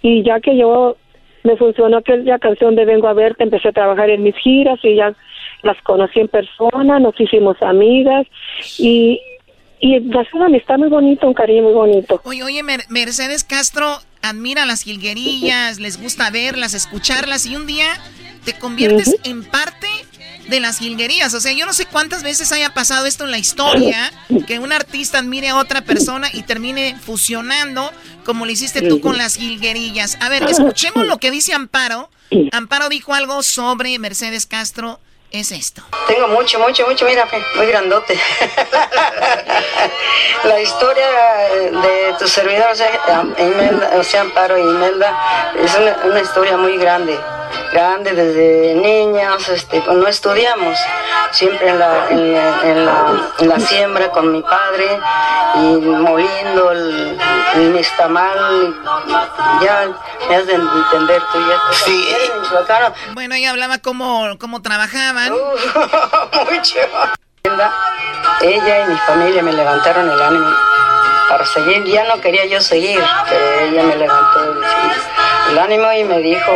Y 0.02 0.22
ya 0.22 0.40
que 0.40 0.56
yo 0.56 0.96
me 1.44 1.56
funcionó 1.56 1.98
aquella 1.98 2.38
canción 2.38 2.74
de 2.76 2.84
Vengo 2.84 3.08
a 3.08 3.14
verte, 3.14 3.42
empecé 3.44 3.68
a 3.68 3.72
trabajar 3.72 4.10
en 4.10 4.22
mis 4.22 4.36
giras 4.36 4.78
y 4.82 4.96
ya 4.96 5.14
las 5.62 5.80
conocí 5.82 6.20
en 6.20 6.28
persona, 6.28 7.00
nos 7.00 7.18
hicimos 7.20 7.60
amigas 7.62 8.26
y, 8.78 9.20
y 9.80 9.98
fue 10.00 10.26
una 10.34 10.46
amistad 10.46 10.78
muy 10.78 10.88
bonita, 10.88 11.26
un 11.26 11.34
cariño 11.34 11.62
muy 11.62 11.72
bonito. 11.72 12.20
Oye, 12.24 12.42
oye, 12.44 12.62
Mer- 12.62 12.84
Mercedes 12.90 13.42
Castro 13.44 13.86
admira 14.22 14.66
las 14.66 14.82
jilguerillas, 14.82 15.80
les 15.80 16.00
gusta 16.00 16.30
verlas, 16.30 16.74
escucharlas 16.74 17.46
y 17.46 17.56
un 17.56 17.66
día 17.66 17.86
te 18.44 18.52
conviertes 18.58 19.18
en 19.24 19.42
parte 19.44 19.87
de 20.48 20.60
las 20.60 20.78
jilguerías. 20.78 21.34
O 21.34 21.40
sea, 21.40 21.52
yo 21.52 21.66
no 21.66 21.72
sé 21.72 21.86
cuántas 21.86 22.22
veces 22.22 22.50
haya 22.52 22.74
pasado 22.74 23.06
esto 23.06 23.24
en 23.24 23.30
la 23.30 23.38
historia, 23.38 24.12
que 24.46 24.58
un 24.58 24.72
artista 24.72 25.18
admire 25.18 25.48
a 25.48 25.56
otra 25.56 25.82
persona 25.82 26.28
y 26.32 26.42
termine 26.42 26.96
fusionando 27.04 27.92
como 28.24 28.44
lo 28.44 28.50
hiciste 28.52 28.82
tú 28.82 29.00
con 29.00 29.16
las 29.16 29.36
jilguerillas. 29.36 30.18
A 30.20 30.28
ver, 30.28 30.42
escuchemos 30.42 31.06
lo 31.06 31.18
que 31.18 31.30
dice 31.30 31.54
Amparo. 31.54 32.10
Amparo 32.52 32.88
dijo 32.88 33.14
algo 33.14 33.42
sobre 33.42 33.98
Mercedes 33.98 34.46
Castro. 34.46 35.00
Es 35.30 35.52
esto. 35.52 35.82
Tengo 36.06 36.26
mucho, 36.28 36.58
mucho, 36.58 36.86
mucho, 36.86 37.04
mira, 37.04 37.28
muy 37.56 37.66
grandote. 37.66 38.18
La 40.44 40.58
historia 40.58 41.06
de 41.70 42.14
tu 42.18 42.26
servidor, 42.26 42.68
o 42.72 42.74
sea, 42.74 44.20
Amparo 44.22 44.56
y 44.56 44.62
Imelda, 44.62 45.52
es 45.62 45.74
una, 45.74 45.98
una 46.06 46.20
historia 46.20 46.56
muy 46.56 46.78
grande. 46.78 47.18
Grande 47.72 48.12
desde 48.12 48.74
niños, 48.74 49.48
este, 49.48 49.80
pues 49.82 49.96
no 49.96 50.06
estudiamos, 50.08 50.76
siempre 51.32 51.68
en 51.68 51.78
la, 51.78 52.08
en 52.10 52.32
la, 52.34 52.62
en 52.64 52.86
la- 52.86 53.30
en 53.38 53.48
la 53.48 53.60
siembra 53.60 54.08
con 54.10 54.32
mi 54.32 54.42
padre 54.42 54.98
y 55.56 55.58
moliendo 55.76 56.72
el, 56.72 57.18
el 57.54 57.72
nixtamal, 57.74 58.74
ya 59.62 59.88
me 60.28 60.36
has 60.36 60.46
de 60.46 60.54
entender 60.54 61.22
tú 61.32 61.38
ya. 61.48 61.56
Sí. 61.84 62.08
Bueno, 63.14 63.34
ella 63.34 63.50
hablaba 63.50 63.78
cómo, 63.78 64.36
cómo 64.40 64.62
trabajaban. 64.62 65.30
Mucho. 66.50 66.78
Ella 68.40 68.80
y 68.80 68.88
mi 68.90 68.98
familia 68.98 69.42
me 69.42 69.52
levantaron 69.52 70.10
el 70.10 70.20
ánimo 70.22 70.50
para 71.28 71.44
seguir. 71.46 71.84
Ya 71.84 72.04
no 72.04 72.20
quería 72.20 72.46
yo 72.46 72.60
seguir, 72.60 73.02
pero 73.28 73.60
ella 73.60 73.82
me 73.82 73.96
levantó 73.96 74.40
el, 74.40 74.58
el 75.52 75.58
ánimo 75.58 75.92
y 75.92 76.04
me 76.04 76.18
dijo, 76.18 76.52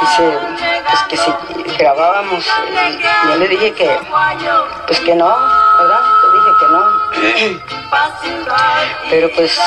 dice, 0.00 0.38
pues 0.86 1.02
que 1.08 1.16
si 1.16 1.32
grabábamos, 1.78 2.44
yo 3.28 3.36
le 3.36 3.48
dije 3.48 3.72
que, 3.72 3.98
pues 4.86 5.00
que 5.00 5.14
no, 5.14 5.34
¿verdad? 5.78 6.00
No. 6.68 7.60
Pero 9.10 9.30
pues, 9.34 9.58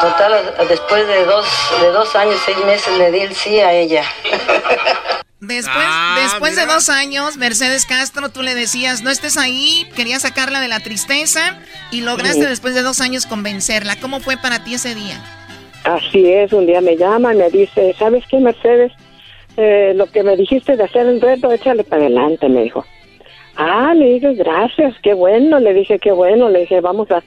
total, 0.00 0.54
después 0.68 1.06
de 1.06 1.24
dos, 1.24 1.46
de 1.80 1.88
dos 1.90 2.14
años, 2.16 2.40
seis 2.44 2.58
meses, 2.66 2.96
le 2.98 3.10
di 3.12 3.20
el 3.20 3.34
sí 3.34 3.60
a 3.60 3.72
ella. 3.72 4.04
Después, 5.40 5.86
Ah, 5.88 6.18
después 6.20 6.56
de 6.56 6.66
dos 6.66 6.88
años, 6.88 7.36
Mercedes 7.36 7.86
Castro, 7.86 8.28
tú 8.28 8.42
le 8.42 8.56
decías, 8.56 9.02
no 9.02 9.10
estés 9.10 9.36
ahí, 9.36 9.88
querías 9.94 10.22
sacarla 10.22 10.60
de 10.60 10.66
la 10.66 10.80
tristeza 10.80 11.56
y 11.92 12.00
lograste 12.00 12.42
Sí. 12.42 12.46
después 12.48 12.74
de 12.74 12.82
dos 12.82 13.00
años 13.00 13.24
convencerla. 13.24 13.94
¿Cómo 14.00 14.18
fue 14.18 14.36
para 14.36 14.64
ti 14.64 14.74
ese 14.74 14.96
día? 14.96 15.14
Así 15.84 16.28
es, 16.28 16.52
un 16.52 16.66
día 16.66 16.80
me 16.80 16.96
llama 16.96 17.34
y 17.34 17.36
me 17.36 17.50
dice, 17.50 17.94
¿sabes 18.00 18.24
qué, 18.28 18.38
Mercedes? 18.38 18.90
Eh, 19.56 19.92
lo 19.94 20.06
que 20.10 20.24
me 20.24 20.36
dijiste 20.36 20.76
de 20.76 20.82
hacer 20.82 21.06
el 21.06 21.20
reto, 21.20 21.52
échale 21.52 21.84
para 21.84 22.02
adelante, 22.02 22.48
me 22.48 22.64
dijo. 22.64 22.84
Ah, 23.60 23.92
le 23.92 24.06
dije, 24.14 24.34
gracias, 24.34 24.94
qué 25.02 25.14
bueno, 25.14 25.58
le 25.58 25.74
dije, 25.74 25.98
qué 25.98 26.12
bueno, 26.12 26.48
le 26.48 26.60
dije, 26.60 26.80
vamos 26.80 27.10
a, 27.10 27.24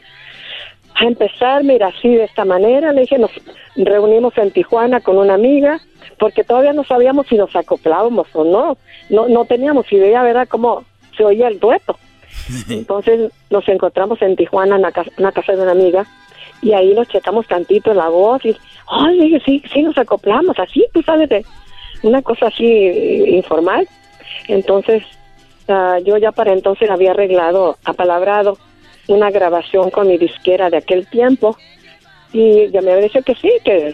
a 0.96 1.06
empezar, 1.06 1.62
mira, 1.66 1.88
así 1.88 2.08
de 2.08 2.24
esta 2.24 2.46
manera, 2.46 2.94
le 2.94 3.02
dije, 3.02 3.18
nos 3.18 3.32
reunimos 3.76 4.38
en 4.38 4.50
Tijuana 4.52 5.02
con 5.02 5.18
una 5.18 5.34
amiga, 5.34 5.82
porque 6.18 6.46
todavía 6.46 6.72
no 6.72 6.86
sabíamos 6.86 7.28
si 7.28 7.36
nos 7.36 7.54
acoplábamos 7.54 8.30
o 8.32 8.46
no, 8.46 8.78
no, 9.10 9.28
no 9.28 9.44
teníamos 9.44 9.92
idea, 9.92 10.24
¿verdad?, 10.24 10.48
cómo 10.48 10.86
se 11.18 11.26
oía 11.26 11.50
el 11.50 11.60
dueto. 11.60 11.98
Entonces 12.70 13.30
nos 13.50 13.68
encontramos 13.68 14.22
en 14.22 14.38
Tijuana, 14.38 14.78
en 14.78 14.84
la 14.84 14.94
casa, 14.94 15.12
en 15.18 15.24
la 15.26 15.34
casa 15.34 15.52
de 15.52 15.64
una 15.64 15.72
amiga, 15.72 16.06
y 16.62 16.72
ahí 16.72 16.94
nos 16.94 17.10
checamos 17.10 17.46
tantito 17.46 17.94
la 17.94 18.08
voz 18.08 18.46
y, 18.46 18.56
ay, 18.88 19.18
le 19.18 19.24
dije, 19.26 19.42
sí, 19.46 19.64
sí 19.74 19.82
nos 19.82 19.98
acoplamos, 19.98 20.58
así, 20.60 20.86
tú 20.94 21.02
sabes, 21.02 21.28
de 21.28 21.44
una 22.04 22.22
cosa 22.22 22.48
así 22.48 22.66
eh, 22.66 23.32
informal. 23.32 23.86
Entonces, 24.48 25.04
yo 26.04 26.18
ya 26.18 26.32
para 26.32 26.54
entonces 26.54 26.90
había 26.90 27.12
arreglado, 27.12 27.78
apalabrado, 27.86 28.58
una 29.08 29.30
grabación 29.32 29.90
con 29.90 30.08
mi 30.08 30.18
disquera 30.18 30.70
de 30.70 30.78
aquel 30.78 31.08
tiempo, 31.08 31.58
y 32.34 32.70
ya 32.70 32.82
me 32.82 32.92
había 32.92 33.04
dicho 33.06 33.22
que 33.24 33.36
sí, 33.36 33.52
que, 33.64 33.94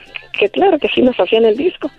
claro, 0.49 0.77
que 0.79 0.87
sí 0.89 1.01
nos 1.01 1.19
hacían 1.19 1.45
el 1.45 1.57
disco. 1.57 1.89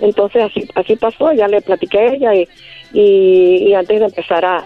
Entonces 0.00 0.42
así, 0.42 0.68
así 0.74 0.96
pasó, 0.96 1.32
ya 1.32 1.46
le 1.46 1.60
platiqué 1.60 1.98
a 1.98 2.06
ella 2.14 2.34
y, 2.34 2.48
y, 2.92 3.74
antes 3.74 4.00
de 4.00 4.06
empezar 4.06 4.44
a, 4.44 4.56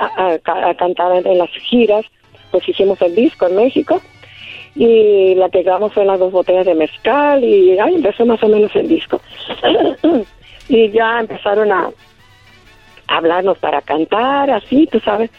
a- 0.00 0.32
a 0.32 0.38
ca- 0.38 0.70
a 0.70 0.74
cantar 0.74 1.12
en, 1.16 1.26
en 1.26 1.38
las 1.38 1.50
giras, 1.68 2.04
pues 2.50 2.66
hicimos 2.68 3.00
el 3.02 3.14
disco 3.14 3.46
en 3.46 3.56
México 3.56 4.00
y 4.74 5.34
la 5.34 5.50
que 5.50 5.62
grabamos 5.62 5.92
fue 5.92 6.04
las 6.06 6.18
dos 6.18 6.32
botellas 6.32 6.64
de 6.64 6.74
mezcal 6.74 7.44
y 7.44 7.78
ahí 7.78 7.96
empezó 7.96 8.24
más 8.24 8.42
o 8.42 8.48
menos 8.48 8.74
el 8.76 8.88
disco. 8.88 9.20
y 10.68 10.90
ya 10.90 11.20
empezaron 11.20 11.70
a 11.72 11.90
hablarnos 13.08 13.58
para 13.58 13.82
cantar, 13.82 14.50
así, 14.50 14.88
tú 14.90 15.00
sabes, 15.00 15.30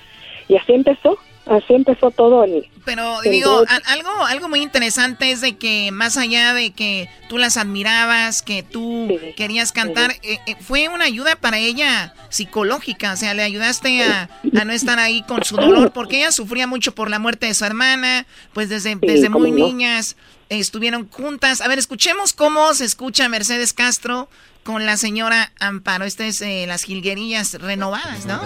y 0.47 0.55
así 0.57 0.73
empezó, 0.73 1.17
así 1.45 1.73
empezó 1.73 2.11
todo 2.11 2.43
el... 2.43 2.67
Pero 2.85 3.21
el 3.21 3.31
digo, 3.31 3.63
a- 3.67 3.91
algo, 3.91 4.09
algo 4.25 4.49
muy 4.49 4.61
interesante 4.61 5.29
es 5.31 5.41
de 5.41 5.57
que 5.57 5.91
más 5.91 6.17
allá 6.17 6.53
de 6.55 6.71
que 6.71 7.07
tú 7.27 7.37
las 7.37 7.57
admirabas, 7.57 8.41
que 8.41 8.63
tú 8.63 9.07
querías 9.37 9.71
cantar, 9.71 10.11
eh, 10.23 10.39
eh, 10.47 10.55
fue 10.59 10.87
una 10.89 11.05
ayuda 11.05 11.35
para 11.35 11.59
ella 11.59 12.15
psicológica, 12.29 13.13
o 13.13 13.15
sea, 13.15 13.35
le 13.35 13.43
ayudaste 13.43 14.01
a, 14.03 14.29
a 14.59 14.65
no 14.65 14.73
estar 14.73 14.97
ahí 14.97 15.21
con 15.23 15.43
su 15.43 15.55
dolor, 15.55 15.91
porque 15.91 16.17
ella 16.17 16.31
sufría 16.31 16.65
mucho 16.65 16.95
por 16.95 17.11
la 17.11 17.19
muerte 17.19 17.45
de 17.45 17.53
su 17.53 17.65
hermana, 17.65 18.25
pues 18.53 18.69
desde, 18.69 18.95
desde 18.95 19.29
muy 19.29 19.51
no. 19.51 19.57
niñas 19.67 20.15
estuvieron 20.49 21.07
juntas. 21.11 21.61
A 21.61 21.67
ver, 21.67 21.77
escuchemos 21.77 22.33
cómo 22.33 22.73
se 22.73 22.85
escucha 22.85 23.29
Mercedes 23.29 23.71
Castro 23.73 24.29
con 24.63 24.85
la 24.85 24.97
señora 24.97 25.51
Amparo. 25.59 26.05
Este 26.05 26.27
es 26.27 26.41
eh, 26.41 26.65
las 26.67 26.83
jilguerillas 26.83 27.53
renovadas, 27.55 28.25
¿no? 28.25 28.39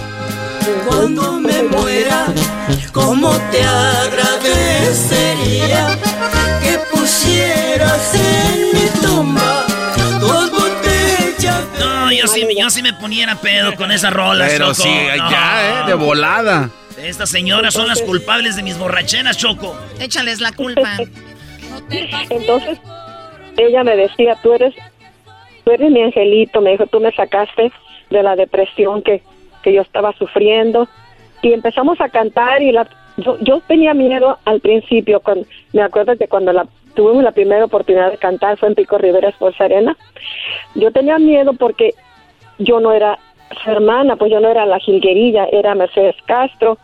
Cuando 0.87 1.33
me 1.33 1.63
muera, 1.63 2.27
¿cómo 2.93 3.31
te 3.51 3.61
agradecería 3.63 5.97
que 6.61 6.79
pusieras 6.91 8.15
en 8.15 8.67
mi 8.73 8.87
tumba 9.01 9.65
dos 10.21 10.49
botellas? 10.51 11.61
No, 11.79 12.11
yo 12.11 12.27
sí, 12.27 12.47
yo 12.57 12.69
sí 12.69 12.81
me 12.81 12.93
ponía 12.93 13.29
a 13.31 13.35
pedo 13.35 13.75
con 13.75 13.91
esas 13.91 14.13
rolas, 14.13 14.49
Pero 14.51 14.67
Choco. 14.73 14.83
sí, 14.83 14.95
No. 15.17 15.29
ya, 15.31 15.81
¿eh? 15.81 15.83
De 15.87 15.93
volada. 15.95 16.69
Estas 16.97 17.29
señoras 17.29 17.73
son 17.73 17.87
las 17.89 18.01
culpables 18.01 18.55
de 18.55 18.63
mis 18.63 18.77
borracheras, 18.77 19.35
Choco. 19.37 19.77
Échales 19.99 20.39
la 20.39 20.53
culpa. 20.53 20.95
Entonces, 22.29 22.77
ella 23.57 23.83
me 23.83 23.97
decía, 23.97 24.37
tú 24.41 24.53
eres, 24.53 24.73
tú 25.63 25.71
eres 25.71 25.91
mi 25.91 26.01
angelito, 26.01 26.61
me 26.61 26.71
dijo, 26.71 26.87
tú 26.87 26.99
me 26.99 27.11
sacaste 27.11 27.71
de 28.09 28.23
la 28.23 28.35
depresión 28.35 29.01
que, 29.01 29.21
que 29.61 29.73
yo 29.73 29.81
estaba 29.81 30.13
sufriendo. 30.13 30.87
Y 31.41 31.53
empezamos 31.53 31.99
a 31.99 32.09
cantar 32.09 32.61
y 32.61 32.71
la, 32.71 32.87
yo, 33.17 33.37
yo 33.41 33.61
tenía 33.61 33.93
miedo 33.93 34.37
al 34.45 34.61
principio, 34.61 35.19
cuando, 35.19 35.45
me 35.73 35.81
acuerdo 35.81 36.17
que 36.17 36.27
cuando 36.27 36.53
la 36.53 36.67
tuvimos 36.93 37.23
la 37.23 37.31
primera 37.31 37.65
oportunidad 37.65 38.11
de 38.11 38.17
cantar 38.17 38.57
fue 38.57 38.69
en 38.69 38.75
Pico 38.75 38.97
Rivera 38.97 39.29
Sports 39.29 39.59
Arena. 39.59 39.97
Yo 40.75 40.91
tenía 40.91 41.17
miedo 41.17 41.53
porque 41.53 41.93
yo 42.59 42.79
no 42.79 42.91
era 42.91 43.19
su 43.63 43.69
hermana, 43.69 44.15
pues 44.15 44.31
yo 44.31 44.39
no 44.39 44.49
era 44.49 44.65
la 44.65 44.79
jilguerilla, 44.79 45.45
era 45.51 45.75
Mercedes 45.75 46.15
Castro 46.25 46.77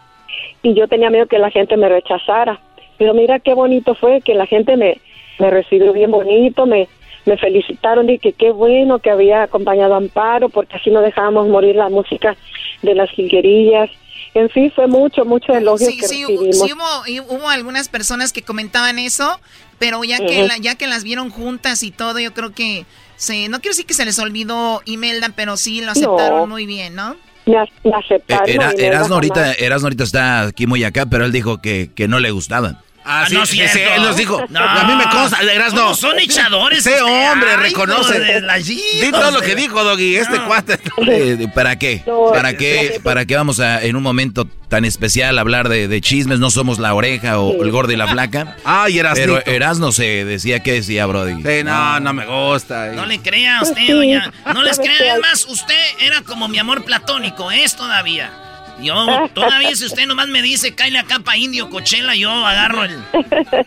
y 0.61 0.73
yo 0.73 0.87
tenía 0.87 1.09
miedo 1.09 1.27
que 1.27 1.39
la 1.39 1.51
gente 1.51 1.77
me 1.77 1.89
rechazara. 1.89 2.59
Pero 2.97 3.13
mira 3.13 3.39
qué 3.39 3.53
bonito 3.53 3.95
fue 3.95 4.21
que 4.21 4.33
la 4.33 4.45
gente 4.45 4.75
me, 4.75 4.97
me 5.39 5.49
recibió 5.49 5.93
bien 5.93 6.11
bonito, 6.11 6.65
me, 6.65 6.87
me 7.29 7.37
felicitaron 7.37 8.09
y 8.09 8.17
que 8.19 8.33
qué 8.33 8.51
bueno 8.51 8.99
que 8.99 9.11
había 9.11 9.43
acompañado 9.43 9.93
a 9.93 9.97
Amparo 9.97 10.49
porque 10.49 10.77
así 10.77 10.89
no 10.89 11.01
dejábamos 11.01 11.47
morir 11.47 11.75
la 11.75 11.89
música 11.89 12.35
de 12.81 12.95
las 12.95 13.09
jilguerillas. 13.11 13.89
En 14.33 14.49
fin, 14.49 14.71
fue 14.75 14.87
mucho, 14.87 15.25
mucho 15.25 15.53
elogio 15.53 15.87
que 15.87 16.07
sí, 16.07 16.23
recibimos. 16.25 16.59
Sí, 16.59 16.73
hubo, 16.73 17.35
hubo 17.35 17.49
algunas 17.49 17.87
personas 17.87 18.33
que 18.33 18.41
comentaban 18.41 18.99
eso, 18.99 19.39
pero 19.79 20.03
ya 20.03 20.17
que, 20.17 20.49
ya 20.61 20.75
que 20.75 20.87
las 20.87 21.03
vieron 21.03 21.29
juntas 21.29 21.83
y 21.83 21.91
todo, 21.91 22.19
yo 22.19 22.33
creo 22.33 22.51
que 22.51 22.85
se, 23.15 23.47
no 23.47 23.59
quiero 23.59 23.73
decir 23.73 23.85
que 23.85 23.93
se 23.93 24.05
les 24.05 24.19
olvidó 24.19 24.81
Imelda, 24.85 25.29
pero 25.35 25.57
sí 25.57 25.81
lo 25.81 25.91
aceptaron 25.91 26.49
muy 26.49 26.65
bien, 26.65 26.95
¿no? 26.95 27.15
Me, 27.45 27.57
aceptaron. 27.93 28.49
Era, 28.49 28.71
Erasno 28.71 29.15
ahorita, 29.15 29.55
ahorita 29.81 30.03
está 30.03 30.41
aquí 30.43 30.67
muy 30.67 30.83
acá, 30.83 31.07
pero 31.07 31.25
él 31.25 31.31
dijo 31.31 31.59
que, 31.59 31.89
que 31.95 32.07
no 32.07 32.19
le 32.19 32.31
gustaban. 32.31 32.77
Ah, 33.11 33.25
sí, 33.27 33.33
no, 33.33 33.43
sí, 33.43 33.59
sí, 33.67 33.79
él 33.79 34.03
nos 34.03 34.15
dijo. 34.15 34.37
a 34.39 34.83
mí 34.83 34.95
me 34.95 35.03
consta, 35.09 35.39
no. 35.73 35.95
Son 35.95 36.19
echadores. 36.19 36.85
Ese 36.85 37.01
hombre 37.01 37.57
reconoce. 37.57 38.41
Di 38.61 39.11
todo 39.11 39.31
lo 39.31 39.41
que 39.41 39.55
dijo, 39.55 39.83
Doggy, 39.83 40.15
este 40.15 40.39
cuate. 40.41 40.79
Eh, 41.09 41.47
¿Para 41.55 41.79
qué? 41.79 42.03
¿Para 42.31 42.55
qué? 42.55 43.01
¿Para 43.03 43.25
qué 43.25 43.35
vamos 43.35 43.59
a, 43.59 43.81
en 43.83 43.95
un 43.95 44.03
momento 44.03 44.45
tan 44.67 44.85
especial, 44.85 45.39
hablar 45.39 45.69
de, 45.69 46.01
chismes? 46.01 46.37
No 46.37 46.51
somos 46.51 46.77
la 46.77 46.93
oreja 46.93 47.39
o 47.39 47.63
el 47.63 47.71
gordo 47.71 47.91
y 47.93 47.95
la 47.95 48.07
flaca. 48.07 48.57
Ay, 48.63 48.99
Erasno. 48.99 49.23
Pero 49.23 49.45
Erasno 49.45 49.91
se 49.91 50.23
decía, 50.25 50.61
¿qué 50.61 50.73
decía, 50.73 51.07
Brody? 51.07 51.41
Sí, 51.41 51.63
no, 51.63 51.99
no 51.99 52.13
me 52.13 52.27
gusta. 52.27 52.87
No 52.87 53.07
le 53.07 53.19
crea 53.19 53.59
a 53.59 53.63
usted, 53.63 53.87
doña. 53.91 54.31
No 54.53 54.61
les 54.61 54.77
crea. 54.79 55.15
Es 55.15 55.19
más, 55.19 55.45
usted 55.45 55.75
era 55.99 56.21
como 56.21 56.47
mi 56.47 56.59
amor 56.59 56.85
platónico, 56.85 57.49
es 57.49 57.75
todavía. 57.75 58.48
Yo, 58.81 59.29
todavía 59.33 59.75
si 59.75 59.85
usted 59.85 60.05
nomás 60.05 60.27
me 60.27 60.41
dice, 60.41 60.73
cae 60.75 60.91
la 60.91 61.03
capa 61.03 61.37
indio, 61.37 61.69
cochela, 61.69 62.15
yo 62.15 62.31
agarro 62.45 62.85
el, 62.85 62.97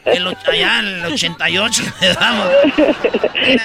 el 0.04 0.26
allá 0.46 0.80
el 0.80 1.04
88, 1.06 1.82
le 2.00 2.14
damos. 2.14 2.48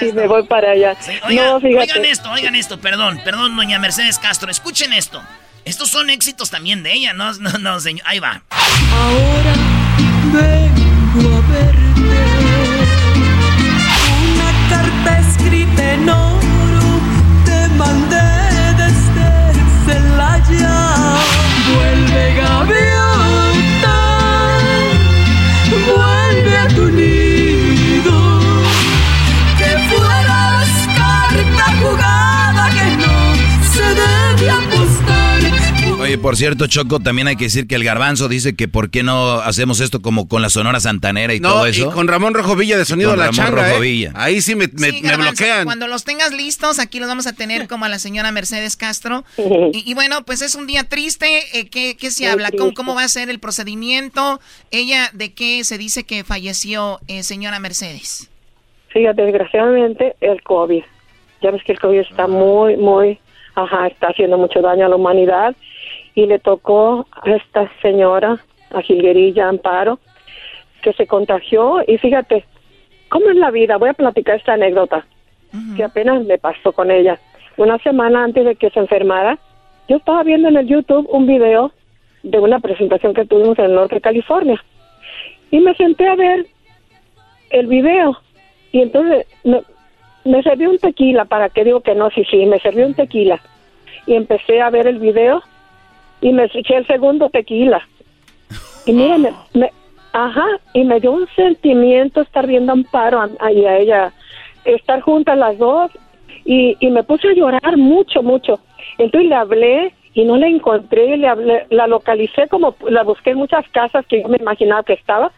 Y 0.01 0.11
me 0.13 0.27
voy 0.27 0.43
para 0.43 0.71
allá. 0.71 0.95
oigan 1.23 2.05
esto, 2.05 2.31
oigan 2.31 2.55
esto, 2.55 2.79
perdón, 2.79 3.21
perdón, 3.23 3.55
doña 3.55 3.79
Mercedes 3.79 4.19
Castro, 4.19 4.51
escuchen 4.51 4.93
esto. 4.93 5.21
Estos 5.65 5.89
son 5.89 6.09
éxitos 6.09 6.49
también 6.49 6.81
de 6.83 6.93
ella, 6.93 7.13
no, 7.13 7.33
no, 7.33 7.51
no, 7.59 7.79
señor. 7.79 8.05
Ahí 8.07 8.19
va. 8.19 8.41
Ahora 8.91 9.53
Oye, 36.17 36.23
por 36.23 36.35
cierto, 36.35 36.65
Choco, 36.67 36.99
también 36.99 37.27
hay 37.27 37.35
que 37.35 37.43
decir 37.43 37.67
que 37.67 37.75
el 37.75 37.83
garbanzo 37.83 38.27
dice 38.27 38.55
que 38.55 38.67
por 38.67 38.89
qué 38.89 39.03
no 39.03 39.33
hacemos 39.33 39.81
esto 39.81 40.01
como 40.01 40.27
con 40.27 40.41
la 40.41 40.49
Sonora 40.49 40.79
Santanera 40.79 41.33
y 41.33 41.39
todo 41.39 41.65
eso. 41.65 41.89
Y 41.89 41.93
con 41.93 42.07
Ramón 42.07 42.33
Rojo 42.33 42.55
Villa 42.55 42.77
de 42.77 42.85
Sonido 42.85 43.15
La 43.15 43.29
Changa, 43.29 43.77
¿eh? 43.77 44.09
Ahí 44.15 44.41
sí 44.41 44.55
me, 44.55 44.67
bloquean. 44.67 45.65
Cuando 45.65 45.87
los 45.87 46.05
tengas 46.05 46.33
listos, 46.33 46.79
aquí 46.79 46.99
los 46.99 47.07
vamos 47.07 47.27
a 47.27 47.33
tener 47.33 47.67
como 47.67 47.85
a 47.85 47.89
la 47.89 47.99
señora 47.99 48.31
Mercedes 48.31 48.77
Castro. 48.77 49.25
Y, 49.71 49.93
bueno, 49.93 50.23
pues 50.25 50.41
es 50.41 50.55
un 50.55 50.65
día 50.65 50.85
triste. 50.85 51.27
Eh, 51.53 51.69
¿qué, 51.69 51.95
¿qué, 51.95 52.09
se 52.09 52.27
habla? 52.27 52.49
¿Cómo, 52.57 52.73
¿Cómo, 52.73 52.95
va 52.95 53.03
a 53.03 53.09
ser 53.09 53.29
el 53.29 53.39
procedimiento? 53.39 54.39
¿Ella 54.71 55.11
de 55.13 55.33
qué 55.33 55.63
se 55.63 55.77
dice 55.77 56.03
que 56.03 56.23
falleció, 56.23 56.99
eh, 57.07 57.21
señora 57.23 57.59
Mercedes? 57.59 58.29
Fíjate, 58.89 59.21
desgraciadamente, 59.21 60.15
el 60.21 60.41
COVID. 60.41 60.83
Ya 61.43 61.51
ves 61.51 61.63
que 61.63 61.73
el 61.73 61.79
COVID 61.79 61.99
está 61.99 62.27
muy, 62.27 62.75
muy, 62.75 63.19
ajá, 63.53 63.87
está 63.87 64.07
haciendo 64.07 64.37
mucho 64.37 64.61
daño 64.61 64.87
a 64.87 64.89
la 64.89 64.95
humanidad 64.95 65.55
y 66.17 66.25
le 66.25 66.39
tocó 66.39 67.05
a 67.11 67.29
esta 67.29 67.71
señora, 67.79 68.39
a 68.73 68.81
Gilguerilla 68.81 69.49
Amparo, 69.49 69.99
que 70.81 70.91
se 70.93 71.05
contagió 71.05 71.83
y 71.85 71.99
fíjate, 71.99 72.43
¿cómo 73.07 73.29
es 73.29 73.35
la 73.35 73.51
vida? 73.51 73.77
Voy 73.77 73.89
a 73.89 73.93
platicar 73.93 74.37
esta 74.37 74.53
anécdota 74.53 75.05
que 75.75 75.83
apenas 75.83 76.25
me 76.25 76.39
pasó 76.39 76.71
con 76.71 76.89
ella. 76.89 77.19
Una 77.55 77.77
semana 77.77 78.23
antes 78.23 78.45
de 78.45 78.55
que 78.55 78.71
se 78.71 78.79
enfermara, 78.79 79.37
yo 79.87 79.97
estaba 79.97 80.23
viendo 80.23 80.47
en 80.49 80.57
el 80.57 80.67
YouTube 80.67 81.07
un 81.11 81.27
video 81.27 81.71
de 82.23 82.39
una 82.39 82.59
presentación 82.61 83.13
que 83.13 83.25
tuvimos 83.25 83.59
en 83.59 83.65
el 83.65 83.75
norte 83.75 83.95
de 83.95 84.01
California 84.01 84.63
y 85.51 85.59
me 85.59 85.75
senté 85.75 86.07
a 86.07 86.15
ver 86.15 86.47
el 87.51 87.67
video 87.67 88.17
y 88.71 88.81
entonces 88.81 89.27
me, 89.43 89.61
me 90.25 90.41
serví 90.41 90.65
un 90.65 90.79
tequila, 90.79 91.25
¿para 91.25 91.49
qué 91.49 91.63
digo 91.63 91.81
que 91.81 91.93
no? 91.93 92.09
Sí, 92.09 92.23
sí, 92.25 92.43
me 92.47 92.59
serví 92.59 92.81
un 92.81 92.95
tequila 92.95 93.39
y 94.07 94.15
empecé 94.15 94.61
a 94.61 94.71
ver 94.71 94.87
el 94.87 94.97
video 94.97 95.43
y 96.21 96.31
me 96.33 96.45
eché 96.45 96.75
el 96.75 96.87
segundo 96.87 97.29
tequila. 97.29 97.87
Y 98.85 98.93
mira, 98.93 99.17
me, 99.53 99.71
ajá, 100.13 100.45
y 100.73 100.83
me 100.83 100.99
dio 100.99 101.11
un 101.11 101.27
sentimiento 101.35 102.21
estar 102.21 102.47
viendo 102.47 102.71
a 102.71 102.75
Amparo 102.75 103.21
y 103.53 103.65
a 103.65 103.77
ella, 103.77 104.13
estar 104.65 105.01
juntas 105.01 105.37
las 105.37 105.57
dos, 105.57 105.91
y, 106.45 106.77
y 106.79 106.89
me 106.89 107.03
puse 107.03 107.27
a 107.27 107.33
llorar 107.33 107.77
mucho, 107.77 108.23
mucho. 108.23 108.59
Entonces 108.97 109.29
le 109.29 109.35
hablé 109.35 109.93
y 110.13 110.23
no 110.23 110.37
la 110.37 110.47
encontré, 110.47 111.17
le 111.17 111.27
hablé, 111.27 111.67
la 111.69 111.85
localicé 111.85 112.47
como 112.47 112.75
la 112.89 113.03
busqué 113.03 113.31
en 113.31 113.37
muchas 113.37 113.67
casas 113.69 114.05
que 114.07 114.21
yo 114.23 114.27
me 114.29 114.37
imaginaba 114.37 114.83
que 114.83 114.93
estaba, 114.93 115.31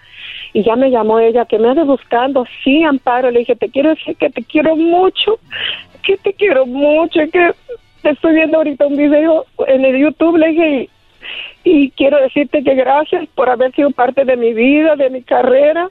y 0.54 0.64
ya 0.64 0.76
me 0.76 0.90
llamó 0.90 1.20
ella, 1.20 1.46
que 1.46 1.60
me 1.60 1.68
ande 1.68 1.84
buscando, 1.84 2.46
sí, 2.64 2.84
Amparo, 2.84 3.30
le 3.32 3.40
dije, 3.40 3.56
te 3.56 3.70
quiero 3.70 3.90
decir 3.90 4.16
que 4.16 4.30
te 4.30 4.44
quiero 4.44 4.76
mucho, 4.76 5.40
que 6.04 6.16
te 6.18 6.34
quiero 6.34 6.66
mucho, 6.66 7.20
que 7.32 7.52
estoy 8.04 8.34
viendo 8.36 8.58
ahorita 8.58 8.88
un 8.88 8.98
video 8.98 9.46
en 9.68 9.86
el 9.86 9.98
YouTube, 9.98 10.38
le 10.38 10.50
dije, 10.50 10.90
y, 11.64 11.92
quiero 11.92 12.22
decirte 12.22 12.64
que 12.64 12.76
gracias 12.76 13.28
por 13.36 13.50
haber 13.50 13.74
sido 13.74 13.92
parte 13.92 14.26
de 14.26 14.38
mi 14.38 14.54
vida, 14.54 14.96
de 14.96 15.10
mi 15.10 15.22
carrera. 15.22 15.90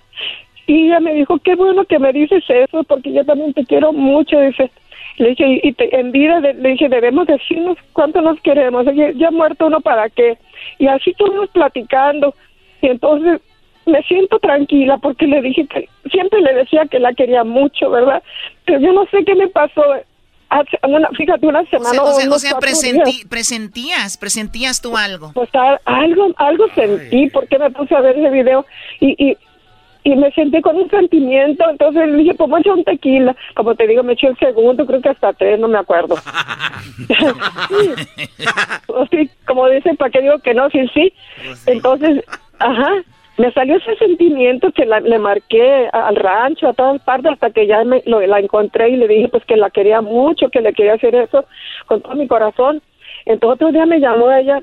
Y 0.67 0.87
ella 0.87 1.01
me 1.01 1.15
dijo, 1.15 1.39
qué 1.39 1.55
bueno 1.55 1.85
que 1.85 1.99
me 1.99 2.13
dices 2.13 2.45
eso, 2.49 2.85
porque 2.85 3.13
yo 3.13 3.25
también 3.25 3.53
te 3.55 3.65
quiero 3.65 3.93
mucho. 3.93 4.41
Dice, 4.41 4.71
le 5.19 5.31
dije, 5.31 5.61
y 5.63 5.75
en 5.79 6.13
vida, 6.13 6.41
le 6.41 6.71
dije, 6.71 6.89
debemos 6.89 7.27
decirnos 7.27 7.79
cuánto 7.93 8.21
nos 8.21 8.41
queremos. 8.41 8.85
Le 8.87 9.15
ya 9.15 9.31
muerto 9.31 9.67
uno, 9.67 9.81
¿para 9.81 10.09
qué? 10.11 10.39
Y 10.79 10.87
así 10.87 11.11
estuvimos 11.11 11.49
platicando. 11.51 12.35
Y 12.83 12.89
entonces 12.89 13.41
me 13.87 14.03
siento 14.03 14.39
tranquila 14.39 14.99
porque 14.99 15.27
le 15.27 15.41
dije 15.41 15.67
que 15.67 15.89
siempre 16.11 16.41
le 16.41 16.53
decía 16.53 16.87
que 16.87 16.99
la 16.99 17.15
quería 17.15 17.45
mucho, 17.45 17.91
¿verdad? 17.91 18.23
Pero 18.65 18.81
yo 18.81 18.93
no 18.93 19.07
sé 19.07 19.25
qué 19.25 19.35
me 19.35 19.49
pasó 19.49 19.83
fíjate, 21.17 21.47
una 21.47 21.65
semana. 21.67 22.03
O 22.03 22.39
sea, 22.39 22.59
presentías, 22.59 24.17
presentías 24.17 24.81
tú 24.81 24.97
algo. 24.97 25.33
Pues 25.35 25.51
algo, 25.85 26.29
algo 26.37 26.67
sentí 26.75 27.29
porque 27.31 27.59
me 27.59 27.71
puse 27.71 27.95
a 27.95 28.01
ver 28.01 28.19
ese 28.19 28.31
video 28.31 28.65
y, 29.01 29.15
y, 29.19 29.37
y 30.05 30.17
me 30.17 30.33
sentí 30.33 30.61
con 30.61 30.77
un 30.77 30.91
sentimiento. 30.91 31.69
Entonces 31.69 32.09
le 32.09 32.17
dije, 32.19 32.35
pues 32.35 32.51
me 32.51 32.61
eché 32.61 32.71
un 32.71 32.85
tequila. 32.85 33.37
Como 33.55 33.75
te 33.75 33.87
digo, 33.87 34.03
me 34.03 34.15
eché 34.15 34.29
el 34.29 34.39
segundo, 34.39 34.87
creo 34.87 35.03
que 35.03 35.11
hasta 35.11 35.33
tres, 35.33 35.61
no 35.61 35.69
me 35.69 35.79
acuerdo. 35.79 36.17
sí. 39.11 39.31
como 39.47 39.69
dicen, 39.69 39.97
¿para 39.97 40.11
qué 40.11 40.23
digo 40.23 40.39
que 40.39 40.55
no? 40.55 40.71
Sí, 40.71 40.81
sí. 40.95 41.13
Pues 41.45 41.69
Entonces, 41.69 42.25
ajá 42.59 43.05
me 43.39 43.53
salió 43.53 43.77
ese 43.77 43.95
sentimiento 43.97 44.73
que 44.73 44.85
le 44.85 45.19
marqué 45.19 45.89
al 45.93 46.17
rancho, 46.17 46.69
a 46.69 46.73
todas 46.73 47.01
partes, 47.03 47.33
hasta 47.33 47.51
que 47.51 47.69
ya 47.69 47.85
me, 47.85 48.03
lo, 48.05 48.21
la 48.21 48.41
encontré 48.41 48.91
y 48.91 48.97
le 48.97 49.07
dije 49.07 49.29
pues 49.29 49.45
que 49.45 49.57
la 49.57 49.71
quería 49.71 50.01
mucho, 50.01 50.51
que 50.51 50.61
le 50.61 50.73
quería 50.73 50.95
hacer 50.95 51.15
eso 51.15 51.45
con 51.87 52.03
todo 52.03 52.17
mi 52.17 52.27
corazón. 52.27 52.83
Entonces 53.27 53.55
otro 53.55 53.71
día 53.71 53.87
me 53.87 54.01
llamó 54.01 54.33
ella, 54.33 54.61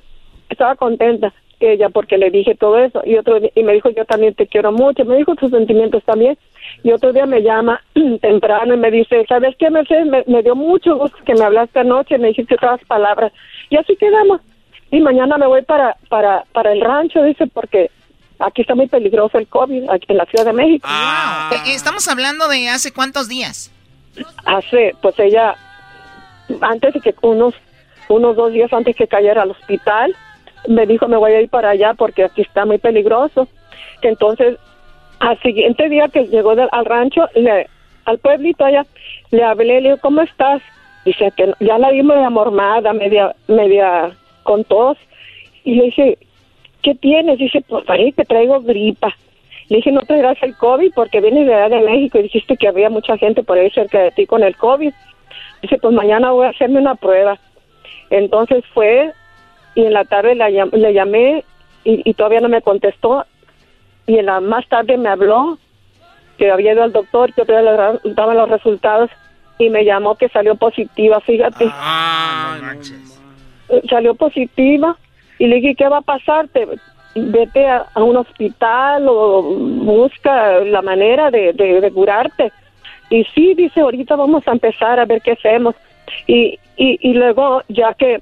estaba 0.49 0.76
contenta 0.76 1.34
ella 1.61 1.88
porque 1.88 2.18
le 2.18 2.30
dije 2.30 2.56
todo 2.56 2.77
eso 2.77 3.02
y 3.06 3.15
otro 3.15 3.39
y 3.56 3.64
me 3.64 3.73
dijo 3.73 3.89
yo 3.89 4.03
también 4.03 4.34
te 4.34 4.45
quiero 4.45 4.73
mucho, 4.73 5.06
me 5.06 5.15
dijo 5.15 5.35
sus 5.39 5.52
sentimientos 5.52 6.03
también 6.03 6.38
y 6.84 6.91
otro 6.91 7.14
día 7.14 7.26
me 7.26 7.41
llama 7.41 7.81
temprano 8.22 8.73
y 8.73 8.77
me 8.77 8.91
dice, 8.91 9.26
¿sabes 9.30 9.56
qué, 9.57 9.69
Mercedes? 9.69 10.06
Me, 10.06 10.23
me 10.27 10.43
dio 10.43 10.53
mucho 10.53 10.97
gusto 10.97 11.18
que 11.26 11.34
me 11.34 11.45
hablaste 11.45 11.80
anoche, 11.80 12.18
me 12.18 12.27
dijiste 12.27 12.57
todas 12.57 12.84
palabras 12.84 13.31
y 13.69 13.77
así 13.77 13.95
quedamos. 13.95 14.41
Y 14.91 14.99
mañana 14.99 15.38
me 15.38 15.47
voy 15.47 15.61
para, 15.64 15.95
para, 16.10 16.43
para 16.52 16.72
el 16.72 16.81
rancho, 16.81 17.23
dice, 17.23 17.47
porque 17.47 17.89
Aquí 18.40 18.62
está 18.62 18.76
muy 18.76 18.88
peligroso 18.88 19.38
el 19.38 19.48
COVID, 19.48 19.90
aquí 19.90 20.07
en 20.10 20.18
la 20.18 20.26
Ciudad 20.26 20.45
de 20.45 20.53
México. 20.53 20.88
Ah. 20.90 21.52
Eh, 21.53 21.74
estamos 21.74 22.07
hablando 22.07 22.48
de 22.48 22.70
hace 22.70 22.91
cuántos 22.91 23.28
días. 23.28 23.72
Hace, 24.45 24.94
pues 25.02 25.18
ella, 25.20 25.56
antes 26.62 26.94
de 26.94 26.99
que 27.02 27.16
unos, 27.22 27.53
unos 28.10 28.36
dos 28.36 28.52
días 28.52 28.72
antes 28.74 28.95
que 28.95 29.07
cayera 29.07 29.44
al 29.44 29.52
hospital, 29.52 30.16
me 30.68 30.86
dijo 30.86 31.07
me 31.07 31.18
voy 31.18 31.34
a 31.34 31.41
ir 31.41 31.49
para 31.49 31.70
allá 31.70 31.94
porque 31.94 32.26
aquí 32.26 32.41
está 32.41 32.66
muy 32.66 32.78
peligroso. 32.78 33.48
Que 34.02 34.10
entonces 34.10 34.57
Al 35.20 35.40
siguiente 35.41 35.88
día 35.90 36.10
que 36.10 36.28
llegó 36.28 36.52
al 36.52 36.86
rancho, 36.86 37.28
le, 37.36 37.68
al 38.06 38.18
pueblito 38.20 38.66
allá, 38.66 38.86
le 39.32 39.44
hablé, 39.44 39.82
le 39.82 39.90
digo, 39.90 39.98
¿cómo 40.02 40.22
estás? 40.22 40.62
Dice 41.06 41.32
que 41.38 41.53
ya 41.60 41.78
la 41.78 41.91
vi 41.91 42.03
media 42.03 42.30
mormada, 42.30 42.91
media, 42.94 43.36
media 43.48 44.12
con 44.44 44.64
tos. 44.64 44.98
Y 45.64 45.76
le 45.76 45.84
dije, 45.86 46.18
¿qué 46.86 46.94
tienes? 46.94 47.40
Dice, 47.40 47.66
pues 47.68 47.84
parece 47.84 48.12
que 48.14 48.26
traigo 48.26 48.62
gripa. 48.62 49.12
Le 49.70 49.78
dije, 49.78 49.91
no 49.91 50.02
traerás 50.02 50.38
el 50.44 50.56
COVID 50.56 50.91
porque 50.94 51.20
vienes 51.20 51.48
de 51.48 51.56
allá 51.56 51.78
de 51.78 51.84
México 51.84 52.20
y 52.20 52.24
dijiste 52.24 52.56
que 52.56 52.68
había 52.68 52.91
mucha 52.91 53.18
gente 53.18 53.41
por 53.41 53.57
ahí 53.57 53.72
cerca 53.72 53.99
de 53.99 54.12
ti 54.12 54.28
con 54.28 54.44
el 54.44 54.56
COVID. 54.56 54.94
Dice, 55.64 55.78
pues 55.80 55.94
mañana 55.95 56.32
voy 56.32 56.45
a 56.45 56.52
hacerme 56.52 56.80
una 56.80 56.94
prueba. 56.94 57.40
Entonces 58.12 58.64
fue 58.72 59.12
y 59.74 59.84
en 59.84 59.94
la 59.94 60.06
tarde 60.06 60.36
le 60.36 60.94
llamé 60.94 61.44
y, 61.84 62.14
todavía 62.14 62.41
no 62.41 62.49
me 62.49 62.62
contestó. 62.62 63.26
Y 64.06 64.20
en 64.20 64.28
la 64.28 64.40
más 64.40 64.68
tarde 64.68 64.95
me 64.98 65.10
habló 65.10 65.57
que 66.38 66.52
había 66.52 66.74
ido 66.74 66.84
al 66.84 66.91
doctor, 66.91 67.34
que 67.34 67.45
todavía 67.45 67.72
le 68.03 68.14
daban 68.14 68.38
los 68.38 68.49
resultados 68.49 69.10
y 69.57 69.72
me 69.72 69.84
llamó 69.84 70.16
que 70.16 70.30
salió 70.30 70.56
positiva, 70.56 71.20
fíjate. 71.22 71.66
Ah, 71.72 72.76
salió 73.90 74.14
positiva 74.14 74.98
y 75.40 75.48
le 75.48 75.57
dije, 75.57 75.76
¿qué 75.76 75.88
va 75.88 75.98
a 75.98 76.02
pasarte? 76.02 76.68
Vete 77.16 77.68
a, 77.68 77.88
un 77.95 78.18
hospital 78.18 79.07
o 79.07 79.41
busca 79.41 80.60
la 80.60 80.82
manera 80.82 81.32
de, 81.32 81.91
curarte. 81.94 82.52
Y 83.10 83.24
sí, 83.36 83.53
dice, 83.53 83.82
ahorita 83.82 84.16
vamos 84.16 84.48
a 84.48 84.52
empezar 84.52 84.99
a 84.99 85.06
ver 85.06 85.22
qué 85.22 85.32
hacemos. 85.32 85.76
Y, 86.28 86.60
y, 86.78 87.14
luego, 87.14 87.62
ya 87.68 87.94
que, 87.94 88.22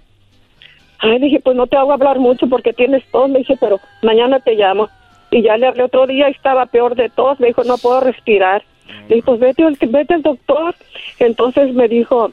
ay, 0.99 1.19
dije, 1.19 1.39
pues 1.39 1.55
no 1.55 1.67
te 1.67 1.77
hago 1.77 1.93
hablar 1.93 2.19
mucho 2.19 2.47
porque 2.47 2.73
tienes 2.73 3.03
tos, 3.11 3.29
me 3.29 3.39
dije, 3.39 3.55
pero 3.59 3.79
mañana 4.01 4.39
te 4.39 4.55
llamo. 4.55 4.89
Y 5.31 5.41
ya 5.41 5.57
le 5.57 5.67
hablé 5.67 5.83
otro 5.83 6.05
día 6.05 6.27
estaba 6.27 6.67
peor 6.67 6.95
de 6.95 7.09
tos, 7.09 7.39
me 7.39 7.47
dijo, 7.47 7.63
no 7.63 7.77
puedo 7.77 8.01
respirar. 8.01 8.63
Le 9.07 9.15
dije, 9.15 9.25
pues 9.25 9.39
vete, 9.39 9.63
vete 9.87 10.13
al 10.13 10.21
doctor. 10.21 10.75
Entonces 11.19 11.73
me 11.73 11.87
dijo, 11.87 12.31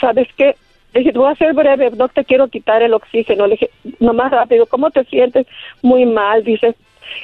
¿sabes 0.00 0.28
qué? 0.36 0.54
Le 0.96 1.00
dije, 1.00 1.18
voy 1.18 1.30
a 1.30 1.34
ser 1.34 1.52
breve, 1.52 1.90
no 1.90 2.08
te 2.08 2.24
quiero 2.24 2.48
quitar 2.48 2.82
el 2.82 2.94
oxígeno. 2.94 3.46
Le 3.46 3.56
dije, 3.56 3.70
nomás 4.00 4.30
rápido, 4.30 4.64
¿cómo 4.64 4.90
te 4.90 5.04
sientes? 5.04 5.46
Muy 5.82 6.06
mal, 6.06 6.42
dice. 6.42 6.74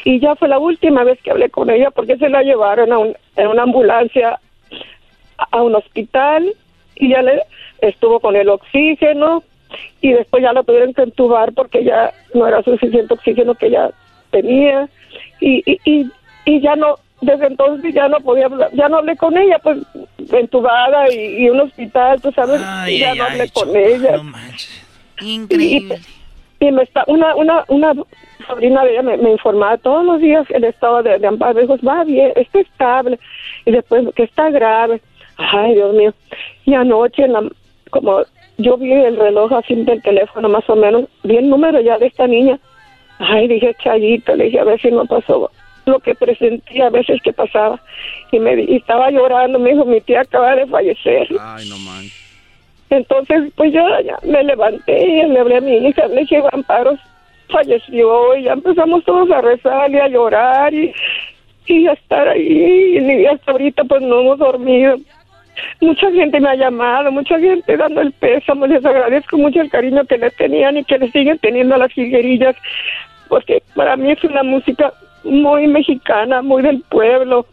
Y 0.05 0.20
ya 0.20 0.35
fue 0.35 0.49
la 0.49 0.59
última 0.59 1.05
vez 1.05 1.19
que 1.23 1.31
hablé 1.31 1.49
con 1.49 1.70
ella 1.70 1.90
porque 1.90 2.19
se 2.19 2.28
la 2.28 2.43
llevaron 2.43 2.93
a 2.93 2.99
un, 2.99 3.16
en 3.35 3.47
una 3.47 3.62
ambulancia 3.62 4.39
a 5.39 5.62
un 5.62 5.74
hospital 5.74 6.53
y 6.97 7.09
ya 7.09 7.23
le 7.23 7.40
estuvo 7.81 8.20
con 8.20 8.36
el 8.36 8.51
oxígeno 8.51 9.43
y 10.03 10.12
después 10.12 10.43
ya 10.43 10.53
la 10.53 10.65
tuvieron 10.65 10.93
que 10.93 11.03
entubar 11.03 11.55
porque 11.55 11.82
ya 11.82 12.12
no 12.35 12.47
era 12.47 12.62
suficiente 12.62 13.15
oxígeno 13.15 13.55
que 13.55 13.70
ya 13.70 13.90
tenía 14.31 14.86
y, 15.40 15.62
y, 15.65 15.81
y, 15.86 16.11
y 16.44 16.61
ya 16.61 16.77
no 16.77 16.97
desde 17.23 17.47
entonces 17.47 17.94
ya 17.94 18.09
no 18.09 18.19
podía 18.20 18.47
hablar, 18.47 18.70
ya 18.74 18.89
no 18.89 18.99
hablé 18.99 19.16
con 19.16 19.39
ella, 19.39 19.59
pues 19.62 19.78
entubada 20.31 21.12
y, 21.12 21.44
y 21.44 21.51
un 21.51 21.61
hospital, 21.61 22.20
tú 22.20 22.32
sabes, 22.32 22.61
ya 22.99 23.15
no 23.15 23.24
hablé 23.24 23.51
con 23.51 23.77
ella. 23.77 24.20
Increíble. 25.20 26.01
Y, 26.61 26.70
me 26.70 26.82
está, 26.85 27.05
una, 27.09 27.35
una, 27.35 27.65
una 27.69 27.93
sobrina 28.47 28.85
de 28.85 28.93
ella 28.93 29.03
me, 29.03 29.31
informaba 29.31 29.77
todos 29.78 30.05
los 30.05 30.20
días 30.20 30.47
el 30.51 30.65
estado 30.65 31.03
de, 31.03 31.19
de 31.19 31.27
Amparo, 31.27 31.61
dijo, 31.61 31.77
va 31.86 32.05
bien, 32.05 32.32
está 32.36 32.61
estable, 32.61 33.19
y 33.65 33.73
después 33.73 34.07
que 34.15 34.24
está 34.24 34.51
grave. 34.51 35.01
Ay, 35.36 35.74
Dios 35.74 35.94
mío. 35.94 36.15
Y 36.65 36.74
anoche, 36.74 37.24
en 37.24 37.32
la, 37.32 37.49
como 37.90 38.23
yo 38.59 38.77
vi 38.77 38.93
el 38.93 39.16
reloj 39.16 39.53
así 39.53 39.74
del 39.74 40.03
teléfono 40.03 40.49
más 40.49 40.69
o 40.69 40.77
menos, 40.77 41.05
vi 41.24 41.36
el 41.36 41.49
número 41.49 41.81
ya 41.81 41.99
de 41.99 42.07
esta 42.07 42.27
niña. 42.27 42.59
Ay, 43.19 43.49
dije, 43.49 43.74
Chayito, 43.82 44.35
le 44.36 44.44
dije, 44.44 44.61
a 44.61 44.65
ver 44.65 44.81
si 44.81 44.90
no 44.90 45.05
pasó 45.05 45.51
lo 45.87 45.99
que 46.01 46.15
presentía 46.15 46.87
a 46.87 46.91
veces 46.91 47.21
que 47.23 47.33
pasaba. 47.33 47.81
Y 48.31 48.39
me 48.39 48.63
y 48.63 48.77
estaba 48.77 49.11
llorando, 49.11 49.59
me 49.59 49.71
dijo, 49.71 49.85
mi 49.85 50.01
tía 50.01 50.21
acaba 50.21 50.55
de 50.57 50.67
fallecer. 50.67 51.29
Ay, 51.41 51.69
no. 51.69 51.77
Entonces, 52.91 53.51
pues 53.57 53.73
yo 53.73 53.81
ya 54.05 54.19
me 54.23 54.45
levanté 54.45 55.03
y 55.03 55.27
le 55.27 55.41
hablé 55.41 55.57
a 55.57 55.61
mi 55.63 55.77
hija, 55.77 56.07
le 56.09 56.21
dije, 56.21 56.43
Amparo 56.53 56.99
falleció 57.49 58.37
y 58.37 58.45
ya 58.45 58.53
empezamos 58.53 59.05
todos 59.05 59.31
a 59.31 59.41
rezar 59.41 59.91
y 59.91 59.99
a 59.99 60.09
llorar 60.09 60.75
y, 60.75 60.93
y 61.67 61.87
a 61.87 61.93
estar 61.93 62.29
ahí. 62.29 62.99
Y 62.99 63.27
hasta 63.27 63.53
ahorita 63.53 63.85
pues 63.85 64.03
no 64.03 64.21
hemos 64.21 64.39
dormido. 64.39 64.97
Mucha 65.81 66.11
gente 66.11 66.41
me 66.41 66.51
ha 66.51 66.55
llamado, 66.55 67.11
mucha 67.13 67.39
gente 67.39 67.77
dando 67.77 68.01
el 68.01 68.13
pésamo, 68.13 68.67
les 68.67 68.85
agradezco 68.85 69.37
mucho 69.37 69.61
el 69.61 69.71
cariño 69.71 70.05
que 70.07 70.19
les 70.19 70.35
tenían 70.37 70.77
y 70.77 70.85
que 70.85 70.99
les 70.99 71.13
siguen 71.13 71.39
teniendo 71.39 71.75
a 71.75 71.79
las 71.79 71.93
jilguerillas, 71.93 72.57
porque 73.29 73.63
para 73.75 73.97
mí 73.97 74.13
es 74.13 74.25
una 74.25 74.43
música 74.43 74.93
muy 75.24 75.66
mexicana, 75.66 76.43
muy 76.43 76.62
del 76.62 76.82
pueblo. 76.82 77.47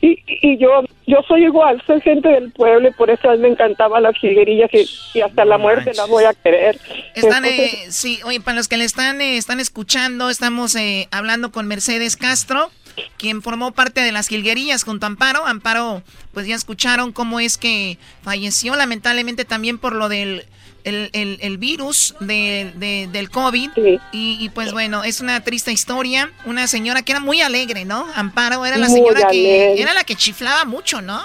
Y, 0.00 0.18
y 0.26 0.56
yo 0.56 0.82
yo 1.10 1.18
soy 1.26 1.44
igual, 1.44 1.82
soy 1.86 2.00
gente 2.00 2.28
del 2.28 2.52
pueblo 2.52 2.88
y 2.88 2.92
por 2.92 3.10
eso 3.10 3.28
a 3.28 3.34
mí 3.34 3.42
me 3.42 3.48
encantaban 3.48 4.04
las 4.04 4.16
jilguerillas 4.16 4.70
y, 4.72 5.20
hasta 5.20 5.44
la 5.44 5.58
muerte 5.58 5.92
la 5.94 6.06
voy 6.06 6.24
a 6.24 6.32
querer. 6.32 6.78
Están, 7.16 7.44
eh, 7.44 7.86
sí, 7.88 8.20
oye, 8.24 8.40
para 8.40 8.56
los 8.56 8.68
que 8.68 8.76
le 8.76 8.84
están, 8.84 9.20
eh, 9.20 9.36
están 9.36 9.58
escuchando, 9.58 10.30
estamos 10.30 10.76
eh, 10.76 11.08
hablando 11.10 11.50
con 11.50 11.66
Mercedes 11.66 12.16
Castro, 12.16 12.70
quien 13.18 13.42
formó 13.42 13.72
parte 13.72 14.02
de 14.02 14.12
las 14.12 14.28
jilguerillas 14.28 14.84
junto 14.84 15.06
a 15.06 15.08
Amparo. 15.08 15.44
Amparo, 15.46 16.02
pues 16.32 16.46
ya 16.46 16.54
escucharon 16.54 17.10
cómo 17.12 17.40
es 17.40 17.58
que 17.58 17.98
falleció, 18.22 18.76
lamentablemente 18.76 19.44
también 19.44 19.78
por 19.78 19.96
lo 19.96 20.08
del 20.08 20.44
el, 20.84 21.38
el, 21.40 21.58
virus 21.58 22.14
de, 22.20 23.08
del 23.10 23.30
COVID. 23.30 23.70
Y, 24.12 24.48
pues 24.54 24.72
bueno, 24.72 25.04
es 25.04 25.20
una 25.20 25.42
triste 25.42 25.72
historia. 25.72 26.30
Una 26.46 26.66
señora 26.66 27.02
que 27.02 27.12
era 27.12 27.20
muy 27.20 27.40
alegre, 27.40 27.84
¿no? 27.84 28.06
Amparo 28.14 28.64
era 28.66 28.76
la 28.76 28.88
señora 28.88 29.28
que 29.30 29.80
era 29.80 29.94
la 29.94 30.04
que 30.04 30.14
chiflaba 30.14 30.64
mucho, 30.64 31.00
¿no? 31.00 31.20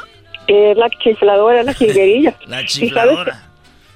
Es 0.47 0.77
la 0.77 0.89
chifladora, 0.89 1.63
la 1.63 1.73
jilguerilla. 1.73 2.35
la 2.45 2.65
chifladora. 2.65 3.41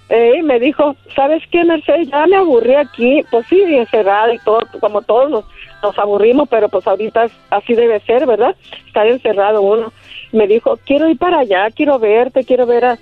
Eh, 0.09 0.41
me 0.41 0.59
dijo, 0.59 0.95
¿sabes 1.15 1.43
qué, 1.51 1.63
Mercedes? 1.63 2.09
Ya 2.09 2.25
me 2.25 2.37
aburrí 2.37 2.73
aquí. 2.73 3.23
Pues 3.29 3.45
sí, 3.47 3.61
encerrada 3.61 4.33
y 4.33 4.39
todo, 4.39 4.61
como 4.79 5.03
todos 5.03 5.29
nos, 5.29 5.45
nos 5.83 5.97
aburrimos, 5.99 6.49
pero 6.49 6.67
pues 6.67 6.85
ahorita 6.87 7.27
así 7.51 7.75
debe 7.75 7.99
ser, 8.01 8.25
¿verdad? 8.25 8.55
Estar 8.87 9.07
encerrado 9.07 9.61
uno. 9.61 9.93
Me 10.31 10.47
dijo, 10.47 10.79
quiero 10.85 11.07
ir 11.09 11.17
para 11.17 11.39
allá, 11.39 11.69
quiero 11.75 11.99
verte, 11.99 12.43
quiero 12.43 12.65
ver 12.65 12.85
a, 12.85 12.99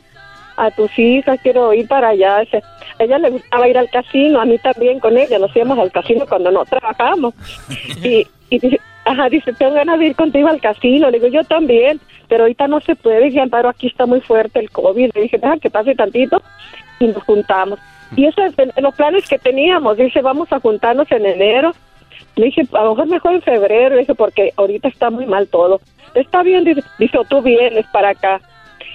a 0.57 0.71
tus 0.71 0.97
hijas, 0.97 1.39
quiero 1.41 1.73
ir 1.73 1.87
para 1.87 2.09
allá. 2.09 2.41
ella 2.99 3.19
le 3.19 3.29
gustaba 3.29 3.67
ir 3.67 3.77
al 3.77 3.89
casino, 3.89 4.41
a 4.41 4.45
mí 4.45 4.57
también 4.57 4.99
con 4.99 5.17
ella, 5.17 5.39
nos 5.39 5.55
íbamos 5.55 5.79
al 5.79 5.91
casino 5.91 6.25
cuando 6.27 6.51
no 6.51 6.65
trabajamos. 6.65 7.33
Y, 8.03 8.27
y 8.49 8.59
dice, 8.59 8.79
ajá, 9.07 9.29
dice, 9.29 9.53
tengo 9.53 9.73
ganas 9.73 9.99
de 9.99 10.07
ir 10.07 10.15
contigo 10.15 10.47
al 10.47 10.61
casino. 10.61 11.09
Le 11.09 11.19
digo, 11.19 11.31
yo 11.31 11.43
también, 11.43 11.99
pero 12.27 12.43
ahorita 12.43 12.67
no 12.67 12.79
se 12.81 12.95
puede. 12.95 13.25
Dije, 13.25 13.41
Amparo, 13.41 13.69
aquí 13.69 13.87
está 13.87 14.05
muy 14.05 14.21
fuerte 14.21 14.59
el 14.59 14.69
COVID. 14.69 15.11
Le 15.13 15.21
dije, 15.21 15.37
deja 15.37 15.57
que 15.57 15.69
pase 15.69 15.95
tantito 15.95 16.41
y 16.99 17.07
nos 17.07 17.23
juntamos. 17.23 17.79
Y 18.15 18.25
eso 18.25 18.41
es 18.43 18.53
en, 18.57 18.71
los 18.81 18.95
planes 18.95 19.27
que 19.27 19.39
teníamos. 19.39 19.97
Dice, 19.97 20.21
vamos 20.21 20.51
a 20.51 20.59
juntarnos 20.59 21.11
en 21.11 21.25
enero. 21.25 21.71
Le 22.35 22.45
dije, 22.45 22.67
a 22.73 22.83
lo 22.83 22.91
mejor 22.91 23.07
mejor 23.07 23.33
en 23.33 23.41
febrero. 23.41 23.95
Le 23.95 24.01
dije, 24.01 24.15
porque 24.15 24.53
ahorita 24.55 24.87
está 24.87 25.09
muy 25.09 25.25
mal 25.25 25.47
todo. 25.47 25.81
Está 26.13 26.43
bien, 26.43 26.63
dice, 26.63 26.83
dice 26.99 27.17
tú 27.29 27.41
vienes 27.41 27.85
para 27.87 28.09
acá. 28.09 28.41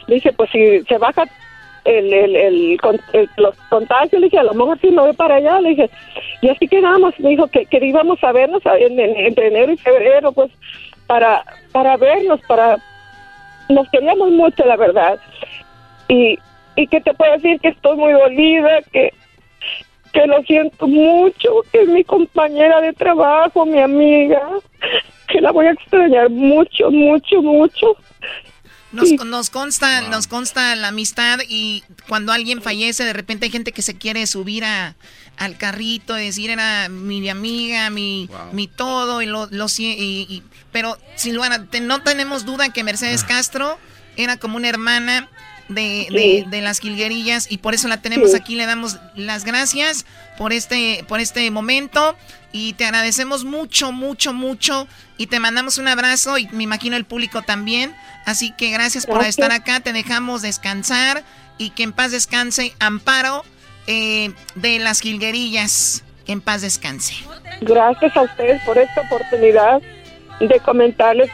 Le 0.07 0.17
dije, 0.17 0.33
pues 0.33 0.51
si 0.51 0.83
se 0.83 0.99
baja 0.99 1.25
el, 1.85 2.13
el, 2.13 2.37
el, 2.37 2.79
los 3.37 3.57
contagios, 3.69 4.21
le 4.21 4.27
dije, 4.27 4.39
a 4.39 4.45
lo 4.45 4.55
mejor 4.55 4.79
sí 4.81 4.91
me 4.91 5.03
voy 5.03 5.13
para 5.15 5.37
allá, 5.37 5.61
le 5.61 5.71
dije, 5.71 5.91
y 6.41 6.49
así 6.49 6.69
quedamos, 6.69 7.19
me 7.19 7.31
dijo 7.31 7.47
que, 7.49 7.67
que 7.67 7.85
íbamos 7.85 8.23
a 8.23 8.33
vernos 8.33 8.63
entre 8.65 9.49
enero 9.49 9.73
y 9.73 9.77
febrero, 9.77 10.33
pues, 10.33 10.51
para, 11.07 11.45
para 11.73 11.97
vernos, 11.97 12.41
para, 12.47 12.79
nos 13.69 13.89
queríamos 13.91 14.31
mucho, 14.31 14.65
la 14.65 14.77
verdad, 14.77 15.19
y, 16.09 16.39
y 16.77 16.87
que 16.87 17.01
te 17.01 17.15
puedo 17.15 17.33
decir 17.33 17.61
que 17.61 17.69
estoy 17.69 17.97
muy 17.97 18.13
dolida, 18.13 18.83
que, 18.93 19.13
que 20.13 20.27
lo 20.27 20.43
siento 20.43 20.87
mucho, 20.87 21.63
que 21.73 21.83
es 21.83 21.89
mi 21.89 22.05
compañera 22.05 22.81
de 22.81 22.93
trabajo, 22.93 23.67
mi 23.67 23.81
amiga, 23.81 24.41
que 25.29 25.41
la 25.41 25.51
voy 25.51 25.67
a 25.67 25.73
extrañar 25.73 26.31
mucho, 26.31 26.91
mucho, 26.91 27.43
mucho, 27.43 27.97
nos, 28.93 29.51
consta, 29.51 30.03
nos 30.03 30.27
consta 30.27 30.77
la 30.77 30.89
amistad 30.89 31.41
y 31.49 31.83
cuando 32.09 32.33
alguien 32.33 32.63
fallece, 32.63 33.05
de 33.05 33.13
repente 33.13 33.47
hay 33.47 33.53
gente 33.53 33.73
que 33.73 33.83
se 33.83 33.97
quiere 33.97 34.27
subir 34.27 34.65
a, 34.65 34.95
al 35.37 35.57
carrito 35.57 36.19
y 36.19 36.27
decir 36.27 36.51
era 36.51 36.89
mi 36.89 37.29
amiga, 37.29 37.91
mi, 37.91 38.29
mi 38.53 38.69
todo, 38.69 39.23
y 39.23 39.27
lo, 39.27 39.47
lo 39.51 39.67
y, 39.79 40.43
pero 40.71 40.99
Silvana, 41.17 41.67
no 41.81 42.03
tenemos 42.03 42.45
duda 42.45 42.73
que 42.73 42.85
Mercedes 42.85 43.23
ah. 43.25 43.29
Castro 43.29 43.79
era 44.17 44.37
como 44.37 44.57
una 44.57 44.69
hermana 44.69 45.29
de, 45.75 46.45
de, 46.49 46.61
las 46.61 46.79
Gilguerillas 46.81 47.51
y 47.51 47.59
por 47.59 47.75
eso 47.75 47.89
la 47.89 48.01
tenemos 48.01 48.35
aquí. 48.35 48.57
Le 48.57 48.67
damos 48.67 48.99
las 49.15 49.45
gracias 49.45 50.07
por 50.39 50.53
este, 50.53 51.05
por 51.09 51.21
este 51.21 51.51
momento 51.51 52.17
y 52.53 52.75
te 52.75 52.85
agradecemos 52.85 53.45
mucho, 53.45 53.93
mucho, 53.93 54.33
mucho 54.33 54.87
y 55.17 55.27
te 55.27 55.41
mandamos 55.41 55.79
un 55.79 55.89
abrazo 55.89 56.39
y 56.39 56.49
me 56.53 56.65
imagino 56.65 56.97
el 56.97 57.05
público 57.05 57.43
también. 57.43 57.95
Así 58.25 58.53
que 58.53 58.71
gracias, 58.71 59.07
por 59.07 59.25
estar 59.25 59.53
acá, 59.53 59.81
te 59.81 59.93
dejamos 59.93 60.43
descansar 60.43 61.25
y 61.59 61.71
que 61.71 61.83
en 61.83 61.93
paz 61.93 62.13
descanse 62.13 62.75
Amparo 62.79 63.45
eh, 63.87 64.33
de 64.55 64.79
las 64.79 65.01
Gilguerillas. 65.01 66.05
Que 66.25 66.33
en 66.33 66.41
paz 66.41 66.63
descanse. 66.63 67.15
Gracias 67.63 68.17
a 68.17 68.23
ustedes 68.23 68.63
por 68.63 68.79
esta 68.79 69.01
oportunidad 69.01 69.83
de 70.41 70.61
comentarles 70.61 71.31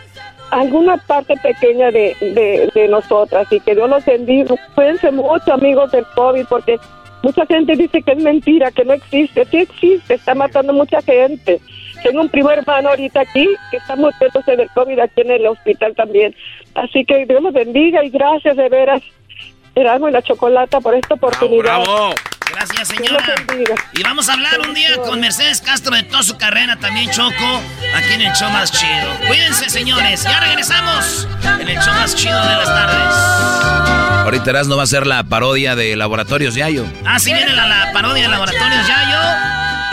alguna 0.51 0.97
parte 0.97 1.35
pequeña 1.43 1.91
de, 1.91 2.17
de, 2.21 2.71
de 2.75 2.89
nosotras 2.89 3.47
y 3.51 3.61
que 3.61 3.75
Dios 3.75 3.89
los 3.89 4.05
bendiga. 4.05 4.55
Cuídense 4.75 5.11
mucho, 5.11 5.53
amigos 5.53 5.91
del 5.93 6.07
COVID, 6.15 6.47
porque 6.49 6.79
mucha 7.23 7.47
gente 7.47 7.77
dice 7.77 8.03
que 8.03 8.13
es 8.13 8.19
mentira, 8.19 8.71
que 8.71 8.85
no 8.85 8.95
existe. 8.95 9.45
Sí 9.47 9.59
existe, 9.59 10.15
está 10.15 10.35
matando 10.35 10.73
mucha 10.73 11.01
gente. 11.03 11.61
Tengo 12.03 12.21
un 12.21 12.29
primo 12.29 12.51
hermano 12.51 12.91
ahorita 12.91 13.21
aquí 13.21 13.49
que 13.71 13.77
está 13.77 13.97
muriéndose 13.97 14.57
del 14.57 14.71
COVID 14.71 14.99
aquí 15.01 15.21
en 15.23 15.33
el 15.33 15.47
hospital 15.47 15.95
también. 15.95 16.35
Así 16.75 17.05
que 17.05 17.27
Dios 17.27 17.43
los 17.43 17.53
bendiga 17.53 18.05
y 18.05 18.11
gracias 18.11 18.57
de 18.57 18.69
veras, 18.69 19.03
Erasmo 19.75 20.09
y 20.09 20.13
la 20.13 20.23
Chocolata, 20.23 20.81
por 20.81 20.95
esta 20.95 21.15
oportunidad. 21.15 21.83
¡Bravo! 21.83 22.15
Gracias, 22.59 22.89
señora. 22.89 23.35
Y 23.93 24.03
vamos 24.03 24.29
a 24.29 24.33
hablar 24.33 24.59
un 24.59 24.75
día 24.75 24.97
con 24.97 25.21
Mercedes 25.21 25.61
Castro 25.61 25.95
de 25.95 26.03
toda 26.03 26.25
su 26.25 26.37
carrera, 26.37 26.77
también 26.77 27.09
Choco, 27.09 27.63
aquí 27.95 28.15
en 28.15 28.23
el 28.23 28.33
show 28.33 28.51
más 28.51 28.73
chido. 28.73 29.17
Cuídense, 29.29 29.71
señores. 29.71 30.25
Ya 30.25 30.41
regresamos 30.41 31.29
en 31.61 31.69
el 31.69 31.79
show 31.81 31.95
más 31.95 32.17
chido 32.17 32.41
de 32.41 32.57
las 32.57 32.65
tardes. 32.65 34.25
Ahorita 34.25 34.65
no 34.65 34.77
va 34.77 34.83
a 34.83 34.87
ser 34.89 35.07
la 35.07 35.23
parodia 35.23 35.77
de 35.77 35.95
Laboratorios 35.95 36.57
Yayo. 36.57 36.85
Ah, 37.07 37.21
sí, 37.21 37.33
viene 37.33 37.53
la, 37.53 37.93
parodia 37.93 38.25
de 38.25 38.29
Laboratorios 38.29 38.89
Yayo. 38.89 39.21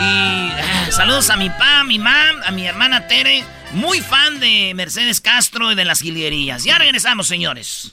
Y 0.00 0.50
ah, 0.50 0.86
saludos 0.90 1.30
a 1.30 1.36
mi 1.36 1.48
pa, 1.50 1.80
a 1.80 1.84
mi 1.84 2.00
mam, 2.00 2.42
a 2.44 2.50
mi 2.50 2.66
hermana 2.66 3.06
Tere. 3.06 3.44
Muy 3.74 4.00
fan 4.00 4.40
de 4.40 4.72
Mercedes 4.74 5.20
Castro 5.20 5.70
y 5.70 5.76
de 5.76 5.84
las 5.84 6.00
Gilguerías. 6.00 6.64
Ya 6.64 6.78
regresamos, 6.78 7.28
señores. 7.28 7.92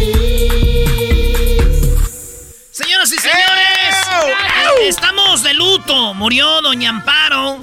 estamos 4.91 5.41
de 5.41 5.53
luto. 5.53 6.13
Murió 6.13 6.61
Doña 6.61 6.89
Amparo. 6.89 7.59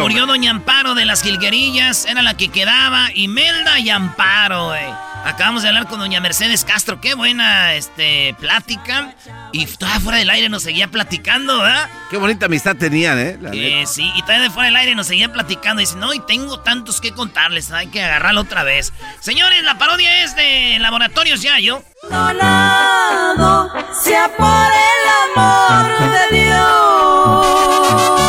Murió 0.00 0.26
Doña 0.26 0.52
Amparo 0.52 0.94
de 0.94 1.04
las 1.04 1.22
Gilguerillas. 1.22 2.06
Era 2.06 2.22
la 2.22 2.36
que 2.36 2.50
quedaba. 2.50 3.08
Imelda 3.14 3.80
y 3.80 3.90
Amparo, 3.90 4.74
Acabamos 5.24 5.62
de 5.62 5.68
hablar 5.68 5.86
con 5.86 5.98
Doña 5.98 6.20
Mercedes 6.20 6.64
Castro. 6.64 7.00
Qué 7.00 7.14
buena 7.14 7.74
este, 7.74 8.34
plática. 8.40 9.14
Y 9.52 9.66
todavía 9.66 10.00
fuera 10.00 10.18
del 10.18 10.30
aire 10.30 10.48
nos 10.48 10.62
seguía 10.62 10.88
platicando, 10.88 11.60
¿verdad? 11.60 11.88
Qué 12.10 12.16
bonita 12.16 12.46
amistad 12.46 12.76
tenían, 12.76 13.18
¿eh? 13.18 13.38
eh 13.52 13.84
sí, 13.86 14.10
y 14.14 14.22
todavía 14.22 14.44
de 14.44 14.50
fuera 14.50 14.66
del 14.66 14.76
aire 14.76 14.94
nos 14.94 15.06
seguía 15.06 15.32
platicando. 15.32 15.80
Y 15.80 15.84
dice, 15.84 15.96
no, 15.96 16.14
y 16.14 16.20
tengo 16.20 16.60
tantos 16.60 17.00
que 17.00 17.12
contarles. 17.12 17.70
Hay 17.70 17.88
que 17.88 18.02
agarrarlo 18.02 18.42
otra 18.42 18.62
vez. 18.62 18.92
Señores, 19.20 19.62
la 19.64 19.78
parodia 19.78 20.24
es 20.24 20.34
de 20.36 20.78
Laboratorios 20.80 21.42
Yayo. 21.42 21.82
Donado 22.02 23.72
sea 24.02 24.30
por 24.36 24.46
el 24.46 25.36
amor 25.36 26.10
de 26.10 26.36
Dios. 26.36 28.27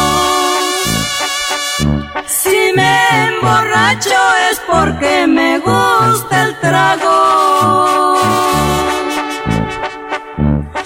Si 2.42 2.72
me 2.74 3.28
emborracho 3.28 4.16
es 4.50 4.62
porque 4.66 5.28
me 5.28 5.60
gusta 5.60 6.44
el 6.44 6.58
trago. 6.62 8.16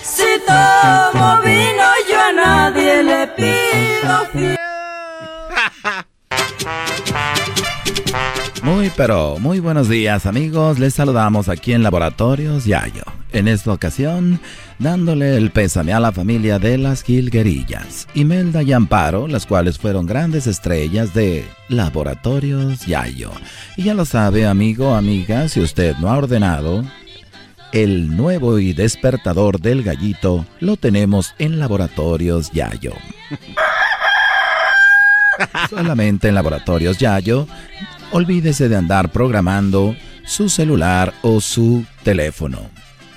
Si 0.01 0.41
tomo 0.47 1.37
vino 1.43 1.85
yo 2.09 2.19
a 2.19 2.31
nadie 2.33 3.03
le 3.03 3.27
pido 3.27 4.25
fiel. 4.31 4.72
Muy 8.73 8.91
pero 8.97 9.37
muy 9.37 9.59
buenos 9.59 9.87
días 9.87 10.25
amigos, 10.25 10.79
les 10.79 10.95
saludamos 10.95 11.47
aquí 11.47 11.73
en 11.73 11.83
Laboratorios 11.83 12.65
Yayo. 12.65 13.03
En 13.31 13.47
esta 13.47 13.71
ocasión, 13.71 14.39
dándole 14.79 15.37
el 15.37 15.51
pésame 15.51 15.93
a 15.93 15.99
la 15.99 16.11
familia 16.11 16.57
de 16.57 16.79
las 16.79 17.03
Gilguerillas, 17.03 18.07
Imelda 18.15 18.63
y 18.63 18.73
Amparo, 18.73 19.27
las 19.27 19.45
cuales 19.45 19.77
fueron 19.77 20.07
grandes 20.07 20.47
estrellas 20.47 21.13
de 21.13 21.45
Laboratorios 21.69 22.87
Yayo. 22.87 23.29
Y 23.77 23.83
ya 23.83 23.93
lo 23.93 24.05
sabe 24.05 24.47
amigo, 24.47 24.95
amiga, 24.95 25.47
si 25.49 25.59
usted 25.59 25.95
no 25.97 26.09
ha 26.09 26.17
ordenado, 26.17 26.83
el 27.73 28.17
nuevo 28.17 28.57
y 28.57 28.73
despertador 28.73 29.61
del 29.61 29.83
gallito 29.83 30.47
lo 30.59 30.77
tenemos 30.77 31.35
en 31.37 31.59
Laboratorios 31.59 32.49
Yayo. 32.51 32.93
Solamente 35.69 36.27
en 36.27 36.35
Laboratorios 36.35 36.97
Yayo 36.97 37.47
olvídese 38.13 38.69
de 38.69 38.75
andar 38.75 39.09
programando 39.09 39.95
su 40.23 40.47
celular 40.47 41.13
o 41.23 41.41
su 41.41 41.83
teléfono. 42.03 42.59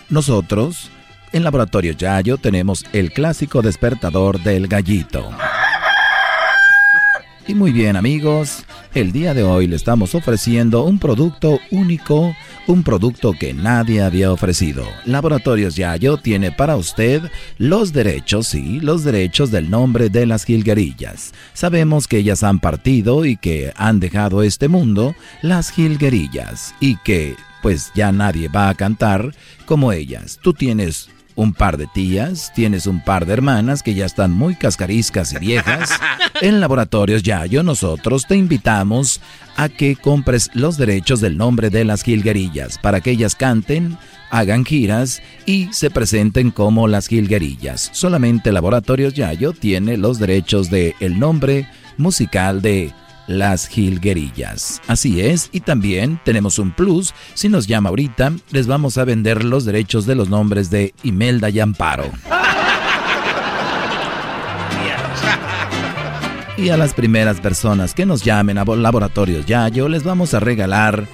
Nosotros, 0.09 0.91
en 1.33 1.45
Laboratorio 1.45 1.93
Yayo, 1.93 2.39
tenemos 2.39 2.85
el 2.95 3.13
clásico 3.13 3.61
despertador 3.61 4.41
del 4.43 4.69
gallito. 4.69 5.31
Y 7.49 7.55
muy 7.55 7.71
bien 7.71 7.95
amigos, 7.95 8.65
el 8.93 9.13
día 9.13 9.33
de 9.33 9.45
hoy 9.45 9.69
le 9.69 9.77
estamos 9.77 10.17
ofreciendo 10.17 10.83
un 10.83 10.99
producto 10.99 11.61
único, 11.71 12.35
un 12.67 12.83
producto 12.83 13.35
que 13.39 13.55
nadie 13.55 14.03
había 14.03 14.33
ofrecido. 14.33 14.85
Laboratorios 15.05 15.77
Yayo 15.77 16.17
tiene 16.17 16.51
para 16.51 16.75
usted 16.75 17.23
los 17.59 17.93
derechos, 17.93 18.49
sí, 18.49 18.81
los 18.81 19.05
derechos 19.05 19.53
del 19.53 19.71
nombre 19.71 20.09
de 20.09 20.27
las 20.27 20.45
jilguerillas. 20.45 21.35
Sabemos 21.53 22.09
que 22.09 22.19
ellas 22.19 22.43
han 22.43 22.59
partido 22.59 23.25
y 23.25 23.37
que 23.37 23.73
han 23.77 24.01
dejado 24.01 24.43
este 24.43 24.67
mundo, 24.67 25.15
las 25.41 25.71
jilguerillas, 25.71 26.75
y 26.81 26.97
que 26.97 27.37
pues 27.63 27.93
ya 27.95 28.11
nadie 28.11 28.49
va 28.49 28.71
a 28.71 28.75
cantar 28.75 29.33
como 29.67 29.93
ellas. 29.93 30.41
Tú 30.43 30.53
tienes 30.53 31.11
un 31.37 31.53
par 31.53 31.77
de 31.77 31.87
tías, 31.87 32.53
tienes 32.55 32.87
un 32.87 33.05
par 33.05 33.27
de 33.27 33.35
hermanas 33.35 33.83
que 33.83 33.95
ya 33.95 34.07
están 34.07 34.33
muy 34.33 34.57
cascariscas 34.57 35.33
y 35.35 35.39
viejas. 35.39 35.91
En 36.43 36.61
Laboratorios 36.61 37.23
Yayo 37.23 37.63
nosotros 37.63 38.27
te 38.27 38.37
invitamos 38.37 39.23
a 39.57 39.71
que 39.71 39.97
compres 39.97 40.51
los 40.53 40.77
derechos 40.77 41.23
del 41.23 41.39
nombre 41.39 41.71
de 41.71 41.85
las 41.85 42.03
jilguerillas 42.03 42.77
para 42.77 43.01
que 43.01 43.13
ellas 43.13 43.35
canten, 43.35 43.97
hagan 44.31 44.67
giras 44.67 45.23
y 45.47 45.73
se 45.73 45.89
presenten 45.89 46.51
como 46.51 46.89
las 46.89 47.07
jilguerillas. 47.07 47.89
Solamente 47.93 48.53
Laboratorios 48.53 49.15
Yayo 49.15 49.53
tiene 49.53 49.97
los 49.97 50.19
derechos 50.19 50.69
del 50.69 50.95
el 51.01 51.19
nombre 51.19 51.67
musical 51.97 52.61
de 52.61 52.93
las 53.27 53.69
jilguerillas. 53.69 54.81
Así 54.87 55.21
es, 55.21 55.49
y 55.53 55.61
también 55.61 56.21
tenemos 56.25 56.59
un 56.59 56.71
plus. 56.71 57.15
Si 57.35 57.49
nos 57.49 57.67
llama 57.67 57.91
ahorita, 57.91 58.33
les 58.51 58.67
vamos 58.67 58.99
a 58.99 59.05
vender 59.05 59.45
los 59.45 59.65
derechos 59.65 60.07
de 60.07 60.15
los 60.15 60.29
nombres 60.29 60.71
de 60.71 60.95
Imelda 61.03 61.51
y 61.51 61.61
Amparo. 61.61 62.11
Y 66.59 66.71
a 66.71 66.77
las 66.79 66.95
primeras 66.95 67.39
personas 67.39 67.93
que 67.93 68.07
nos 68.07 68.23
llamen 68.23 68.57
a 68.57 68.65
Laboratorios 68.65 69.45
Yayo, 69.45 69.89
les 69.89 70.05
vamos 70.05 70.33
a 70.33 70.41
regalar 70.41 71.07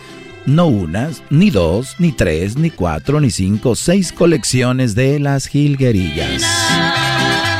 no 0.46 0.66
unas, 0.66 1.22
ni 1.30 1.50
dos, 1.50 1.96
ni 1.98 2.12
tres, 2.12 2.56
ni 2.56 2.70
cuatro, 2.70 3.20
ni 3.20 3.30
cinco, 3.30 3.74
seis 3.74 4.12
colecciones 4.12 4.94
de 4.94 5.18
las 5.18 5.46
jilguerillas. 5.46 6.42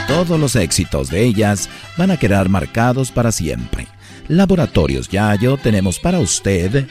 Todos 0.06 0.38
los 0.38 0.56
éxitos 0.56 1.10
de 1.10 1.24
ellas 1.24 1.68
van 1.96 2.10
a 2.10 2.16
quedar 2.16 2.48
marcados 2.48 3.10
para 3.10 3.32
siempre. 3.32 3.88
Laboratorios 4.32 5.10
Yayo 5.10 5.58
tenemos 5.58 5.98
para 5.98 6.18
usted 6.18 6.86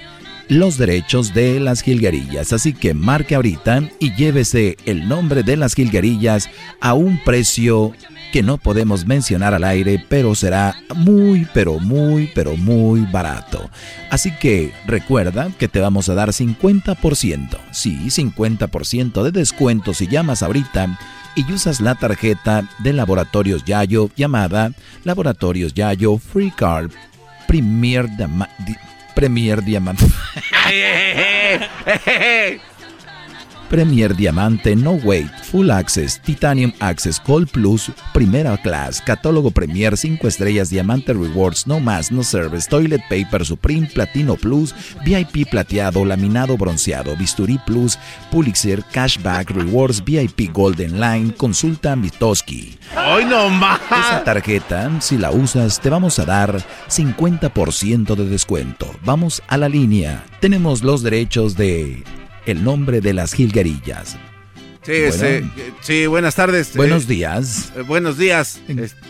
los 0.48 0.78
derechos 0.78 1.34
de 1.34 1.60
las 1.60 1.82
jilguerillas. 1.82 2.54
Así 2.54 2.72
que 2.72 2.94
marque 2.94 3.34
ahorita 3.34 3.90
y 3.98 4.14
llévese 4.14 4.78
el 4.86 5.08
nombre 5.08 5.42
de 5.42 5.58
las 5.58 5.74
jilguerillas 5.74 6.52
a 6.82 6.94
un 6.94 7.18
precio 7.24 7.94
que 8.32 8.44
no 8.44 8.60
podemos 8.60 9.08
mencionar 9.08 9.56
al 9.56 9.64
aire, 9.64 10.06
pero 10.08 10.36
será 10.36 10.76
muy, 10.96 11.48
pero 11.52 11.80
muy, 11.80 12.30
pero 12.36 12.58
muy 12.58 13.02
barato. 13.12 13.72
Así 14.12 14.32
que 14.38 14.72
recuerda 14.86 15.50
que 15.58 15.68
te 15.68 15.80
vamos 15.80 16.10
a 16.10 16.14
dar 16.14 16.30
50%, 16.30 17.58
sí, 17.72 17.98
50% 18.06 19.24
de 19.24 19.32
descuento 19.32 19.96
si 19.96 20.06
llamas 20.06 20.44
ahorita 20.44 20.96
y 21.36 21.52
usas 21.52 21.82
la 21.82 21.96
tarjeta 21.96 22.70
de 22.80 22.94
Laboratorios 22.94 23.66
Yayo 23.66 24.12
llamada 24.16 24.74
Laboratorios 25.04 25.74
Yayo 25.74 26.20
Free 26.20 26.52
Card 26.52 26.92
Premier, 27.52 28.08
Premier 29.14 29.62
Diamante. 29.62 30.06
Premier 33.72 34.14
Diamante, 34.14 34.76
No 34.76 35.00
Wait, 35.02 35.32
Full 35.44 35.72
Access, 35.72 36.20
Titanium 36.22 36.74
Access, 36.82 37.22
Gold 37.26 37.48
Plus, 37.52 37.90
Primera 38.14 38.58
Class, 38.58 39.00
Catálogo 39.00 39.50
Premier 39.50 39.96
5 39.96 40.28
estrellas, 40.28 40.70
Diamante 40.70 41.14
Rewards, 41.14 41.66
No 41.68 41.80
Más, 41.80 42.12
No 42.12 42.22
Service, 42.22 42.68
Toilet 42.70 43.02
Paper 43.10 43.46
Supreme, 43.46 43.88
Platino 43.88 44.36
Plus, 44.36 44.76
VIP 45.06 45.50
Plateado, 45.50 46.04
Laminado 46.04 46.58
Bronceado, 46.58 47.16
Bisturí 47.16 47.62
Plus, 47.66 47.98
Pulitzer, 48.30 48.84
Cashback 48.92 49.52
Rewards, 49.52 50.04
VIP 50.04 50.52
Golden 50.52 51.00
Line, 51.00 51.34
Consulta 51.34 51.96
Mitoski. 51.96 52.78
¡Ay, 52.94 53.24
no 53.24 53.50
más! 53.50 53.80
Esa 53.90 54.22
tarjeta, 54.26 55.00
si 55.00 55.18
la 55.18 55.32
usas, 55.32 55.80
te 55.80 55.90
vamos 55.90 56.20
a 56.20 56.26
dar 56.26 56.62
50% 56.90 58.16
de 58.16 58.26
descuento. 58.26 58.94
Vamos 59.06 59.42
a 59.48 59.56
la 59.56 59.70
línea. 59.70 60.26
Tenemos 60.42 60.84
los 60.84 61.04
derechos 61.04 61.56
de 61.56 62.04
el 62.46 62.64
nombre 62.64 63.02
de 63.02 63.14
las 63.14 63.34
jilguerillas. 63.34 64.18
Sí, 64.84 64.94
sí, 65.82 66.08
buenas 66.08 66.34
tardes. 66.34 66.76
Buenos 66.76 67.08
días. 67.08 67.72
Eh, 67.76 67.82
buenos 67.82 68.18
días. 68.18 68.60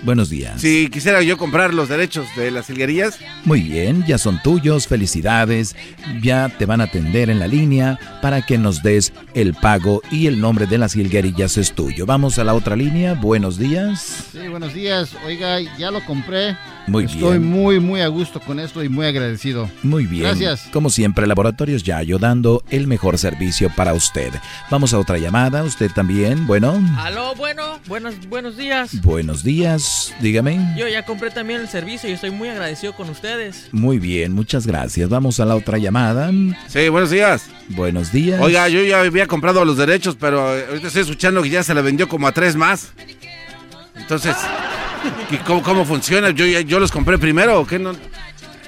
buenos 0.03 0.29
días. 0.29 0.59
Si 0.59 0.89
quisiera 0.89 1.21
yo 1.21 1.37
comprar 1.37 1.73
los 1.73 1.87
derechos 1.87 2.27
de 2.35 2.51
las 2.51 2.69
hilguerillas. 2.69 3.17
Muy 3.45 3.61
bien, 3.61 4.03
ya 4.05 4.17
son 4.17 4.41
tuyos, 4.43 4.87
felicidades. 4.87 5.77
Ya 6.21 6.49
te 6.49 6.65
van 6.65 6.81
a 6.81 6.85
atender 6.85 7.29
en 7.29 7.39
la 7.39 7.47
línea 7.47 7.97
para 8.21 8.41
que 8.45 8.57
nos 8.57 8.83
des 8.83 9.13
el 9.33 9.53
pago 9.53 10.01
y 10.11 10.27
el 10.27 10.41
nombre 10.41 10.67
de 10.67 10.77
las 10.77 10.93
hilguerillas 10.97 11.57
es 11.57 11.71
tuyo. 11.71 12.05
Vamos 12.05 12.37
a 12.37 12.43
la 12.43 12.53
otra 12.53 12.75
línea. 12.75 13.13
Buenos 13.13 13.57
días. 13.57 14.27
Sí, 14.33 14.49
buenos 14.49 14.73
días. 14.73 15.15
Oiga, 15.25 15.61
ya 15.77 15.89
lo 15.89 16.03
compré. 16.03 16.57
Muy 16.87 17.05
bien. 17.05 17.17
Estoy 17.17 17.39
muy, 17.39 17.79
muy 17.79 18.01
a 18.01 18.07
gusto 18.07 18.39
con 18.39 18.59
esto 18.59 18.83
y 18.83 18.89
muy 18.89 19.05
agradecido. 19.05 19.69
Muy 19.83 20.05
bien. 20.05 20.23
Gracias. 20.23 20.67
Como 20.71 20.89
siempre, 20.89 21.27
Laboratorios 21.27 21.83
Yayo 21.83 22.17
dando 22.19 22.63
el 22.69 22.87
mejor 22.87 23.17
servicio 23.17 23.69
para 23.75 23.93
usted. 23.93 24.31
Vamos 24.69 24.93
a 24.93 24.99
otra 24.99 25.17
llamada. 25.17 25.63
Usted 25.63 25.91
también, 25.91 26.47
bueno. 26.47 26.81
Aló, 26.97 27.35
bueno, 27.35 27.79
buenos, 27.87 28.15
buenos 28.27 28.57
días. 28.57 29.01
Buenos 29.01 29.43
días, 29.43 30.13
dígame. 30.19 30.75
Yo 30.77 30.87
ya 30.87 31.05
compré 31.05 31.31
también 31.31 31.61
el 31.61 31.67
servicio 31.67 32.09
y 32.09 32.13
estoy 32.13 32.31
muy 32.31 32.49
agradecido 32.49 32.93
con 32.93 33.09
ustedes. 33.09 33.69
Muy 33.71 33.99
bien, 33.99 34.33
muchas 34.33 34.65
gracias. 34.67 35.09
Vamos 35.09 35.39
a 35.39 35.45
la 35.45 35.55
otra 35.55 35.77
llamada. 35.77 36.31
Sí, 36.67 36.89
buenos 36.89 37.11
días. 37.11 37.45
Buenos 37.69 38.11
días. 38.11 38.41
Oiga, 38.41 38.67
yo 38.67 38.83
ya 38.83 39.01
había 39.01 39.27
comprado 39.27 39.63
los 39.63 39.77
derechos, 39.77 40.17
pero 40.19 40.41
ahorita 40.41 40.87
estoy 40.87 41.03
escuchando 41.03 41.41
que 41.41 41.49
ya 41.49 41.63
se 41.63 41.73
le 41.73 41.81
vendió 41.81 42.07
como 42.07 42.27
a 42.27 42.31
tres 42.31 42.55
más. 42.55 42.91
Entonces, 44.11 44.35
cómo, 45.47 45.63
cómo, 45.63 45.85
funciona? 45.85 46.31
¿Yo, 46.31 46.45
¿Yo 46.45 46.81
los 46.81 46.91
compré 46.91 47.17
primero 47.17 47.61
o 47.61 47.65
qué? 47.65 47.79
No? 47.79 47.93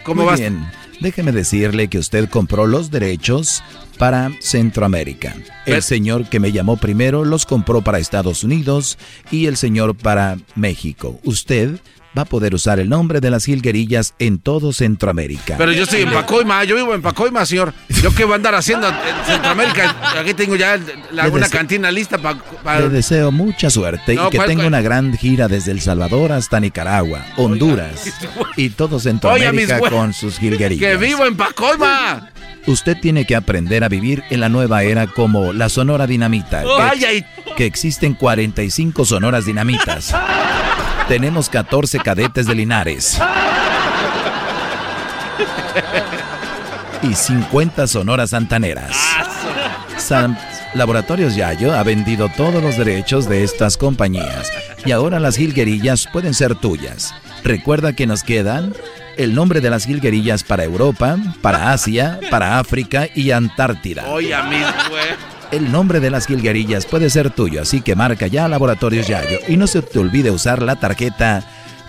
¿Cómo 0.06 0.24
Muy 0.24 0.36
bien. 0.36 0.66
Déjeme 1.02 1.34
decirle 1.34 1.90
que 1.90 1.98
usted 1.98 2.30
compró 2.30 2.66
los 2.66 2.92
derechos 2.92 3.62
para 3.98 4.32
Centroamérica. 4.40 5.36
El 5.66 5.84
señor 5.84 6.30
que 6.30 6.40
me 6.40 6.54
llamó 6.54 6.78
primero 6.78 7.26
los 7.26 7.46
compró 7.46 7.82
para 7.82 8.00
Estados 8.00 8.46
Unidos 8.46 8.98
y 9.32 9.48
el 9.48 9.58
señor 9.58 9.98
para 9.98 10.38
México. 10.56 11.20
Usted 11.26 11.78
va 12.18 12.24
a 12.24 12.26
poder 12.26 12.54
usar 12.54 12.80
el 12.80 12.90
nombre 12.90 13.20
de 13.20 13.30
las 13.30 13.46
jilguerillas 13.46 14.14
en 14.20 14.40
todo 14.40 14.74
Centroamérica. 14.74 15.56
Pero 15.58 15.72
yo 15.72 15.84
estoy 15.84 16.02
en 16.02 16.12
Pacoima, 16.12 16.64
yo 16.64 16.76
vivo 16.76 16.94
en 16.94 17.02
Pacoima, 17.02 17.46
señor. 17.46 17.74
¿Yo 18.02 18.14
qué 18.14 18.24
voy 18.24 18.34
a 18.34 18.36
andar 18.36 18.56
haciendo 18.56 18.88
en 18.88 19.26
Centroamérica? 19.26 20.20
Aquí 20.20 20.34
tengo 20.34 20.56
ya 20.56 20.80
la, 21.12 21.28
una 21.28 21.50
cantina 21.50 21.92
lista 21.92 22.18
para... 22.18 22.80
Le 22.80 22.90
deseo 22.90 23.32
mucha 23.32 23.70
suerte 23.70 24.14
y 24.14 24.30
que 24.30 24.40
tenga 24.40 24.68
una 24.68 24.82
gran 24.82 25.18
gira 25.18 25.48
desde 25.48 25.72
El 25.72 25.82
Salvador 25.82 26.32
hasta 26.32 26.60
Nicaragua, 26.60 27.26
Honduras 27.38 28.14
y 28.58 28.70
todo 28.70 29.00
Centroamérica 29.00 29.80
con 29.80 30.14
sus 30.14 30.38
jilguerillas. 30.38 30.92
¡Que 30.92 30.98
vivo 30.98 31.26
en 31.26 31.36
Pacoima! 31.36 32.30
Usted 32.66 32.98
tiene 33.02 33.26
que 33.26 33.36
aprender 33.36 33.84
a 33.84 33.90
vivir 33.90 34.24
en 34.30 34.40
la 34.40 34.48
nueva 34.48 34.84
era 34.84 35.08
como 35.08 35.52
la 35.52 35.68
Sonora 35.68 36.08
Dinamita. 36.08 36.64
Vaya 36.64 37.10
que, 37.10 37.26
que 37.58 37.66
existen 37.66 38.14
45 38.14 39.06
Sonoras 39.06 39.46
Dinamitas. 39.46 40.16
Tenemos 41.08 41.50
14 41.50 42.00
cadetes 42.00 42.48
de 42.48 42.56
Linares. 42.56 43.20
Y 47.02 47.14
50 47.14 47.88
sonoras 47.88 48.30
santaneras. 48.30 48.96
Laboratorios 50.74 51.36
Yayo 51.36 51.74
ha 51.74 51.84
vendido 51.84 52.30
todos 52.30 52.64
los 52.64 52.78
derechos 52.78 53.30
de 53.30 53.44
estas 53.44 53.78
compañías. 53.78 54.52
Y 54.86 54.92
ahora 54.92 55.20
las 55.20 55.36
jilguerillas 55.38 56.08
pueden 56.12 56.34
ser 56.34 56.56
tuyas. 56.56 57.14
Recuerda 57.44 57.94
que 57.94 58.08
nos 58.08 58.24
quedan 58.24 58.74
el 59.18 59.36
nombre 59.36 59.62
de 59.62 59.70
las 59.70 59.86
jilguerillas 59.86 60.44
para 60.44 60.64
Europa, 60.64 61.18
para 61.42 61.72
Asia, 61.72 62.20
para 62.32 62.60
África 62.60 63.08
y 63.14 63.32
Antártida. 63.32 64.06
Oye, 64.08 64.34
el 65.52 65.72
nombre 65.72 66.00
de 66.00 66.10
las 66.10 66.28
jilguerillas 66.28 66.86
puede 66.86 67.10
ser 67.10 67.30
tuyo, 67.30 67.62
así 67.62 67.82
que 67.82 67.96
marca 67.96 68.28
ya 68.28 68.48
Laboratorios 68.48 69.08
Yayo. 69.08 69.40
Y 69.48 69.58
no 69.58 69.68
se 69.68 69.82
te 69.82 70.00
olvide 70.00 70.32
usar 70.32 70.62
la 70.62 70.76
tarjeta 70.76 71.44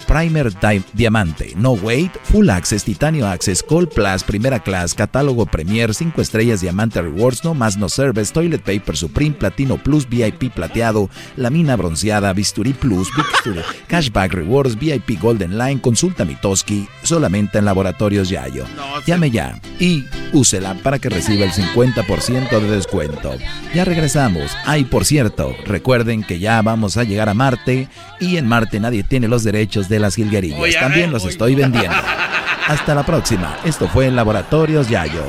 Primer 0.05 0.53
Diamante, 0.93 1.53
No 1.57 1.73
Wait, 1.73 2.13
Full 2.25 2.49
Access, 2.51 2.85
Titanio 2.85 3.27
Access, 3.27 3.65
Gold 3.67 3.89
Plus, 3.89 4.23
Primera 4.23 4.61
Class, 4.61 4.95
Catálogo 4.95 5.47
Premier, 5.47 5.95
5 5.95 6.21
estrellas, 6.21 6.61
Diamante 6.61 7.03
Rewards, 7.03 7.45
No 7.45 7.55
Más 7.55 7.77
No 7.77 7.89
Service, 7.89 8.33
Toilet 8.33 8.63
Paper 8.63 8.97
Supreme, 8.97 9.35
Platino 9.35 9.77
Plus, 9.77 10.09
VIP 10.09 10.53
Plateado, 10.53 11.11
Lamina 11.37 11.77
Bronceada, 11.77 12.33
Bisturí 12.33 12.73
Plus, 12.73 13.09
Cashback 13.89 14.33
Rewards, 14.33 14.79
VIP 14.79 15.21
Golden 15.21 15.59
Line, 15.59 15.81
Consulta 15.81 16.25
Mitoski, 16.25 16.87
solamente 17.03 17.59
en 17.59 17.65
Laboratorios 17.65 18.29
Yayo. 18.29 18.65
Llame 19.07 19.31
ya 19.31 19.61
y 19.79 20.05
úsela 20.33 20.75
para 20.83 20.99
que 20.99 21.09
reciba 21.09 21.45
el 21.45 21.53
50% 21.53 22.61
de 22.61 22.71
descuento. 22.71 23.35
Ya 23.75 23.85
regresamos. 23.85 24.53
Ay, 24.65 24.85
por 24.85 25.05
cierto, 25.05 25.55
recuerden 25.67 26.23
que 26.23 26.39
ya 26.39 26.61
vamos 26.63 26.97
a 26.97 27.05
llegar 27.05 27.29
a 27.29 27.35
Marte 27.35 27.89
y 28.21 28.37
en 28.37 28.47
Marte 28.47 28.81
nadie 28.81 29.03
tiene 29.03 29.29
los 29.29 29.45
derechos 29.45 29.89
de 29.89 29.94
de 29.95 30.01
las 30.01 30.17
jilguerillas. 30.17 30.81
También 30.81 31.13
los 31.13 31.25
estoy 31.25 31.55
vendiendo. 31.55 31.97
Hasta 32.69 32.95
la 32.95 33.05
próxima. 33.05 33.59
Esto 33.65 33.89
fue 33.89 34.11
Laboratorios 34.11 34.89
Yayo. 34.89 35.23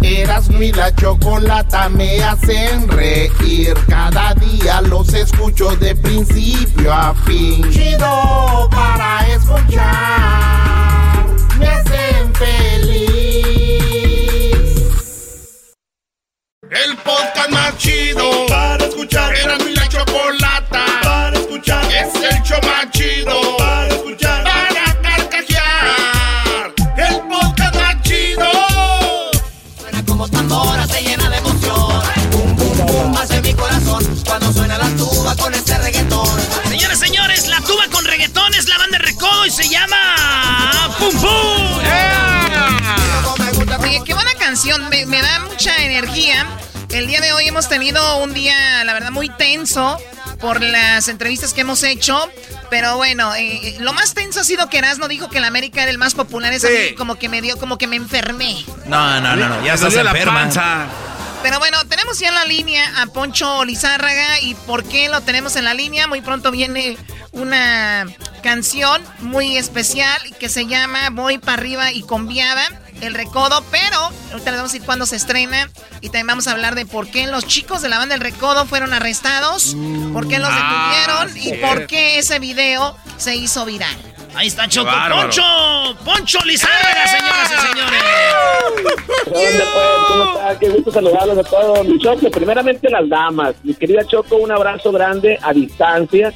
Erasmo 0.00 0.62
y 0.62 0.72
la 0.72 0.92
chocolata 0.96 1.88
me 1.90 2.22
hacen 2.24 2.88
reír. 2.88 3.74
Cada 3.86 4.34
día 4.34 4.80
los 4.80 5.14
escucho 5.14 5.76
de 5.76 5.94
principio 5.94 6.92
a 6.92 7.14
fin. 7.14 7.70
Chido 7.70 8.68
para 8.70 9.28
escuchar. 9.28 11.26
Me 11.58 11.66
hacen 11.68 12.32
El 16.70 16.98
podcast 16.98 17.48
más 17.48 17.78
chido 17.78 18.46
para 18.46 18.84
escuchar. 18.84 19.34
Era 19.34 19.56
mi 19.56 19.74
la 19.74 19.88
chocolata 19.88 20.84
para 21.02 21.38
escuchar. 21.38 21.82
Es 21.86 22.14
el 22.14 22.42
show 22.42 22.60
más 22.62 22.90
chido 22.90 23.56
para 23.56 23.88
escuchar. 23.88 24.44
Para 24.44 25.00
carcajear. 25.00 26.74
El 26.98 27.20
podcast 27.26 27.74
más 27.74 28.02
chido. 28.02 28.50
Suena 29.80 30.04
como 30.04 30.28
tambora, 30.28 30.86
se 30.86 31.02
llena 31.02 31.30
de 31.30 31.38
emoción. 31.38 32.02
Bum, 32.32 32.54
bum, 32.56 32.86
bum, 32.86 33.16
hace 33.16 33.40
mi 33.40 33.54
corazón 33.54 34.04
cuando 34.26 34.52
suena 34.52 34.76
la 34.76 34.88
tuba 34.90 35.34
con 35.36 35.54
este 35.54 35.78
reggaetón. 35.78 36.28
Señores, 36.68 36.98
señores, 36.98 37.48
la 37.48 37.62
tuba 37.62 37.88
con 37.90 38.04
reggaetón 38.04 38.52
es 38.52 38.68
la 38.68 38.76
banda 38.76 38.98
de 38.98 39.04
recodo 39.06 39.46
y 39.46 39.50
se 39.50 39.66
llama 39.70 39.96
Pum 40.98 41.18
Pum. 41.18 41.78
Oye, 43.80 44.02
qué 44.04 44.12
buena 44.12 44.34
canción, 44.34 44.86
me, 44.90 45.06
me 45.06 45.22
da 45.22 45.37
energía. 45.98 46.46
El 46.90 47.06
día 47.06 47.20
de 47.20 47.32
hoy 47.32 47.48
hemos 47.48 47.68
tenido 47.68 48.18
un 48.18 48.32
día, 48.32 48.84
la 48.84 48.94
verdad, 48.94 49.10
muy 49.10 49.28
tenso 49.28 49.98
por 50.40 50.62
las 50.62 51.08
entrevistas 51.08 51.52
que 51.52 51.62
hemos 51.62 51.82
hecho. 51.82 52.30
Pero 52.70 52.96
bueno, 52.96 53.34
eh, 53.34 53.76
lo 53.80 53.92
más 53.92 54.14
tenso 54.14 54.40
ha 54.40 54.44
sido 54.44 54.68
que 54.68 54.78
Erasmo 54.78 55.08
dijo 55.08 55.28
que 55.28 55.38
el 55.38 55.44
América 55.44 55.82
era 55.82 55.90
el 55.90 55.98
más 55.98 56.14
popular. 56.14 56.52
Es 56.52 56.64
así 56.64 56.94
como 56.94 57.16
que 57.16 57.28
me 57.28 57.42
dio, 57.42 57.58
como 57.58 57.78
que 57.78 57.86
me 57.86 57.96
enfermé. 57.96 58.64
No, 58.86 59.20
no, 59.20 59.36
no, 59.36 59.48
no 59.48 59.64
ya 59.64 59.74
estás 59.74 59.94
enferma. 59.94 60.48
Pero 61.42 61.58
bueno, 61.58 61.84
tenemos 61.86 62.18
ya 62.18 62.28
en 62.28 62.34
la 62.34 62.44
línea 62.44 63.02
a 63.02 63.06
Poncho 63.06 63.64
Lizárraga. 63.64 64.40
¿Y 64.40 64.54
por 64.54 64.84
qué 64.84 65.08
lo 65.08 65.20
tenemos 65.22 65.56
en 65.56 65.64
la 65.64 65.74
línea? 65.74 66.06
Muy 66.06 66.20
pronto 66.20 66.50
viene 66.50 66.96
una 67.32 68.06
canción 68.42 69.02
muy 69.20 69.56
especial 69.56 70.20
que 70.38 70.48
se 70.48 70.66
llama 70.66 71.10
Voy 71.10 71.38
para 71.38 71.54
arriba 71.54 71.92
y 71.92 72.02
conviada 72.02 72.66
el 73.00 73.14
recodo, 73.14 73.62
pero 73.70 73.98
ahorita 74.32 74.50
les 74.50 74.58
vamos 74.58 74.70
a 74.70 74.72
decir 74.72 74.82
cuándo 74.82 75.06
se 75.06 75.16
estrena 75.16 75.70
y 76.00 76.08
también 76.08 76.28
vamos 76.28 76.48
a 76.48 76.52
hablar 76.52 76.74
de 76.74 76.86
por 76.86 77.08
qué 77.10 77.26
los 77.26 77.46
chicos 77.46 77.82
de 77.82 77.88
la 77.88 77.98
banda 77.98 78.14
del 78.14 78.22
recodo 78.22 78.66
fueron 78.66 78.92
arrestados, 78.92 79.76
por 80.12 80.28
qué 80.28 80.38
los 80.38 80.50
ah, 80.52 81.24
detuvieron 81.26 81.36
y 81.36 81.60
por 81.62 81.86
qué 81.86 82.18
ese 82.18 82.38
video 82.38 82.96
se 83.16 83.36
hizo 83.36 83.64
viral. 83.64 83.96
Ahí 84.34 84.46
está 84.46 84.68
Choco 84.68 84.90
Poncho, 85.10 85.42
Poncho 86.04 86.38
Lizárraga, 86.44 87.04
¡Eh! 87.04 87.08
señoras 87.08 87.50
y 87.50 87.66
señores. 87.66 88.02
¿Dónde 89.24 89.64
pues? 89.74 89.86
¿Cómo 90.08 90.24
está? 90.24 90.58
Qué 90.58 90.68
gusto 90.68 90.92
saludarlos 90.92 91.38
a 91.38 91.42
todos. 91.42 91.86
Mi 91.86 91.98
Choco, 91.98 92.30
primeramente 92.30 92.88
las 92.90 93.08
damas. 93.08 93.54
Mi 93.62 93.74
querida 93.74 94.06
Choco, 94.06 94.36
un 94.36 94.52
abrazo 94.52 94.92
grande 94.92 95.38
a 95.42 95.52
distancia. 95.52 96.32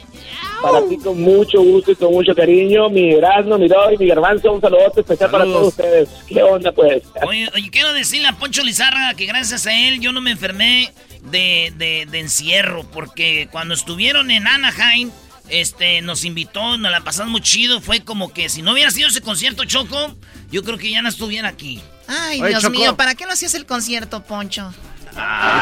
Para 0.62 0.88
ti 0.88 0.96
con 0.96 1.20
mucho 1.20 1.60
gusto 1.60 1.90
y 1.90 1.96
con 1.96 2.12
mucho 2.12 2.34
cariño, 2.34 2.88
mi 2.88 3.12
Erasmo, 3.14 3.58
mi 3.58 3.68
Doy, 3.68 3.98
mi 3.98 4.06
Garbanzo, 4.06 4.52
un 4.52 4.60
saludo 4.60 4.92
especial 4.96 5.30
para 5.30 5.44
todos 5.44 5.68
ustedes. 5.68 6.08
¿Qué 6.26 6.42
onda, 6.42 6.72
pues? 6.72 7.02
Oye, 7.26 7.50
oye, 7.54 7.70
quiero 7.70 7.92
decirle 7.92 8.28
a 8.28 8.32
Poncho 8.38 8.62
Lizarra 8.62 9.14
que 9.14 9.26
gracias 9.26 9.66
a 9.66 9.72
él 9.72 10.00
yo 10.00 10.12
no 10.12 10.20
me 10.20 10.30
enfermé 10.30 10.92
de, 11.24 11.72
de, 11.76 12.06
de 12.10 12.20
encierro, 12.20 12.84
porque 12.92 13.48
cuando 13.50 13.74
estuvieron 13.74 14.30
en 14.30 14.46
Anaheim, 14.46 15.10
este, 15.48 16.00
nos 16.00 16.24
invitó, 16.24 16.78
nos 16.78 16.90
la 16.90 17.02
pasamos 17.02 17.32
muy 17.32 17.40
chido, 17.40 17.80
fue 17.80 18.00
como 18.00 18.32
que 18.32 18.48
si 18.48 18.62
no 18.62 18.72
hubiera 18.72 18.90
sido 18.90 19.08
ese 19.08 19.20
concierto, 19.20 19.64
Choco, 19.64 20.14
yo 20.50 20.62
creo 20.62 20.78
que 20.78 20.90
ya 20.90 21.02
no 21.02 21.08
estuviera 21.08 21.48
aquí. 21.48 21.82
Ay, 22.06 22.42
Dios 22.42 22.68
mío, 22.70 22.96
¿para 22.96 23.14
qué 23.14 23.24
no 23.24 23.32
hacías 23.32 23.54
el 23.54 23.66
concierto, 23.66 24.22
Poncho? 24.22 24.72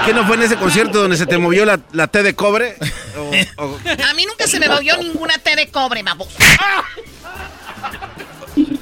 ¿Qué 0.06 0.14
no 0.14 0.24
fue 0.24 0.36
en 0.36 0.42
ese 0.42 0.56
concierto 0.56 1.00
donde 1.00 1.16
se 1.16 1.26
te 1.26 1.38
movió 1.38 1.64
la, 1.64 1.80
la 1.92 2.06
T 2.06 2.22
de 2.22 2.34
cobre? 2.34 2.76
A 3.56 4.14
mí 4.14 4.24
nunca 4.26 4.46
se 4.46 4.60
me 4.60 4.68
movió 4.68 4.96
ninguna 4.96 5.34
T 5.38 5.56
de 5.56 5.68
cobre, 5.68 6.02
babos. 6.02 6.28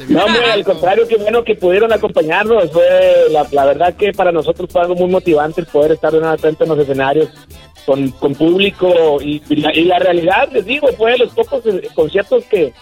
No, 0.08 0.24
hombre, 0.24 0.50
al 0.50 0.64
contrario, 0.64 1.06
qué 1.06 1.16
bueno 1.16 1.44
que 1.44 1.54
pudieron 1.54 1.92
acompañarnos. 1.92 2.70
Fue 2.72 3.26
la, 3.30 3.46
la, 3.50 3.64
verdad 3.66 3.94
que 3.94 4.12
para 4.12 4.32
nosotros 4.32 4.68
fue 4.72 4.80
algo 4.82 4.94
muy 4.94 5.08
motivante 5.08 5.60
el 5.60 5.66
poder 5.66 5.92
estar 5.92 6.12
de 6.12 6.18
una 6.18 6.36
frente 6.38 6.64
en 6.64 6.70
los 6.70 6.78
escenarios 6.78 7.28
con, 7.84 8.10
con 8.12 8.34
público. 8.34 9.20
Y, 9.20 9.42
y, 9.48 9.56
la, 9.56 9.74
y, 9.74 9.84
la, 9.84 9.98
realidad, 9.98 10.48
les 10.50 10.64
digo, 10.64 10.88
fue 10.96 11.12
de 11.12 11.18
los 11.18 11.32
pocos 11.32 11.64
eh, 11.66 11.88
conciertos 11.94 12.44
que, 12.44 12.72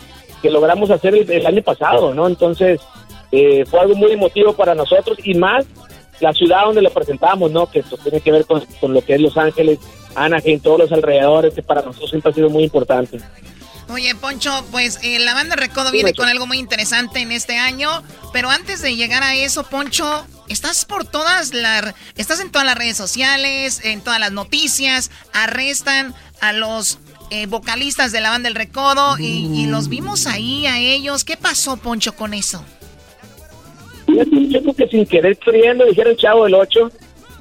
que 0.40 0.50
logramos 0.50 0.90
hacer 0.90 1.14
el, 1.14 1.30
el, 1.30 1.46
año 1.46 1.62
pasado, 1.62 2.14
¿no? 2.14 2.26
Entonces, 2.26 2.80
eh, 3.32 3.64
fue 3.66 3.80
algo 3.80 3.96
muy 3.96 4.12
emotivo 4.12 4.52
para 4.52 4.74
nosotros 4.74 5.18
y 5.24 5.34
más 5.34 5.66
la 6.20 6.32
ciudad 6.32 6.64
donde 6.64 6.82
lo 6.82 6.90
presentamos, 6.90 7.50
¿no? 7.50 7.70
Que 7.70 7.80
esto 7.80 7.96
tiene 7.96 8.20
que 8.20 8.32
ver 8.32 8.44
con, 8.44 8.64
con 8.80 8.92
lo 8.92 9.02
que 9.04 9.14
es 9.14 9.20
Los 9.20 9.36
Ángeles, 9.36 9.78
Anaheim, 10.14 10.60
todos 10.60 10.78
los 10.78 10.92
alrededores, 10.92 11.54
que 11.54 11.62
para 11.62 11.82
nosotros 11.82 12.10
siempre 12.10 12.30
ha 12.30 12.34
sido 12.34 12.50
muy 12.50 12.64
importante. 12.64 13.20
Oye, 13.88 14.14
Poncho, 14.16 14.64
pues 14.72 14.98
eh, 15.02 15.20
la 15.20 15.34
banda 15.34 15.54
Recodo 15.54 15.92
viene 15.92 16.12
con 16.12 16.28
algo 16.28 16.46
muy 16.46 16.58
interesante 16.58 17.20
en 17.20 17.30
este 17.30 17.56
año, 17.56 18.02
pero 18.32 18.50
antes 18.50 18.82
de 18.82 18.96
llegar 18.96 19.22
a 19.22 19.36
eso, 19.36 19.62
Poncho, 19.62 20.26
estás 20.48 20.84
por 20.84 21.04
todas 21.04 21.54
las, 21.54 21.94
estás 22.16 22.40
en 22.40 22.50
todas 22.50 22.66
las 22.66 22.76
redes 22.76 22.96
sociales, 22.96 23.80
en 23.84 24.00
todas 24.00 24.18
las 24.18 24.32
noticias, 24.32 25.12
arrestan 25.32 26.14
a 26.40 26.52
los 26.52 26.98
eh, 27.30 27.46
vocalistas 27.46 28.10
de 28.10 28.20
la 28.20 28.30
banda 28.30 28.48
El 28.48 28.56
Recodo 28.56 29.18
y, 29.18 29.46
y, 29.54 29.66
los 29.66 29.88
vimos 29.88 30.26
ahí 30.26 30.66
a 30.66 30.78
ellos. 30.78 31.24
¿Qué 31.24 31.36
pasó, 31.36 31.76
Poncho, 31.76 32.16
con 32.16 32.34
eso? 32.34 32.64
Yo 34.24 34.62
creo 34.62 34.74
que 34.74 34.88
sin 34.88 35.06
querer 35.06 35.36
queriendo, 35.36 35.84
dijera 35.84 36.10
el 36.10 36.16
chavo 36.16 36.44
del 36.44 36.54
8, 36.54 36.90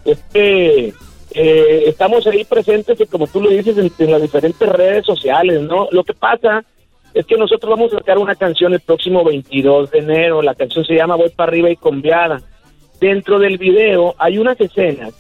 este 0.06 0.94
eh, 1.38 1.84
estamos 1.88 2.26
ahí 2.28 2.46
presentes, 2.46 3.00
y 3.00 3.06
como 3.06 3.28
tú 3.28 3.42
lo 3.42 3.50
dices, 3.50 3.78
en, 3.78 4.12
las 4.12 4.22
diferentes 4.22 4.68
redes 4.70 5.06
sociales, 5.06 5.62
¿no? 5.62 5.88
Lo 5.92 6.04
que 6.04 6.14
pasa 6.14 6.64
es 7.14 7.26
que 7.26 7.38
nosotros 7.38 7.70
vamos 7.70 7.94
a 7.94 7.98
sacar 7.98 8.18
una 8.18 8.36
canción 8.36 8.74
el 8.74 8.80
próximo 8.80 9.24
22 9.24 9.92
de 9.92 10.00
enero, 10.00 10.42
la 10.42 10.56
canción 10.56 10.86
se 10.86 10.96
llama 10.96 11.16
Voy 11.16 11.30
para 11.30 11.50
arriba 11.50 11.70
y 11.70 11.76
conviada. 11.76 12.42
Dentro 13.00 13.40
del 13.40 13.58
video 13.58 14.16
hay 14.18 14.38
unas 14.38 14.60
escenas 14.60 15.14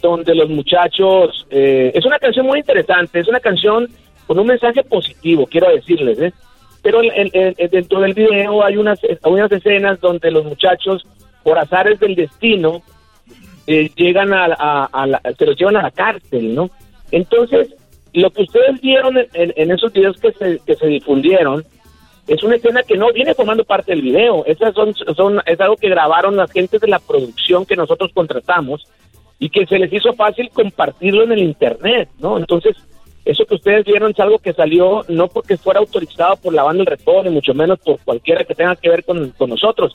donde 0.00 0.34
los 0.34 0.48
muchachos, 0.48 1.46
eh, 1.50 1.90
es 1.92 2.04
una 2.06 2.18
canción 2.18 2.46
muy 2.46 2.60
interesante, 2.60 3.18
es 3.18 3.28
una 3.28 3.40
canción 3.40 3.88
con 4.28 4.38
un 4.38 4.46
mensaje 4.46 4.84
positivo, 4.84 5.46
quiero 5.46 5.70
decirles, 5.70 6.20
¿eh? 6.20 6.32
Pero 6.88 7.02
en, 7.02 7.28
en, 7.34 7.54
dentro 7.70 8.00
del 8.00 8.14
video 8.14 8.64
hay 8.64 8.78
unas, 8.78 8.98
unas 9.22 9.52
escenas 9.52 10.00
donde 10.00 10.30
los 10.30 10.46
muchachos, 10.46 11.06
por 11.42 11.58
azares 11.58 12.00
del 12.00 12.14
destino, 12.14 12.80
eh, 13.66 13.90
llegan 13.94 14.32
a, 14.32 14.48
la, 14.48 15.20
se 15.36 15.44
los 15.44 15.54
llevan 15.54 15.76
a 15.76 15.82
la 15.82 15.90
cárcel, 15.90 16.54
¿no? 16.54 16.70
Entonces, 17.10 17.74
lo 18.14 18.30
que 18.30 18.44
ustedes 18.44 18.80
vieron 18.80 19.18
en, 19.18 19.70
esos 19.70 19.92
videos 19.92 20.16
que 20.18 20.32
se, 20.32 20.60
que 20.60 20.76
se 20.76 20.86
difundieron 20.86 21.62
es 22.26 22.42
una 22.42 22.56
escena 22.56 22.82
que 22.82 22.96
no 22.96 23.12
viene 23.12 23.34
formando 23.34 23.66
parte 23.66 23.92
del 23.92 24.00
video. 24.00 24.46
Esas 24.46 24.72
son, 24.72 24.94
son, 24.94 25.42
es 25.44 25.60
algo 25.60 25.76
que 25.76 25.90
grabaron 25.90 26.38
las 26.38 26.50
gentes 26.50 26.80
de 26.80 26.88
la 26.88 27.00
producción 27.00 27.66
que 27.66 27.76
nosotros 27.76 28.12
contratamos 28.14 28.86
y 29.38 29.50
que 29.50 29.66
se 29.66 29.78
les 29.78 29.92
hizo 29.92 30.14
fácil 30.14 30.48
compartirlo 30.54 31.24
en 31.24 31.32
el 31.32 31.40
internet, 31.40 32.08
¿no? 32.18 32.38
Entonces, 32.38 32.76
eso 33.30 33.44
que 33.44 33.56
ustedes 33.56 33.84
vieron 33.84 34.10
es 34.10 34.20
algo 34.20 34.38
que 34.38 34.54
salió 34.54 35.04
no 35.08 35.28
porque 35.28 35.56
fuera 35.56 35.80
autorizado 35.80 36.36
por 36.36 36.54
la 36.54 36.62
banda 36.62 36.78
del 36.82 36.98
retorno, 36.98 37.24
ni 37.24 37.36
mucho 37.36 37.52
menos 37.52 37.78
por 37.78 38.00
cualquiera 38.00 38.44
que 38.44 38.54
tenga 38.54 38.74
que 38.74 38.88
ver 38.88 39.04
con, 39.04 39.30
con 39.32 39.50
nosotros, 39.50 39.94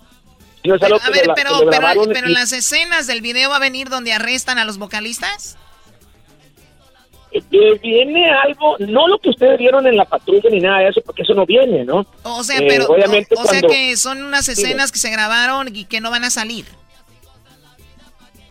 no 0.63 0.75
es 0.75 0.81
pero, 0.81 0.95
a 0.95 1.09
ver, 1.09 1.31
pero, 1.35 1.51
pero, 1.69 2.03
pero, 2.05 2.27
en 2.27 2.33
las 2.33 2.53
escenas 2.53 3.05
del 3.07 3.21
video 3.21 3.49
va 3.49 3.57
a 3.57 3.59
venir 3.59 3.89
donde 3.89 4.13
arrestan 4.13 4.59
a 4.59 4.65
los 4.65 4.77
vocalistas. 4.77 5.57
Eh, 7.31 7.79
viene 7.81 8.29
algo, 8.29 8.77
no 8.79 9.07
lo 9.07 9.17
que 9.17 9.29
ustedes 9.29 9.57
vieron 9.57 9.87
en 9.87 9.97
la 9.97 10.05
patrulla 10.05 10.49
ni 10.51 10.59
nada 10.59 10.79
de 10.79 10.89
eso, 10.89 11.01
porque 11.03 11.23
eso 11.23 11.33
no 11.33 11.45
viene, 11.45 11.83
¿no? 11.83 12.05
O 12.21 12.43
sea, 12.43 12.59
pero, 12.59 12.83
eh, 12.83 12.87
obviamente 12.89 13.35
o, 13.35 13.41
o 13.41 13.43
cuando, 13.43 13.67
sea 13.67 13.69
que 13.69 13.97
son 13.97 14.23
unas 14.23 14.47
escenas 14.47 14.89
sí, 14.89 14.93
que 14.93 14.99
se 14.99 15.09
grabaron 15.09 15.75
y 15.75 15.85
que 15.85 15.99
no 15.99 16.11
van 16.11 16.23
a 16.23 16.29
salir. 16.29 16.65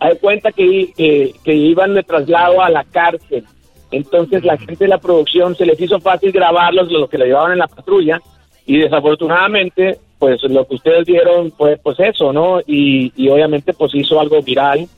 Hay 0.00 0.18
cuenta 0.18 0.50
que, 0.50 0.92
que, 0.96 1.32
que 1.44 1.54
iban 1.54 1.94
de 1.94 2.02
traslado 2.02 2.60
a 2.60 2.68
la 2.68 2.82
cárcel. 2.82 3.46
Entonces 3.92 4.44
la 4.44 4.56
gente 4.56 4.84
de 4.84 4.88
la 4.88 4.98
producción 4.98 5.54
se 5.54 5.66
les 5.66 5.80
hizo 5.80 6.00
fácil 6.00 6.32
grabarlos, 6.32 6.90
lo 6.90 7.08
que 7.08 7.18
le 7.18 7.26
llevaban 7.26 7.52
en 7.52 7.58
la 7.58 7.68
patrulla, 7.68 8.20
y 8.66 8.78
desafortunadamente 8.78 9.98
pues 10.18 10.42
lo 10.44 10.66
que 10.66 10.76
ustedes 10.76 11.04
vieron 11.04 11.50
fue 11.52 11.76
pues 11.82 11.98
eso, 12.00 12.32
¿no? 12.32 12.60
Y, 12.60 13.12
y 13.16 13.28
obviamente 13.28 13.72
pues 13.72 13.94
hizo 13.94 14.20
algo 14.20 14.40
viral, 14.40 14.88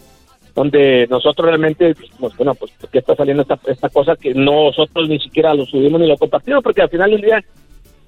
donde 0.54 1.06
nosotros 1.08 1.48
realmente, 1.48 1.94
pues 2.20 2.36
bueno, 2.36 2.54
pues 2.54 2.70
¿por 2.72 2.90
qué 2.90 2.98
está 2.98 3.16
saliendo 3.16 3.42
esta, 3.42 3.58
esta 3.66 3.88
cosa 3.88 4.16
que 4.16 4.34
nosotros 4.34 5.08
ni 5.08 5.18
siquiera 5.18 5.54
lo 5.54 5.66
subimos 5.66 6.00
ni 6.00 6.06
lo 6.06 6.16
compartimos? 6.16 6.62
Porque 6.62 6.82
al 6.82 6.90
final 6.90 7.10
del 7.10 7.22
día 7.22 7.44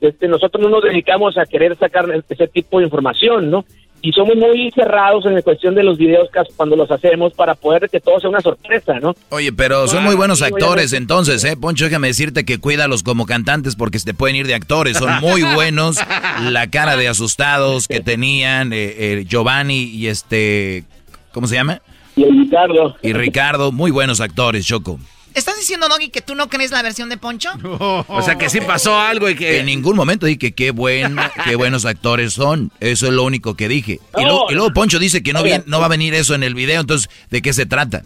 este, 0.00 0.28
nosotros 0.28 0.62
no 0.62 0.68
nos 0.68 0.84
dedicamos 0.84 1.36
a 1.38 1.46
querer 1.46 1.76
sacar 1.76 2.06
ese 2.28 2.48
tipo 2.48 2.78
de 2.78 2.84
información, 2.84 3.50
¿no? 3.50 3.64
Y 4.02 4.12
somos 4.12 4.36
muy 4.36 4.70
cerrados 4.72 5.26
en 5.26 5.34
la 5.34 5.42
cuestión 5.42 5.74
de 5.74 5.82
los 5.82 5.98
videos 5.98 6.28
cuando 6.56 6.76
los 6.76 6.90
hacemos 6.90 7.32
para 7.32 7.54
poder 7.54 7.88
que 7.90 8.00
todo 8.00 8.20
sea 8.20 8.30
una 8.30 8.40
sorpresa, 8.40 9.00
¿no? 9.00 9.14
Oye, 9.30 9.52
pero 9.52 9.88
son 9.88 10.04
muy 10.04 10.14
buenos 10.14 10.42
actores 10.42 10.92
entonces, 10.92 11.42
¿eh? 11.44 11.56
Poncho, 11.56 11.84
déjame 11.84 12.08
decirte 12.08 12.44
que 12.44 12.58
cuídalos 12.58 13.02
como 13.02 13.26
cantantes 13.26 13.74
porque 13.76 13.98
se 13.98 14.06
te 14.06 14.14
pueden 14.14 14.36
ir 14.36 14.46
de 14.46 14.54
actores, 14.54 14.98
son 14.98 15.20
muy 15.20 15.42
buenos, 15.54 15.98
la 16.42 16.68
cara 16.70 16.96
de 16.96 17.08
asustados 17.08 17.88
que 17.88 18.00
tenían 18.00 18.72
eh, 18.72 18.94
eh, 18.96 19.24
Giovanni 19.26 19.84
y 19.84 20.08
este, 20.08 20.84
¿cómo 21.32 21.46
se 21.46 21.56
llama? 21.56 21.80
Y 22.14 22.24
Ricardo. 22.24 22.96
Y 23.02 23.12
Ricardo, 23.12 23.72
muy 23.72 23.90
buenos 23.90 24.20
actores, 24.20 24.66
Choco. 24.66 24.98
¿Estás 25.36 25.56
diciendo, 25.56 25.86
Doggy, 25.90 26.08
que 26.08 26.22
tú 26.22 26.34
no 26.34 26.48
crees 26.48 26.70
la 26.70 26.80
versión 26.80 27.10
de 27.10 27.18
Poncho? 27.18 27.50
o 28.08 28.22
sea, 28.22 28.36
que 28.36 28.48
sí 28.48 28.60
pasó 28.62 28.98
algo 28.98 29.28
y 29.28 29.36
que... 29.36 29.60
En 29.60 29.66
ningún 29.66 29.94
momento 29.94 30.24
dije 30.24 30.38
que 30.38 30.52
qué, 30.52 30.70
buen, 30.70 31.14
qué 31.44 31.56
buenos 31.56 31.84
actores 31.84 32.32
son. 32.32 32.70
Eso 32.80 33.06
es 33.06 33.12
lo 33.12 33.22
único 33.22 33.54
que 33.54 33.68
dije. 33.68 34.00
No, 34.14 34.20
y, 34.20 34.24
luego, 34.24 34.46
y, 34.50 34.54
luego, 34.54 34.72
Poncho 34.72 34.98
dice 34.98 35.22
que 35.22 35.34
no, 35.34 35.42
viene, 35.42 35.62
no 35.66 35.78
va 35.78 35.86
a 35.86 35.90
venir 35.90 36.14
eso 36.14 36.34
en 36.34 36.42
el 36.42 36.54
video, 36.54 36.80
entonces, 36.80 37.10
¿de 37.30 37.42
qué 37.42 37.52
se 37.52 37.66
trata? 37.66 38.02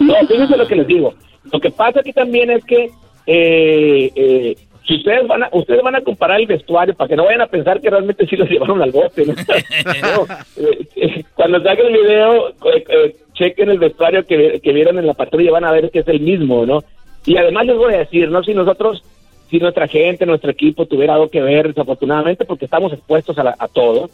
No, 0.00 0.14
fíjense 0.26 0.56
lo 0.56 0.66
que 0.66 0.74
les 0.74 0.88
digo. 0.88 1.14
Lo 1.52 1.60
que 1.60 1.70
pasa 1.70 2.00
aquí 2.00 2.12
también 2.12 2.50
es 2.50 2.64
que 2.64 2.90
eh, 3.26 4.12
eh, 4.16 4.56
si 4.86 4.96
ustedes 4.96 5.26
van 5.26 5.42
a 5.42 5.48
ustedes 5.52 5.82
van 5.82 5.96
a 5.96 6.00
comparar 6.00 6.40
el 6.40 6.46
vestuario 6.46 6.94
para 6.94 7.08
que 7.08 7.16
no 7.16 7.24
vayan 7.24 7.40
a 7.42 7.46
pensar 7.46 7.80
que 7.80 7.90
realmente 7.90 8.26
sí 8.26 8.36
los 8.36 8.48
llevaron 8.50 8.80
al 8.82 8.92
bote 8.92 9.26
¿no? 9.26 9.34
no 9.34 10.26
eh, 10.56 11.24
cuando 11.34 11.62
salga 11.62 11.82
el 11.82 11.92
video 11.92 12.48
eh, 12.48 12.84
eh, 12.88 13.16
chequen 13.36 13.70
el 13.70 13.78
vestuario 13.78 14.26
que, 14.26 14.60
que 14.60 14.72
vieron 14.72 14.98
en 14.98 15.06
la 15.06 15.14
patrulla 15.14 15.52
van 15.52 15.64
a 15.64 15.72
ver 15.72 15.90
que 15.90 16.00
es 16.00 16.08
el 16.08 16.20
mismo 16.20 16.66
no 16.66 16.82
y 17.24 17.36
además 17.36 17.66
les 17.66 17.76
voy 17.76 17.94
a 17.94 17.98
decir 17.98 18.28
no 18.30 18.42
si 18.42 18.54
nosotros 18.54 19.02
si 19.48 19.58
nuestra 19.58 19.86
gente 19.86 20.26
nuestro 20.26 20.50
equipo 20.50 20.86
tuviera 20.86 21.14
algo 21.14 21.28
que 21.28 21.40
ver 21.40 21.68
desafortunadamente 21.68 22.44
porque 22.44 22.64
estamos 22.64 22.92
expuestos 22.92 23.38
a, 23.38 23.44
la, 23.44 23.56
a 23.58 23.68
todo 23.68 24.10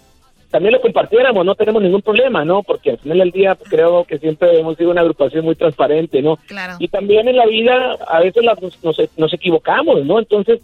también 0.53 0.74
lo 0.74 0.82
compartiéramos, 0.82 1.47
no 1.47 1.55
tenemos 1.55 1.82
ningún 1.82 2.03
problema, 2.03 2.44
¿no? 2.44 2.62
Porque 2.62 2.90
al 2.90 2.99
final 2.99 3.19
del 3.19 3.31
día 3.31 3.55
pues, 3.55 3.70
creo 3.70 4.05
que 4.05 4.19
siempre 4.19 4.61
hemos 4.61 4.77
sido 4.77 4.90
una 4.90 5.01
agrupación 5.01 5.47
muy 5.47 5.55
transparente, 5.55 6.20
¿no? 6.20 6.36
Claro. 6.47 6.74
Y 6.78 6.89
también 6.89 7.27
en 7.27 7.39
la 7.39 7.47
vida 7.47 7.97
a 8.07 8.20
veces 8.20 8.44
la, 8.44 8.55
nos, 8.61 8.85
nos, 8.85 8.99
nos, 9.16 9.32
equivocamos, 9.32 10.05
¿no? 10.05 10.19
Entonces, 10.19 10.61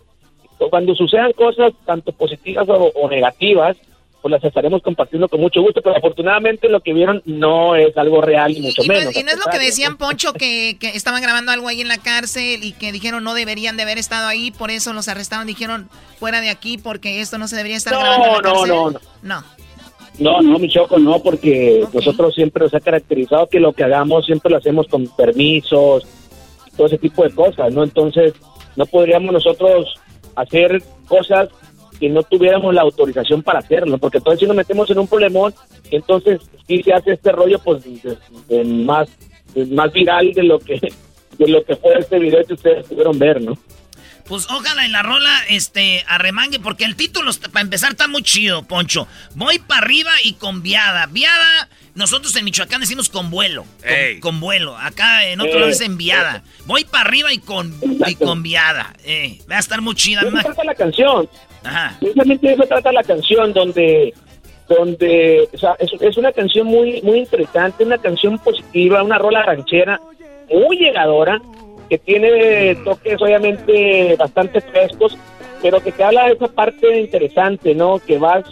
cuando 0.71 0.95
sucedan 0.95 1.33
cosas 1.33 1.73
tanto 1.87 2.13
positivas 2.13 2.69
o, 2.69 2.93
o, 2.95 3.09
negativas, 3.09 3.79
pues 4.21 4.33
las 4.33 4.43
estaremos 4.43 4.83
compartiendo 4.83 5.29
con 5.29 5.41
mucho 5.41 5.63
gusto, 5.63 5.81
pero 5.81 5.97
afortunadamente 5.97 6.69
lo 6.69 6.81
que 6.81 6.93
vieron 6.93 7.23
no 7.25 7.77
es 7.77 7.97
algo 7.97 8.21
real 8.21 8.53
ni 8.53 8.61
mucho 8.61 8.83
y, 8.83 8.89
menos. 8.89 9.17
Y 9.17 9.23
no 9.23 9.31
es 9.31 9.39
lo 9.39 9.51
que 9.51 9.59
decían 9.59 9.97
Poncho, 9.97 10.33
que, 10.33 10.77
que 10.81 10.89
estaban 10.89 11.23
grabando 11.23 11.53
algo 11.53 11.69
ahí 11.69 11.81
en 11.81 11.89
la 11.89 11.99
cárcel 11.99 12.65
y 12.65 12.73
que 12.73 12.91
dijeron 12.91 13.23
no 13.23 13.35
deberían 13.35 13.77
de 13.77 13.85
haber 13.85 13.99
estado 13.99 14.27
ahí, 14.27 14.51
por 14.51 14.71
eso 14.71 14.93
los 14.93 15.09
arrestaron, 15.09 15.47
dijeron 15.47 15.89
fuera 16.19 16.41
de 16.41 16.51
aquí 16.51 16.79
porque 16.79 17.21
esto 17.21 17.39
no 17.39 17.47
se 17.47 17.57
debería 17.57 17.77
estar 17.77 17.93
no, 17.93 18.01
grabando 18.01 18.27
en 18.27 18.33
la 18.33 18.41
no. 18.43 18.67
No, 18.67 18.91
no, 18.91 19.01
no. 19.23 19.59
No, 20.19 20.43
no, 20.43 20.59
mi 20.59 20.69
choco, 20.69 20.99
no, 20.99 21.21
porque 21.21 21.85
okay. 21.85 22.01
nosotros 22.01 22.35
siempre 22.35 22.65
nos 22.65 22.75
ha 22.75 22.81
caracterizado 22.81 23.47
que 23.49 23.61
lo 23.61 23.73
que 23.73 23.85
hagamos 23.85 24.27
siempre 24.27 24.51
lo 24.51 24.59
hacemos 24.59 24.89
con 24.89 25.07
permisos, 25.07 26.05
todo 26.77 26.89
ese 26.89 26.99
tipo 26.99 27.23
de 27.23 27.31
cosas, 27.31 27.73
¿no? 27.73 27.85
Entonces, 27.85 28.35
no 28.75 28.85
podríamos 28.87 29.33
nosotros 29.33 29.95
hacer 30.35 30.83
cosas 31.07 31.49
que 31.99 32.09
no 32.09 32.23
tuviéramos 32.23 32.75
la 32.75 32.83
autorización 32.83 33.43
para 33.43 33.61
hacerlo, 33.61 33.99
porque 33.99 34.19
entonces 34.19 34.41
si 34.41 34.47
nos 34.47 34.57
metemos 34.57 34.91
en 34.91 34.99
un 34.99 35.09
problemón, 35.09 35.55
entonces 35.91 36.41
sí 36.67 36.83
se 36.83 36.93
hace 36.93 37.13
este 37.13 37.33
rollo, 37.33 37.59
pues, 37.59 37.85
de, 37.85 38.17
de 38.49 38.65
más, 38.65 39.09
de 39.55 39.67
más 39.67 39.93
viral 39.93 40.33
de 40.33 40.43
lo 40.43 40.59
que 40.59 40.81
de 41.39 41.49
lo 41.49 41.65
que 41.65 41.77
fue 41.77 41.99
este 41.99 42.19
video 42.19 42.45
que 42.45 42.55
ustedes 42.55 42.87
pudieron 42.87 43.19
ver, 43.19 43.41
¿no? 43.41 43.57
Pues 44.25 44.47
ojalá 44.51 44.85
en 44.85 44.93
la 44.93 45.03
rola 45.03 45.33
este 45.49 46.05
arremangue, 46.07 46.61
porque 46.61 46.85
el 46.85 46.97
título, 46.97 47.31
para 47.51 47.63
empezar, 47.63 47.93
está 47.93 48.09
muy 48.09 48.23
chido, 48.23 48.63
Poncho. 48.63 49.09
Voy 49.35 49.59
para 49.59 49.81
arriba 49.81 50.11
y 50.23 50.35
con 50.35 50.63
viada. 50.63 51.07
Viada, 51.07 51.71
nosotros 51.95 52.37
en 52.37 52.45
Michoacán 52.45 52.83
decimos 52.83 53.09
con 53.09 53.31
vuelo. 53.31 53.65
Con, 54.21 54.39
vuelo. 54.39 54.77
Acá 54.77 55.27
en 55.27 55.41
otro 55.41 55.55
lado 55.55 55.69
dicen 55.69 55.97
viada. 55.97 56.43
Voy 56.67 56.85
para 56.85 57.09
arriba 57.09 57.33
y 57.33 57.39
con, 57.39 57.75
y 58.07 58.15
con 58.17 58.43
viada. 58.43 58.93
Eh, 59.03 59.41
va 59.51 59.57
a 59.57 59.61
estar 59.61 59.81
muy 59.81 59.95
chida. 59.95 60.21
Eso 60.21 60.31
trata 60.31 60.65
la 60.65 60.75
canción. 60.75 61.27
Ajá. 61.65 61.97
Precisamente 62.01 62.53
eso 62.53 62.65
trata 62.65 62.93
la 62.93 63.03
canción, 63.03 63.53
donde 63.53 64.15
donde 64.69 65.49
o 65.53 65.57
sea, 65.57 65.77
es, 65.79 65.91
es, 65.99 66.17
una 66.19 66.31
canción 66.33 66.67
muy 66.67 67.01
muy 67.03 67.21
interesante, 67.21 67.85
una 67.85 67.99
canción 67.99 68.39
positiva, 68.39 69.03
una 69.03 69.19
rola 69.19 69.43
ranchera 69.43 69.99
muy 70.51 70.77
llegadora 70.77 71.41
que 71.89 71.99
tiene 71.99 72.75
toques 72.85 73.21
obviamente 73.21 74.15
bastante 74.17 74.61
frescos, 74.61 75.17
pero 75.63 75.81
que 75.81 75.93
te 75.93 76.05
habla 76.05 76.27
de 76.27 76.33
esa 76.35 76.49
parte 76.49 77.01
interesante, 77.01 77.75
¿no? 77.75 77.99
Que 77.99 78.19
vas, 78.19 78.45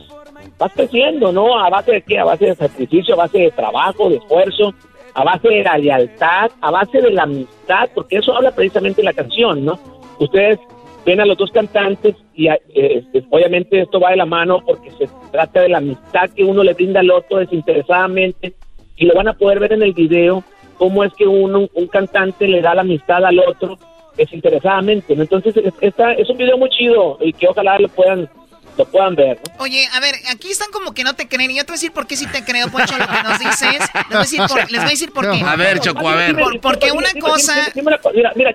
vas 0.58 0.72
creciendo, 0.72 1.32
¿no? 1.32 1.58
A 1.58 1.68
base 1.68 1.92
de 1.92 2.02
qué? 2.02 2.18
A 2.18 2.24
base 2.24 2.46
de 2.46 2.54
sacrificio, 2.54 3.14
a 3.14 3.18
base 3.18 3.38
de 3.38 3.50
trabajo, 3.50 4.08
de 4.08 4.16
esfuerzo, 4.16 4.74
a 5.14 5.24
base 5.24 5.48
de 5.48 5.62
la 5.62 5.78
lealtad, 5.78 6.50
a 6.60 6.70
base 6.70 7.00
de 7.00 7.10
la 7.10 7.24
amistad, 7.24 7.90
porque 7.94 8.16
eso 8.18 8.34
habla 8.34 8.52
precisamente 8.52 9.02
la 9.02 9.12
canción, 9.12 9.64
¿no? 9.64 9.78
Ustedes 10.18 10.58
ven 11.06 11.20
a 11.20 11.24
los 11.24 11.38
dos 11.38 11.52
cantantes 11.52 12.16
y 12.34 12.48
eh, 12.48 13.04
obviamente 13.30 13.80
esto 13.80 14.00
va 14.00 14.10
de 14.10 14.16
la 14.16 14.26
mano 14.26 14.60
porque 14.66 14.90
se 14.90 15.08
trata 15.30 15.60
de 15.60 15.68
la 15.68 15.78
amistad 15.78 16.28
que 16.34 16.44
uno 16.44 16.64
le 16.64 16.74
brinda 16.74 17.00
al 17.00 17.12
otro 17.12 17.38
desinteresadamente 17.38 18.54
y 18.96 19.06
lo 19.06 19.14
van 19.14 19.28
a 19.28 19.34
poder 19.34 19.60
ver 19.60 19.72
en 19.72 19.84
el 19.84 19.92
video 19.92 20.42
cómo 20.76 21.04
es 21.04 21.12
que 21.14 21.26
uno, 21.26 21.68
un 21.72 21.86
cantante 21.86 22.48
le 22.48 22.60
da 22.60 22.74
la 22.74 22.80
amistad 22.80 23.24
al 23.24 23.38
otro 23.38 23.78
desinteresadamente. 24.16 25.14
Entonces, 25.14 25.54
esta, 25.80 26.12
es 26.12 26.28
un 26.28 26.38
video 26.38 26.58
muy 26.58 26.70
chido 26.70 27.18
y 27.20 27.32
que 27.32 27.46
ojalá 27.48 27.78
lo 27.78 27.88
puedan 27.88 28.28
lo 28.76 28.84
puedan 28.84 29.14
ver. 29.14 29.40
Oye, 29.58 29.88
a 29.92 30.00
ver, 30.00 30.14
aquí 30.30 30.50
están 30.50 30.70
como 30.70 30.92
que 30.92 31.04
no 31.04 31.14
te 31.14 31.28
creen. 31.28 31.50
Y 31.50 31.56
yo 31.56 31.64
te 31.64 31.68
voy 31.68 31.74
a 31.74 31.78
decir 31.78 31.92
por 31.92 32.06
qué 32.06 32.16
sí 32.16 32.26
te 32.26 32.44
creo, 32.44 32.70
Poncho, 32.70 32.96
lo 32.96 33.06
que 33.06 33.22
nos 33.22 33.38
dices. 33.38 33.80
Les 33.94 34.08
voy 34.08 34.16
a 34.16 34.20
decir 34.20 34.40
por, 34.46 34.70
les 34.70 34.80
voy 34.80 34.88
a 34.88 34.90
decir 34.90 35.12
por 35.12 35.30
qué. 35.30 35.42
A 35.42 35.56
ver, 35.56 35.80
Choco, 35.80 36.08
a 36.08 36.14
ver. 36.14 36.36
porque 36.60 36.92
una 36.92 37.12
cosa. 37.20 37.54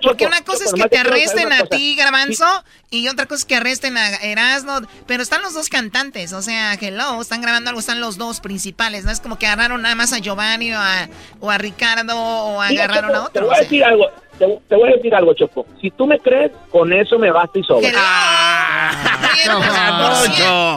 porque 0.02 0.26
una 0.26 0.42
cosa 0.42 0.64
es 0.64 0.72
que 0.72 0.88
te 0.88 0.98
arresten 0.98 1.52
a 1.52 1.64
ti, 1.66 1.96
Garbanzo, 1.96 2.64
y 2.90 3.08
otra 3.08 3.26
cosa 3.26 3.40
es 3.40 3.44
que 3.44 3.56
arresten 3.56 3.96
a 3.96 4.16
Erasmo. 4.16 4.80
Pero 5.06 5.22
están 5.22 5.42
los 5.42 5.54
dos 5.54 5.68
cantantes. 5.68 6.32
O 6.32 6.42
sea, 6.42 6.74
hello, 6.74 7.20
están 7.20 7.42
grabando 7.42 7.70
algo, 7.70 7.80
están 7.80 8.00
los 8.00 8.16
dos 8.16 8.40
principales. 8.40 9.04
No 9.04 9.10
es 9.10 9.20
como 9.20 9.38
que 9.38 9.46
agarraron 9.46 9.82
nada 9.82 9.94
más 9.94 10.12
a 10.12 10.18
Giovanni 10.18 10.72
o 10.72 10.78
a, 10.78 11.08
o 11.40 11.50
a 11.50 11.58
Ricardo 11.58 12.16
o 12.16 12.60
agarraron 12.60 13.14
a 13.14 13.20
otro. 13.24 13.32
Te 13.32 13.40
voy 13.40 13.56
a 13.56 13.60
decir 13.60 13.84
algo 13.84 14.10
te, 14.38 14.46
voy 14.74 14.88
a 14.88 14.96
decir 14.96 15.14
algo, 15.14 15.34
Choco. 15.34 15.66
Si 15.80 15.90
tú 15.90 16.06
me 16.06 16.18
crees, 16.18 16.52
con 16.70 16.92
eso 16.92 17.18
me 17.18 17.30
basta 17.30 17.58
y 17.58 17.62
sobra. 17.64 17.90
Ah, 17.94 18.92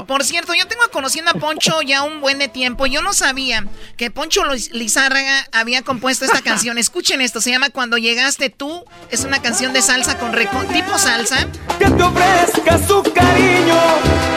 por, 0.07 0.23
cierto, 0.23 0.53
yo 0.53 0.67
tengo 0.67 0.83
conociendo 0.91 1.31
a 1.31 1.33
Poncho 1.35 1.81
ya 1.81 2.03
un 2.03 2.21
buen 2.21 2.39
de 2.39 2.47
tiempo. 2.47 2.85
Yo 2.85 3.01
no 3.01 3.13
sabía 3.13 3.65
que 3.97 4.11
Poncho 4.11 4.43
Lizárraga 4.71 5.47
había 5.51 5.81
compuesto 5.83 6.25
esta 6.25 6.41
canción. 6.43 6.77
Escuchen 6.77 7.21
esto, 7.21 7.41
se 7.41 7.51
llama 7.51 7.69
Cuando 7.69 7.97
llegaste 7.97 8.49
tú. 8.49 8.85
Es 9.09 9.23
una 9.23 9.41
canción 9.41 9.73
de 9.73 9.81
salsa 9.81 10.17
con 10.17 10.31
tipo 10.67 10.97
salsa. 10.97 11.47
Que 11.79 11.85
te 11.89 12.03
ofrezca 12.03 12.77
su 12.79 13.03
cariño 13.03 13.77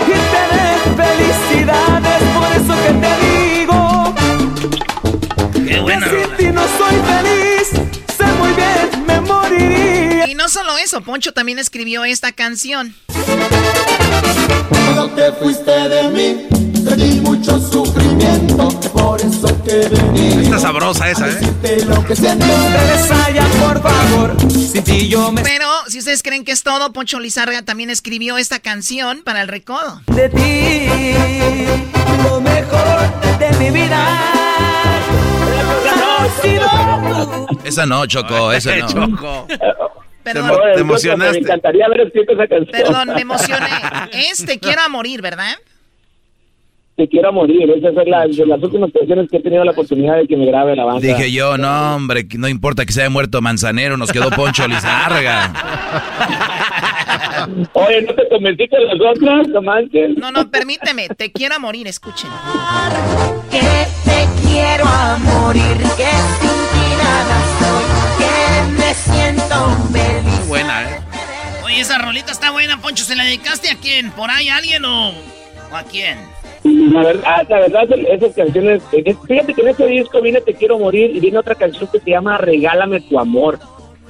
y 0.06 0.12
te 0.12 0.42
dé 0.54 0.78
felicidades, 0.96 2.22
por 2.34 2.48
eso 2.52 2.74
que 2.86 2.92
te 2.94 3.12
digo. 3.26 4.14
Qué 5.66 5.80
buena. 5.80 6.08
Que 6.08 6.26
sin 6.36 6.54
no 6.54 6.62
soy 6.78 6.94
feliz 6.94 7.77
no 10.48 10.52
solo 10.52 10.78
eso, 10.78 11.02
Poncho 11.02 11.32
también 11.32 11.58
escribió 11.58 12.06
esta 12.06 12.32
canción. 12.32 12.94
Cuando 14.70 15.10
te 15.10 15.30
fuiste 15.32 15.70
de 15.70 16.08
mí, 16.08 16.46
sentí 16.72 17.20
mucho 17.20 17.60
sufrimiento, 17.60 18.70
por 18.94 19.20
eso 19.20 19.62
que 19.62 19.90
vení. 19.90 20.44
Está 20.44 20.58
sabrosa 20.58 21.10
esa, 21.10 21.28
¿eh? 21.28 21.84
Lo 21.86 22.02
que 22.02 22.16
siento, 22.16 22.46
por 23.60 23.82
favor, 23.82 24.34
sin 24.50 24.82
ti 24.84 25.06
yo 25.10 25.30
me... 25.30 25.42
Pero, 25.42 25.66
si 25.86 25.98
ustedes 25.98 26.22
creen 26.22 26.46
que 26.46 26.52
es 26.52 26.62
todo, 26.62 26.94
Poncho 26.94 27.20
Lizarga 27.20 27.60
también 27.60 27.90
escribió 27.90 28.38
esta 28.38 28.58
canción 28.58 29.20
para 29.24 29.42
el 29.42 29.48
recodo. 29.48 30.00
De 30.06 30.30
ti, 30.30 30.88
lo 32.24 32.40
mejor 32.40 33.38
de 33.38 33.52
mi 33.58 33.70
vida 33.70 34.34
esa 37.64 37.84
no, 37.84 38.06
Choco, 38.06 38.50
esa 38.50 38.76
no. 38.76 38.88
Choco. 38.88 39.46
Perdón, 40.32 40.60
te, 40.74 40.80
emocionaste. 40.80 41.32
Me 41.32 41.38
encantaría 41.38 41.88
ver 41.88 42.12
esa 42.12 42.46
canción. 42.46 42.66
Perdón, 42.70 43.08
me 43.14 43.20
emocioné. 43.20 43.68
Es 44.12 44.44
Te 44.44 44.58
quiero 44.58 44.82
a 44.82 44.88
morir, 44.88 45.22
¿verdad? 45.22 45.54
Te 46.96 47.08
quiero 47.08 47.28
a 47.28 47.32
morir. 47.32 47.70
Esa 47.70 47.88
es 47.88 48.08
la, 48.08 48.26
de 48.26 48.46
las 48.46 48.62
últimas 48.62 48.90
canciones 48.92 49.30
que 49.30 49.36
he 49.36 49.40
tenido 49.40 49.64
la 49.64 49.70
oportunidad 49.70 50.16
de 50.16 50.26
que 50.26 50.36
me 50.36 50.46
grabe 50.46 50.74
la 50.74 50.84
banda. 50.84 51.00
Dije 51.00 51.30
yo, 51.30 51.56
no, 51.56 51.94
hombre, 51.94 52.26
no 52.36 52.48
importa 52.48 52.84
que 52.84 52.92
se 52.92 53.02
haya 53.02 53.10
muerto 53.10 53.40
Manzanero, 53.40 53.96
nos 53.96 54.10
quedó 54.10 54.30
Poncho 54.30 54.66
Lizarga. 54.66 55.52
Oye, 57.72 58.02
¿no 58.02 58.14
te 58.14 58.28
convencí 58.28 58.68
con 58.68 58.84
las 58.84 59.00
otras? 59.00 59.48
No 59.48 59.62
manches. 59.62 60.16
No, 60.18 60.32
no, 60.32 60.50
permíteme. 60.50 61.08
Te 61.08 61.30
quiero 61.30 61.54
a 61.54 61.58
morir, 61.58 61.86
escuchen. 61.86 62.30
Que 63.50 63.60
te 64.04 64.28
quiero 64.42 64.84
a 64.84 65.18
morir, 65.18 65.76
que 65.96 66.48
que 68.18 68.62
me 68.76 68.94
siento. 68.94 69.77
Oye, 71.78 71.84
esa 71.84 71.98
rolita 71.98 72.32
está 72.32 72.50
buena, 72.50 72.80
Poncho. 72.80 73.04
¿Se 73.04 73.14
la 73.14 73.22
dedicaste 73.22 73.70
a 73.70 73.76
quién? 73.76 74.10
¿Por 74.10 74.32
ahí 74.32 74.48
a 74.48 74.56
alguien 74.56 74.84
o, 74.84 75.12
a 75.70 75.84
quién? 75.84 76.18
La 76.64 77.04
verdad, 77.04 77.46
la 77.48 77.60
verdad, 77.60 77.84
esas 78.10 78.34
canciones. 78.34 78.82
Fíjate 78.90 79.54
que 79.54 79.60
en 79.60 79.68
ese 79.68 79.86
disco 79.86 80.20
viene 80.20 80.40
Te 80.40 80.54
Quiero 80.54 80.76
Morir 80.80 81.14
y 81.14 81.20
viene 81.20 81.38
otra 81.38 81.54
canción 81.54 81.88
que 81.92 82.00
se 82.00 82.10
llama 82.10 82.36
Regálame 82.36 83.00
tu 83.02 83.16
amor. 83.16 83.60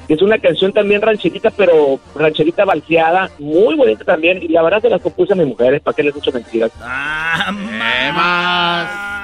Es 0.09 0.23
una 0.23 0.39
canción 0.39 0.73
también 0.73 1.03
rancherita, 1.03 1.51
pero 1.51 2.01
rancherita 2.15 2.65
balseada, 2.65 3.31
muy 3.39 3.75
bonita 3.75 4.03
también. 4.03 4.43
Y 4.43 4.49
la 4.49 4.63
verdad 4.63 4.81
se 4.81 4.89
las 4.89 5.03
compuse 5.03 5.35
a 5.35 5.37
mis 5.37 5.49
mujeres, 5.49 5.83
¿para 5.83 5.95
que 5.95 6.05
les 6.05 6.17
hecho 6.17 6.33
mentiras? 6.33 6.73
¡Ah, 6.81 7.53
más! 7.53 9.18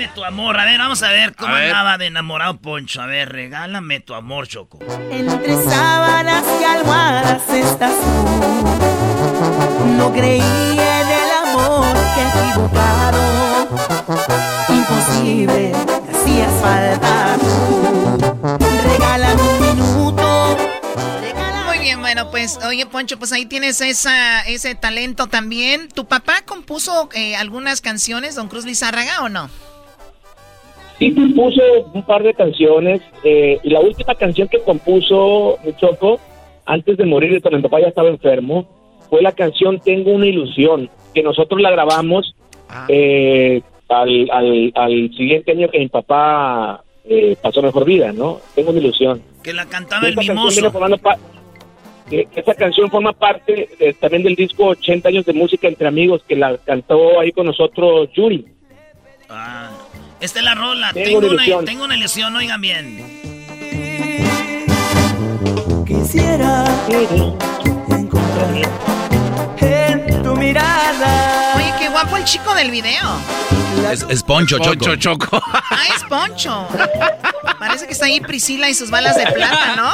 Regálame 0.00 0.14
tu 0.14 0.24
amor. 0.24 0.58
A 0.58 0.64
ver, 0.64 0.78
vamos 0.78 1.02
a 1.02 1.10
ver 1.10 1.36
cómo 1.36 1.54
andaba 1.54 1.98
de 1.98 2.06
enamorado 2.06 2.58
Poncho. 2.58 3.02
A 3.02 3.06
ver, 3.06 3.30
regálame 3.30 4.00
tu 4.00 4.14
amor, 4.14 4.48
Choco. 4.48 4.78
Entre 5.10 5.54
sábanas 5.64 6.42
y 6.58 6.64
almohadas 6.64 7.42
estás 7.50 7.92
tú. 7.92 8.64
No 9.98 10.10
creí 10.12 10.40
en 10.40 10.78
el 10.80 11.30
amor 11.44 11.94
que 12.14 12.22
equivocado. 12.38 13.68
Imposible, 14.70 15.72
hacías 16.10 16.52
falta 16.62 17.36
Regálame 18.84 19.42
un 19.42 19.60
minuto. 19.60 20.56
Muy 21.66 21.78
bien, 21.78 22.00
bueno, 22.00 22.30
pues, 22.30 22.58
oye, 22.64 22.86
Poncho, 22.86 23.18
pues 23.18 23.32
ahí 23.32 23.44
tienes 23.44 23.82
esa, 23.82 24.40
ese 24.42 24.74
talento 24.74 25.26
también. 25.26 25.88
¿Tu 25.88 26.06
papá 26.06 26.40
compuso 26.46 27.10
eh, 27.12 27.36
algunas 27.36 27.82
canciones, 27.82 28.34
don 28.34 28.48
Cruz 28.48 28.64
Lizárraga, 28.64 29.20
o 29.22 29.28
no? 29.28 29.50
Sí, 31.00 31.14
compuso 31.14 31.62
un 31.94 32.02
par 32.02 32.22
de 32.22 32.34
canciones. 32.34 33.00
Eh, 33.24 33.58
y 33.62 33.70
la 33.70 33.80
última 33.80 34.14
canción 34.14 34.48
que 34.48 34.60
compuso 34.60 35.58
Choco, 35.78 36.20
antes 36.66 36.98
de 36.98 37.06
morir, 37.06 37.40
cuando 37.40 37.56
mi 37.56 37.62
papá 37.62 37.80
ya 37.80 37.88
estaba 37.88 38.10
enfermo, 38.10 38.68
fue 39.08 39.22
la 39.22 39.32
canción 39.32 39.80
Tengo 39.80 40.12
una 40.12 40.26
ilusión, 40.26 40.90
que 41.14 41.22
nosotros 41.22 41.58
la 41.62 41.70
grabamos 41.70 42.36
ah. 42.68 42.84
eh, 42.88 43.62
al, 43.88 44.30
al, 44.30 44.72
al, 44.74 45.10
siguiente 45.16 45.52
año 45.52 45.70
que 45.70 45.78
mi 45.78 45.88
papá 45.88 46.84
eh, 47.06 47.34
pasó 47.40 47.62
mejor 47.62 47.86
vida, 47.86 48.12
¿no? 48.12 48.38
Tengo 48.54 48.70
una 48.70 48.80
ilusión. 48.80 49.22
Que 49.42 49.54
la 49.54 49.64
cantaba 49.64 50.06
el 50.06 50.14
mimoso. 50.14 50.70
esa 52.10 52.54
canción 52.54 52.90
forma 52.90 53.14
parte 53.14 53.70
también 54.00 54.22
del 54.22 54.34
disco 54.34 54.66
80 54.66 55.08
años 55.08 55.24
de 55.24 55.32
música 55.32 55.66
entre 55.66 55.88
amigos, 55.88 56.22
que 56.28 56.36
la 56.36 56.58
cantó 56.58 57.20
ahí 57.20 57.32
con 57.32 57.46
nosotros 57.46 58.10
Yuri. 58.12 58.44
Ah. 59.30 59.79
Esta 60.20 60.38
es 60.38 60.44
la 60.44 60.54
rola. 60.54 60.92
Tengo, 60.92 61.18
una, 61.18 61.28
ilusión. 61.28 61.64
tengo 61.64 61.84
una 61.84 61.96
ilusión, 61.96 62.36
oigan 62.36 62.60
bien. 62.60 63.02
Quisiera 65.86 66.64
encontrar 67.88 68.99
mirada. 70.40 71.52
Oye, 71.54 71.72
qué 71.78 71.88
guapo 71.90 72.16
el 72.16 72.24
chico 72.24 72.52
del 72.54 72.70
video. 72.70 73.04
Es, 74.08 74.22
Poncho, 74.22 74.56
Choco. 74.58 74.96
Choco. 74.96 75.42
Ah, 75.52 75.82
es 75.94 76.02
Poncho. 76.04 76.66
Parece 77.58 77.86
que 77.86 77.92
está 77.92 78.06
ahí 78.06 78.20
Priscila 78.20 78.70
y 78.70 78.74
sus 78.74 78.90
balas 78.90 79.16
de 79.16 79.26
plata, 79.26 79.76
¿no? 79.76 79.92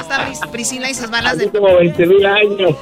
Está 0.00 0.26
Priscila 0.50 0.88
y 0.90 0.94
sus 0.94 1.10
balas 1.10 1.36
de 1.38 1.48
plata. 1.48 1.66
como 1.66 1.76
20 1.78 2.06
mil 2.06 2.24
años. 2.24 2.74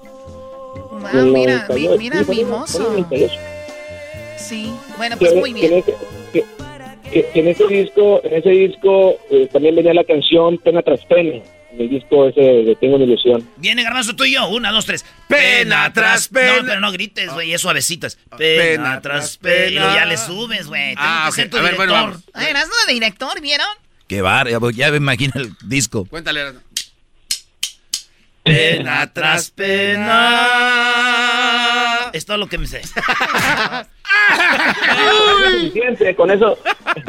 Ah, 1.04 1.22
mira, 1.24 1.66
mira, 1.98 2.22
mimoso. 2.28 2.94
Sí, 4.52 4.70
bueno, 4.98 5.16
pues 5.16 5.34
muy 5.34 5.54
bien. 5.54 5.82
Que, 6.30 6.44
en 7.34 7.48
ese 7.48 7.66
disco, 7.66 8.20
en 8.22 8.34
ese 8.34 8.50
disco 8.50 9.18
eh, 9.30 9.48
también 9.50 9.74
venía 9.74 9.94
la 9.94 10.04
canción 10.04 10.58
Pena 10.58 10.82
tras 10.82 11.00
Pena. 11.06 11.42
En 11.72 11.80
el 11.80 11.88
disco 11.88 12.28
ese 12.28 12.40
de 12.42 12.76
Tengo 12.78 12.96
una 12.96 13.06
ilusión. 13.06 13.48
Viene 13.56 13.82
Garbanzo 13.82 14.14
tú 14.14 14.24
y 14.24 14.34
yo. 14.34 14.46
Una, 14.48 14.70
dos, 14.70 14.84
tres. 14.84 15.06
Pena 15.26 15.90
tras 15.94 16.28
pena. 16.28 16.56
No, 16.58 16.66
pero 16.66 16.80
no 16.80 16.92
grites, 16.92 17.32
güey. 17.32 17.54
Es 17.54 17.62
suavecito. 17.62 18.08
Pena, 18.36 19.00
tras 19.00 19.38
pena. 19.38 19.70
Y 19.70 19.74
ya 19.94 20.04
le 20.04 20.18
subes, 20.18 20.66
güey. 20.66 20.96
Ah, 20.98 21.30
que 21.30 21.36
ser 21.36 21.48
tu 21.48 21.56
director. 21.56 21.88
Ver, 21.88 21.96
bueno, 21.96 22.22
Ay, 22.34 22.50
¿Eras 22.50 22.68
no 22.68 22.74
de 22.86 22.92
director, 22.92 23.40
vieron? 23.40 23.68
Qué 24.06 24.20
bar, 24.20 24.50
ya 24.74 24.90
me 24.90 24.98
imagino 24.98 25.32
el 25.36 25.52
disco. 25.64 26.04
Cuéntale. 26.04 26.52
Pena 28.42 29.10
tras 29.14 29.50
pena. 29.50 30.92
Es 32.12 32.26
todo 32.26 32.36
lo 32.36 32.46
que 32.46 32.58
me 32.58 32.66
sé. 32.66 32.82
suficiente, 35.50 36.14
con 36.14 36.30
eso, 36.30 36.58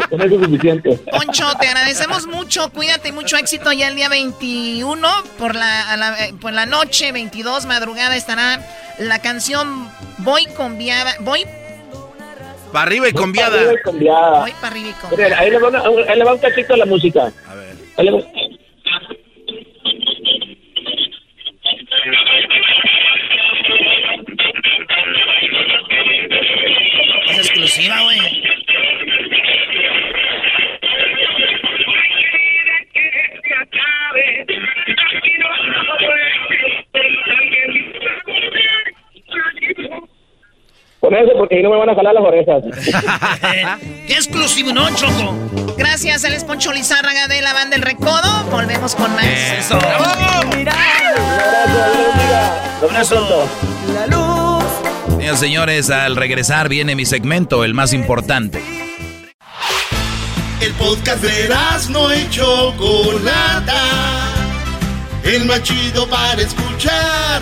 con 0.10 0.22
eso 0.22 0.36
es 0.36 0.42
suficiente. 0.46 1.00
Poncho, 1.12 1.46
te 1.60 1.68
agradecemos 1.68 2.26
mucho, 2.28 2.70
cuídate, 2.72 3.12
mucho 3.12 3.38
éxito 3.38 3.72
ya 3.72 3.90
el 3.90 3.96
día 3.96 4.10
21, 4.10 5.08
por 5.38 5.56
la, 5.56 5.98
la, 5.98 6.26
eh, 6.26 6.34
por 6.40 6.54
la 6.54 6.66
noche, 6.66 7.12
22, 7.12 7.66
madrugada 7.66 8.16
estará 8.16 8.66
la 9.00 9.20
canción 9.20 9.90
Voy 10.20 10.46
conviada, 10.56 11.16
voy... 11.20 11.46
Para 12.72 12.86
arriba 12.86 13.10
y 13.10 13.14
conviada. 13.14 13.62
Voy 13.62 14.52
para 14.54 14.68
arriba 14.68 14.90
y 14.90 14.94
conviada. 14.94 15.40
Ahí 15.40 15.52
le, 15.52 15.60
va 15.60 15.68
ahí 16.08 16.18
le 16.18 16.24
va 16.24 16.34
un 16.34 16.40
cachito 16.40 16.74
a 16.74 16.78
la 16.78 16.86
música. 16.86 17.32
A 17.48 17.56
ver. 17.56 17.76
Ahí 17.98 18.06
le 18.06 18.12
va... 18.12 18.20
Es 27.30 27.38
exclusiva, 27.38 28.02
güey. 28.04 28.44
Con 41.04 41.14
eso, 41.16 41.32
porque 41.38 41.58
ahí 41.58 41.62
no 41.62 41.70
me 41.70 41.78
van 41.78 41.90
a 41.90 41.96
jalar 41.96 42.14
las 42.14 42.24
orejas. 42.24 42.64
¡Qué 44.08 44.14
exclusivo, 44.14 44.72
no, 44.72 44.88
Choco! 44.96 45.36
Gracias, 45.78 46.24
él 46.24 46.32
es 46.32 46.46
Poncho 46.46 46.72
Lizárraga 46.72 47.28
de 47.28 47.42
la 47.42 47.52
banda 47.52 47.76
El 47.76 47.82
Recodo. 47.82 48.46
Volvemos 48.50 48.96
con 48.96 49.14
más. 49.14 49.26
¡Eso! 49.26 49.78
¡Mira! 50.56 50.74
Un 52.82 52.90
abrazo. 52.90 53.50
La 53.94 54.08
luz. 54.08 54.64
Señores, 55.10 55.40
señores, 55.40 55.90
al 55.90 56.16
regresar 56.16 56.70
viene 56.70 56.96
mi 56.96 57.06
segmento, 57.06 57.66
el 57.66 57.74
más 57.74 57.92
importante. 57.92 58.62
El 60.62 60.72
podcast 60.76 61.22
de 61.22 61.54
no 61.90 62.16
y 62.16 62.30
Chocolata. 62.30 63.76
El 65.26 65.44
más 65.48 65.64
chido 65.64 66.08
para 66.08 66.42
escuchar. 66.42 67.42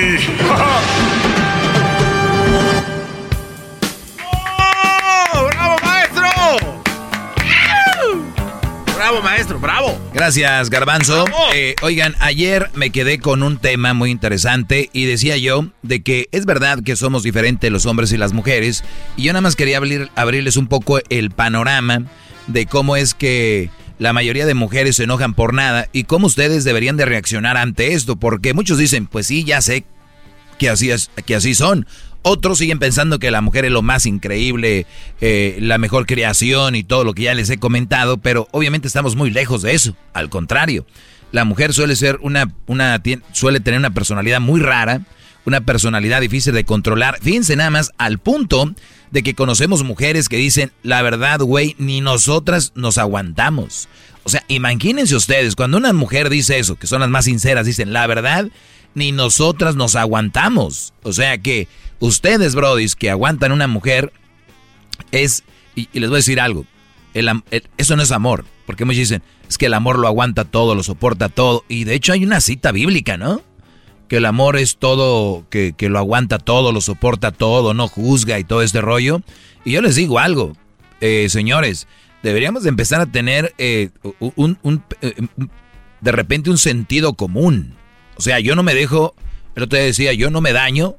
¡Oh! 0.49 0.81
¡Bravo, 5.47 5.75
maestro! 5.83 6.27
¡Bravo, 8.95 9.21
maestro! 9.21 9.59
¡Bravo! 9.59 9.99
Gracias, 10.13 10.69
Garbanzo. 10.69 11.25
Eh, 11.53 11.75
oigan, 11.81 12.15
ayer 12.19 12.69
me 12.73 12.89
quedé 12.89 13.19
con 13.19 13.43
un 13.43 13.57
tema 13.57 13.93
muy 13.93 14.09
interesante 14.09 14.89
y 14.93 15.05
decía 15.05 15.37
yo 15.37 15.67
de 15.81 16.01
que 16.01 16.27
es 16.31 16.45
verdad 16.45 16.79
que 16.83 16.95
somos 16.95 17.23
diferentes 17.23 17.71
los 17.71 17.85
hombres 17.85 18.11
y 18.11 18.17
las 18.17 18.33
mujeres 18.33 18.83
y 19.17 19.23
yo 19.23 19.33
nada 19.33 19.41
más 19.41 19.55
quería 19.55 19.79
abrirles 20.15 20.57
un 20.57 20.67
poco 20.67 20.99
el 21.09 21.31
panorama 21.31 22.03
de 22.47 22.65
cómo 22.65 22.95
es 22.95 23.13
que 23.13 23.69
la 23.99 24.13
mayoría 24.13 24.47
de 24.47 24.55
mujeres 24.55 24.95
se 24.95 25.03
enojan 25.03 25.35
por 25.35 25.53
nada 25.53 25.87
y 25.93 26.05
cómo 26.05 26.25
ustedes 26.27 26.63
deberían 26.63 26.97
de 26.97 27.05
reaccionar 27.05 27.55
ante 27.55 27.93
esto, 27.93 28.15
porque 28.15 28.55
muchos 28.55 28.79
dicen, 28.79 29.05
pues 29.05 29.27
sí, 29.27 29.43
ya 29.43 29.61
sé 29.61 29.83
que 30.61 30.69
así, 30.69 30.91
es, 30.91 31.09
que 31.25 31.33
así 31.33 31.55
son. 31.55 31.87
Otros 32.21 32.59
siguen 32.59 32.77
pensando 32.77 33.17
que 33.17 33.31
la 33.31 33.41
mujer 33.41 33.65
es 33.65 33.71
lo 33.71 33.81
más 33.81 34.05
increíble, 34.05 34.85
eh, 35.19 35.57
la 35.59 35.79
mejor 35.79 36.05
creación 36.05 36.75
y 36.75 36.83
todo 36.83 37.03
lo 37.03 37.15
que 37.15 37.23
ya 37.23 37.33
les 37.33 37.49
he 37.49 37.57
comentado, 37.57 38.17
pero 38.17 38.47
obviamente 38.51 38.87
estamos 38.87 39.15
muy 39.15 39.31
lejos 39.31 39.63
de 39.63 39.73
eso. 39.73 39.95
Al 40.13 40.29
contrario, 40.29 40.85
la 41.31 41.45
mujer 41.45 41.73
suele 41.73 41.95
ser 41.95 42.19
una, 42.21 42.53
una 42.67 43.01
suele 43.31 43.59
tener 43.59 43.79
una 43.79 43.89
personalidad 43.89 44.39
muy 44.39 44.61
rara, 44.61 45.01
una 45.45 45.61
personalidad 45.61 46.21
difícil 46.21 46.53
de 46.53 46.63
controlar. 46.63 47.17
Fíjense 47.23 47.55
nada 47.55 47.71
más 47.71 47.91
al 47.97 48.19
punto 48.19 48.71
de 49.09 49.23
que 49.23 49.33
conocemos 49.33 49.83
mujeres 49.83 50.29
que 50.29 50.37
dicen, 50.37 50.71
la 50.83 51.01
verdad, 51.01 51.39
güey, 51.39 51.75
ni 51.79 52.01
nosotras 52.01 52.71
nos 52.75 52.99
aguantamos. 52.99 53.89
O 54.25 54.29
sea, 54.29 54.43
imagínense 54.47 55.15
ustedes, 55.15 55.55
cuando 55.55 55.77
una 55.77 55.91
mujer 55.91 56.29
dice 56.29 56.59
eso, 56.59 56.75
que 56.75 56.85
son 56.85 57.01
las 57.01 57.09
más 57.09 57.25
sinceras, 57.25 57.65
dicen, 57.65 57.93
la 57.93 58.05
verdad, 58.05 58.47
ni 58.93 59.11
nosotras 59.11 59.75
nos 59.75 59.95
aguantamos. 59.95 60.93
O 61.03 61.13
sea 61.13 61.37
que 61.37 61.67
ustedes, 61.99 62.55
brodis, 62.55 62.95
que 62.95 63.09
aguantan 63.09 63.51
una 63.51 63.67
mujer, 63.67 64.11
es, 65.11 65.43
y, 65.75 65.87
les 65.99 66.09
voy 66.09 66.17
a 66.17 66.19
decir 66.19 66.39
algo, 66.39 66.65
eso 67.77 67.95
no 67.95 68.03
es 68.03 68.11
amor, 68.11 68.45
porque 68.65 68.85
muchos 68.85 68.99
dicen, 68.99 69.23
es 69.49 69.57
que 69.57 69.65
el 69.65 69.73
amor 69.73 69.99
lo 69.99 70.07
aguanta 70.07 70.45
todo, 70.45 70.75
lo 70.75 70.83
soporta 70.83 71.29
todo, 71.29 71.65
y 71.67 71.83
de 71.83 71.95
hecho 71.95 72.13
hay 72.13 72.23
una 72.23 72.39
cita 72.39 72.71
bíblica, 72.71 73.17
¿no? 73.17 73.41
que 74.11 74.17
el 74.17 74.25
amor 74.25 74.57
es 74.57 74.75
todo, 74.75 75.45
que, 75.49 75.73
lo 75.79 75.97
aguanta 75.97 76.37
todo, 76.37 76.73
lo 76.73 76.81
soporta 76.81 77.31
todo, 77.31 77.73
no 77.73 77.87
juzga 77.87 78.39
y 78.39 78.43
todo 78.43 78.61
este 78.61 78.81
rollo. 78.81 79.21
Y 79.63 79.71
yo 79.71 79.81
les 79.81 79.95
digo 79.95 80.19
algo, 80.19 80.51
eh, 80.99 81.29
señores, 81.29 81.87
deberíamos 82.21 82.63
de 82.63 82.69
empezar 82.69 82.99
a 82.99 83.05
tener 83.05 83.55
eh, 83.57 83.89
un, 84.19 84.83
eh, 85.01 85.13
de 86.01 86.11
repente 86.11 86.49
un 86.49 86.57
sentido 86.57 87.13
común. 87.13 87.73
O 88.21 88.23
sea, 88.23 88.39
yo 88.39 88.55
no 88.55 88.61
me 88.61 88.75
dejo, 88.75 89.15
pero 89.55 89.67
te 89.67 89.77
decía, 89.77 90.13
yo 90.13 90.29
no 90.29 90.41
me 90.41 90.53
daño, 90.53 90.95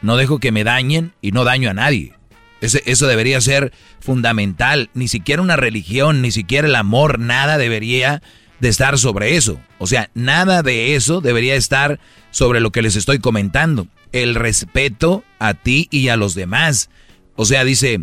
no 0.00 0.16
dejo 0.16 0.38
que 0.38 0.52
me 0.52 0.64
dañen 0.64 1.12
y 1.20 1.32
no 1.32 1.44
daño 1.44 1.68
a 1.68 1.74
nadie. 1.74 2.14
Eso 2.62 3.06
debería 3.06 3.42
ser 3.42 3.74
fundamental. 4.00 4.88
Ni 4.94 5.06
siquiera 5.06 5.42
una 5.42 5.56
religión, 5.56 6.22
ni 6.22 6.30
siquiera 6.30 6.66
el 6.66 6.76
amor, 6.76 7.18
nada 7.18 7.58
debería 7.58 8.22
de 8.58 8.70
estar 8.70 8.96
sobre 8.96 9.36
eso. 9.36 9.60
O 9.76 9.86
sea, 9.86 10.08
nada 10.14 10.62
de 10.62 10.94
eso 10.94 11.20
debería 11.20 11.56
estar 11.56 12.00
sobre 12.30 12.60
lo 12.60 12.72
que 12.72 12.80
les 12.80 12.96
estoy 12.96 13.18
comentando. 13.18 13.86
El 14.10 14.34
respeto 14.34 15.22
a 15.40 15.52
ti 15.52 15.88
y 15.90 16.08
a 16.08 16.16
los 16.16 16.34
demás. 16.34 16.88
O 17.36 17.44
sea, 17.44 17.64
dice, 17.64 18.00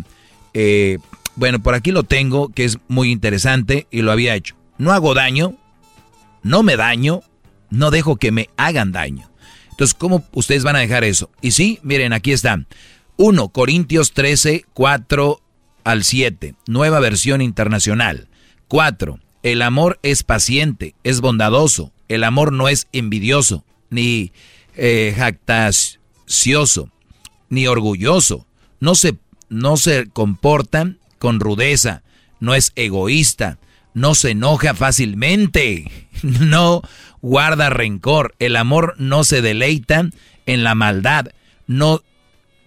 eh, 0.54 0.98
bueno, 1.34 1.60
por 1.60 1.74
aquí 1.74 1.90
lo 1.90 2.04
tengo, 2.04 2.50
que 2.50 2.66
es 2.66 2.78
muy 2.86 3.10
interesante 3.10 3.88
y 3.90 4.02
lo 4.02 4.12
había 4.12 4.36
hecho. 4.36 4.54
No 4.78 4.92
hago 4.92 5.12
daño, 5.14 5.56
no 6.44 6.62
me 6.62 6.76
daño, 6.76 7.22
no 7.70 7.90
dejo 7.90 8.16
que 8.16 8.32
me 8.32 8.50
hagan 8.56 8.92
daño. 8.92 9.30
Entonces, 9.70 9.94
¿cómo 9.94 10.24
ustedes 10.32 10.64
van 10.64 10.76
a 10.76 10.80
dejar 10.80 11.04
eso? 11.04 11.30
Y 11.40 11.52
sí, 11.52 11.78
miren, 11.82 12.12
aquí 12.12 12.32
está. 12.32 12.64
1 13.16 13.48
Corintios 13.50 14.12
13, 14.12 14.64
4 14.74 15.40
al 15.84 16.04
7, 16.04 16.54
nueva 16.66 17.00
versión 17.00 17.40
internacional. 17.40 18.28
4. 18.68 19.18
El 19.42 19.62
amor 19.62 19.98
es 20.02 20.22
paciente, 20.22 20.94
es 21.04 21.20
bondadoso. 21.20 21.92
El 22.08 22.24
amor 22.24 22.52
no 22.52 22.68
es 22.68 22.88
envidioso, 22.92 23.64
ni 23.90 24.32
eh, 24.76 25.14
jactacioso, 25.16 26.90
ni 27.48 27.66
orgulloso. 27.66 28.46
No 28.80 28.94
se, 28.94 29.16
no 29.48 29.76
se 29.76 30.08
comporta 30.08 30.94
con 31.18 31.40
rudeza, 31.40 32.02
no 32.40 32.54
es 32.54 32.72
egoísta, 32.76 33.58
no 33.94 34.14
se 34.14 34.30
enoja 34.30 34.74
fácilmente, 34.74 35.90
no 36.22 36.82
guarda 37.22 37.70
rencor. 37.70 38.34
El 38.38 38.56
amor 38.56 38.94
no 38.98 39.24
se 39.24 39.42
deleita 39.42 40.08
en 40.46 40.64
la 40.64 40.74
maldad, 40.74 41.28
no, 41.66 42.02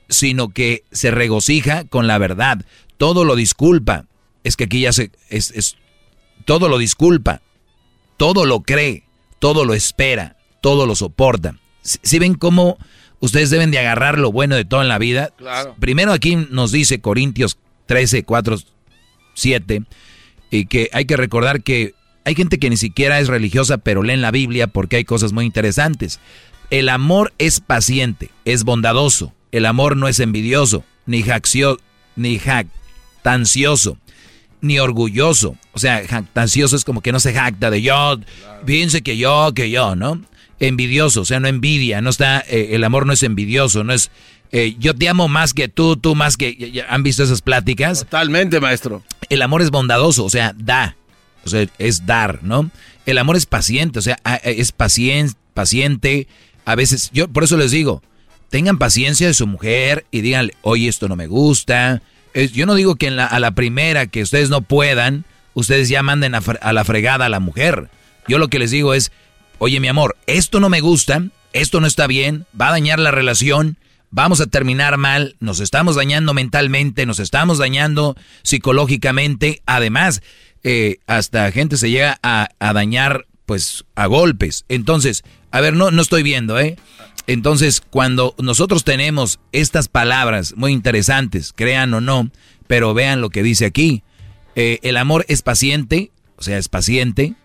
sino 0.09 0.49
que 0.49 0.83
se 0.91 1.11
regocija 1.11 1.85
con 1.85 2.07
la 2.07 2.17
verdad. 2.17 2.65
Todo 2.97 3.25
lo 3.25 3.35
disculpa. 3.35 4.05
Es 4.43 4.55
que 4.55 4.65
aquí 4.65 4.81
ya 4.81 4.93
se, 4.93 5.11
es 5.29 5.75
todo 6.45 6.67
lo 6.67 6.79
disculpa, 6.79 7.41
todo 8.17 8.45
lo 8.45 8.61
cree, 8.61 9.03
todo 9.39 9.65
lo 9.65 9.73
espera, 9.73 10.37
todo 10.61 10.87
lo 10.87 10.95
soporta. 10.95 11.55
Si 11.81 12.19
ven 12.19 12.33
cómo 12.33 12.77
Ustedes 13.21 13.51
deben 13.51 13.69
de 13.69 13.77
agarrar 13.77 14.17
lo 14.17 14.31
bueno 14.31 14.55
de 14.55 14.65
todo 14.65 14.81
en 14.81 14.87
la 14.87 14.97
vida. 14.97 15.31
Primero 15.79 16.11
aquí 16.11 16.35
nos 16.35 16.71
dice 16.71 17.01
Corintios 17.01 17.57
13, 17.85 18.23
4, 18.23 18.57
7, 19.35 19.83
y 20.49 20.65
que 20.65 20.89
hay 20.91 21.05
que 21.05 21.17
recordar 21.17 21.61
que 21.61 21.93
hay 22.25 22.35
gente 22.35 22.59
que 22.59 22.69
ni 22.69 22.77
siquiera 22.77 23.19
es 23.19 23.27
religiosa, 23.27 23.77
pero 23.77 24.03
leen 24.03 24.21
la 24.21 24.31
Biblia 24.31 24.67
porque 24.67 24.97
hay 24.97 25.05
cosas 25.05 25.33
muy 25.33 25.45
interesantes. 25.45 26.19
El 26.69 26.89
amor 26.89 27.33
es 27.37 27.59
paciente, 27.59 28.29
es 28.45 28.63
bondadoso. 28.63 29.33
El 29.51 29.65
amor 29.65 29.97
no 29.97 30.07
es 30.07 30.19
envidioso, 30.19 30.85
ni, 31.05 31.23
jaccio, 31.23 31.77
ni 32.15 32.39
jactancioso, 32.39 33.97
ni 34.61 34.79
orgulloso. 34.79 35.57
O 35.73 35.79
sea, 35.79 36.07
jactancioso 36.07 36.75
es 36.75 36.85
como 36.85 37.01
que 37.01 37.11
no 37.11 37.19
se 37.19 37.33
jacta 37.33 37.69
de 37.69 37.81
yo, 37.81 38.19
piense 38.65 39.01
que 39.01 39.17
yo, 39.17 39.51
que 39.53 39.69
yo, 39.69 39.95
¿no? 39.95 40.21
Envidioso, 40.59 41.21
o 41.21 41.25
sea, 41.25 41.39
no 41.39 41.47
envidia, 41.47 42.01
no 42.01 42.11
está, 42.11 42.39
eh, 42.47 42.69
el 42.71 42.83
amor 42.83 43.05
no 43.05 43.13
es 43.13 43.23
envidioso, 43.23 43.83
no 43.83 43.93
es 43.93 44.11
eh, 44.51 44.75
yo 44.77 44.93
te 44.93 45.07
amo 45.07 45.27
más 45.27 45.53
que 45.53 45.69
tú, 45.69 45.95
tú 45.95 46.13
más 46.13 46.35
que... 46.35 46.83
¿Han 46.89 47.03
visto 47.03 47.23
esas 47.23 47.41
pláticas? 47.41 47.99
Totalmente, 47.99 48.59
maestro. 48.59 49.01
El 49.29 49.41
amor 49.41 49.61
es 49.61 49.71
bondadoso, 49.71 50.25
o 50.25 50.29
sea, 50.29 50.53
da. 50.57 50.97
O 51.45 51.49
sea, 51.49 51.65
es 51.77 52.05
dar, 52.05 52.43
¿no? 52.43 52.69
El 53.05 53.17
amor 53.17 53.35
es 53.35 53.45
paciente, 53.45 53.99
o 53.99 54.01
sea, 54.01 54.17
es 54.43 54.71
paciente, 54.71 55.35
paciente. 55.53 56.27
A 56.65 56.75
veces, 56.75 57.09
yo 57.13 57.27
por 57.27 57.43
eso 57.43 57.57
les 57.57 57.71
digo, 57.71 58.01
tengan 58.49 58.77
paciencia 58.77 59.27
de 59.27 59.33
su 59.33 59.47
mujer 59.47 60.05
y 60.11 60.21
díganle, 60.21 60.53
oye, 60.61 60.87
esto 60.87 61.07
no 61.07 61.15
me 61.15 61.27
gusta. 61.27 62.01
yo 62.53 62.65
no 62.65 62.75
digo 62.75 62.95
que 62.95 63.07
a 63.07 63.39
la 63.39 63.51
primera 63.51 64.07
que 64.07 64.21
ustedes 64.21 64.49
no 64.49 64.61
puedan, 64.61 65.25
ustedes 65.53 65.89
ya 65.89 66.03
manden 66.03 66.35
a, 66.35 66.73
la 66.73 66.83
fregada 66.83 67.25
a 67.25 67.29
la 67.29 67.39
mujer. 67.39 67.89
Yo 68.27 68.37
lo 68.37 68.49
que 68.49 68.59
les 68.59 68.71
digo 68.71 68.93
es, 68.93 69.11
oye, 69.57 69.79
mi 69.79 69.87
amor, 69.87 70.17
esto 70.27 70.59
no 70.59 70.69
me 70.69 70.81
gusta, 70.81 71.23
esto 71.53 71.79
no 71.79 71.87
está 71.87 72.07
bien, 72.07 72.45
va 72.59 72.67
a 72.67 72.71
dañar 72.71 72.99
la 72.99 73.11
relación, 73.11 73.77
vamos 74.09 74.41
a 74.41 74.47
terminar 74.47 74.97
mal, 74.97 75.35
nos 75.39 75.59
estamos 75.59 75.95
dañando 75.95 76.33
mentalmente, 76.33 77.05
nos 77.05 77.19
estamos 77.19 77.57
dañando 77.57 78.15
psicológicamente, 78.43 79.61
además, 79.65 80.21
eh, 80.63 80.97
hasta 81.07 81.51
gente 81.51 81.77
se 81.77 81.89
llega 81.89 82.19
a, 82.23 82.49
dañar 82.59 83.25
pues 83.45 83.85
a 83.95 84.05
golpes. 84.05 84.65
Entonces, 84.69 85.23
a 85.51 85.61
ver, 85.61 85.73
no, 85.75 85.91
no 85.91 86.01
estoy 86.01 86.23
viendo, 86.23 86.59
¿eh? 86.59 86.77
Entonces, 87.27 87.81
cuando 87.81 88.35
nosotros 88.37 88.83
tenemos 88.83 89.39
estas 89.51 89.87
palabras 89.87 90.53
muy 90.55 90.71
interesantes, 90.71 91.53
crean 91.55 91.93
o 91.93 92.01
no, 92.01 92.31
pero 92.67 92.93
vean 92.93 93.21
lo 93.21 93.29
que 93.29 93.43
dice 93.43 93.65
aquí, 93.65 94.03
eh, 94.55 94.79
el 94.81 94.97
amor 94.97 95.25
es 95.27 95.41
paciente, 95.41 96.11
o 96.37 96.43
sea, 96.43 96.57
es 96.57 96.67
paciente, 96.67 97.35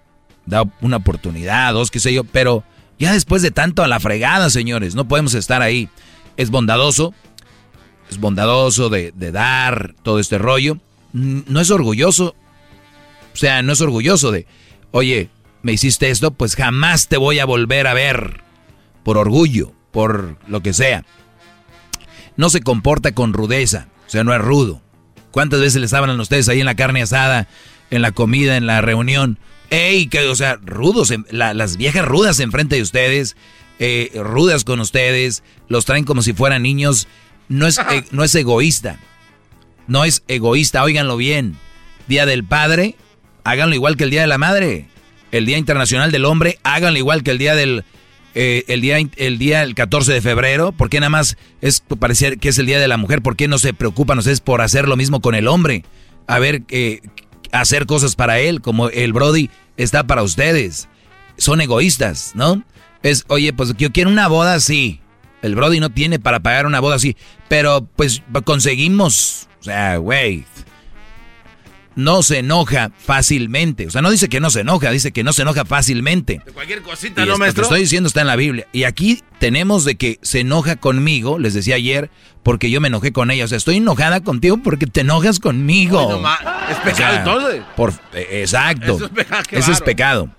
da 0.47 0.65
una 0.81 0.97
oportunidad, 0.97 1.73
dos, 1.73 1.91
qué 1.91 2.01
sé 2.01 2.13
yo, 2.13 2.25
pero 2.25 2.65
ya 2.99 3.13
después 3.13 3.43
de 3.43 3.51
tanto 3.51 3.83
a 3.83 3.89
la 3.89 4.01
fregada, 4.01 4.49
señores, 4.51 4.95
no 4.95 5.07
podemos 5.07 5.35
estar 5.35 5.61
ahí 5.63 5.89
es 6.37 6.51
bondadoso, 6.51 7.15
es 8.11 8.19
bondadoso 8.19 8.89
de, 8.89 9.13
dar 9.13 9.95
todo 10.03 10.19
este 10.21 10.39
rollo. 10.39 10.79
No 11.13 11.61
es 11.61 11.71
orgulloso, 11.71 12.35
o 13.37 13.39
sea, 13.39 13.61
no 13.61 13.75
es 13.75 13.83
orgulloso 13.83 14.33
de, 14.33 14.47
oye, 14.93 15.29
me 15.61 15.75
hiciste 15.75 16.09
esto, 16.09 16.31
pues 16.31 16.57
jamás 16.57 17.07
te 17.07 17.19
voy 17.19 17.39
a 17.39 17.45
volver 17.45 17.87
a 17.87 17.93
ver. 17.93 18.41
Por 19.05 19.19
orgullo, 19.19 19.75
por 19.93 20.39
lo 20.49 20.63
que 20.63 20.73
sea. 20.73 21.05
No 22.39 22.49
se 22.49 22.63
comporta 22.63 23.13
con 23.13 23.35
rudeza, 23.35 23.89
o 24.07 24.11
sea, 24.11 24.25
no 24.25 24.35
es 24.35 24.41
rudo. 24.41 24.81
¿Cuántas 25.33 25.61
veces 25.61 25.83
les 25.83 25.93
hablan 25.93 26.19
a 26.19 26.23
ustedes 26.23 26.49
ahí 26.49 26.61
en 26.61 26.67
la 26.67 26.77
carne 26.77 27.03
asada, 27.03 27.47
en 27.91 28.01
la 28.01 28.13
comida, 28.13 28.57
en 28.57 28.67
la 28.67 28.81
reunión? 28.81 29.39
¡Ey! 29.69 30.07
Que, 30.07 30.27
o 30.29 30.35
sea, 30.35 30.59
rudos, 30.65 31.13
las 31.31 31.77
viejas 31.77 32.07
rudas 32.07 32.41
enfrente 32.41 32.77
de 32.77 32.83
ustedes, 32.83 33.37
eh, 33.79 34.13
rudas 34.15 34.65
con 34.65 34.81
ustedes, 34.81 35.43
los 35.69 35.85
traen 35.85 36.05
como 36.05 36.23
si 36.23 36.33
fueran 36.33 36.63
niños. 36.63 37.07
No 37.51 37.67
es, 37.67 37.79
e, 37.79 38.05
no 38.13 38.25
es 38.25 38.35
egoísta. 38.35 38.99
No 39.89 40.07
es 40.07 40.25
egoísta, 40.27 40.83
óiganlo 40.83 41.19
bien. 41.19 41.59
Día 42.09 42.25
del 42.25 42.43
Padre, 42.45 42.97
háganlo 43.47 43.77
igual 43.77 43.97
que 43.97 44.05
el 44.05 44.11
Día 44.11 44.23
de 44.23 44.27
la 44.27 44.39
Madre. 44.39 44.87
El 45.31 45.47
Día 45.47 45.57
Internacional 45.57 46.11
del 46.11 46.25
Hombre, 46.25 46.59
háganlo 46.65 46.99
igual 46.99 47.23
que 47.23 47.31
el 47.31 47.39
Día 47.39 47.55
del... 47.55 47.85
Eh, 48.39 48.65
el 48.69 48.83
día 48.83 48.99
el 49.17 49.39
día 49.39 49.63
el 49.63 49.75
14 49.75 50.13
de 50.13 50.21
febrero, 50.21 50.71
¿por 50.73 50.91
qué 50.91 51.01
nada 51.01 51.09
más 51.09 51.39
es 51.63 51.81
parecer 51.81 52.39
que 52.39 52.51
es 52.51 52.59
el 52.59 52.67
día 52.67 52.79
de 52.79 52.87
la 52.87 52.99
mujer? 52.99 53.23
¿Por 53.23 53.35
qué 53.35 53.49
no 53.49 53.57
se 53.57 53.73
preocupan 53.73 54.19
ustedes 54.19 54.43
por 54.43 54.61
hacer 54.61 54.89
lo 54.89 54.97
mismo 54.99 55.23
con 55.23 55.35
el 55.35 55.49
hombre? 55.49 55.87
A 56.27 56.39
ver, 56.39 56.63
eh, 56.69 57.01
hacer 57.51 57.87
cosas 57.87 58.15
para 58.15 58.39
él, 58.39 58.61
como 58.61 58.91
el 58.91 59.15
Brody 59.15 59.49
está 59.79 60.07
para 60.07 60.23
ustedes. 60.23 60.87
Son 61.39 61.63
egoístas, 61.63 62.33
¿no? 62.35 62.63
Es, 63.03 63.25
oye, 63.29 63.55
pues 63.55 63.75
yo 63.79 63.91
quiero 63.91 64.11
una 64.11 64.29
boda 64.29 64.53
así. 64.53 65.01
El 65.41 65.55
Brody 65.55 65.81
no 65.81 65.89
tiene 65.89 66.19
para 66.19 66.41
pagar 66.41 66.67
una 66.67 66.81
boda 66.81 66.97
así. 66.97 67.17
Pero 67.49 67.89
pues 67.97 68.23
conseguimos. 68.45 69.49
O 69.61 69.65
sea, 69.65 69.97
güey. 69.97 70.45
No 71.97 72.23
se 72.23 72.39
enoja 72.39 72.91
fácilmente. 72.97 73.87
O 73.87 73.91
sea, 73.91 74.03
no 74.03 74.11
dice 74.11 74.29
que 74.29 74.39
no 74.39 74.51
se 74.51 74.61
enoja, 74.61 74.91
dice 74.91 75.13
que 75.13 75.25
no 75.25 75.33
se 75.33 75.43
enoja 75.43 75.65
fácilmente. 75.65 76.41
De 76.45 76.53
cualquier 76.53 76.83
cosita, 76.83 77.25
¿no, 77.25 77.39
maestro? 77.39 77.63
Lo 77.63 77.69
que 77.69 77.75
estoy 77.75 77.81
diciendo 77.81 78.07
está 78.07 78.21
en 78.21 78.27
la 78.27 78.37
Biblia. 78.37 78.67
Y 78.73 78.85
aquí 78.85 79.23
tenemos 79.39 79.85
de 79.85 79.97
que 79.97 80.19
se 80.23 80.41
enoja 80.41 80.77
conmigo, 80.77 81.39
les 81.39 81.55
decía 81.55 81.77
ayer, 81.77 82.11
porque 82.43 82.71
yo 82.71 82.81
me 82.81 82.89
enojé 82.89 83.13
con 83.13 83.31
ella. 83.31 83.47
O 83.47 83.49
sea, 83.49 83.59
estoy 83.59 83.79
enojada 83.79 84.21
contigo 84.21 84.59
porque 84.59 84.87
te 84.87 85.01
enojas 85.01 85.41
conmigo. 85.41 86.23
es 86.71 86.77
pecado 86.79 87.17
entonces. 87.17 87.63
Por, 87.75 87.93
eh, 88.13 88.41
exacto. 88.43 88.97
Eso 88.97 89.07
es 89.07 89.11
pecado. 89.11 89.43
Eso 89.51 89.73
es 89.73 89.81
pecado. 89.81 90.31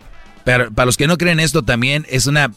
Pero 0.46 0.72
para 0.72 0.86
los 0.86 0.96
que 0.96 1.08
no 1.08 1.18
creen 1.18 1.40
esto 1.40 1.64
también 1.64 2.06
es 2.10 2.28
una... 2.28 2.54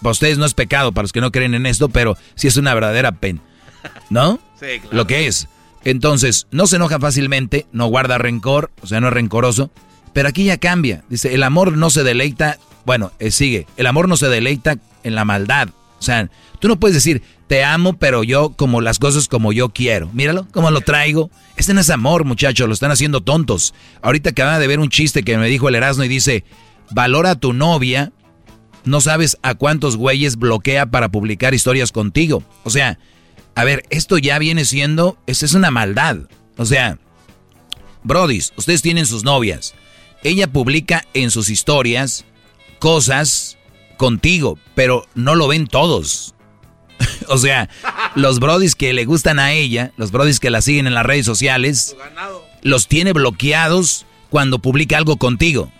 Para 0.00 0.12
ustedes 0.12 0.38
no 0.38 0.46
es 0.46 0.54
pecado, 0.54 0.92
para 0.92 1.04
los 1.04 1.12
que 1.12 1.20
no 1.20 1.32
creen 1.32 1.54
en 1.54 1.66
esto, 1.66 1.88
pero 1.88 2.16
sí 2.34 2.46
es 2.46 2.56
una 2.56 2.72
verdadera 2.72 3.12
pena. 3.12 3.40
¿No? 4.10 4.38
Sí, 4.54 4.78
claro. 4.80 4.96
Lo 4.96 5.06
que 5.06 5.26
es. 5.26 5.48
Entonces, 5.84 6.46
no 6.50 6.66
se 6.66 6.76
enoja 6.76 6.98
fácilmente, 6.98 7.66
no 7.72 7.86
guarda 7.86 8.18
rencor, 8.18 8.70
o 8.80 8.86
sea, 8.86 9.00
no 9.00 9.08
es 9.08 9.14
rencoroso. 9.14 9.70
Pero 10.12 10.28
aquí 10.28 10.44
ya 10.44 10.58
cambia. 10.58 11.04
Dice, 11.08 11.34
el 11.34 11.42
amor 11.42 11.76
no 11.76 11.90
se 11.90 12.04
deleita, 12.04 12.58
bueno, 12.86 13.12
eh, 13.18 13.30
sigue, 13.30 13.66
el 13.76 13.86
amor 13.86 14.08
no 14.08 14.16
se 14.16 14.28
deleita 14.28 14.78
en 15.02 15.14
la 15.14 15.24
maldad. 15.24 15.68
O 15.98 16.02
sea, 16.02 16.30
tú 16.60 16.68
no 16.68 16.78
puedes 16.78 16.94
decir, 16.94 17.22
te 17.46 17.64
amo, 17.64 17.94
pero 17.94 18.24
yo 18.24 18.50
como 18.50 18.80
las 18.80 18.98
cosas 18.98 19.28
como 19.28 19.52
yo 19.52 19.70
quiero. 19.70 20.08
Míralo, 20.12 20.46
cómo 20.52 20.70
lo 20.70 20.80
traigo. 20.80 21.30
Este 21.56 21.74
no 21.74 21.80
es 21.80 21.90
amor, 21.90 22.24
muchachos, 22.24 22.66
lo 22.66 22.74
están 22.74 22.90
haciendo 22.90 23.20
tontos. 23.20 23.74
Ahorita 24.02 24.30
acaba 24.30 24.58
de 24.58 24.66
ver 24.66 24.80
un 24.80 24.88
chiste 24.88 25.22
que 25.22 25.36
me 25.36 25.48
dijo 25.48 25.68
el 25.68 25.74
Erasmo 25.74 26.04
y 26.04 26.08
dice, 26.08 26.44
valora 26.90 27.32
a 27.32 27.34
tu 27.34 27.52
novia, 27.52 28.12
no 28.84 29.00
sabes 29.00 29.38
a 29.42 29.54
cuántos 29.54 29.96
güeyes 29.96 30.36
bloquea 30.36 30.86
para 30.86 31.10
publicar 31.10 31.54
historias 31.54 31.90
contigo. 31.90 32.42
O 32.64 32.70
sea, 32.70 32.98
a 33.54 33.64
ver, 33.64 33.84
esto 33.90 34.18
ya 34.18 34.38
viene 34.38 34.64
siendo, 34.64 35.18
esa 35.26 35.46
es 35.46 35.54
una 35.54 35.70
maldad. 35.70 36.16
O 36.56 36.64
sea, 36.64 36.98
brodis, 38.02 38.52
ustedes 38.56 38.82
tienen 38.82 39.06
sus 39.06 39.24
novias. 39.24 39.74
Ella 40.22 40.46
publica 40.48 41.04
en 41.14 41.30
sus 41.30 41.50
historias 41.50 42.24
cosas 42.78 43.58
contigo, 43.96 44.58
pero 44.74 45.06
no 45.14 45.34
lo 45.34 45.48
ven 45.48 45.66
todos. 45.66 46.34
o 47.28 47.38
sea, 47.38 47.68
los 48.14 48.40
brodis 48.40 48.74
que 48.74 48.92
le 48.92 49.04
gustan 49.04 49.38
a 49.38 49.52
ella, 49.52 49.92
los 49.96 50.10
brodis 50.10 50.40
que 50.40 50.50
la 50.50 50.62
siguen 50.62 50.86
en 50.86 50.94
las 50.94 51.06
redes 51.06 51.26
sociales, 51.26 51.96
los 52.62 52.88
tiene 52.88 53.12
bloqueados 53.12 54.06
cuando 54.30 54.58
publica 54.58 54.96
algo 54.96 55.16
contigo. 55.16 55.72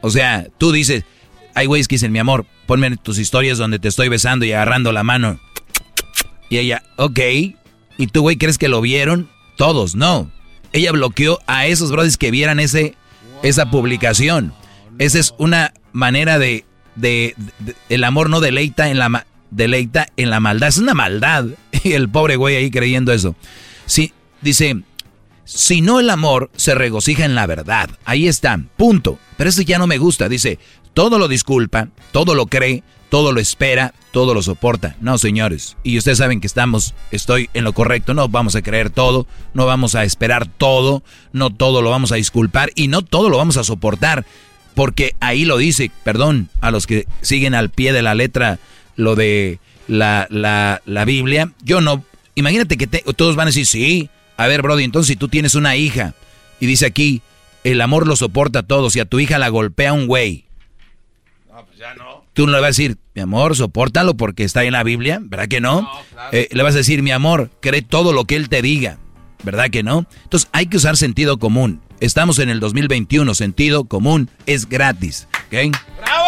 O 0.00 0.10
sea, 0.10 0.48
tú 0.58 0.72
dices, 0.72 1.04
hay 1.54 1.66
güeyes 1.66 1.88
que 1.88 1.94
dicen, 1.94 2.12
mi 2.12 2.18
amor, 2.18 2.44
ponme 2.66 2.96
tus 2.96 3.18
historias 3.18 3.58
donde 3.58 3.78
te 3.78 3.88
estoy 3.88 4.08
besando 4.08 4.44
y 4.44 4.52
agarrando 4.52 4.92
la 4.92 5.04
mano. 5.04 5.40
Y 6.52 6.58
ella, 6.58 6.82
ok. 6.96 7.18
¿Y 7.96 8.06
tú, 8.08 8.20
güey, 8.20 8.36
crees 8.36 8.58
que 8.58 8.68
lo 8.68 8.82
vieron? 8.82 9.30
Todos, 9.56 9.94
no. 9.94 10.30
Ella 10.74 10.92
bloqueó 10.92 11.38
a 11.46 11.66
esos 11.66 11.90
brothers 11.90 12.18
que 12.18 12.30
vieran 12.30 12.60
ese, 12.60 12.94
esa 13.42 13.70
publicación. 13.70 14.52
Esa 14.98 15.18
es 15.18 15.34
una 15.38 15.72
manera 15.92 16.38
de, 16.38 16.66
de, 16.94 17.34
El 17.88 18.04
amor 18.04 18.28
no 18.28 18.40
deleita 18.40 18.90
en 18.90 18.98
la, 18.98 19.26
deleita 19.50 20.08
en 20.18 20.28
la 20.28 20.40
maldad. 20.40 20.68
Es 20.68 20.76
una 20.76 20.92
maldad. 20.92 21.46
Y 21.84 21.94
el 21.94 22.10
pobre 22.10 22.36
güey 22.36 22.56
ahí 22.56 22.70
creyendo 22.70 23.14
eso. 23.14 23.34
Sí, 23.86 24.12
dice, 24.42 24.82
si 25.46 25.80
no 25.80 26.00
el 26.00 26.10
amor 26.10 26.50
se 26.54 26.74
regocija 26.74 27.24
en 27.24 27.34
la 27.34 27.46
verdad. 27.46 27.88
Ahí 28.04 28.28
está, 28.28 28.62
punto. 28.76 29.18
Pero 29.38 29.48
eso 29.48 29.62
ya 29.62 29.78
no 29.78 29.86
me 29.86 29.96
gusta. 29.96 30.28
Dice, 30.28 30.58
todo 30.92 31.18
lo 31.18 31.28
disculpa, 31.28 31.88
todo 32.10 32.34
lo 32.34 32.44
cree, 32.44 32.82
todo 33.12 33.32
lo 33.32 33.40
espera, 33.40 33.92
todo 34.10 34.32
lo 34.32 34.40
soporta. 34.40 34.96
No, 35.02 35.18
señores. 35.18 35.76
Y 35.82 35.98
ustedes 35.98 36.16
saben 36.16 36.40
que 36.40 36.46
estamos, 36.46 36.94
estoy 37.10 37.50
en 37.52 37.62
lo 37.62 37.74
correcto. 37.74 38.14
No 38.14 38.26
vamos 38.30 38.56
a 38.56 38.62
creer 38.62 38.88
todo, 38.88 39.26
no 39.52 39.66
vamos 39.66 39.94
a 39.94 40.04
esperar 40.04 40.46
todo, 40.46 41.02
no 41.34 41.50
todo 41.50 41.82
lo 41.82 41.90
vamos 41.90 42.10
a 42.10 42.14
disculpar 42.14 42.70
y 42.74 42.88
no 42.88 43.02
todo 43.02 43.28
lo 43.28 43.36
vamos 43.36 43.58
a 43.58 43.64
soportar. 43.64 44.24
Porque 44.74 45.14
ahí 45.20 45.44
lo 45.44 45.58
dice, 45.58 45.90
perdón, 46.04 46.48
a 46.62 46.70
los 46.70 46.86
que 46.86 47.06
siguen 47.20 47.54
al 47.54 47.68
pie 47.68 47.92
de 47.92 48.00
la 48.00 48.14
letra 48.14 48.58
lo 48.96 49.14
de 49.14 49.58
la, 49.88 50.26
la, 50.30 50.80
la 50.86 51.04
Biblia. 51.04 51.52
Yo 51.62 51.82
no, 51.82 52.02
imagínate 52.34 52.78
que 52.78 52.86
todos 52.86 53.36
van 53.36 53.48
a 53.48 53.50
decir, 53.50 53.66
sí, 53.66 54.08
a 54.38 54.46
ver, 54.46 54.62
Brody, 54.62 54.84
entonces 54.84 55.08
si 55.08 55.16
tú 55.16 55.28
tienes 55.28 55.54
una 55.54 55.76
hija 55.76 56.14
y 56.60 56.66
dice 56.66 56.86
aquí, 56.86 57.20
el 57.62 57.82
amor 57.82 58.06
lo 58.06 58.16
soporta 58.16 58.62
todo, 58.62 58.88
si 58.88 59.00
a 59.00 59.04
tu 59.04 59.20
hija 59.20 59.38
la 59.38 59.50
golpea 59.50 59.92
un 59.92 60.06
güey. 60.06 60.46
No, 61.50 61.62
pues 61.66 61.78
ya 61.78 61.94
no. 61.94 62.21
Tú 62.32 62.46
no 62.46 62.52
le 62.52 62.58
vas 62.58 62.64
a 62.64 62.68
decir, 62.68 62.96
mi 63.14 63.20
amor, 63.20 63.54
sopórtalo 63.56 64.16
porque 64.16 64.44
está 64.44 64.64
en 64.64 64.72
la 64.72 64.82
Biblia, 64.82 65.20
¿verdad 65.22 65.48
que 65.48 65.60
no? 65.60 65.88
Eh, 66.32 66.48
le 66.50 66.62
vas 66.62 66.74
a 66.74 66.78
decir, 66.78 67.02
mi 67.02 67.10
amor, 67.10 67.50
cree 67.60 67.82
todo 67.82 68.14
lo 68.14 68.24
que 68.24 68.36
él 68.36 68.48
te 68.48 68.62
diga, 68.62 68.98
¿verdad 69.42 69.68
que 69.68 69.82
no? 69.82 70.06
Entonces 70.24 70.48
hay 70.52 70.66
que 70.66 70.78
usar 70.78 70.96
sentido 70.96 71.38
común. 71.38 71.82
Estamos 72.00 72.38
en 72.38 72.48
el 72.48 72.58
2021, 72.58 73.34
sentido 73.34 73.84
común 73.84 74.30
es 74.46 74.66
gratis, 74.66 75.28
¿ok? 75.46 75.76
¡Bravo! 76.00 76.26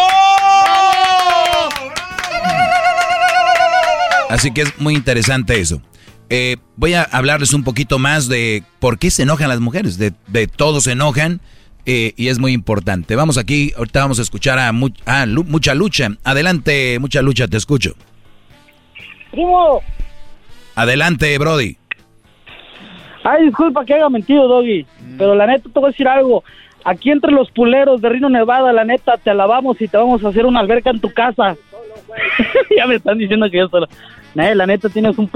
Así 4.29 4.51
que 4.51 4.61
es 4.61 4.79
muy 4.79 4.93
interesante 4.95 5.59
eso. 5.59 5.81
Eh, 6.29 6.57
voy 6.75 6.93
a 6.93 7.03
hablarles 7.03 7.53
un 7.53 7.63
poquito 7.63 7.99
más 7.99 8.27
de 8.27 8.63
por 8.79 8.99
qué 8.99 9.09
se 9.09 9.23
enojan 9.23 9.49
las 9.49 9.59
mujeres. 9.59 9.97
De, 9.97 10.13
de 10.27 10.47
todos 10.47 10.83
se 10.83 10.91
enojan 10.91 11.41
eh, 11.85 12.13
y 12.15 12.27
es 12.27 12.39
muy 12.39 12.53
importante. 12.53 13.15
Vamos 13.15 13.37
aquí, 13.37 13.73
ahorita 13.77 13.99
vamos 14.01 14.19
a 14.19 14.21
escuchar 14.23 14.59
a, 14.59 14.71
Mucha 14.71 15.75
Lucha. 15.75 16.09
Adelante, 16.23 16.97
Mucha 16.99 17.21
Lucha, 17.21 17.47
te 17.47 17.57
escucho. 17.57 17.95
Primo. 19.31 19.81
Adelante, 20.75 21.37
Brody. 21.37 21.77
Ay, 23.23 23.45
disculpa 23.45 23.83
que 23.85 23.93
haya 23.93 24.07
mentido, 24.09 24.47
Doggy, 24.47 24.85
pero 25.17 25.33
la 25.33 25.47
neta 25.47 25.63
te 25.63 25.79
voy 25.79 25.85
a 25.85 25.91
decir 25.91 26.07
algo. 26.07 26.43
Aquí 26.83 27.09
entre 27.09 27.31
los 27.31 27.49
puleros 27.49 27.99
de 27.99 28.09
Rino 28.09 28.29
Nevada, 28.29 28.71
la 28.71 28.83
neta, 28.83 29.17
te 29.17 29.31
alabamos 29.31 29.81
y 29.81 29.87
te 29.87 29.97
vamos 29.97 30.23
a 30.23 30.27
hacer 30.27 30.45
una 30.45 30.59
alberca 30.59 30.91
en 30.91 30.99
tu 30.99 31.11
casa. 31.11 31.55
ya 32.77 32.85
me 32.85 32.95
están 32.95 33.17
diciendo 33.17 33.49
que 33.49 33.57
yo 33.57 33.67
solo. 33.69 33.87
la 34.35 34.67
neta, 34.67 34.89
tienes 34.89 35.17
un 35.17 35.29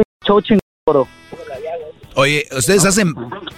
chingoro. 0.44 1.08
Oye, 2.16 2.46
ustedes 2.56 2.86
hacen 2.86 3.14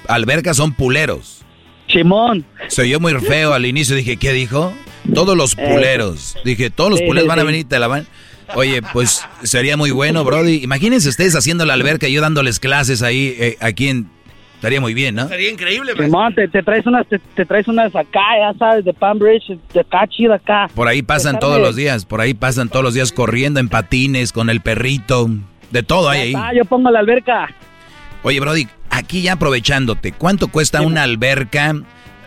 albercas, 0.07 0.55
son 0.55 0.73
puleros. 0.73 1.43
Simón. 1.91 2.45
Se 2.67 2.83
oyó 2.83 2.99
muy 2.99 3.13
feo 3.15 3.53
al 3.53 3.65
inicio, 3.65 3.95
dije, 3.95 4.17
¿qué 4.17 4.33
dijo? 4.33 4.73
Todos 5.13 5.35
los 5.35 5.57
eh, 5.57 5.67
puleros. 5.67 6.37
Dije, 6.43 6.69
todos 6.69 6.91
los 6.91 7.01
puleros 7.01 7.27
van 7.27 7.39
a 7.39 7.43
venir 7.43 7.61
y 7.61 7.63
te 7.65 7.79
la 7.79 7.87
van. 7.87 8.07
Oye, 8.55 8.81
pues 8.81 9.25
sería 9.43 9.77
muy 9.77 9.91
bueno, 9.91 10.23
Brody. 10.23 10.63
Imagínense 10.63 11.09
ustedes 11.09 11.35
haciendo 11.35 11.65
la 11.65 11.73
alberca 11.73 12.07
y 12.07 12.13
yo 12.13 12.21
dándoles 12.21 12.59
clases 12.59 13.01
ahí, 13.01 13.35
eh, 13.39 13.57
aquí 13.61 13.89
en... 13.89 14.09
Estaría 14.55 14.79
muy 14.79 14.93
bien, 14.93 15.15
¿no? 15.15 15.27
Sería 15.27 15.49
increíble, 15.49 15.93
Simón, 15.97 16.35
te, 16.35 16.47
traes 16.47 16.85
unas, 16.85 17.07
te, 17.07 17.45
traes 17.45 17.67
unas 17.67 17.95
acá, 17.95 18.21
ya 18.39 18.53
sabes, 18.59 18.85
de 18.85 18.93
Palm 18.93 19.17
Bridge, 19.17 19.57
de 19.73 19.79
acá, 19.79 20.05
chida 20.07 20.35
acá. 20.35 20.69
Por 20.75 20.87
ahí 20.87 21.01
pasan 21.01 21.39
todos 21.39 21.59
los 21.59 21.75
días, 21.75 22.05
por 22.05 22.21
ahí 22.21 22.35
pasan 22.35 22.69
todos 22.69 22.85
los 22.85 22.93
días 22.93 23.11
corriendo 23.11 23.59
en 23.59 23.69
patines, 23.69 24.31
con 24.31 24.51
el 24.51 24.61
perrito, 24.61 25.31
de 25.71 25.81
todo 25.81 26.09
hay 26.09 26.19
ahí. 26.19 26.33
Ah, 26.37 26.51
yo 26.53 26.63
pongo 26.65 26.91
la 26.91 26.99
alberca. 26.99 27.49
Oye, 28.23 28.39
Brody, 28.39 28.67
aquí 28.89 29.23
ya 29.23 29.33
aprovechándote, 29.33 30.11
¿cuánto 30.11 30.47
cuesta 30.47 30.81
una 30.81 31.03
alberca? 31.03 31.73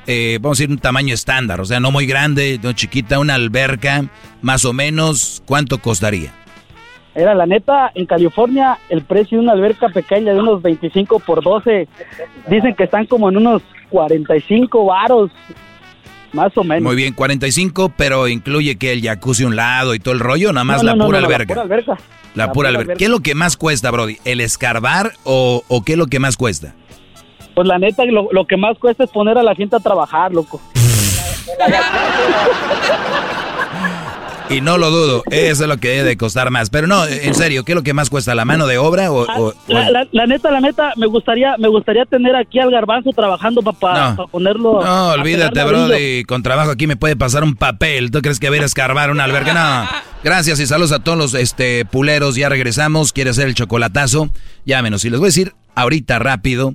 Eh, 0.07 0.39
vamos 0.41 0.59
a 0.59 0.63
decir 0.63 0.71
un 0.71 0.79
tamaño 0.79 1.15
estándar, 1.15 1.61
o 1.61 1.65
sea, 1.65 1.79
no 1.79 1.91
muy 1.91 2.07
grande, 2.07 2.59
no 2.63 2.73
chiquita, 2.73 3.21
una 3.21 3.35
alberca, 3.35 4.05
más 4.43 4.65
o 4.65 4.73
menos, 4.73 5.43
¿cuánto 5.47 5.79
costaría? 5.79 6.33
Era 7.15 7.35
la 7.35 7.47
neta, 7.47 7.93
en 7.95 8.07
California 8.07 8.77
el 8.89 9.03
precio 9.03 9.39
de 9.39 9.45
una 9.45 9.53
alberca 9.53 9.89
pequeña 9.89 10.33
de 10.35 10.41
unos 10.41 10.61
25 10.63 11.21
por 11.21 11.45
12, 11.45 11.89
dicen 12.51 12.75
que 12.75 12.85
están 12.85 13.07
como 13.07 13.29
en 13.29 13.37
unos 13.37 13.63
45 13.91 14.85
varos, 14.85 15.31
más 16.33 16.57
o 16.59 16.65
menos. 16.65 16.83
Muy 16.83 16.97
bien, 16.97 17.15
45, 17.15 17.93
pero 17.97 18.27
incluye 18.27 18.77
que 18.77 18.93
el 18.93 19.01
jacuzzi 19.01 19.45
a 19.45 19.47
un 19.47 19.55
lado 19.55 19.95
y 19.95 20.01
todo 20.01 20.13
el 20.13 20.21
rollo, 20.21 20.53
nada 20.53 20.65
más 20.65 20.83
la, 20.83 20.97
pura 20.97 21.19
alberca. 21.19 21.55
la 21.55 21.63
pura 21.63 21.75
alberca. 21.75 21.99
La, 22.35 22.53
pura, 22.53 22.69
alberca. 22.69 22.95
¿Qué 22.95 23.05
es 23.05 23.11
lo 23.11 23.21
que 23.21 23.35
más 23.35 23.57
cuesta, 23.57 23.91
Brody? 23.91 24.19
¿El 24.25 24.41
escarbar 24.41 25.13
o, 25.25 25.63
qué 25.85 25.93
es 25.93 25.99
lo 25.99 26.07
que 26.07 26.19
más 26.19 26.37
cuesta? 26.37 26.75
Pues 27.55 27.67
la 27.67 27.79
neta, 27.79 28.05
lo, 28.05 28.29
lo 28.33 28.47
que 28.47 28.57
más 28.57 28.79
cuesta 28.79 29.05
es 29.05 29.11
poner 29.11 29.39
a 29.39 29.43
la 29.43 29.55
gente 29.55 29.77
a 29.77 29.81
trabajar, 29.81 30.33
loco. 30.33 30.61
Y 34.51 34.61
no 34.61 34.79
lo 34.79 34.91
dudo, 34.91 35.23
eso 35.31 35.65
es 35.65 35.69
lo 35.69 35.79
que 35.79 35.89
debe 35.89 36.05
de 36.05 36.17
costar 36.17 36.51
más. 36.51 36.71
Pero 36.71 36.87
no, 36.87 37.07
en 37.07 37.35
serio, 37.35 37.65
¿qué 37.65 37.73
es 37.73 37.77
lo 37.77 37.83
que 37.83 37.95
más 37.95 38.11
cuesta? 38.11 38.35
¿La 38.35 38.45
mano 38.45 38.67
de 38.67 38.79
obra 38.79 39.11
o...? 39.11 39.55
la, 39.69 40.27
neta, 40.27 40.51
la 40.51 40.61
neta, 40.61 40.93
me 40.97 41.07
gustaría 41.07 41.57
me 41.59 41.69
gustaría 41.69 42.05
tener 42.05 42.37
aquí 42.37 42.59
al 42.59 42.71
garbanzo 42.71 43.11
trabajando 43.11 43.63
para 43.63 44.17
ponerlo... 44.31 44.83
No, 44.85 45.09
olvídate, 45.09 45.65
brody, 45.65 46.25
con 46.25 46.43
trabajo 46.43 46.71
aquí 46.71 46.87
me 46.87 46.97
puede 46.97 47.17
pasar 47.17 47.43
un 47.43 47.55
papel. 47.55 48.11
¿Tú 48.11 48.21
crees 48.21 48.39
que 48.39 48.51
voy 48.51 48.59
a 48.59 48.65
escarbar 48.65 49.11
una 49.11 49.25
alberca? 49.25 49.55
No. 49.55 49.89
Gracias 50.23 50.61
y 50.61 50.67
saludos 50.67 50.93
a 50.93 51.01
todos 51.01 51.19
los 51.19 51.35
este, 51.35 51.85
puleros. 51.85 52.37
Ya 52.37 52.49
regresamos. 52.49 53.13
¿Quiere 53.13 53.31
hacer 53.31 53.47
el 53.47 53.55
chocolatazo? 53.55 54.31
Llámenos. 54.65 55.05
Y 55.05 55.11
les 55.11 55.21
voy 55.21 55.27
a 55.27 55.29
decir 55.29 55.53
ahorita 55.75 56.19
rápido 56.19 56.75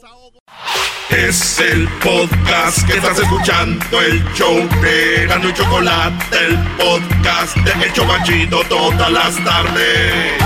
Es 1.11 1.59
el 1.59 1.89
podcast 2.01 2.87
que 2.87 2.93
estás 2.93 3.19
escuchando, 3.19 4.01
el 4.01 4.23
show 4.33 4.55
de 4.81 5.27
Gano 5.27 5.49
y 5.49 5.53
Chocolate, 5.53 6.37
el 6.47 6.57
podcast 6.77 7.57
de 7.57 7.85
El 7.85 7.93
Chocachito 7.93 8.61
todas 8.69 9.11
las 9.11 9.35
tardes. 9.43 10.41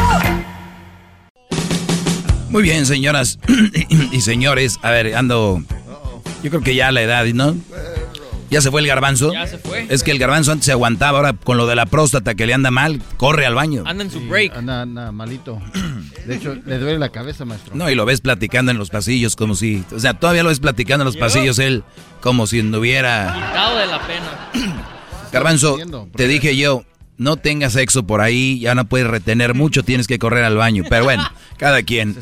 Muy 2.50 2.64
bien, 2.64 2.86
señoras 2.88 3.38
y 4.12 4.22
señores. 4.22 4.80
A 4.82 4.90
ver, 4.90 5.16
ando. 5.16 5.62
Yo 6.42 6.50
creo 6.50 6.62
que 6.62 6.74
ya 6.74 6.92
la 6.92 7.04
edad, 7.04 7.26
¿no? 7.26 7.56
¿Ya 8.50 8.62
se 8.62 8.72
fue 8.72 8.82
el 8.82 8.88
garbanzo? 8.88 9.34
Ya 9.34 9.48
se 9.48 9.58
fue. 9.58 9.88
Es 9.90 10.04
que 10.04 10.12
el 10.12 10.20
garbanzo 10.20 10.52
antes 10.52 10.66
se 10.66 10.72
aguantaba, 10.72 11.18
ahora 11.18 11.34
con 11.34 11.58
lo 11.58 11.68
de 11.68 11.76
la 11.76 11.86
próstata 11.86 12.36
que 12.36 12.46
le 12.46 12.54
anda 12.54 12.72
mal, 12.72 13.02
corre 13.18 13.46
al 13.46 13.56
baño. 13.56 13.84
Anda 13.86 14.04
en 14.04 14.12
su 14.12 14.22
break. 14.22 14.56
Anda, 14.56 14.82
anda 14.84 15.12
malito. 15.12 15.62
De 16.26 16.36
hecho, 16.36 16.56
le 16.66 16.78
duele 16.78 17.00
la 17.00 17.10
cabeza, 17.10 17.46
maestro. 17.46 17.76
No, 17.76 17.90
y 17.90 17.96
lo 17.96 18.06
ves 18.06 18.22
platicando 18.22 18.72
en 18.72 18.78
los 18.78 18.90
pasillos 18.90 19.36
como 19.36 19.56
si... 19.56 19.84
O 19.92 20.00
sea, 20.00 20.14
todavía 20.14 20.44
lo 20.44 20.50
ves 20.50 20.60
platicando 20.60 21.04
en 21.04 21.06
los 21.06 21.18
pasillos 21.18 21.60
él 21.60 21.84
como 22.22 22.48
si 22.48 22.60
anduviera... 22.60 23.34
Quitado 23.34 23.78
de 23.78 23.88
la 23.88 24.00
pena. 24.08 24.80
Garbanzo, 25.32 25.78
te 26.16 26.28
dije 26.28 26.56
yo, 26.56 26.84
no 27.18 27.38
tengas 27.38 27.74
sexo 27.74 28.06
por 28.06 28.22
ahí, 28.22 28.60
ya 28.60 28.76
no 28.76 28.86
puedes 28.86 29.08
retener 29.08 29.54
mucho, 29.54 29.84
tienes 29.84 30.08
que 30.08 30.20
correr 30.20 30.44
al 30.44 30.58
baño. 30.58 30.84
Pero 30.90 31.06
bueno, 31.06 31.30
cada 31.58 31.84
quien. 31.84 32.18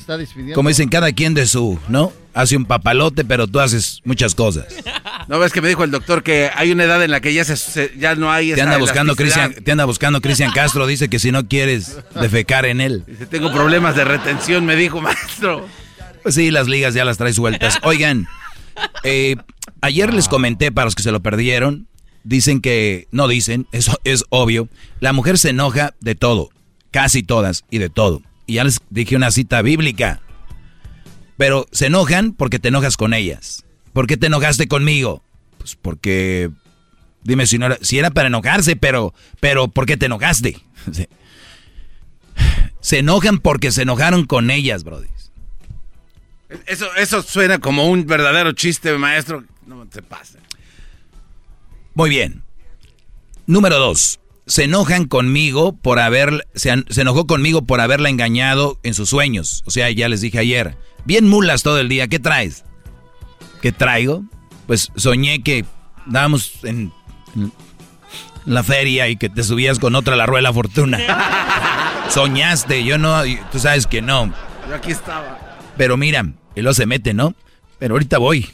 como 0.53 0.69
dicen, 0.69 0.89
cada 0.89 1.11
quien 1.11 1.33
de 1.33 1.47
su, 1.47 1.79
¿no? 1.87 2.11
Hace 2.33 2.57
un 2.57 2.65
papalote, 2.65 3.23
pero 3.25 3.47
tú 3.47 3.59
haces 3.59 4.01
muchas 4.05 4.33
cosas. 4.33 4.65
¿No 5.27 5.39
ves 5.39 5.53
que 5.53 5.61
me 5.61 5.67
dijo 5.67 5.83
el 5.83 5.91
doctor 5.91 6.23
que 6.23 6.49
hay 6.53 6.71
una 6.71 6.83
edad 6.83 7.03
en 7.03 7.11
la 7.11 7.21
que 7.21 7.33
ya 7.33 7.45
se, 7.45 7.91
ya 7.97 8.15
no 8.15 8.31
hay 8.31 8.53
te 8.53 8.61
anda 8.61 8.77
buscando 8.77 9.15
Cristian 9.15 9.53
Te 9.53 9.71
anda 9.71 9.85
buscando 9.85 10.19
Cristian 10.19 10.51
Castro, 10.51 10.87
dice 10.87 11.09
que 11.09 11.19
si 11.19 11.31
no 11.31 11.47
quieres 11.47 11.99
defecar 12.19 12.65
en 12.65 12.81
él. 12.81 13.03
Dice, 13.07 13.27
tengo 13.27 13.51
problemas 13.51 13.95
de 13.95 14.03
retención, 14.03 14.65
me 14.65 14.75
dijo, 14.75 14.99
maestro. 15.01 15.67
Pues 16.23 16.35
sí, 16.35 16.51
las 16.51 16.67
ligas 16.67 16.93
ya 16.93 17.05
las 17.05 17.17
trae 17.17 17.33
sueltas. 17.33 17.79
Oigan, 17.83 18.27
eh, 19.03 19.35
ayer 19.81 20.13
les 20.13 20.27
comenté 20.27 20.71
para 20.71 20.85
los 20.85 20.95
que 20.95 21.03
se 21.03 21.11
lo 21.11 21.21
perdieron, 21.21 21.87
dicen 22.23 22.61
que, 22.61 23.07
no 23.11 23.27
dicen, 23.27 23.67
eso 23.71 23.99
es 24.03 24.25
obvio, 24.29 24.69
la 24.99 25.13
mujer 25.13 25.37
se 25.37 25.49
enoja 25.49 25.93
de 25.99 26.15
todo, 26.15 26.49
casi 26.91 27.23
todas 27.23 27.63
y 27.69 27.77
de 27.77 27.89
todo. 27.89 28.21
Y 28.45 28.55
ya 28.55 28.63
les 28.63 28.79
dije 28.89 29.15
una 29.15 29.31
cita 29.31 29.61
bíblica. 29.61 30.21
Pero 31.37 31.65
se 31.71 31.87
enojan 31.87 32.33
porque 32.33 32.59
te 32.59 32.67
enojas 32.67 32.97
con 32.97 33.13
ellas. 33.13 33.65
¿Por 33.91 34.05
qué 34.05 34.17
te 34.17 34.27
enojaste 34.27 34.67
conmigo? 34.67 35.23
Pues 35.57 35.75
porque, 35.75 36.49
dime 37.23 37.47
si, 37.47 37.57
no 37.57 37.67
era, 37.67 37.77
si 37.81 37.97
era 37.97 38.11
para 38.11 38.27
enojarse, 38.27 38.75
pero, 38.75 39.13
pero 39.39 39.67
¿por 39.67 39.85
qué 39.85 39.97
te 39.97 40.05
enojaste? 40.07 40.57
Se 42.83 42.99
enojan 42.99 43.39
porque 43.39 43.71
se 43.71 43.83
enojaron 43.83 44.25
con 44.25 44.51
ellas, 44.51 44.83
Brody. 44.83 45.07
Eso, 46.65 46.93
eso 46.95 47.23
suena 47.23 47.59
como 47.59 47.87
un 47.87 48.05
verdadero 48.05 48.51
chiste, 48.51 48.97
maestro. 48.97 49.45
No 49.65 49.87
te 49.87 50.01
pase. 50.01 50.37
Muy 51.93 52.09
bien. 52.09 52.43
Número 53.45 53.77
dos. 53.77 54.19
Se 54.45 54.65
enojan 54.65 55.05
conmigo 55.05 55.73
por 55.73 55.99
haber. 55.99 56.47
Se, 56.53 56.73
se, 56.89 57.01
enojó 57.01 57.27
conmigo 57.27 57.65
por 57.65 57.79
haberla 57.79 58.09
engañado 58.09 58.79
en 58.83 58.93
sus 58.93 59.09
sueños. 59.09 59.63
O 59.65 59.71
sea, 59.71 59.89
ya 59.91 60.09
les 60.09 60.21
dije 60.21 60.39
ayer. 60.39 60.77
Bien 61.05 61.27
mulas 61.27 61.63
todo 61.63 61.79
el 61.79 61.89
día. 61.89 62.07
¿Qué 62.07 62.19
traes? 62.19 62.63
¿Qué 63.61 63.71
traigo? 63.71 64.23
Pues 64.67 64.91
soñé 64.95 65.43
que 65.43 65.65
dábamos 66.05 66.63
en 66.63 66.91
la 68.45 68.63
feria 68.63 69.07
y 69.07 69.15
que 69.15 69.29
te 69.29 69.43
subías 69.43 69.79
con 69.79 69.95
otra 69.95 70.15
la 70.15 70.25
rueda 70.25 70.39
de 70.39 70.43
la 70.43 70.53
fortuna. 70.53 70.99
Soñaste, 72.09 72.83
yo 72.83 72.97
no, 72.97 73.21
tú 73.51 73.59
sabes 73.59 73.87
que 73.87 74.01
no. 74.01 74.33
Yo 74.67 74.75
aquí 74.75 74.91
estaba. 74.91 75.57
Pero 75.77 75.97
mira, 75.97 76.33
y 76.55 76.61
luego 76.61 76.73
se 76.73 76.85
mete, 76.85 77.13
¿no? 77.13 77.33
Pero 77.79 77.95
ahorita 77.95 78.17
voy. 78.17 78.49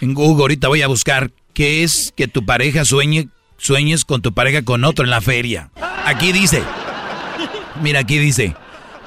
En 0.00 0.14
Google 0.14 0.42
ahorita 0.42 0.68
voy 0.68 0.82
a 0.82 0.88
buscar 0.88 1.30
¿Qué 1.54 1.84
es 1.84 2.12
que 2.16 2.28
tu 2.28 2.44
pareja 2.44 2.84
sueñe, 2.84 3.28
sueñes 3.56 4.04
con 4.04 4.20
tu 4.22 4.34
pareja 4.34 4.62
con 4.62 4.84
otro 4.84 5.04
en 5.04 5.10
la 5.10 5.20
feria. 5.20 5.70
Aquí 6.04 6.32
dice, 6.32 6.62
mira, 7.80 8.00
aquí 8.00 8.18
dice, 8.18 8.54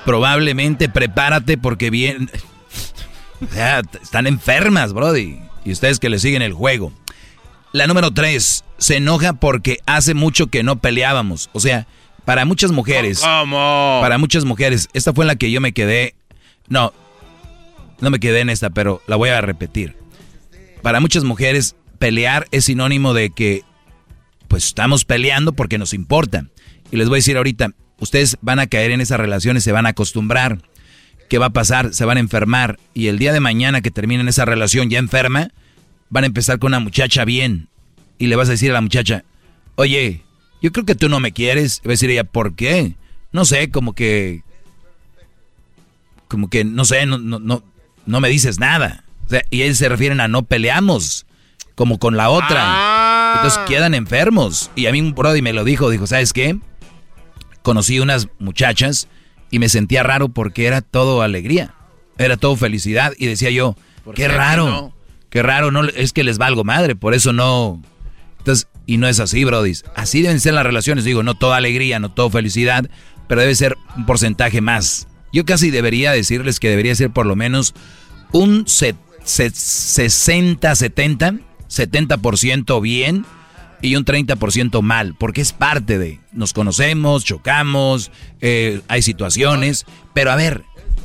probablemente 0.06 0.90
prepárate 0.90 1.58
porque 1.58 1.90
bien... 1.90 2.32
O 3.40 3.54
sea, 3.54 3.82
están 4.02 4.26
enfermas, 4.26 4.94
Brody. 4.94 5.40
Y 5.64 5.72
ustedes 5.72 6.00
que 6.00 6.10
le 6.10 6.18
siguen 6.18 6.42
el 6.42 6.54
juego. 6.54 6.92
La 7.72 7.86
número 7.86 8.12
tres, 8.12 8.64
se 8.78 8.96
enoja 8.96 9.34
porque 9.34 9.78
hace 9.86 10.14
mucho 10.14 10.48
que 10.48 10.64
no 10.64 10.80
peleábamos. 10.80 11.50
O 11.54 11.60
sea, 11.60 11.86
para 12.26 12.46
muchas 12.46 12.72
mujeres. 12.72 13.20
¿Cómo? 13.20 14.00
Para 14.02 14.18
muchas 14.18 14.46
mujeres. 14.46 14.90
Esta 14.94 15.14
fue 15.14 15.26
en 15.26 15.28
la 15.28 15.36
que 15.36 15.52
yo 15.52 15.62
me 15.62 15.74
quedé. 15.74 16.16
No, 16.68 16.94
no 18.00 18.10
me 18.10 18.20
quedé 18.20 18.40
en 18.40 18.50
esta, 18.50 18.70
pero 18.70 19.02
la 19.06 19.18
voy 19.18 19.30
a 19.30 19.42
repetir. 19.42 19.96
Para 20.82 21.00
muchas 21.00 21.24
mujeres, 21.24 21.76
pelear 21.98 22.48
es 22.52 22.66
sinónimo 22.66 23.14
de 23.14 23.30
que, 23.30 23.64
pues 24.48 24.66
estamos 24.66 25.06
peleando 25.06 25.54
porque 25.54 25.78
nos 25.78 25.94
importa. 25.94 26.46
Y 26.92 26.98
les 26.98 27.10
voy 27.10 27.18
a 27.18 27.20
decir 27.20 27.38
ahorita, 27.38 27.72
ustedes 28.00 28.38
van 28.42 28.60
a 28.60 28.68
caer 28.68 28.92
en 28.92 29.02
esas 29.02 29.20
relaciones, 29.20 29.64
se 29.64 29.72
van 29.72 29.86
a 29.86 29.90
acostumbrar. 29.90 30.60
¿Qué 31.30 31.38
va 31.38 31.48
a 31.48 31.52
pasar? 31.52 31.94
Se 31.94 32.06
van 32.06 32.18
a 32.18 32.22
enfermar. 32.22 32.80
Y 32.94 33.08
el 33.08 33.20
día 33.20 33.34
de 33.34 33.40
mañana 33.40 33.82
que 33.82 33.92
terminen 33.92 34.28
esa 34.28 34.46
relación 34.46 34.90
ya 34.90 35.00
enferma, 35.00 35.50
van 36.10 36.24
a 36.24 36.28
empezar 36.28 36.60
con 36.60 36.70
una 36.70 36.80
muchacha 36.80 37.26
bien. 37.26 37.68
Y 38.18 38.28
le 38.28 38.36
vas 38.36 38.48
a 38.48 38.52
decir 38.52 38.72
a 38.72 38.76
la 38.76 38.82
muchacha, 38.82 39.26
oye, 39.76 40.24
yo 40.62 40.72
creo 40.72 40.86
que 40.86 40.96
tú 40.96 41.10
no 41.10 41.20
me 41.20 41.34
quieres. 41.34 41.82
Y 41.84 41.88
va 41.88 41.92
a 41.92 41.94
decir 41.94 42.10
ella, 42.10 42.24
¿por 42.24 42.56
qué? 42.56 42.96
No 43.32 43.46
sé, 43.46 43.70
como 43.70 43.94
que... 43.94 44.44
Como 46.30 46.50
que, 46.50 46.64
no 46.64 46.84
sé, 46.86 47.06
no, 47.06 47.18
no, 47.18 47.40
no, 47.40 47.64
no 48.06 48.22
me 48.22 48.30
dices 48.30 48.60
nada. 48.60 49.04
Y 49.50 49.64
ellos 49.64 49.78
se 49.78 49.90
refieren 49.90 50.20
a 50.22 50.28
no 50.28 50.44
peleamos, 50.44 51.26
como 51.78 52.00
con 52.00 52.18
la 52.18 52.30
otra. 52.32 52.58
Ah. 52.60 53.34
Entonces 53.36 53.60
quedan 53.68 53.94
enfermos. 53.94 54.72
Y 54.76 54.88
a 54.88 54.92
mí 54.92 55.00
un 55.00 55.14
brody 55.14 55.42
me 55.44 55.54
lo 55.54 55.64
dijo, 55.64 55.90
dijo, 55.92 56.08
¿sabes 56.08 56.34
qué? 56.34 56.58
Conocí 57.62 58.00
unas 58.00 58.28
muchachas 58.40 59.08
y 59.52 59.60
me 59.60 59.70
sentía 59.70 60.02
raro 60.04 60.30
porque 60.30 60.66
era 60.66 60.82
todo 60.82 61.22
alegría, 61.22 61.76
era 62.18 62.36
todo 62.36 62.56
felicidad. 62.56 63.14
Y 63.18 63.28
decía 63.28 63.52
yo, 63.52 63.76
qué 64.16 64.28
raro, 64.28 64.66
no? 64.68 64.96
qué 65.30 65.44
raro, 65.44 65.70
no, 65.72 65.86
es 65.86 66.14
que 66.14 66.24
les 66.24 66.38
valgo 66.40 66.64
madre, 66.64 66.96
por 66.96 67.14
eso 67.14 67.32
no... 67.32 67.82
Entonces, 68.40 68.68
y 68.88 68.98
no 68.98 69.08
es 69.08 69.20
así, 69.20 69.44
Brody. 69.44 69.74
Así 69.96 70.22
deben 70.24 70.40
ser 70.40 70.54
las 70.56 70.66
relaciones. 70.66 71.04
Digo, 71.04 71.22
no 71.22 71.36
toda 71.36 71.58
alegría, 71.58 72.00
no 72.00 72.10
toda 72.10 72.30
felicidad, 72.32 72.90
pero 73.28 73.42
debe 73.42 73.54
ser 73.54 73.78
un 73.96 74.06
porcentaje 74.06 74.62
más. 74.62 75.08
Yo 75.32 75.46
casi 75.46 75.70
debería 75.70 76.12
decirles 76.14 76.60
que 76.60 76.70
debería 76.70 76.96
ser 76.96 77.12
por 77.12 77.26
lo 77.26 77.36
menos 77.36 77.76
un 78.32 78.66
se- 78.68 78.96
se- 79.26 79.50
60, 79.50 80.74
70, 81.68 82.18
70% 82.18 82.82
bien 82.82 83.26
y 83.82 83.96
un 83.96 84.06
30% 84.06 84.82
mal, 84.82 85.16
porque 85.18 85.42
es 85.42 85.54
parte 85.54 85.98
de, 85.98 86.20
nos 86.32 86.54
conocemos, 86.54 87.24
chocamos, 87.24 88.12
eh, 88.42 88.82
hay 88.88 89.02
situaciones, 89.02 89.86
pero 90.14 90.32
a 90.32 90.36
ver, 90.36 90.64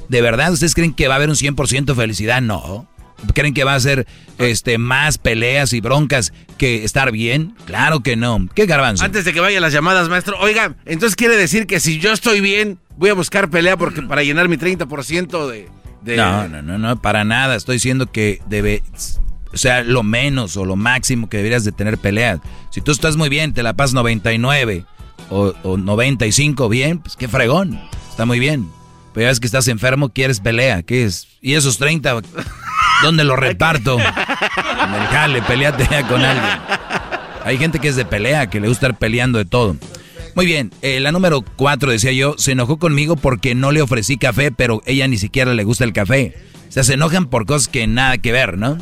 ¿de 0.08 0.22
verdad 0.22 0.52
ustedes 0.52 0.74
creen 0.74 0.94
que 0.94 1.08
va 1.08 1.14
a 1.14 1.16
haber 1.16 1.28
un 1.28 1.36
100% 1.36 1.94
felicidad? 1.94 2.40
No. 2.40 2.88
¿Creen 3.34 3.54
que 3.54 3.62
va 3.62 3.74
a 3.74 3.80
ser 3.80 4.06
este, 4.38 4.78
más 4.78 5.16
peleas 5.16 5.72
y 5.74 5.80
broncas 5.80 6.32
que 6.58 6.82
estar 6.82 7.12
bien? 7.12 7.54
Claro 7.66 8.00
que 8.00 8.16
no. 8.16 8.48
¿Qué 8.52 8.66
garbanzo? 8.66 9.04
Antes 9.04 9.24
de 9.24 9.32
que 9.32 9.38
vayan 9.38 9.62
las 9.62 9.72
llamadas, 9.72 10.08
maestro. 10.08 10.36
Oiga, 10.40 10.74
entonces 10.86 11.14
quiere 11.14 11.36
decir 11.36 11.68
que 11.68 11.78
si 11.78 12.00
yo 12.00 12.12
estoy 12.12 12.40
bien, 12.40 12.80
voy 12.96 13.10
a 13.10 13.14
buscar 13.14 13.48
pelea 13.48 13.76
porque 13.76 14.02
para 14.02 14.24
llenar 14.24 14.48
mi 14.48 14.56
30% 14.56 15.48
de, 15.48 15.68
de... 16.02 16.16
No, 16.16 16.48
no, 16.48 16.62
no, 16.62 16.78
no, 16.78 17.00
para 17.00 17.22
nada. 17.22 17.54
Estoy 17.54 17.76
diciendo 17.76 18.10
que 18.10 18.40
debe, 18.48 18.82
o 19.52 19.56
sea, 19.56 19.82
lo 19.82 20.02
menos 20.02 20.56
o 20.56 20.64
lo 20.64 20.76
máximo 20.76 21.28
que 21.28 21.36
deberías 21.38 21.64
de 21.64 21.72
tener 21.72 21.98
peleas. 21.98 22.40
Si 22.70 22.80
tú 22.80 22.92
estás 22.92 23.16
muy 23.16 23.28
bien, 23.28 23.52
te 23.52 23.62
la 23.62 23.74
pasas 23.74 23.94
99 23.94 24.84
o, 25.30 25.52
o 25.62 25.76
95 25.76 26.68
bien, 26.68 26.98
pues 26.98 27.16
qué 27.16 27.28
fregón. 27.28 27.80
Está 28.10 28.24
muy 28.26 28.38
bien. 28.38 28.68
Pero 29.12 29.24
ya 29.24 29.28
ves 29.28 29.40
que 29.40 29.46
estás 29.46 29.68
enfermo, 29.68 30.08
quieres 30.08 30.40
pelea. 30.40 30.82
¿Qué 30.82 31.04
es? 31.04 31.28
Y 31.40 31.54
esos 31.54 31.78
30, 31.78 32.20
¿dónde 33.02 33.24
los 33.24 33.38
reparto? 33.38 33.98
En 33.98 35.06
jale, 35.10 35.42
peleate 35.42 35.86
ya 35.90 36.06
con 36.06 36.22
alguien. 36.22 36.58
Hay 37.44 37.58
gente 37.58 37.78
que 37.78 37.88
es 37.88 37.96
de 37.96 38.04
pelea, 38.04 38.48
que 38.48 38.60
le 38.60 38.68
gusta 38.68 38.86
estar 38.86 38.98
peleando 38.98 39.38
de 39.38 39.44
todo. 39.44 39.76
Muy 40.34 40.46
bien, 40.46 40.72
eh, 40.80 40.98
la 41.00 41.12
número 41.12 41.42
cuatro, 41.42 41.90
decía 41.90 42.12
yo, 42.12 42.36
se 42.38 42.52
enojó 42.52 42.78
conmigo 42.78 43.16
porque 43.16 43.54
no 43.54 43.70
le 43.70 43.82
ofrecí 43.82 44.16
café, 44.16 44.50
pero 44.50 44.80
ella 44.86 45.06
ni 45.06 45.18
siquiera 45.18 45.52
le 45.52 45.64
gusta 45.64 45.84
el 45.84 45.92
café. 45.92 46.34
O 46.68 46.72
sea, 46.72 46.84
se 46.84 46.94
enojan 46.94 47.26
por 47.26 47.44
cosas 47.44 47.68
que 47.68 47.86
nada 47.86 48.16
que 48.16 48.32
ver, 48.32 48.56
¿no? 48.56 48.78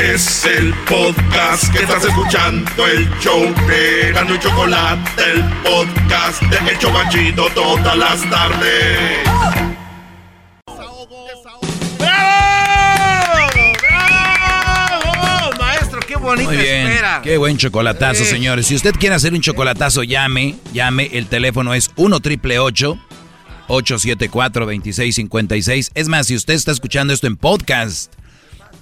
Es 0.03 0.45
el 0.47 0.73
podcast 0.89 1.71
que 1.73 1.81
estás 1.83 2.05
escuchando, 2.05 2.87
el 2.87 3.09
show 3.21 3.43
de 3.67 4.13
Gano 4.13 4.35
y 4.35 4.39
Chocolate, 4.39 5.23
el 5.33 5.45
podcast 5.63 6.43
de 6.43 6.71
El 6.71 6.79
Chobachito 6.79 7.47
todas 7.55 7.97
las 7.97 8.29
tardes. 8.31 9.21
¡Bravo! 13.81 15.51
Maestro, 15.59 16.01
qué 16.01 16.17
bonita 16.17 16.49
Muy 16.51 16.57
bien. 16.57 16.87
espera. 16.87 17.21
Qué 17.23 17.37
buen 17.37 17.57
chocolatazo, 17.59 18.25
señores. 18.25 18.67
Si 18.67 18.75
usted 18.75 18.95
quiere 18.95 19.15
hacer 19.15 19.33
un 19.35 19.41
chocolatazo, 19.41 20.03
llame. 20.03 20.57
Llame. 20.73 21.11
El 21.13 21.27
teléfono 21.27 21.75
es 21.75 21.91
1 21.97 22.21
triple 22.21 22.59
874 22.59 24.65
2656. 24.65 25.91
Es 25.95 26.09
más, 26.09 26.27
si 26.27 26.37
usted 26.37 26.55
está 26.55 26.73
escuchando 26.73 27.13
esto 27.13 27.27
en 27.27 27.37
podcast, 27.37 28.15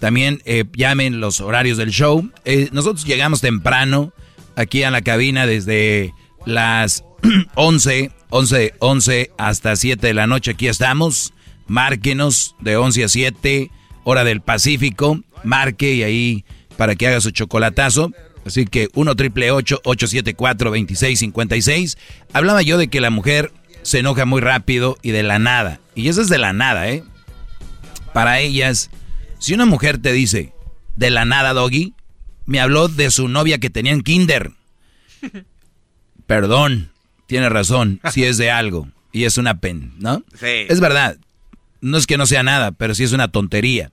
también 0.00 0.42
eh, 0.44 0.64
llamen 0.74 1.20
los 1.20 1.40
horarios 1.40 1.78
del 1.78 1.90
show. 1.90 2.30
Eh, 2.44 2.68
nosotros 2.72 3.04
llegamos 3.04 3.40
temprano 3.40 4.12
aquí 4.56 4.82
a 4.82 4.90
la 4.90 5.02
cabina 5.02 5.46
desde 5.46 6.12
las 6.46 7.04
11, 7.54 8.10
11, 8.30 8.74
11 8.78 9.30
hasta 9.38 9.76
7 9.76 10.06
de 10.06 10.14
la 10.14 10.26
noche. 10.26 10.52
Aquí 10.52 10.68
estamos. 10.68 11.32
Márquenos 11.66 12.56
de 12.60 12.76
11 12.76 13.04
a 13.04 13.08
7, 13.08 13.70
hora 14.04 14.24
del 14.24 14.40
Pacífico. 14.40 15.20
Marque 15.44 15.94
y 15.94 16.02
ahí 16.02 16.44
para 16.76 16.96
que 16.96 17.06
haga 17.06 17.20
su 17.20 17.30
chocolatazo. 17.30 18.12
Así 18.46 18.64
que 18.64 18.88
1 18.94 19.14
triple 19.16 19.50
874 19.50 20.70
2656. 20.70 21.98
Hablaba 22.32 22.62
yo 22.62 22.78
de 22.78 22.88
que 22.88 23.00
la 23.00 23.10
mujer 23.10 23.52
se 23.82 23.98
enoja 23.98 24.24
muy 24.24 24.40
rápido 24.40 24.96
y 25.02 25.10
de 25.10 25.22
la 25.22 25.38
nada. 25.38 25.80
Y 25.94 26.08
eso 26.08 26.22
es 26.22 26.28
de 26.28 26.38
la 26.38 26.52
nada, 26.52 26.88
¿eh? 26.88 27.02
Para 28.12 28.40
ellas, 28.40 28.90
si 29.38 29.54
una 29.54 29.66
mujer 29.66 29.98
te 29.98 30.12
dice, 30.12 30.52
de 30.96 31.10
la 31.10 31.24
nada, 31.24 31.52
Doggy, 31.52 31.94
me 32.46 32.60
habló 32.60 32.88
de 32.88 33.10
su 33.10 33.28
novia 33.28 33.58
que 33.58 33.70
tenía 33.70 33.92
en 33.92 34.02
kinder. 34.02 34.52
Perdón, 36.26 36.90
tiene 37.26 37.48
razón, 37.48 38.00
si 38.12 38.24
es 38.24 38.38
de 38.38 38.50
algo. 38.50 38.88
Y 39.12 39.24
es 39.24 39.38
una 39.38 39.60
pen, 39.60 39.94
¿no? 39.98 40.22
Sí. 40.38 40.66
Es 40.68 40.80
verdad. 40.80 41.18
No 41.80 41.96
es 41.96 42.06
que 42.06 42.18
no 42.18 42.26
sea 42.26 42.42
nada, 42.42 42.72
pero 42.72 42.94
sí 42.94 43.04
es 43.04 43.12
una 43.12 43.28
tontería. 43.28 43.92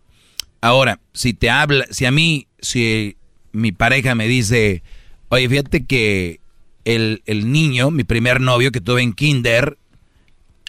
Ahora, 0.62 1.00
si 1.14 1.34
te 1.34 1.50
habla, 1.50 1.86
si 1.92 2.06
a 2.06 2.12
mí, 2.12 2.48
si 2.60 3.18
mi 3.52 3.72
pareja 3.72 4.16
me 4.16 4.28
dice, 4.28 4.84
oye, 5.30 5.48
fíjate 5.48 5.86
que 5.86 6.40
el, 6.86 7.22
el 7.26 7.52
niño, 7.52 7.92
mi 7.92 8.04
primer 8.04 8.42
novio 8.42 8.72
que 8.72 8.82
tuve 8.82 9.02
en 9.02 9.14
kinder, 9.14 9.78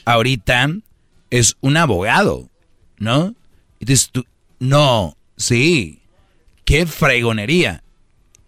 ahorita 0.05 0.71
es 1.31 1.57
un 1.61 1.77
abogado, 1.77 2.51
¿no? 2.99 3.35
Dices 3.81 4.11
tú, 4.13 4.27
no, 4.59 5.17
sí, 5.37 6.01
qué 6.65 6.87
fregonería. 6.87 7.83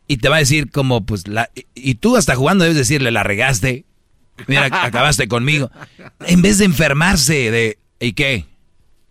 Y 0.06 0.16
te 0.18 0.28
va 0.28 0.36
a 0.36 0.40
decir 0.40 0.70
como, 0.70 1.04
pues, 1.04 1.28
la, 1.28 1.50
y- 1.74 1.94
tú 1.96 2.16
hasta 2.16 2.34
jugando 2.34 2.64
debes 2.64 2.78
decirle, 2.78 3.10
la 3.10 3.22
regaste, 3.24 3.84
mira, 4.46 4.64
acabaste 4.84 5.28
conmigo. 5.28 5.70
En 6.26 6.40
vez 6.42 6.58
de 6.58 6.64
enfermarse 6.64 7.50
de, 7.50 7.78
¿y 8.00 8.12
qué? 8.14 8.46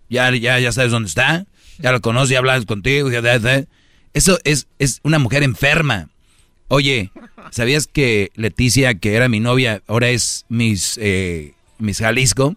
Ya, 0.09 0.33
ya, 0.35 0.57
ya 0.59 0.71
sabes 0.71 0.91
dónde 0.91 1.09
está, 1.09 1.45
ya 1.79 1.91
lo 1.91 2.01
conoces, 2.01 2.29
ya 2.29 2.39
hablas 2.39 2.65
contigo, 2.65 3.11
ya, 3.11 3.21
ya, 3.21 3.37
ya. 3.37 3.65
Eso 4.13 4.39
es, 4.43 4.67
es 4.79 4.99
una 5.03 5.19
mujer 5.19 5.43
enferma. 5.43 6.09
Oye, 6.69 7.11
¿sabías 7.51 7.85
que 7.85 8.31
Leticia, 8.35 8.95
que 8.95 9.13
era 9.15 9.29
mi 9.29 9.39
novia, 9.39 9.83
ahora 9.87 10.09
es 10.09 10.45
mis, 10.49 10.97
eh, 10.99 11.53
mis 11.77 11.99
Jalisco? 11.99 12.55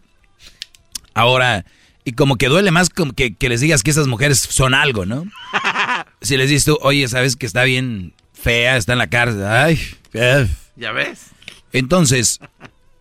Ahora, 1.12 1.66
y 2.04 2.12
como 2.12 2.36
que 2.36 2.48
duele 2.48 2.70
más 2.70 2.90
como 2.90 3.12
que, 3.12 3.34
que 3.34 3.48
les 3.48 3.60
digas 3.60 3.82
que 3.82 3.90
esas 3.90 4.06
mujeres 4.06 4.38
son 4.38 4.74
algo, 4.74 5.06
¿no? 5.06 5.24
Si 6.22 6.36
les 6.36 6.50
dices 6.50 6.66
tú, 6.66 6.78
oye, 6.82 7.08
¿sabes 7.08 7.34
que 7.34 7.46
está 7.46 7.64
bien 7.64 8.12
fea, 8.34 8.76
está 8.76 8.92
en 8.92 8.98
la 8.98 9.06
cárcel? 9.08 9.46
Ay, 9.46 9.80
¿Ya 10.76 10.92
ves? 10.92 11.28
Entonces, 11.72 12.40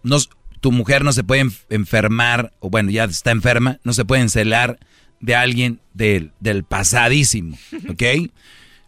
nos, 0.03 0.29
tu 0.61 0.71
mujer 0.71 1.03
no 1.03 1.11
se 1.11 1.25
puede 1.25 1.49
enfermar, 1.69 2.53
o 2.59 2.69
bueno, 2.69 2.91
ya 2.91 3.03
está 3.03 3.31
enferma, 3.31 3.79
no 3.83 3.91
se 3.91 4.05
puede 4.05 4.21
encelar 4.21 4.79
de 5.19 5.35
alguien 5.35 5.81
del, 5.93 6.31
del 6.39 6.63
pasadísimo, 6.63 7.57
¿ok? 7.89 8.31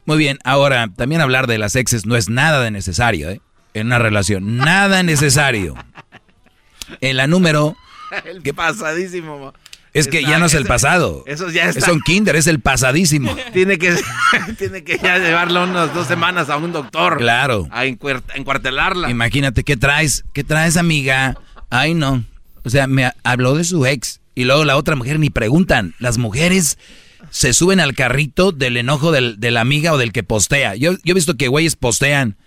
Muy 0.06 0.18
bien, 0.18 0.40
ahora, 0.46 0.88
también 0.96 1.22
hablar 1.22 1.48
de 1.48 1.58
las 1.58 1.76
exes 1.76 2.06
no 2.06 2.16
es 2.16 2.30
nada 2.30 2.62
de 2.64 2.72
necesario, 2.72 3.30
¿eh? 3.30 3.42
En 3.74 3.88
una 3.88 4.00
relación, 4.00 4.58
nada 4.58 5.04
necesario. 5.04 5.76
En 7.00 7.18
la 7.18 7.28
número... 7.28 7.78
El 8.26 8.42
pasadísimo. 8.54 9.54
Es 9.94 10.08
que 10.08 10.24
ya 10.24 10.40
no 10.40 10.46
es 10.46 10.54
el 10.54 10.66
pasado. 10.66 11.24
Eso 11.28 11.50
ya 11.50 11.66
está. 11.66 11.80
Es 11.80 11.88
un 11.88 12.02
kinder, 12.02 12.36
es 12.36 12.48
el 12.48 12.60
pasadísimo. 12.60 13.36
Tiene 13.54 13.78
que, 13.78 13.96
tiene 14.58 14.84
que 14.84 14.98
ya 14.98 15.18
llevarlo 15.18 15.64
unas 15.64 15.94
dos 15.94 16.08
semanas 16.08 16.50
a 16.50 16.58
un 16.58 16.72
doctor. 16.72 17.18
Claro. 17.18 17.68
A 17.72 17.86
encuartelarla. 17.86 19.10
Imagínate, 19.10 19.64
¿qué 19.64 19.76
traes? 19.76 20.24
¿Qué 20.34 20.44
traes, 20.44 20.78
amiga? 20.78 21.38
Ay, 21.70 21.94
no. 21.94 22.24
O 22.64 22.70
sea, 22.70 22.88
me 22.88 23.12
habló 23.24 23.56
de 23.56 23.64
su 23.64 23.86
ex. 23.86 24.22
Y 24.34 24.46
luego 24.46 24.64
la 24.64 24.78
otra 24.78 24.96
mujer 24.96 25.20
ni 25.20 25.30
preguntan. 25.30 25.94
Las 26.00 26.18
mujeres 26.18 26.78
se 27.30 27.54
suben 27.54 27.80
al 27.80 27.94
carrito 27.94 28.52
del 28.52 28.78
enojo 28.78 29.12
del, 29.12 29.40
de 29.40 29.52
la 29.52 29.62
amiga 29.62 29.94
o 29.94 29.98
del 29.98 30.12
que 30.14 30.24
postea. 30.24 30.76
Yo, 30.76 30.94
yo 31.04 31.12
he 31.12 31.14
visto 31.14 31.36
que 31.36 31.50
güeyes 31.50 31.76
postean, 31.76 32.38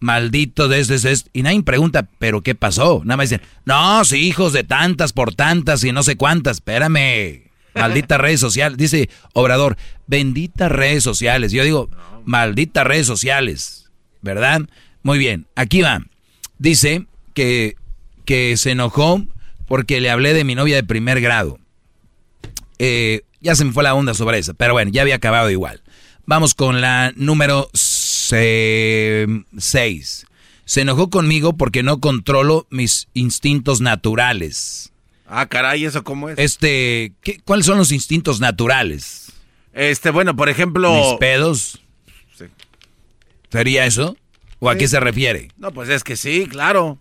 maldito 0.00 0.68
de 0.68 0.80
este, 0.80 0.94
este, 0.94 1.30
y 1.32 1.42
nadie 1.42 1.62
pregunta, 1.62 2.08
¿pero 2.18 2.42
qué 2.42 2.54
pasó? 2.54 3.02
Nada 3.04 3.16
más 3.16 3.30
dicen, 3.30 3.46
no, 3.64 4.04
sí, 4.04 4.18
hijos 4.18 4.52
de 4.52 4.64
tantas 4.64 5.12
por 5.12 5.34
tantas 5.34 5.82
y 5.84 5.92
no 5.92 6.02
sé 6.02 6.16
cuántas, 6.16 6.58
espérame. 6.58 7.48
Malditas 7.74 8.20
redes 8.20 8.40
sociales. 8.40 8.78
Dice 8.78 9.08
Obrador, 9.32 9.76
benditas 10.06 10.70
redes 10.70 11.02
sociales. 11.02 11.52
Yo 11.52 11.64
digo, 11.64 11.90
malditas 12.24 12.86
redes 12.86 13.06
sociales. 13.06 13.90
¿Verdad? 14.20 14.62
Muy 15.02 15.18
bien, 15.18 15.46
aquí 15.54 15.80
va. 15.80 16.02
Dice 16.58 17.06
que, 17.34 17.76
que 18.24 18.56
se 18.56 18.72
enojó 18.72 19.22
porque 19.68 20.00
le 20.00 20.10
hablé 20.10 20.34
de 20.34 20.44
mi 20.44 20.54
novia 20.54 20.76
de 20.76 20.82
primer 20.82 21.20
grado. 21.20 21.58
Eh, 22.78 23.22
ya 23.40 23.54
se 23.54 23.64
me 23.64 23.72
fue 23.72 23.84
la 23.84 23.94
onda 23.94 24.14
sobre 24.14 24.38
eso, 24.38 24.54
pero 24.54 24.72
bueno, 24.72 24.90
ya 24.92 25.02
había 25.02 25.16
acabado 25.16 25.50
igual. 25.50 25.82
Vamos 26.26 26.54
con 26.54 26.80
la 26.80 27.12
número 27.16 27.70
6. 27.74 27.97
Se 30.64 30.80
enojó 30.80 31.10
conmigo 31.10 31.56
porque 31.56 31.82
no 31.82 32.00
controlo 32.00 32.66
mis 32.70 33.08
instintos 33.14 33.80
naturales. 33.80 34.92
Ah, 35.26 35.46
caray, 35.46 35.84
¿eso 35.84 36.04
cómo 36.04 36.28
es? 36.28 36.38
Este, 36.38 37.12
¿qué, 37.22 37.40
¿cuáles 37.44 37.66
son 37.66 37.78
los 37.78 37.92
instintos 37.92 38.40
naturales? 38.40 39.32
Este, 39.72 40.10
bueno, 40.10 40.34
por 40.36 40.48
ejemplo... 40.48 40.92
Mis 40.94 41.18
pedos. 41.18 41.80
Sí. 42.36 42.46
¿Sería 43.50 43.86
eso? 43.86 44.16
¿O 44.58 44.70
a 44.70 44.76
qué 44.76 44.88
se 44.88 45.00
refiere? 45.00 45.48
No, 45.56 45.72
pues 45.72 45.88
es 45.88 46.02
que 46.02 46.16
sí, 46.16 46.46
claro. 46.48 46.98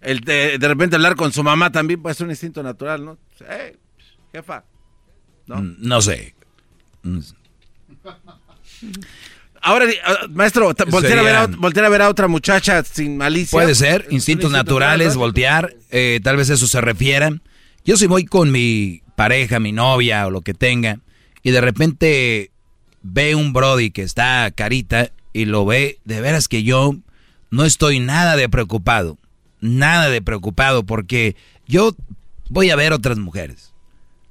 El 0.00 0.20
de, 0.20 0.58
de 0.58 0.68
repente 0.68 0.96
hablar 0.96 1.16
con 1.16 1.32
su 1.32 1.42
mamá 1.42 1.70
también 1.70 2.02
puede 2.02 2.14
ser 2.14 2.24
un 2.24 2.32
instinto 2.32 2.62
natural, 2.62 3.04
¿no? 3.04 3.18
Eh, 3.48 3.76
jefa. 4.32 4.64
¿no? 5.46 5.60
No 5.60 6.02
sé. 6.02 6.34
Ahora, 9.62 9.86
ah, 10.04 10.26
maestro, 10.28 10.74
voltear 10.88 11.18
a, 11.18 11.22
ver 11.22 11.36
a, 11.36 11.46
voltear 11.46 11.86
a, 11.86 11.88
ver 11.88 12.02
a, 12.02 12.08
otra 12.08 12.26
muchacha 12.26 12.82
sin 12.82 13.16
malicia. 13.16 13.56
Puede 13.56 13.76
ser, 13.76 14.06
instintos 14.10 14.50
naturales, 14.50 15.14
voltear, 15.14 15.74
eh, 15.90 16.20
tal 16.22 16.36
vez 16.36 16.50
eso 16.50 16.66
se 16.66 16.80
refiera. 16.80 17.30
Yo 17.84 17.96
si 17.96 18.06
voy 18.06 18.24
con 18.24 18.50
mi 18.50 19.02
pareja, 19.14 19.60
mi 19.60 19.70
novia 19.70 20.26
o 20.26 20.30
lo 20.30 20.40
que 20.40 20.52
tenga, 20.52 20.98
y 21.44 21.52
de 21.52 21.60
repente 21.60 22.50
ve 23.02 23.36
un 23.36 23.52
Brody 23.52 23.92
que 23.92 24.02
está 24.02 24.50
carita 24.50 25.12
y 25.32 25.44
lo 25.44 25.64
ve, 25.64 26.00
de 26.04 26.20
veras 26.20 26.48
que 26.48 26.64
yo 26.64 26.96
no 27.50 27.64
estoy 27.64 28.00
nada 28.00 28.34
de 28.36 28.48
preocupado, 28.48 29.16
nada 29.60 30.08
de 30.10 30.22
preocupado, 30.22 30.84
porque 30.84 31.36
yo 31.68 31.94
voy 32.48 32.70
a 32.70 32.76
ver 32.76 32.92
otras 32.92 33.18
mujeres. 33.18 33.72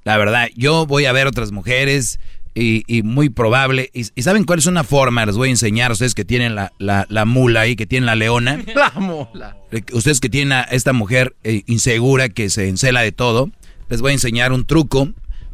La 0.04 0.18
verdad, 0.18 0.50
yo 0.56 0.86
voy 0.86 1.06
a 1.06 1.12
ver 1.14 1.28
otras 1.28 1.52
mujeres 1.52 2.20
y, 2.54 3.04
muy 3.04 3.30
probable. 3.30 3.90
Y, 3.94 4.04
¿saben 4.22 4.44
cuál 4.44 4.60
es 4.60 4.66
una 4.66 4.84
forma? 4.84 5.26
Les 5.26 5.36
voy 5.36 5.50
a 5.50 5.52
enseñar 5.52 5.92
a 5.92 5.94
ustedes 5.94 6.16
que 6.16 6.26
tienen 6.26 6.56
la, 6.56 6.72
la, 6.78 7.26
mula 7.26 7.62
ahí, 7.62 7.76
que 7.76 7.86
tienen 7.86 8.06
la 8.06 8.16
leona. 8.16 8.60
La 8.76 8.92
mula. 8.96 9.58
Ustedes 9.94 10.20
que 10.20 10.30
tienen 10.30 10.54
a 10.54 10.62
esta 10.62 10.94
mujer 10.94 11.36
eh, 11.44 11.64
insegura 11.68 12.30
que 12.30 12.50
se 12.50 12.68
encela 12.68 13.02
de 13.02 13.12
todo. 13.12 13.50
Les 13.90 14.02
voy 14.02 14.12
a 14.12 14.14
enseñar 14.14 14.52
un 14.52 14.66
truco 14.66 15.10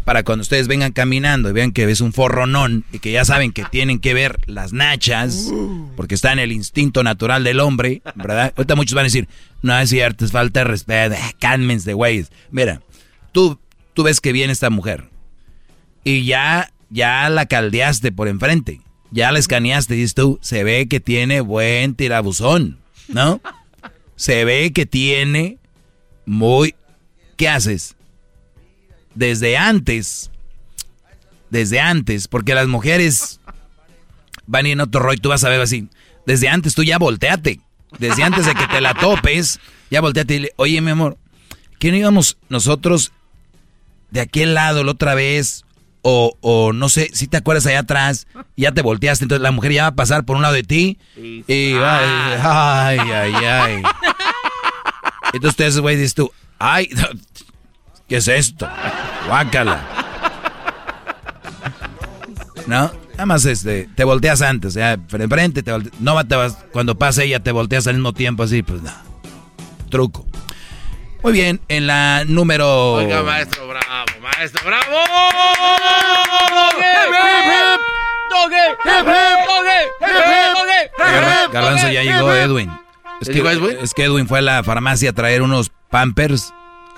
para 0.06 0.24
cuando 0.24 0.42
ustedes 0.42 0.68
vengan 0.68 0.94
caminando 0.94 1.50
y 1.50 1.54
vean 1.54 1.72
que 1.72 1.84
es 1.84 2.00
un 2.00 2.14
forronón 2.14 2.86
y 2.94 3.00
que 3.00 3.12
ya 3.12 3.26
saben 3.26 3.52
que 3.52 3.66
tienen 3.66 4.00
que 4.00 4.14
ver 4.14 4.40
las 4.46 4.72
nachas, 4.72 5.52
porque 5.98 6.16
está 6.16 6.32
en 6.32 6.40
el 6.40 6.54
instinto 6.54 7.04
natural 7.04 7.44
del 7.44 7.60
hombre, 7.60 8.02
¿verdad? 8.16 8.54
Ahorita 8.56 8.76
muchos 8.76 8.94
van 8.94 9.02
a 9.02 9.12
decir, 9.12 9.28
no 9.62 9.78
es 9.78 9.90
cierto, 9.90 10.24
es 10.24 10.32
falta 10.32 10.62
de 10.62 10.64
respeto, 10.64 11.16
eh, 11.16 11.36
cálmense, 11.40 11.92
güeyes. 11.92 12.32
Mira, 12.52 12.82
tú 13.34 13.60
tú 13.94 14.04
ves 14.04 14.22
que 14.22 14.32
viene 14.32 14.54
esta 14.54 14.70
mujer 14.70 15.10
y 16.08 16.24
ya, 16.24 16.72
ya 16.90 17.30
la 17.30 17.46
caldeaste 17.46 18.12
por 18.12 18.28
enfrente, 18.28 18.82
ya 19.12 19.32
la 19.32 19.40
escaneaste 19.40 19.96
dices 19.96 20.14
tú, 20.14 20.40
se 20.42 20.64
ve 20.64 20.88
que 20.88 21.00
tiene 21.00 21.42
buen 21.42 21.96
tirabuzón, 21.96 22.80
¿no? 23.08 23.42
Se 24.16 24.46
ve 24.46 24.72
que 24.74 24.86
tiene 24.86 25.58
muy... 26.26 26.76
¿Qué 27.36 27.48
haces? 27.48 27.96
Desde 29.14 29.58
antes, 29.58 30.32
desde 31.50 31.80
antes, 31.80 32.28
porque 32.28 32.56
las 32.56 32.68
mujeres 32.68 33.40
van 34.48 34.66
en 34.66 34.82
otro 34.82 35.02
rollo, 35.02 35.22
tú 35.22 35.30
vas 35.30 35.44
a 35.44 35.50
ver 35.50 35.62
así, 35.62 35.88
desde 36.26 36.50
antes 36.50 36.74
tú 36.74 36.84
ya 36.84 36.98
volteate, 36.98 37.60
desde 38.00 38.24
antes 38.24 38.46
de 38.46 38.54
que 38.54 38.68
te 38.68 38.82
la 38.82 38.94
topes, 38.94 39.60
ya 39.90 40.02
volteate 40.02 40.34
y 40.34 40.38
dile, 40.38 40.54
oye 40.56 40.82
mi 40.82 40.92
amor, 40.92 41.18
¿qué 41.80 41.92
no 41.92 41.98
íbamos 41.98 42.38
nosotros 42.50 43.12
de 44.12 44.22
aquel 44.22 44.54
lado 44.54 44.84
la 44.84 44.92
otra 44.92 45.16
vez, 45.16 45.66
o, 46.10 46.38
o 46.40 46.72
no 46.72 46.88
sé, 46.88 47.10
si 47.12 47.28
te 47.28 47.36
acuerdas 47.36 47.66
allá 47.66 47.80
atrás, 47.80 48.28
ya 48.56 48.72
te 48.72 48.82
volteaste, 48.82 49.26
entonces 49.26 49.42
la 49.42 49.52
mujer 49.52 49.74
ya 49.74 49.82
va 49.84 49.88
a 49.90 49.96
pasar 49.96 50.24
por 50.24 50.38
un 50.38 50.42
lado 50.42 50.54
de 50.54 50.64
ti 50.64 50.98
y 51.18 51.74
va, 51.74 52.88
ay, 52.88 52.98
ay, 52.98 53.34
ay. 53.34 53.84
Entonces 55.34 55.50
ustedes, 55.50 55.80
güey, 55.80 55.98
dices 55.98 56.16
tú, 56.16 56.32
ay, 56.60 56.90
¿qué 58.08 58.16
es 58.16 58.28
esto? 58.30 58.70
Guácala. 59.28 59.82
¿No? 62.68 62.90
Nada 63.12 63.26
más 63.26 63.44
este, 63.44 63.90
te 63.94 64.06
volteas 64.06 64.42
antes, 64.42 64.76
sea, 64.76 64.98
frente, 65.10 65.62
te 65.62 65.74
volteas, 65.74 66.00
no 66.00 66.26
te 66.26 66.36
vas, 66.38 66.58
cuando 66.72 66.98
pase 66.98 67.26
ella 67.26 67.42
te 67.42 67.52
volteas 67.52 67.86
al 67.86 67.96
mismo 67.96 68.14
tiempo 68.14 68.44
así, 68.44 68.64
pues 68.64 68.82
no. 68.82 68.94
Truco. 69.90 70.26
Muy 71.22 71.34
bien, 71.34 71.60
en 71.68 71.86
la 71.86 72.24
número. 72.26 72.94
Oiga, 72.94 73.24
maestro, 73.24 73.68
bravo, 73.68 74.06
maestro, 74.38 74.62
bravo. 74.66 74.98
Garbanzo 81.52 81.90
ya 81.90 82.04
llegó 82.04 82.32
Edwin. 82.34 82.72
Es 83.22 83.30
que, 83.30 83.78
es 83.82 83.94
que 83.94 84.04
Edwin 84.04 84.28
fue 84.28 84.40
a 84.40 84.42
la 84.42 84.64
farmacia 84.64 85.10
a 85.10 85.14
traer 85.14 85.42
unos 85.42 85.72
pampers. 85.90 86.54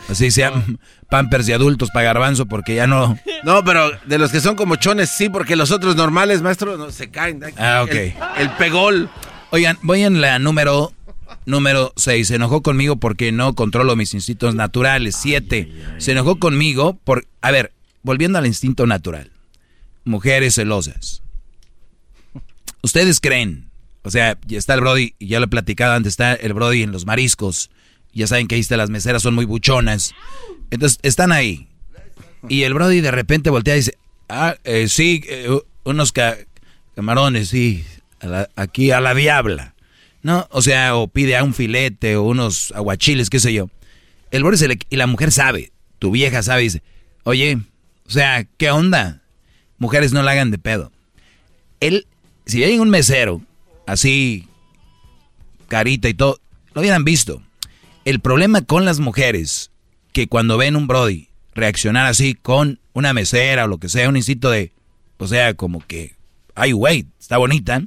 Así 0.10 0.32
se 0.32 0.42
llaman, 0.42 0.80
pampers 1.10 1.46
de 1.46 1.54
adultos 1.54 1.90
para 1.92 2.06
garbanzo 2.06 2.46
porque 2.46 2.76
ya 2.76 2.88
no... 2.88 3.18
No, 3.44 3.64
pero 3.64 3.92
de 4.06 4.18
los 4.18 4.32
que 4.32 4.40
son 4.40 4.56
como 4.56 4.76
chones 4.76 5.10
sí, 5.10 5.30
porque 5.30 5.56
los 5.56 5.72
otros 5.72 5.96
normales, 5.96 6.42
maestro, 6.42 6.78
no, 6.78 6.90
se 6.92 7.12
caen. 7.12 7.42
Ah, 7.58 7.84
ok. 7.84 7.92
El, 7.92 8.14
el 8.38 8.50
pegol. 8.52 9.10
Oigan, 9.52 9.78
voy 9.82 10.04
en 10.04 10.20
la 10.20 10.40
número 10.40 10.94
Número 11.46 11.94
6. 11.96 12.28
Se 12.28 12.36
enojó 12.36 12.62
conmigo 12.62 12.98
porque 12.98 13.32
no 13.32 13.56
controlo 13.56 13.96
mis 13.96 14.14
instintos 14.14 14.56
naturales. 14.56 15.16
7. 15.16 15.72
Se 15.98 16.12
enojó 16.12 16.38
conmigo 16.38 16.98
por... 17.04 17.28
A 17.42 17.52
ver, 17.52 17.74
volviendo 18.04 18.38
al 18.38 18.48
instinto 18.48 18.86
natural. 18.86 19.32
Mujeres 20.04 20.56
celosas. 20.56 21.22
¿Ustedes 22.82 23.20
creen? 23.20 23.70
O 24.04 24.12
sea, 24.12 24.38
ya 24.48 24.58
está 24.58 24.74
el 24.74 24.82
Brody, 24.82 25.14
y 25.20 25.28
ya 25.28 25.40
lo 25.40 25.46
he 25.46 25.50
platicado 25.50 25.94
antes, 25.94 26.14
está 26.14 26.34
el 26.34 26.54
Brody 26.54 26.84
en 26.84 26.92
los 26.92 27.06
mariscos. 27.06 27.70
Ya 28.14 28.28
saben 28.28 28.48
que 28.48 28.56
ahí 28.56 28.62
está, 28.62 28.78
las 28.78 28.90
meseras 28.90 29.22
son 29.22 29.36
muy 29.36 29.46
buchonas. 29.46 30.14
Entonces, 30.72 31.00
están 31.04 31.32
ahí. 31.32 31.68
Y 32.48 32.64
el 32.64 32.74
Brody 32.74 33.02
de 33.02 33.12
repente 33.12 33.50
voltea 33.50 33.76
y 33.76 33.80
dice, 33.80 33.98
ah, 34.30 34.56
eh, 34.64 34.88
sí, 34.88 35.22
eh, 35.28 35.50
unos 35.84 36.14
camarones, 36.96 37.50
sí, 37.50 37.84
aquí 38.56 38.92
a 38.92 39.02
la 39.02 39.14
diabla. 39.14 39.76
¿No? 40.22 40.48
O 40.52 40.62
sea, 40.62 40.96
o 40.96 41.08
pide 41.08 41.38
a 41.38 41.44
un 41.44 41.54
filete 41.54 42.16
o 42.16 42.24
unos 42.24 42.72
aguachiles, 42.76 43.30
qué 43.30 43.40
sé 43.40 43.54
yo. 43.54 43.70
El 44.32 44.44
borde 44.44 44.58
se 44.58 44.80
y 44.90 44.96
la 44.96 45.08
mujer 45.08 45.32
sabe, 45.32 45.72
tu 45.98 46.12
vieja 46.12 46.44
sabe, 46.44 46.64
dice, 46.64 46.84
oye, 47.24 47.58
o 48.06 48.10
sea, 48.10 48.46
¿qué 48.58 48.72
onda? 48.72 49.22
Mujeres 49.78 50.14
no 50.14 50.24
la 50.24 50.32
hagan 50.32 50.52
de 50.52 50.58
pedo. 50.58 50.92
Él, 51.80 52.08
si 52.46 52.64
hay 52.64 52.80
un 52.80 52.90
mesero 52.90 53.42
así, 53.86 54.48
carita 55.68 56.10
y 56.10 56.14
todo, 56.14 56.40
lo 56.74 56.82
hubieran 56.82 57.04
visto. 57.04 57.42
El 58.06 58.20
problema 58.20 58.62
con 58.62 58.86
las 58.86 59.00
mujeres, 59.00 59.72
que 60.12 60.28
cuando 60.28 60.58
ven 60.58 60.76
un 60.76 60.88
Brody 60.88 61.30
reaccionar 61.54 62.06
así 62.06 62.36
con 62.36 62.80
una 62.94 63.14
mesera 63.14 63.66
o 63.66 63.68
lo 63.68 63.78
que 63.78 63.90
sea, 63.90 64.10
un 64.10 64.18
instinto 64.18 64.50
de, 64.50 64.72
o 65.18 65.28
sea, 65.28 65.54
como 65.54 65.86
que, 65.86 66.16
ay, 66.56 66.72
güey, 66.72 67.06
está 67.20 67.38
bonita. 67.38 67.84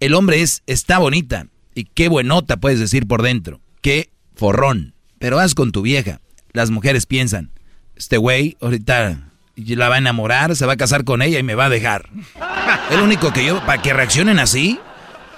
El 0.00 0.14
hombre 0.14 0.40
es, 0.40 0.62
está 0.66 0.98
bonita. 0.98 1.46
Y 1.74 1.84
qué 1.84 2.08
buenota 2.08 2.56
puedes 2.56 2.80
decir 2.80 3.06
por 3.06 3.22
dentro. 3.22 3.60
Qué 3.82 4.10
forrón. 4.34 4.94
Pero 5.18 5.38
haz 5.38 5.54
con 5.54 5.72
tu 5.72 5.82
vieja. 5.82 6.20
Las 6.52 6.70
mujeres 6.70 7.06
piensan, 7.06 7.50
este 7.94 8.16
güey 8.16 8.56
ahorita 8.60 9.30
la 9.54 9.88
va 9.88 9.96
a 9.96 9.98
enamorar, 9.98 10.56
se 10.56 10.66
va 10.66 10.72
a 10.72 10.76
casar 10.76 11.04
con 11.04 11.22
ella 11.22 11.38
y 11.38 11.42
me 11.42 11.54
va 11.54 11.66
a 11.66 11.68
dejar. 11.68 12.08
El 12.90 13.00
único 13.00 13.32
que 13.32 13.44
yo, 13.44 13.64
para 13.66 13.82
que 13.82 13.92
reaccionen 13.92 14.38
así, 14.38 14.80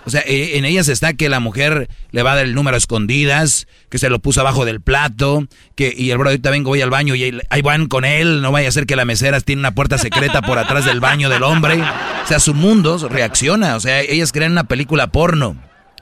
o 0.04 0.10
sea, 0.10 0.22
e, 0.22 0.58
en 0.58 0.64
ellas 0.64 0.88
está 0.88 1.14
que 1.14 1.28
la 1.28 1.40
mujer 1.40 1.88
le 2.10 2.22
va 2.22 2.32
a 2.32 2.36
dar 2.36 2.44
el 2.44 2.54
número 2.54 2.74
a 2.74 2.78
escondidas, 2.78 3.66
que 3.88 3.98
se 3.98 4.08
lo 4.08 4.18
puso 4.18 4.40
abajo 4.40 4.64
del 4.64 4.80
plato, 4.80 5.46
que 5.76 5.94
y 5.96 6.10
el 6.10 6.18
bro 6.18 6.30
ahorita 6.30 6.50
vengo, 6.50 6.70
voy 6.70 6.80
al 6.80 6.90
baño 6.90 7.14
y 7.14 7.40
ahí 7.48 7.62
van 7.62 7.86
con 7.86 8.04
él, 8.04 8.42
no 8.42 8.52
vaya 8.52 8.68
a 8.68 8.72
ser 8.72 8.86
que 8.86 8.96
la 8.96 9.04
mesera 9.04 9.40
tiene 9.40 9.60
una 9.60 9.74
puerta 9.74 9.98
secreta 9.98 10.42
por 10.42 10.58
atrás 10.58 10.84
del 10.84 11.00
baño 11.00 11.28
del 11.28 11.42
hombre. 11.42 11.80
O 12.24 12.26
sea, 12.26 12.40
su 12.40 12.54
mundo 12.54 13.08
reacciona, 13.08 13.76
o 13.76 13.80
sea, 13.80 14.00
ellas 14.00 14.32
creen 14.32 14.52
una 14.52 14.64
película 14.64 15.08
porno, 15.08 15.56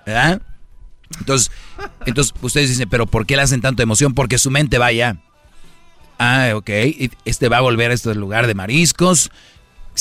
¿verdad? 0.06 0.40
Entonces, 1.18 1.50
entonces 2.06 2.34
ustedes 2.40 2.70
dicen, 2.70 2.88
pero 2.88 3.06
¿por 3.06 3.26
qué 3.26 3.36
le 3.36 3.42
hacen 3.42 3.60
tanto 3.60 3.82
emoción? 3.82 4.14
Porque 4.14 4.38
su 4.38 4.50
mente 4.50 4.78
va 4.78 4.86
allá. 4.86 5.16
Ah, 6.18 6.52
ok, 6.54 6.70
este 7.24 7.48
va 7.48 7.58
a 7.58 7.62
volver 7.62 7.90
a 7.90 7.94
este 7.94 8.14
lugar 8.14 8.46
de 8.46 8.54
mariscos. 8.54 9.30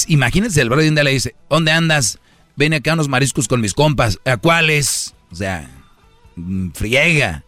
Imagínense, 0.08 0.62
el 0.62 0.70
bro 0.70 0.82
de 0.82 0.90
un 0.90 0.96
día 0.96 1.04
le 1.04 1.12
dice, 1.12 1.36
¿dónde 1.50 1.72
andas? 1.72 2.20
Ven 2.60 2.74
acá 2.74 2.94
unos 2.94 3.08
mariscos 3.08 3.48
con 3.48 3.62
mis 3.62 3.74
compas. 3.74 4.20
¿A 4.26 4.36
cuáles? 4.36 5.16
O 5.32 5.36
sea, 5.36 5.72
mm, 6.36 6.72
friega. 6.72 7.46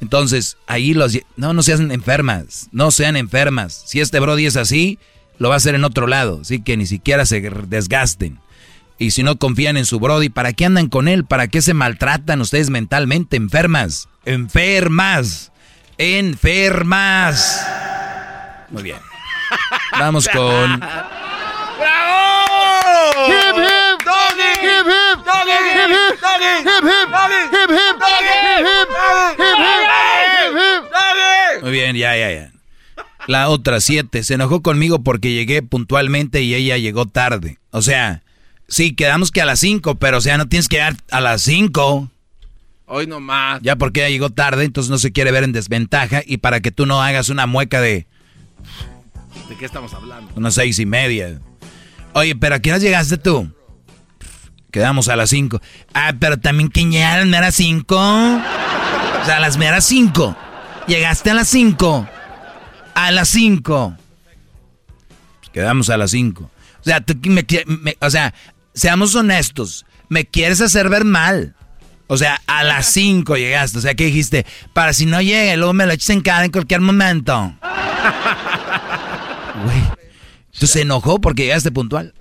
Entonces, 0.00 0.56
ahí 0.68 0.94
los... 0.94 1.18
No, 1.36 1.52
no 1.52 1.64
sean 1.64 1.90
enfermas. 1.90 2.68
No 2.70 2.92
sean 2.92 3.16
enfermas. 3.16 3.82
Si 3.86 4.00
este 4.00 4.20
Brody 4.20 4.46
es 4.46 4.56
así, 4.56 5.00
lo 5.38 5.48
va 5.48 5.54
a 5.54 5.56
hacer 5.56 5.74
en 5.74 5.82
otro 5.82 6.06
lado. 6.06 6.38
Así 6.42 6.62
que 6.62 6.76
ni 6.76 6.86
siquiera 6.86 7.26
se 7.26 7.40
desgasten. 7.40 8.38
Y 8.98 9.10
si 9.10 9.24
no 9.24 9.36
confían 9.36 9.76
en 9.76 9.84
su 9.84 9.98
Brody, 9.98 10.28
¿para 10.28 10.52
qué 10.52 10.64
andan 10.64 10.88
con 10.88 11.08
él? 11.08 11.24
¿Para 11.24 11.48
qué 11.48 11.60
se 11.60 11.74
maltratan 11.74 12.40
ustedes 12.40 12.70
mentalmente? 12.70 13.36
Enfermas. 13.36 14.08
Enfermas. 14.24 15.50
Enfermas. 15.98 17.66
Muy 18.70 18.84
bien. 18.84 18.98
Vamos 19.98 20.28
con... 20.28 20.80
¡Bravo! 21.80 23.85
Muy 31.62 31.70
bien, 31.70 31.96
ya, 31.96 32.16
ya, 32.16 32.32
ya. 32.32 32.52
La 33.26 33.48
otra, 33.48 33.80
siete. 33.80 34.22
Se 34.22 34.34
enojó 34.34 34.62
conmigo 34.62 35.02
porque 35.02 35.32
llegué 35.32 35.62
puntualmente 35.62 36.42
y 36.42 36.54
ella 36.54 36.76
llegó 36.76 37.06
tarde. 37.06 37.58
O 37.70 37.82
sea, 37.82 38.22
sí, 38.68 38.94
quedamos 38.94 39.32
que 39.32 39.42
a 39.42 39.46
las 39.46 39.60
cinco, 39.60 39.96
pero 39.96 40.18
o 40.18 40.20
sea, 40.20 40.38
no 40.38 40.46
tienes 40.48 40.68
que 40.68 40.76
llegar 40.76 40.94
a 41.10 41.20
las 41.20 41.42
cinco. 41.42 42.10
Hoy 42.86 43.08
nomás. 43.08 43.60
Ya 43.62 43.74
porque 43.76 44.00
ella 44.00 44.10
llegó 44.10 44.30
tarde, 44.30 44.64
entonces 44.64 44.90
no 44.90 44.98
se 44.98 45.10
quiere 45.10 45.32
ver 45.32 45.42
en 45.42 45.52
desventaja 45.52 46.22
y 46.24 46.36
para 46.36 46.60
que 46.60 46.70
tú 46.70 46.86
no 46.86 47.02
hagas 47.02 47.28
una 47.28 47.46
mueca 47.46 47.80
de... 47.80 48.06
¿De 49.48 49.56
qué 49.58 49.64
estamos 49.64 49.92
hablando? 49.92 50.32
Unas 50.36 50.54
seis 50.54 50.78
y 50.78 50.86
media. 50.86 51.40
Oye, 52.12 52.36
pero 52.36 52.54
¿a 52.54 52.58
qué 52.60 52.70
hora 52.70 52.78
llegaste 52.78 53.18
tú? 53.18 53.52
Quedamos 54.76 55.08
a 55.08 55.16
las 55.16 55.30
5. 55.30 55.58
Ah, 55.94 56.12
pero 56.20 56.38
también 56.38 56.68
que 56.68 56.84
llegaron 56.84 57.34
a 57.34 57.40
las 57.40 57.54
5. 57.54 57.96
O 57.96 59.24
sea, 59.24 59.38
a 59.38 59.40
las 59.40 59.56
meras 59.56 59.86
5. 59.86 60.36
Llegaste 60.86 61.30
a 61.30 61.34
las 61.34 61.48
5. 61.48 62.06
A 62.94 63.10
las 63.10 63.26
5. 63.30 63.96
Quedamos 65.54 65.88
a 65.88 65.96
las 65.96 66.10
5. 66.10 66.42
O 66.42 66.50
sea, 66.84 67.00
tú 67.00 67.14
me, 67.30 67.46
o 68.02 68.10
sea, 68.10 68.34
seamos 68.74 69.14
honestos. 69.14 69.86
Me 70.10 70.26
quieres 70.26 70.60
hacer 70.60 70.90
ver 70.90 71.06
mal. 71.06 71.54
O 72.06 72.18
sea, 72.18 72.38
a 72.46 72.62
las 72.62 72.84
5 72.88 73.34
llegaste. 73.34 73.78
O 73.78 73.80
sea, 73.80 73.94
¿qué 73.94 74.04
dijiste? 74.04 74.44
Para 74.74 74.92
si 74.92 75.06
no 75.06 75.22
llegue, 75.22 75.56
luego 75.56 75.72
me 75.72 75.86
lo 75.86 75.92
eches 75.94 76.10
en 76.10 76.20
cara 76.20 76.44
en 76.44 76.52
cualquier 76.52 76.82
momento. 76.82 77.54
Güey. 79.64 79.78
Entonces 80.52 80.70
se 80.70 80.82
enojó 80.82 81.18
porque 81.18 81.44
llegaste 81.44 81.72
puntual. 81.72 82.12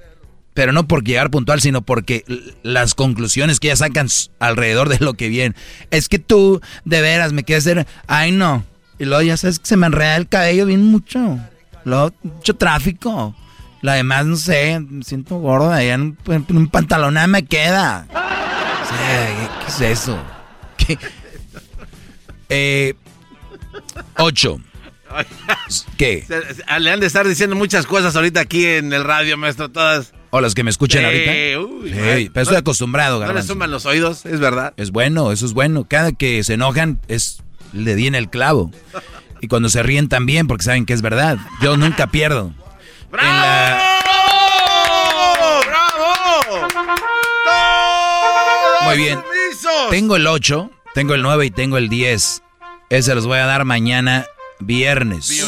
Pero 0.56 0.72
no 0.72 0.88
por 0.88 1.04
llegar 1.04 1.30
puntual, 1.30 1.62
sino 1.62 1.84
porque 1.84 2.26
las 2.64 2.96
conclusiones 2.96 3.60
que 3.60 3.68
ya 3.68 3.76
sacan 3.76 4.08
alrededor 4.40 4.90
de 4.90 4.98
lo 5.00 5.14
que 5.14 5.30
viene. 5.30 5.54
Es 5.92 6.10
que 6.10 6.18
tú, 6.18 6.62
de 6.86 7.02
veras, 7.02 7.34
me 7.34 7.44
quieres 7.44 7.68
hacer. 7.68 7.86
Ay, 8.08 8.32
no. 8.32 8.66
Y 8.98 9.06
luego 9.06 9.22
ya 9.22 9.38
sabes 9.38 9.60
que 9.60 9.68
se 9.68 9.78
me 9.78 9.86
enreda 9.86 10.16
el 10.16 10.28
cabello 10.28 10.66
bien 10.66 10.84
mucho. 10.84 11.38
Luego, 11.84 12.12
mucho 12.24 12.56
tráfico. 12.56 13.36
Lo 13.82 13.92
demás, 13.92 14.26
no 14.26 14.36
sé, 14.36 14.80
me 14.80 15.04
siento 15.04 15.36
gorda. 15.36 15.84
Ya 15.84 15.94
en, 15.94 16.18
un 16.26 16.68
pantalón 16.70 17.14
nada 17.14 17.28
me 17.28 17.46
queda. 17.46 18.08
¿qué, 18.10 19.68
es 19.68 19.82
eso? 19.82 20.18
¿Qué? 20.78 20.98
Eh, 22.50 22.96
ocho. 24.18 24.60
¿Qué? 25.98 26.26
Le 26.80 26.92
han 26.92 27.00
de 27.00 27.08
estar 27.08 27.28
diciendo 27.28 27.56
muchas 27.56 27.86
cosas 27.86 28.16
ahorita 28.16 28.40
aquí 28.40 28.66
en 28.66 28.92
el 28.94 29.04
radio, 29.04 29.38
maestro, 29.38 29.70
todas. 29.70 30.14
O 30.36 30.42
los 30.42 30.54
que 30.54 30.66
me 30.66 30.70
escuchan 30.70 31.06
ahorita. 31.06 31.32
sí, 31.32 32.30
pero 32.34 32.44
estoy 32.44 32.58
acostumbrado, 32.58 33.20
garbanzo. 33.20 33.38
No 33.38 33.42
le 33.42 33.48
suman 33.48 33.72
los 33.72 33.86
oídos, 33.86 34.26
es 34.26 34.42
verdad. 34.42 34.74
Es 34.76 34.92
bueno, 34.92 35.32
eso 35.32 35.46
es 35.46 35.54
bueno. 35.54 35.86
Cada 35.88 36.12
que 36.12 36.44
se 36.44 36.56
enojan, 36.56 37.00
es 37.08 37.42
le 37.72 37.96
di 37.96 38.08
en 38.08 38.16
el 38.16 38.30
clavo. 38.30 38.70
Y 39.40 39.48
cuando 39.48 39.70
se 39.70 39.82
ríen 39.82 40.10
también, 40.10 40.48
porque 40.48 40.66
saben 40.66 40.86
que 40.86 40.92
es 40.92 41.02
verdad. 41.02 41.38
Yo 41.62 41.78
nunca 41.78 42.08
pierdo. 42.08 42.54
¡Bravo! 43.10 43.80
¡Bravo! 45.68 46.68
Muy 48.84 48.98
bien. 48.98 49.22
Tengo 49.90 50.18
el 50.18 50.28
8, 50.28 50.70
tengo 50.94 51.14
el 51.14 51.22
9 51.22 51.46
y 51.46 51.52
tengo 51.52 51.78
el 51.78 51.88
10. 51.88 52.44
Ese 52.90 53.16
los 53.16 53.26
voy 53.26 53.38
a 53.38 53.46
dar 53.46 53.64
mañana 53.64 54.26
viernes. 54.60 55.46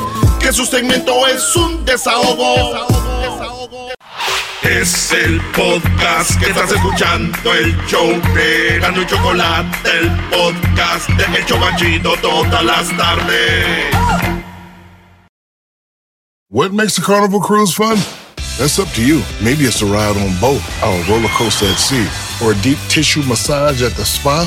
Que 0.41 0.53
su 0.53 0.65
segmento 0.67 1.27
es 1.27 1.55
un 1.57 1.85
desahogo. 1.85 2.55
desahogo, 2.57 3.21
desahogo. 3.21 3.89
Es 4.63 5.11
el 5.13 5.41
podcast 5.53 6.39
que 6.39 6.51
estás 6.51 6.71
escuchando, 6.71 7.53
el 7.55 7.75
show 7.87 8.07
de 8.35 8.79
Gano 8.79 9.01
y 9.03 9.07
Chocolate, 9.07 9.79
el 9.99 10.11
podcast 10.29 11.09
de 11.09 11.25
El 11.39 11.47
Chocachito 11.47 12.15
todas 12.21 12.63
las 12.65 12.95
tardes. 12.97 13.87
What 16.51 16.73
makes 16.73 16.99
a 16.99 17.03
carnival 17.03 17.41
cruise 17.41 17.73
fun? 17.73 17.97
That's 18.59 18.79
up 18.79 18.89
to 18.95 19.03
you. 19.03 19.23
Maybe 19.41 19.65
it's 19.65 19.81
a 19.83 19.87
ride 19.87 20.17
on 20.17 20.35
boat, 20.41 20.61
or 20.85 20.93
a 20.93 21.03
roller 21.09 21.29
coaster 21.31 21.67
at 21.67 21.79
sea, 21.79 22.07
or 22.45 22.53
a 22.53 22.55
deep 22.57 22.79
tissue 22.89 23.23
massage 23.23 23.81
at 23.83 23.95
the 23.97 24.05
spa. 24.05 24.47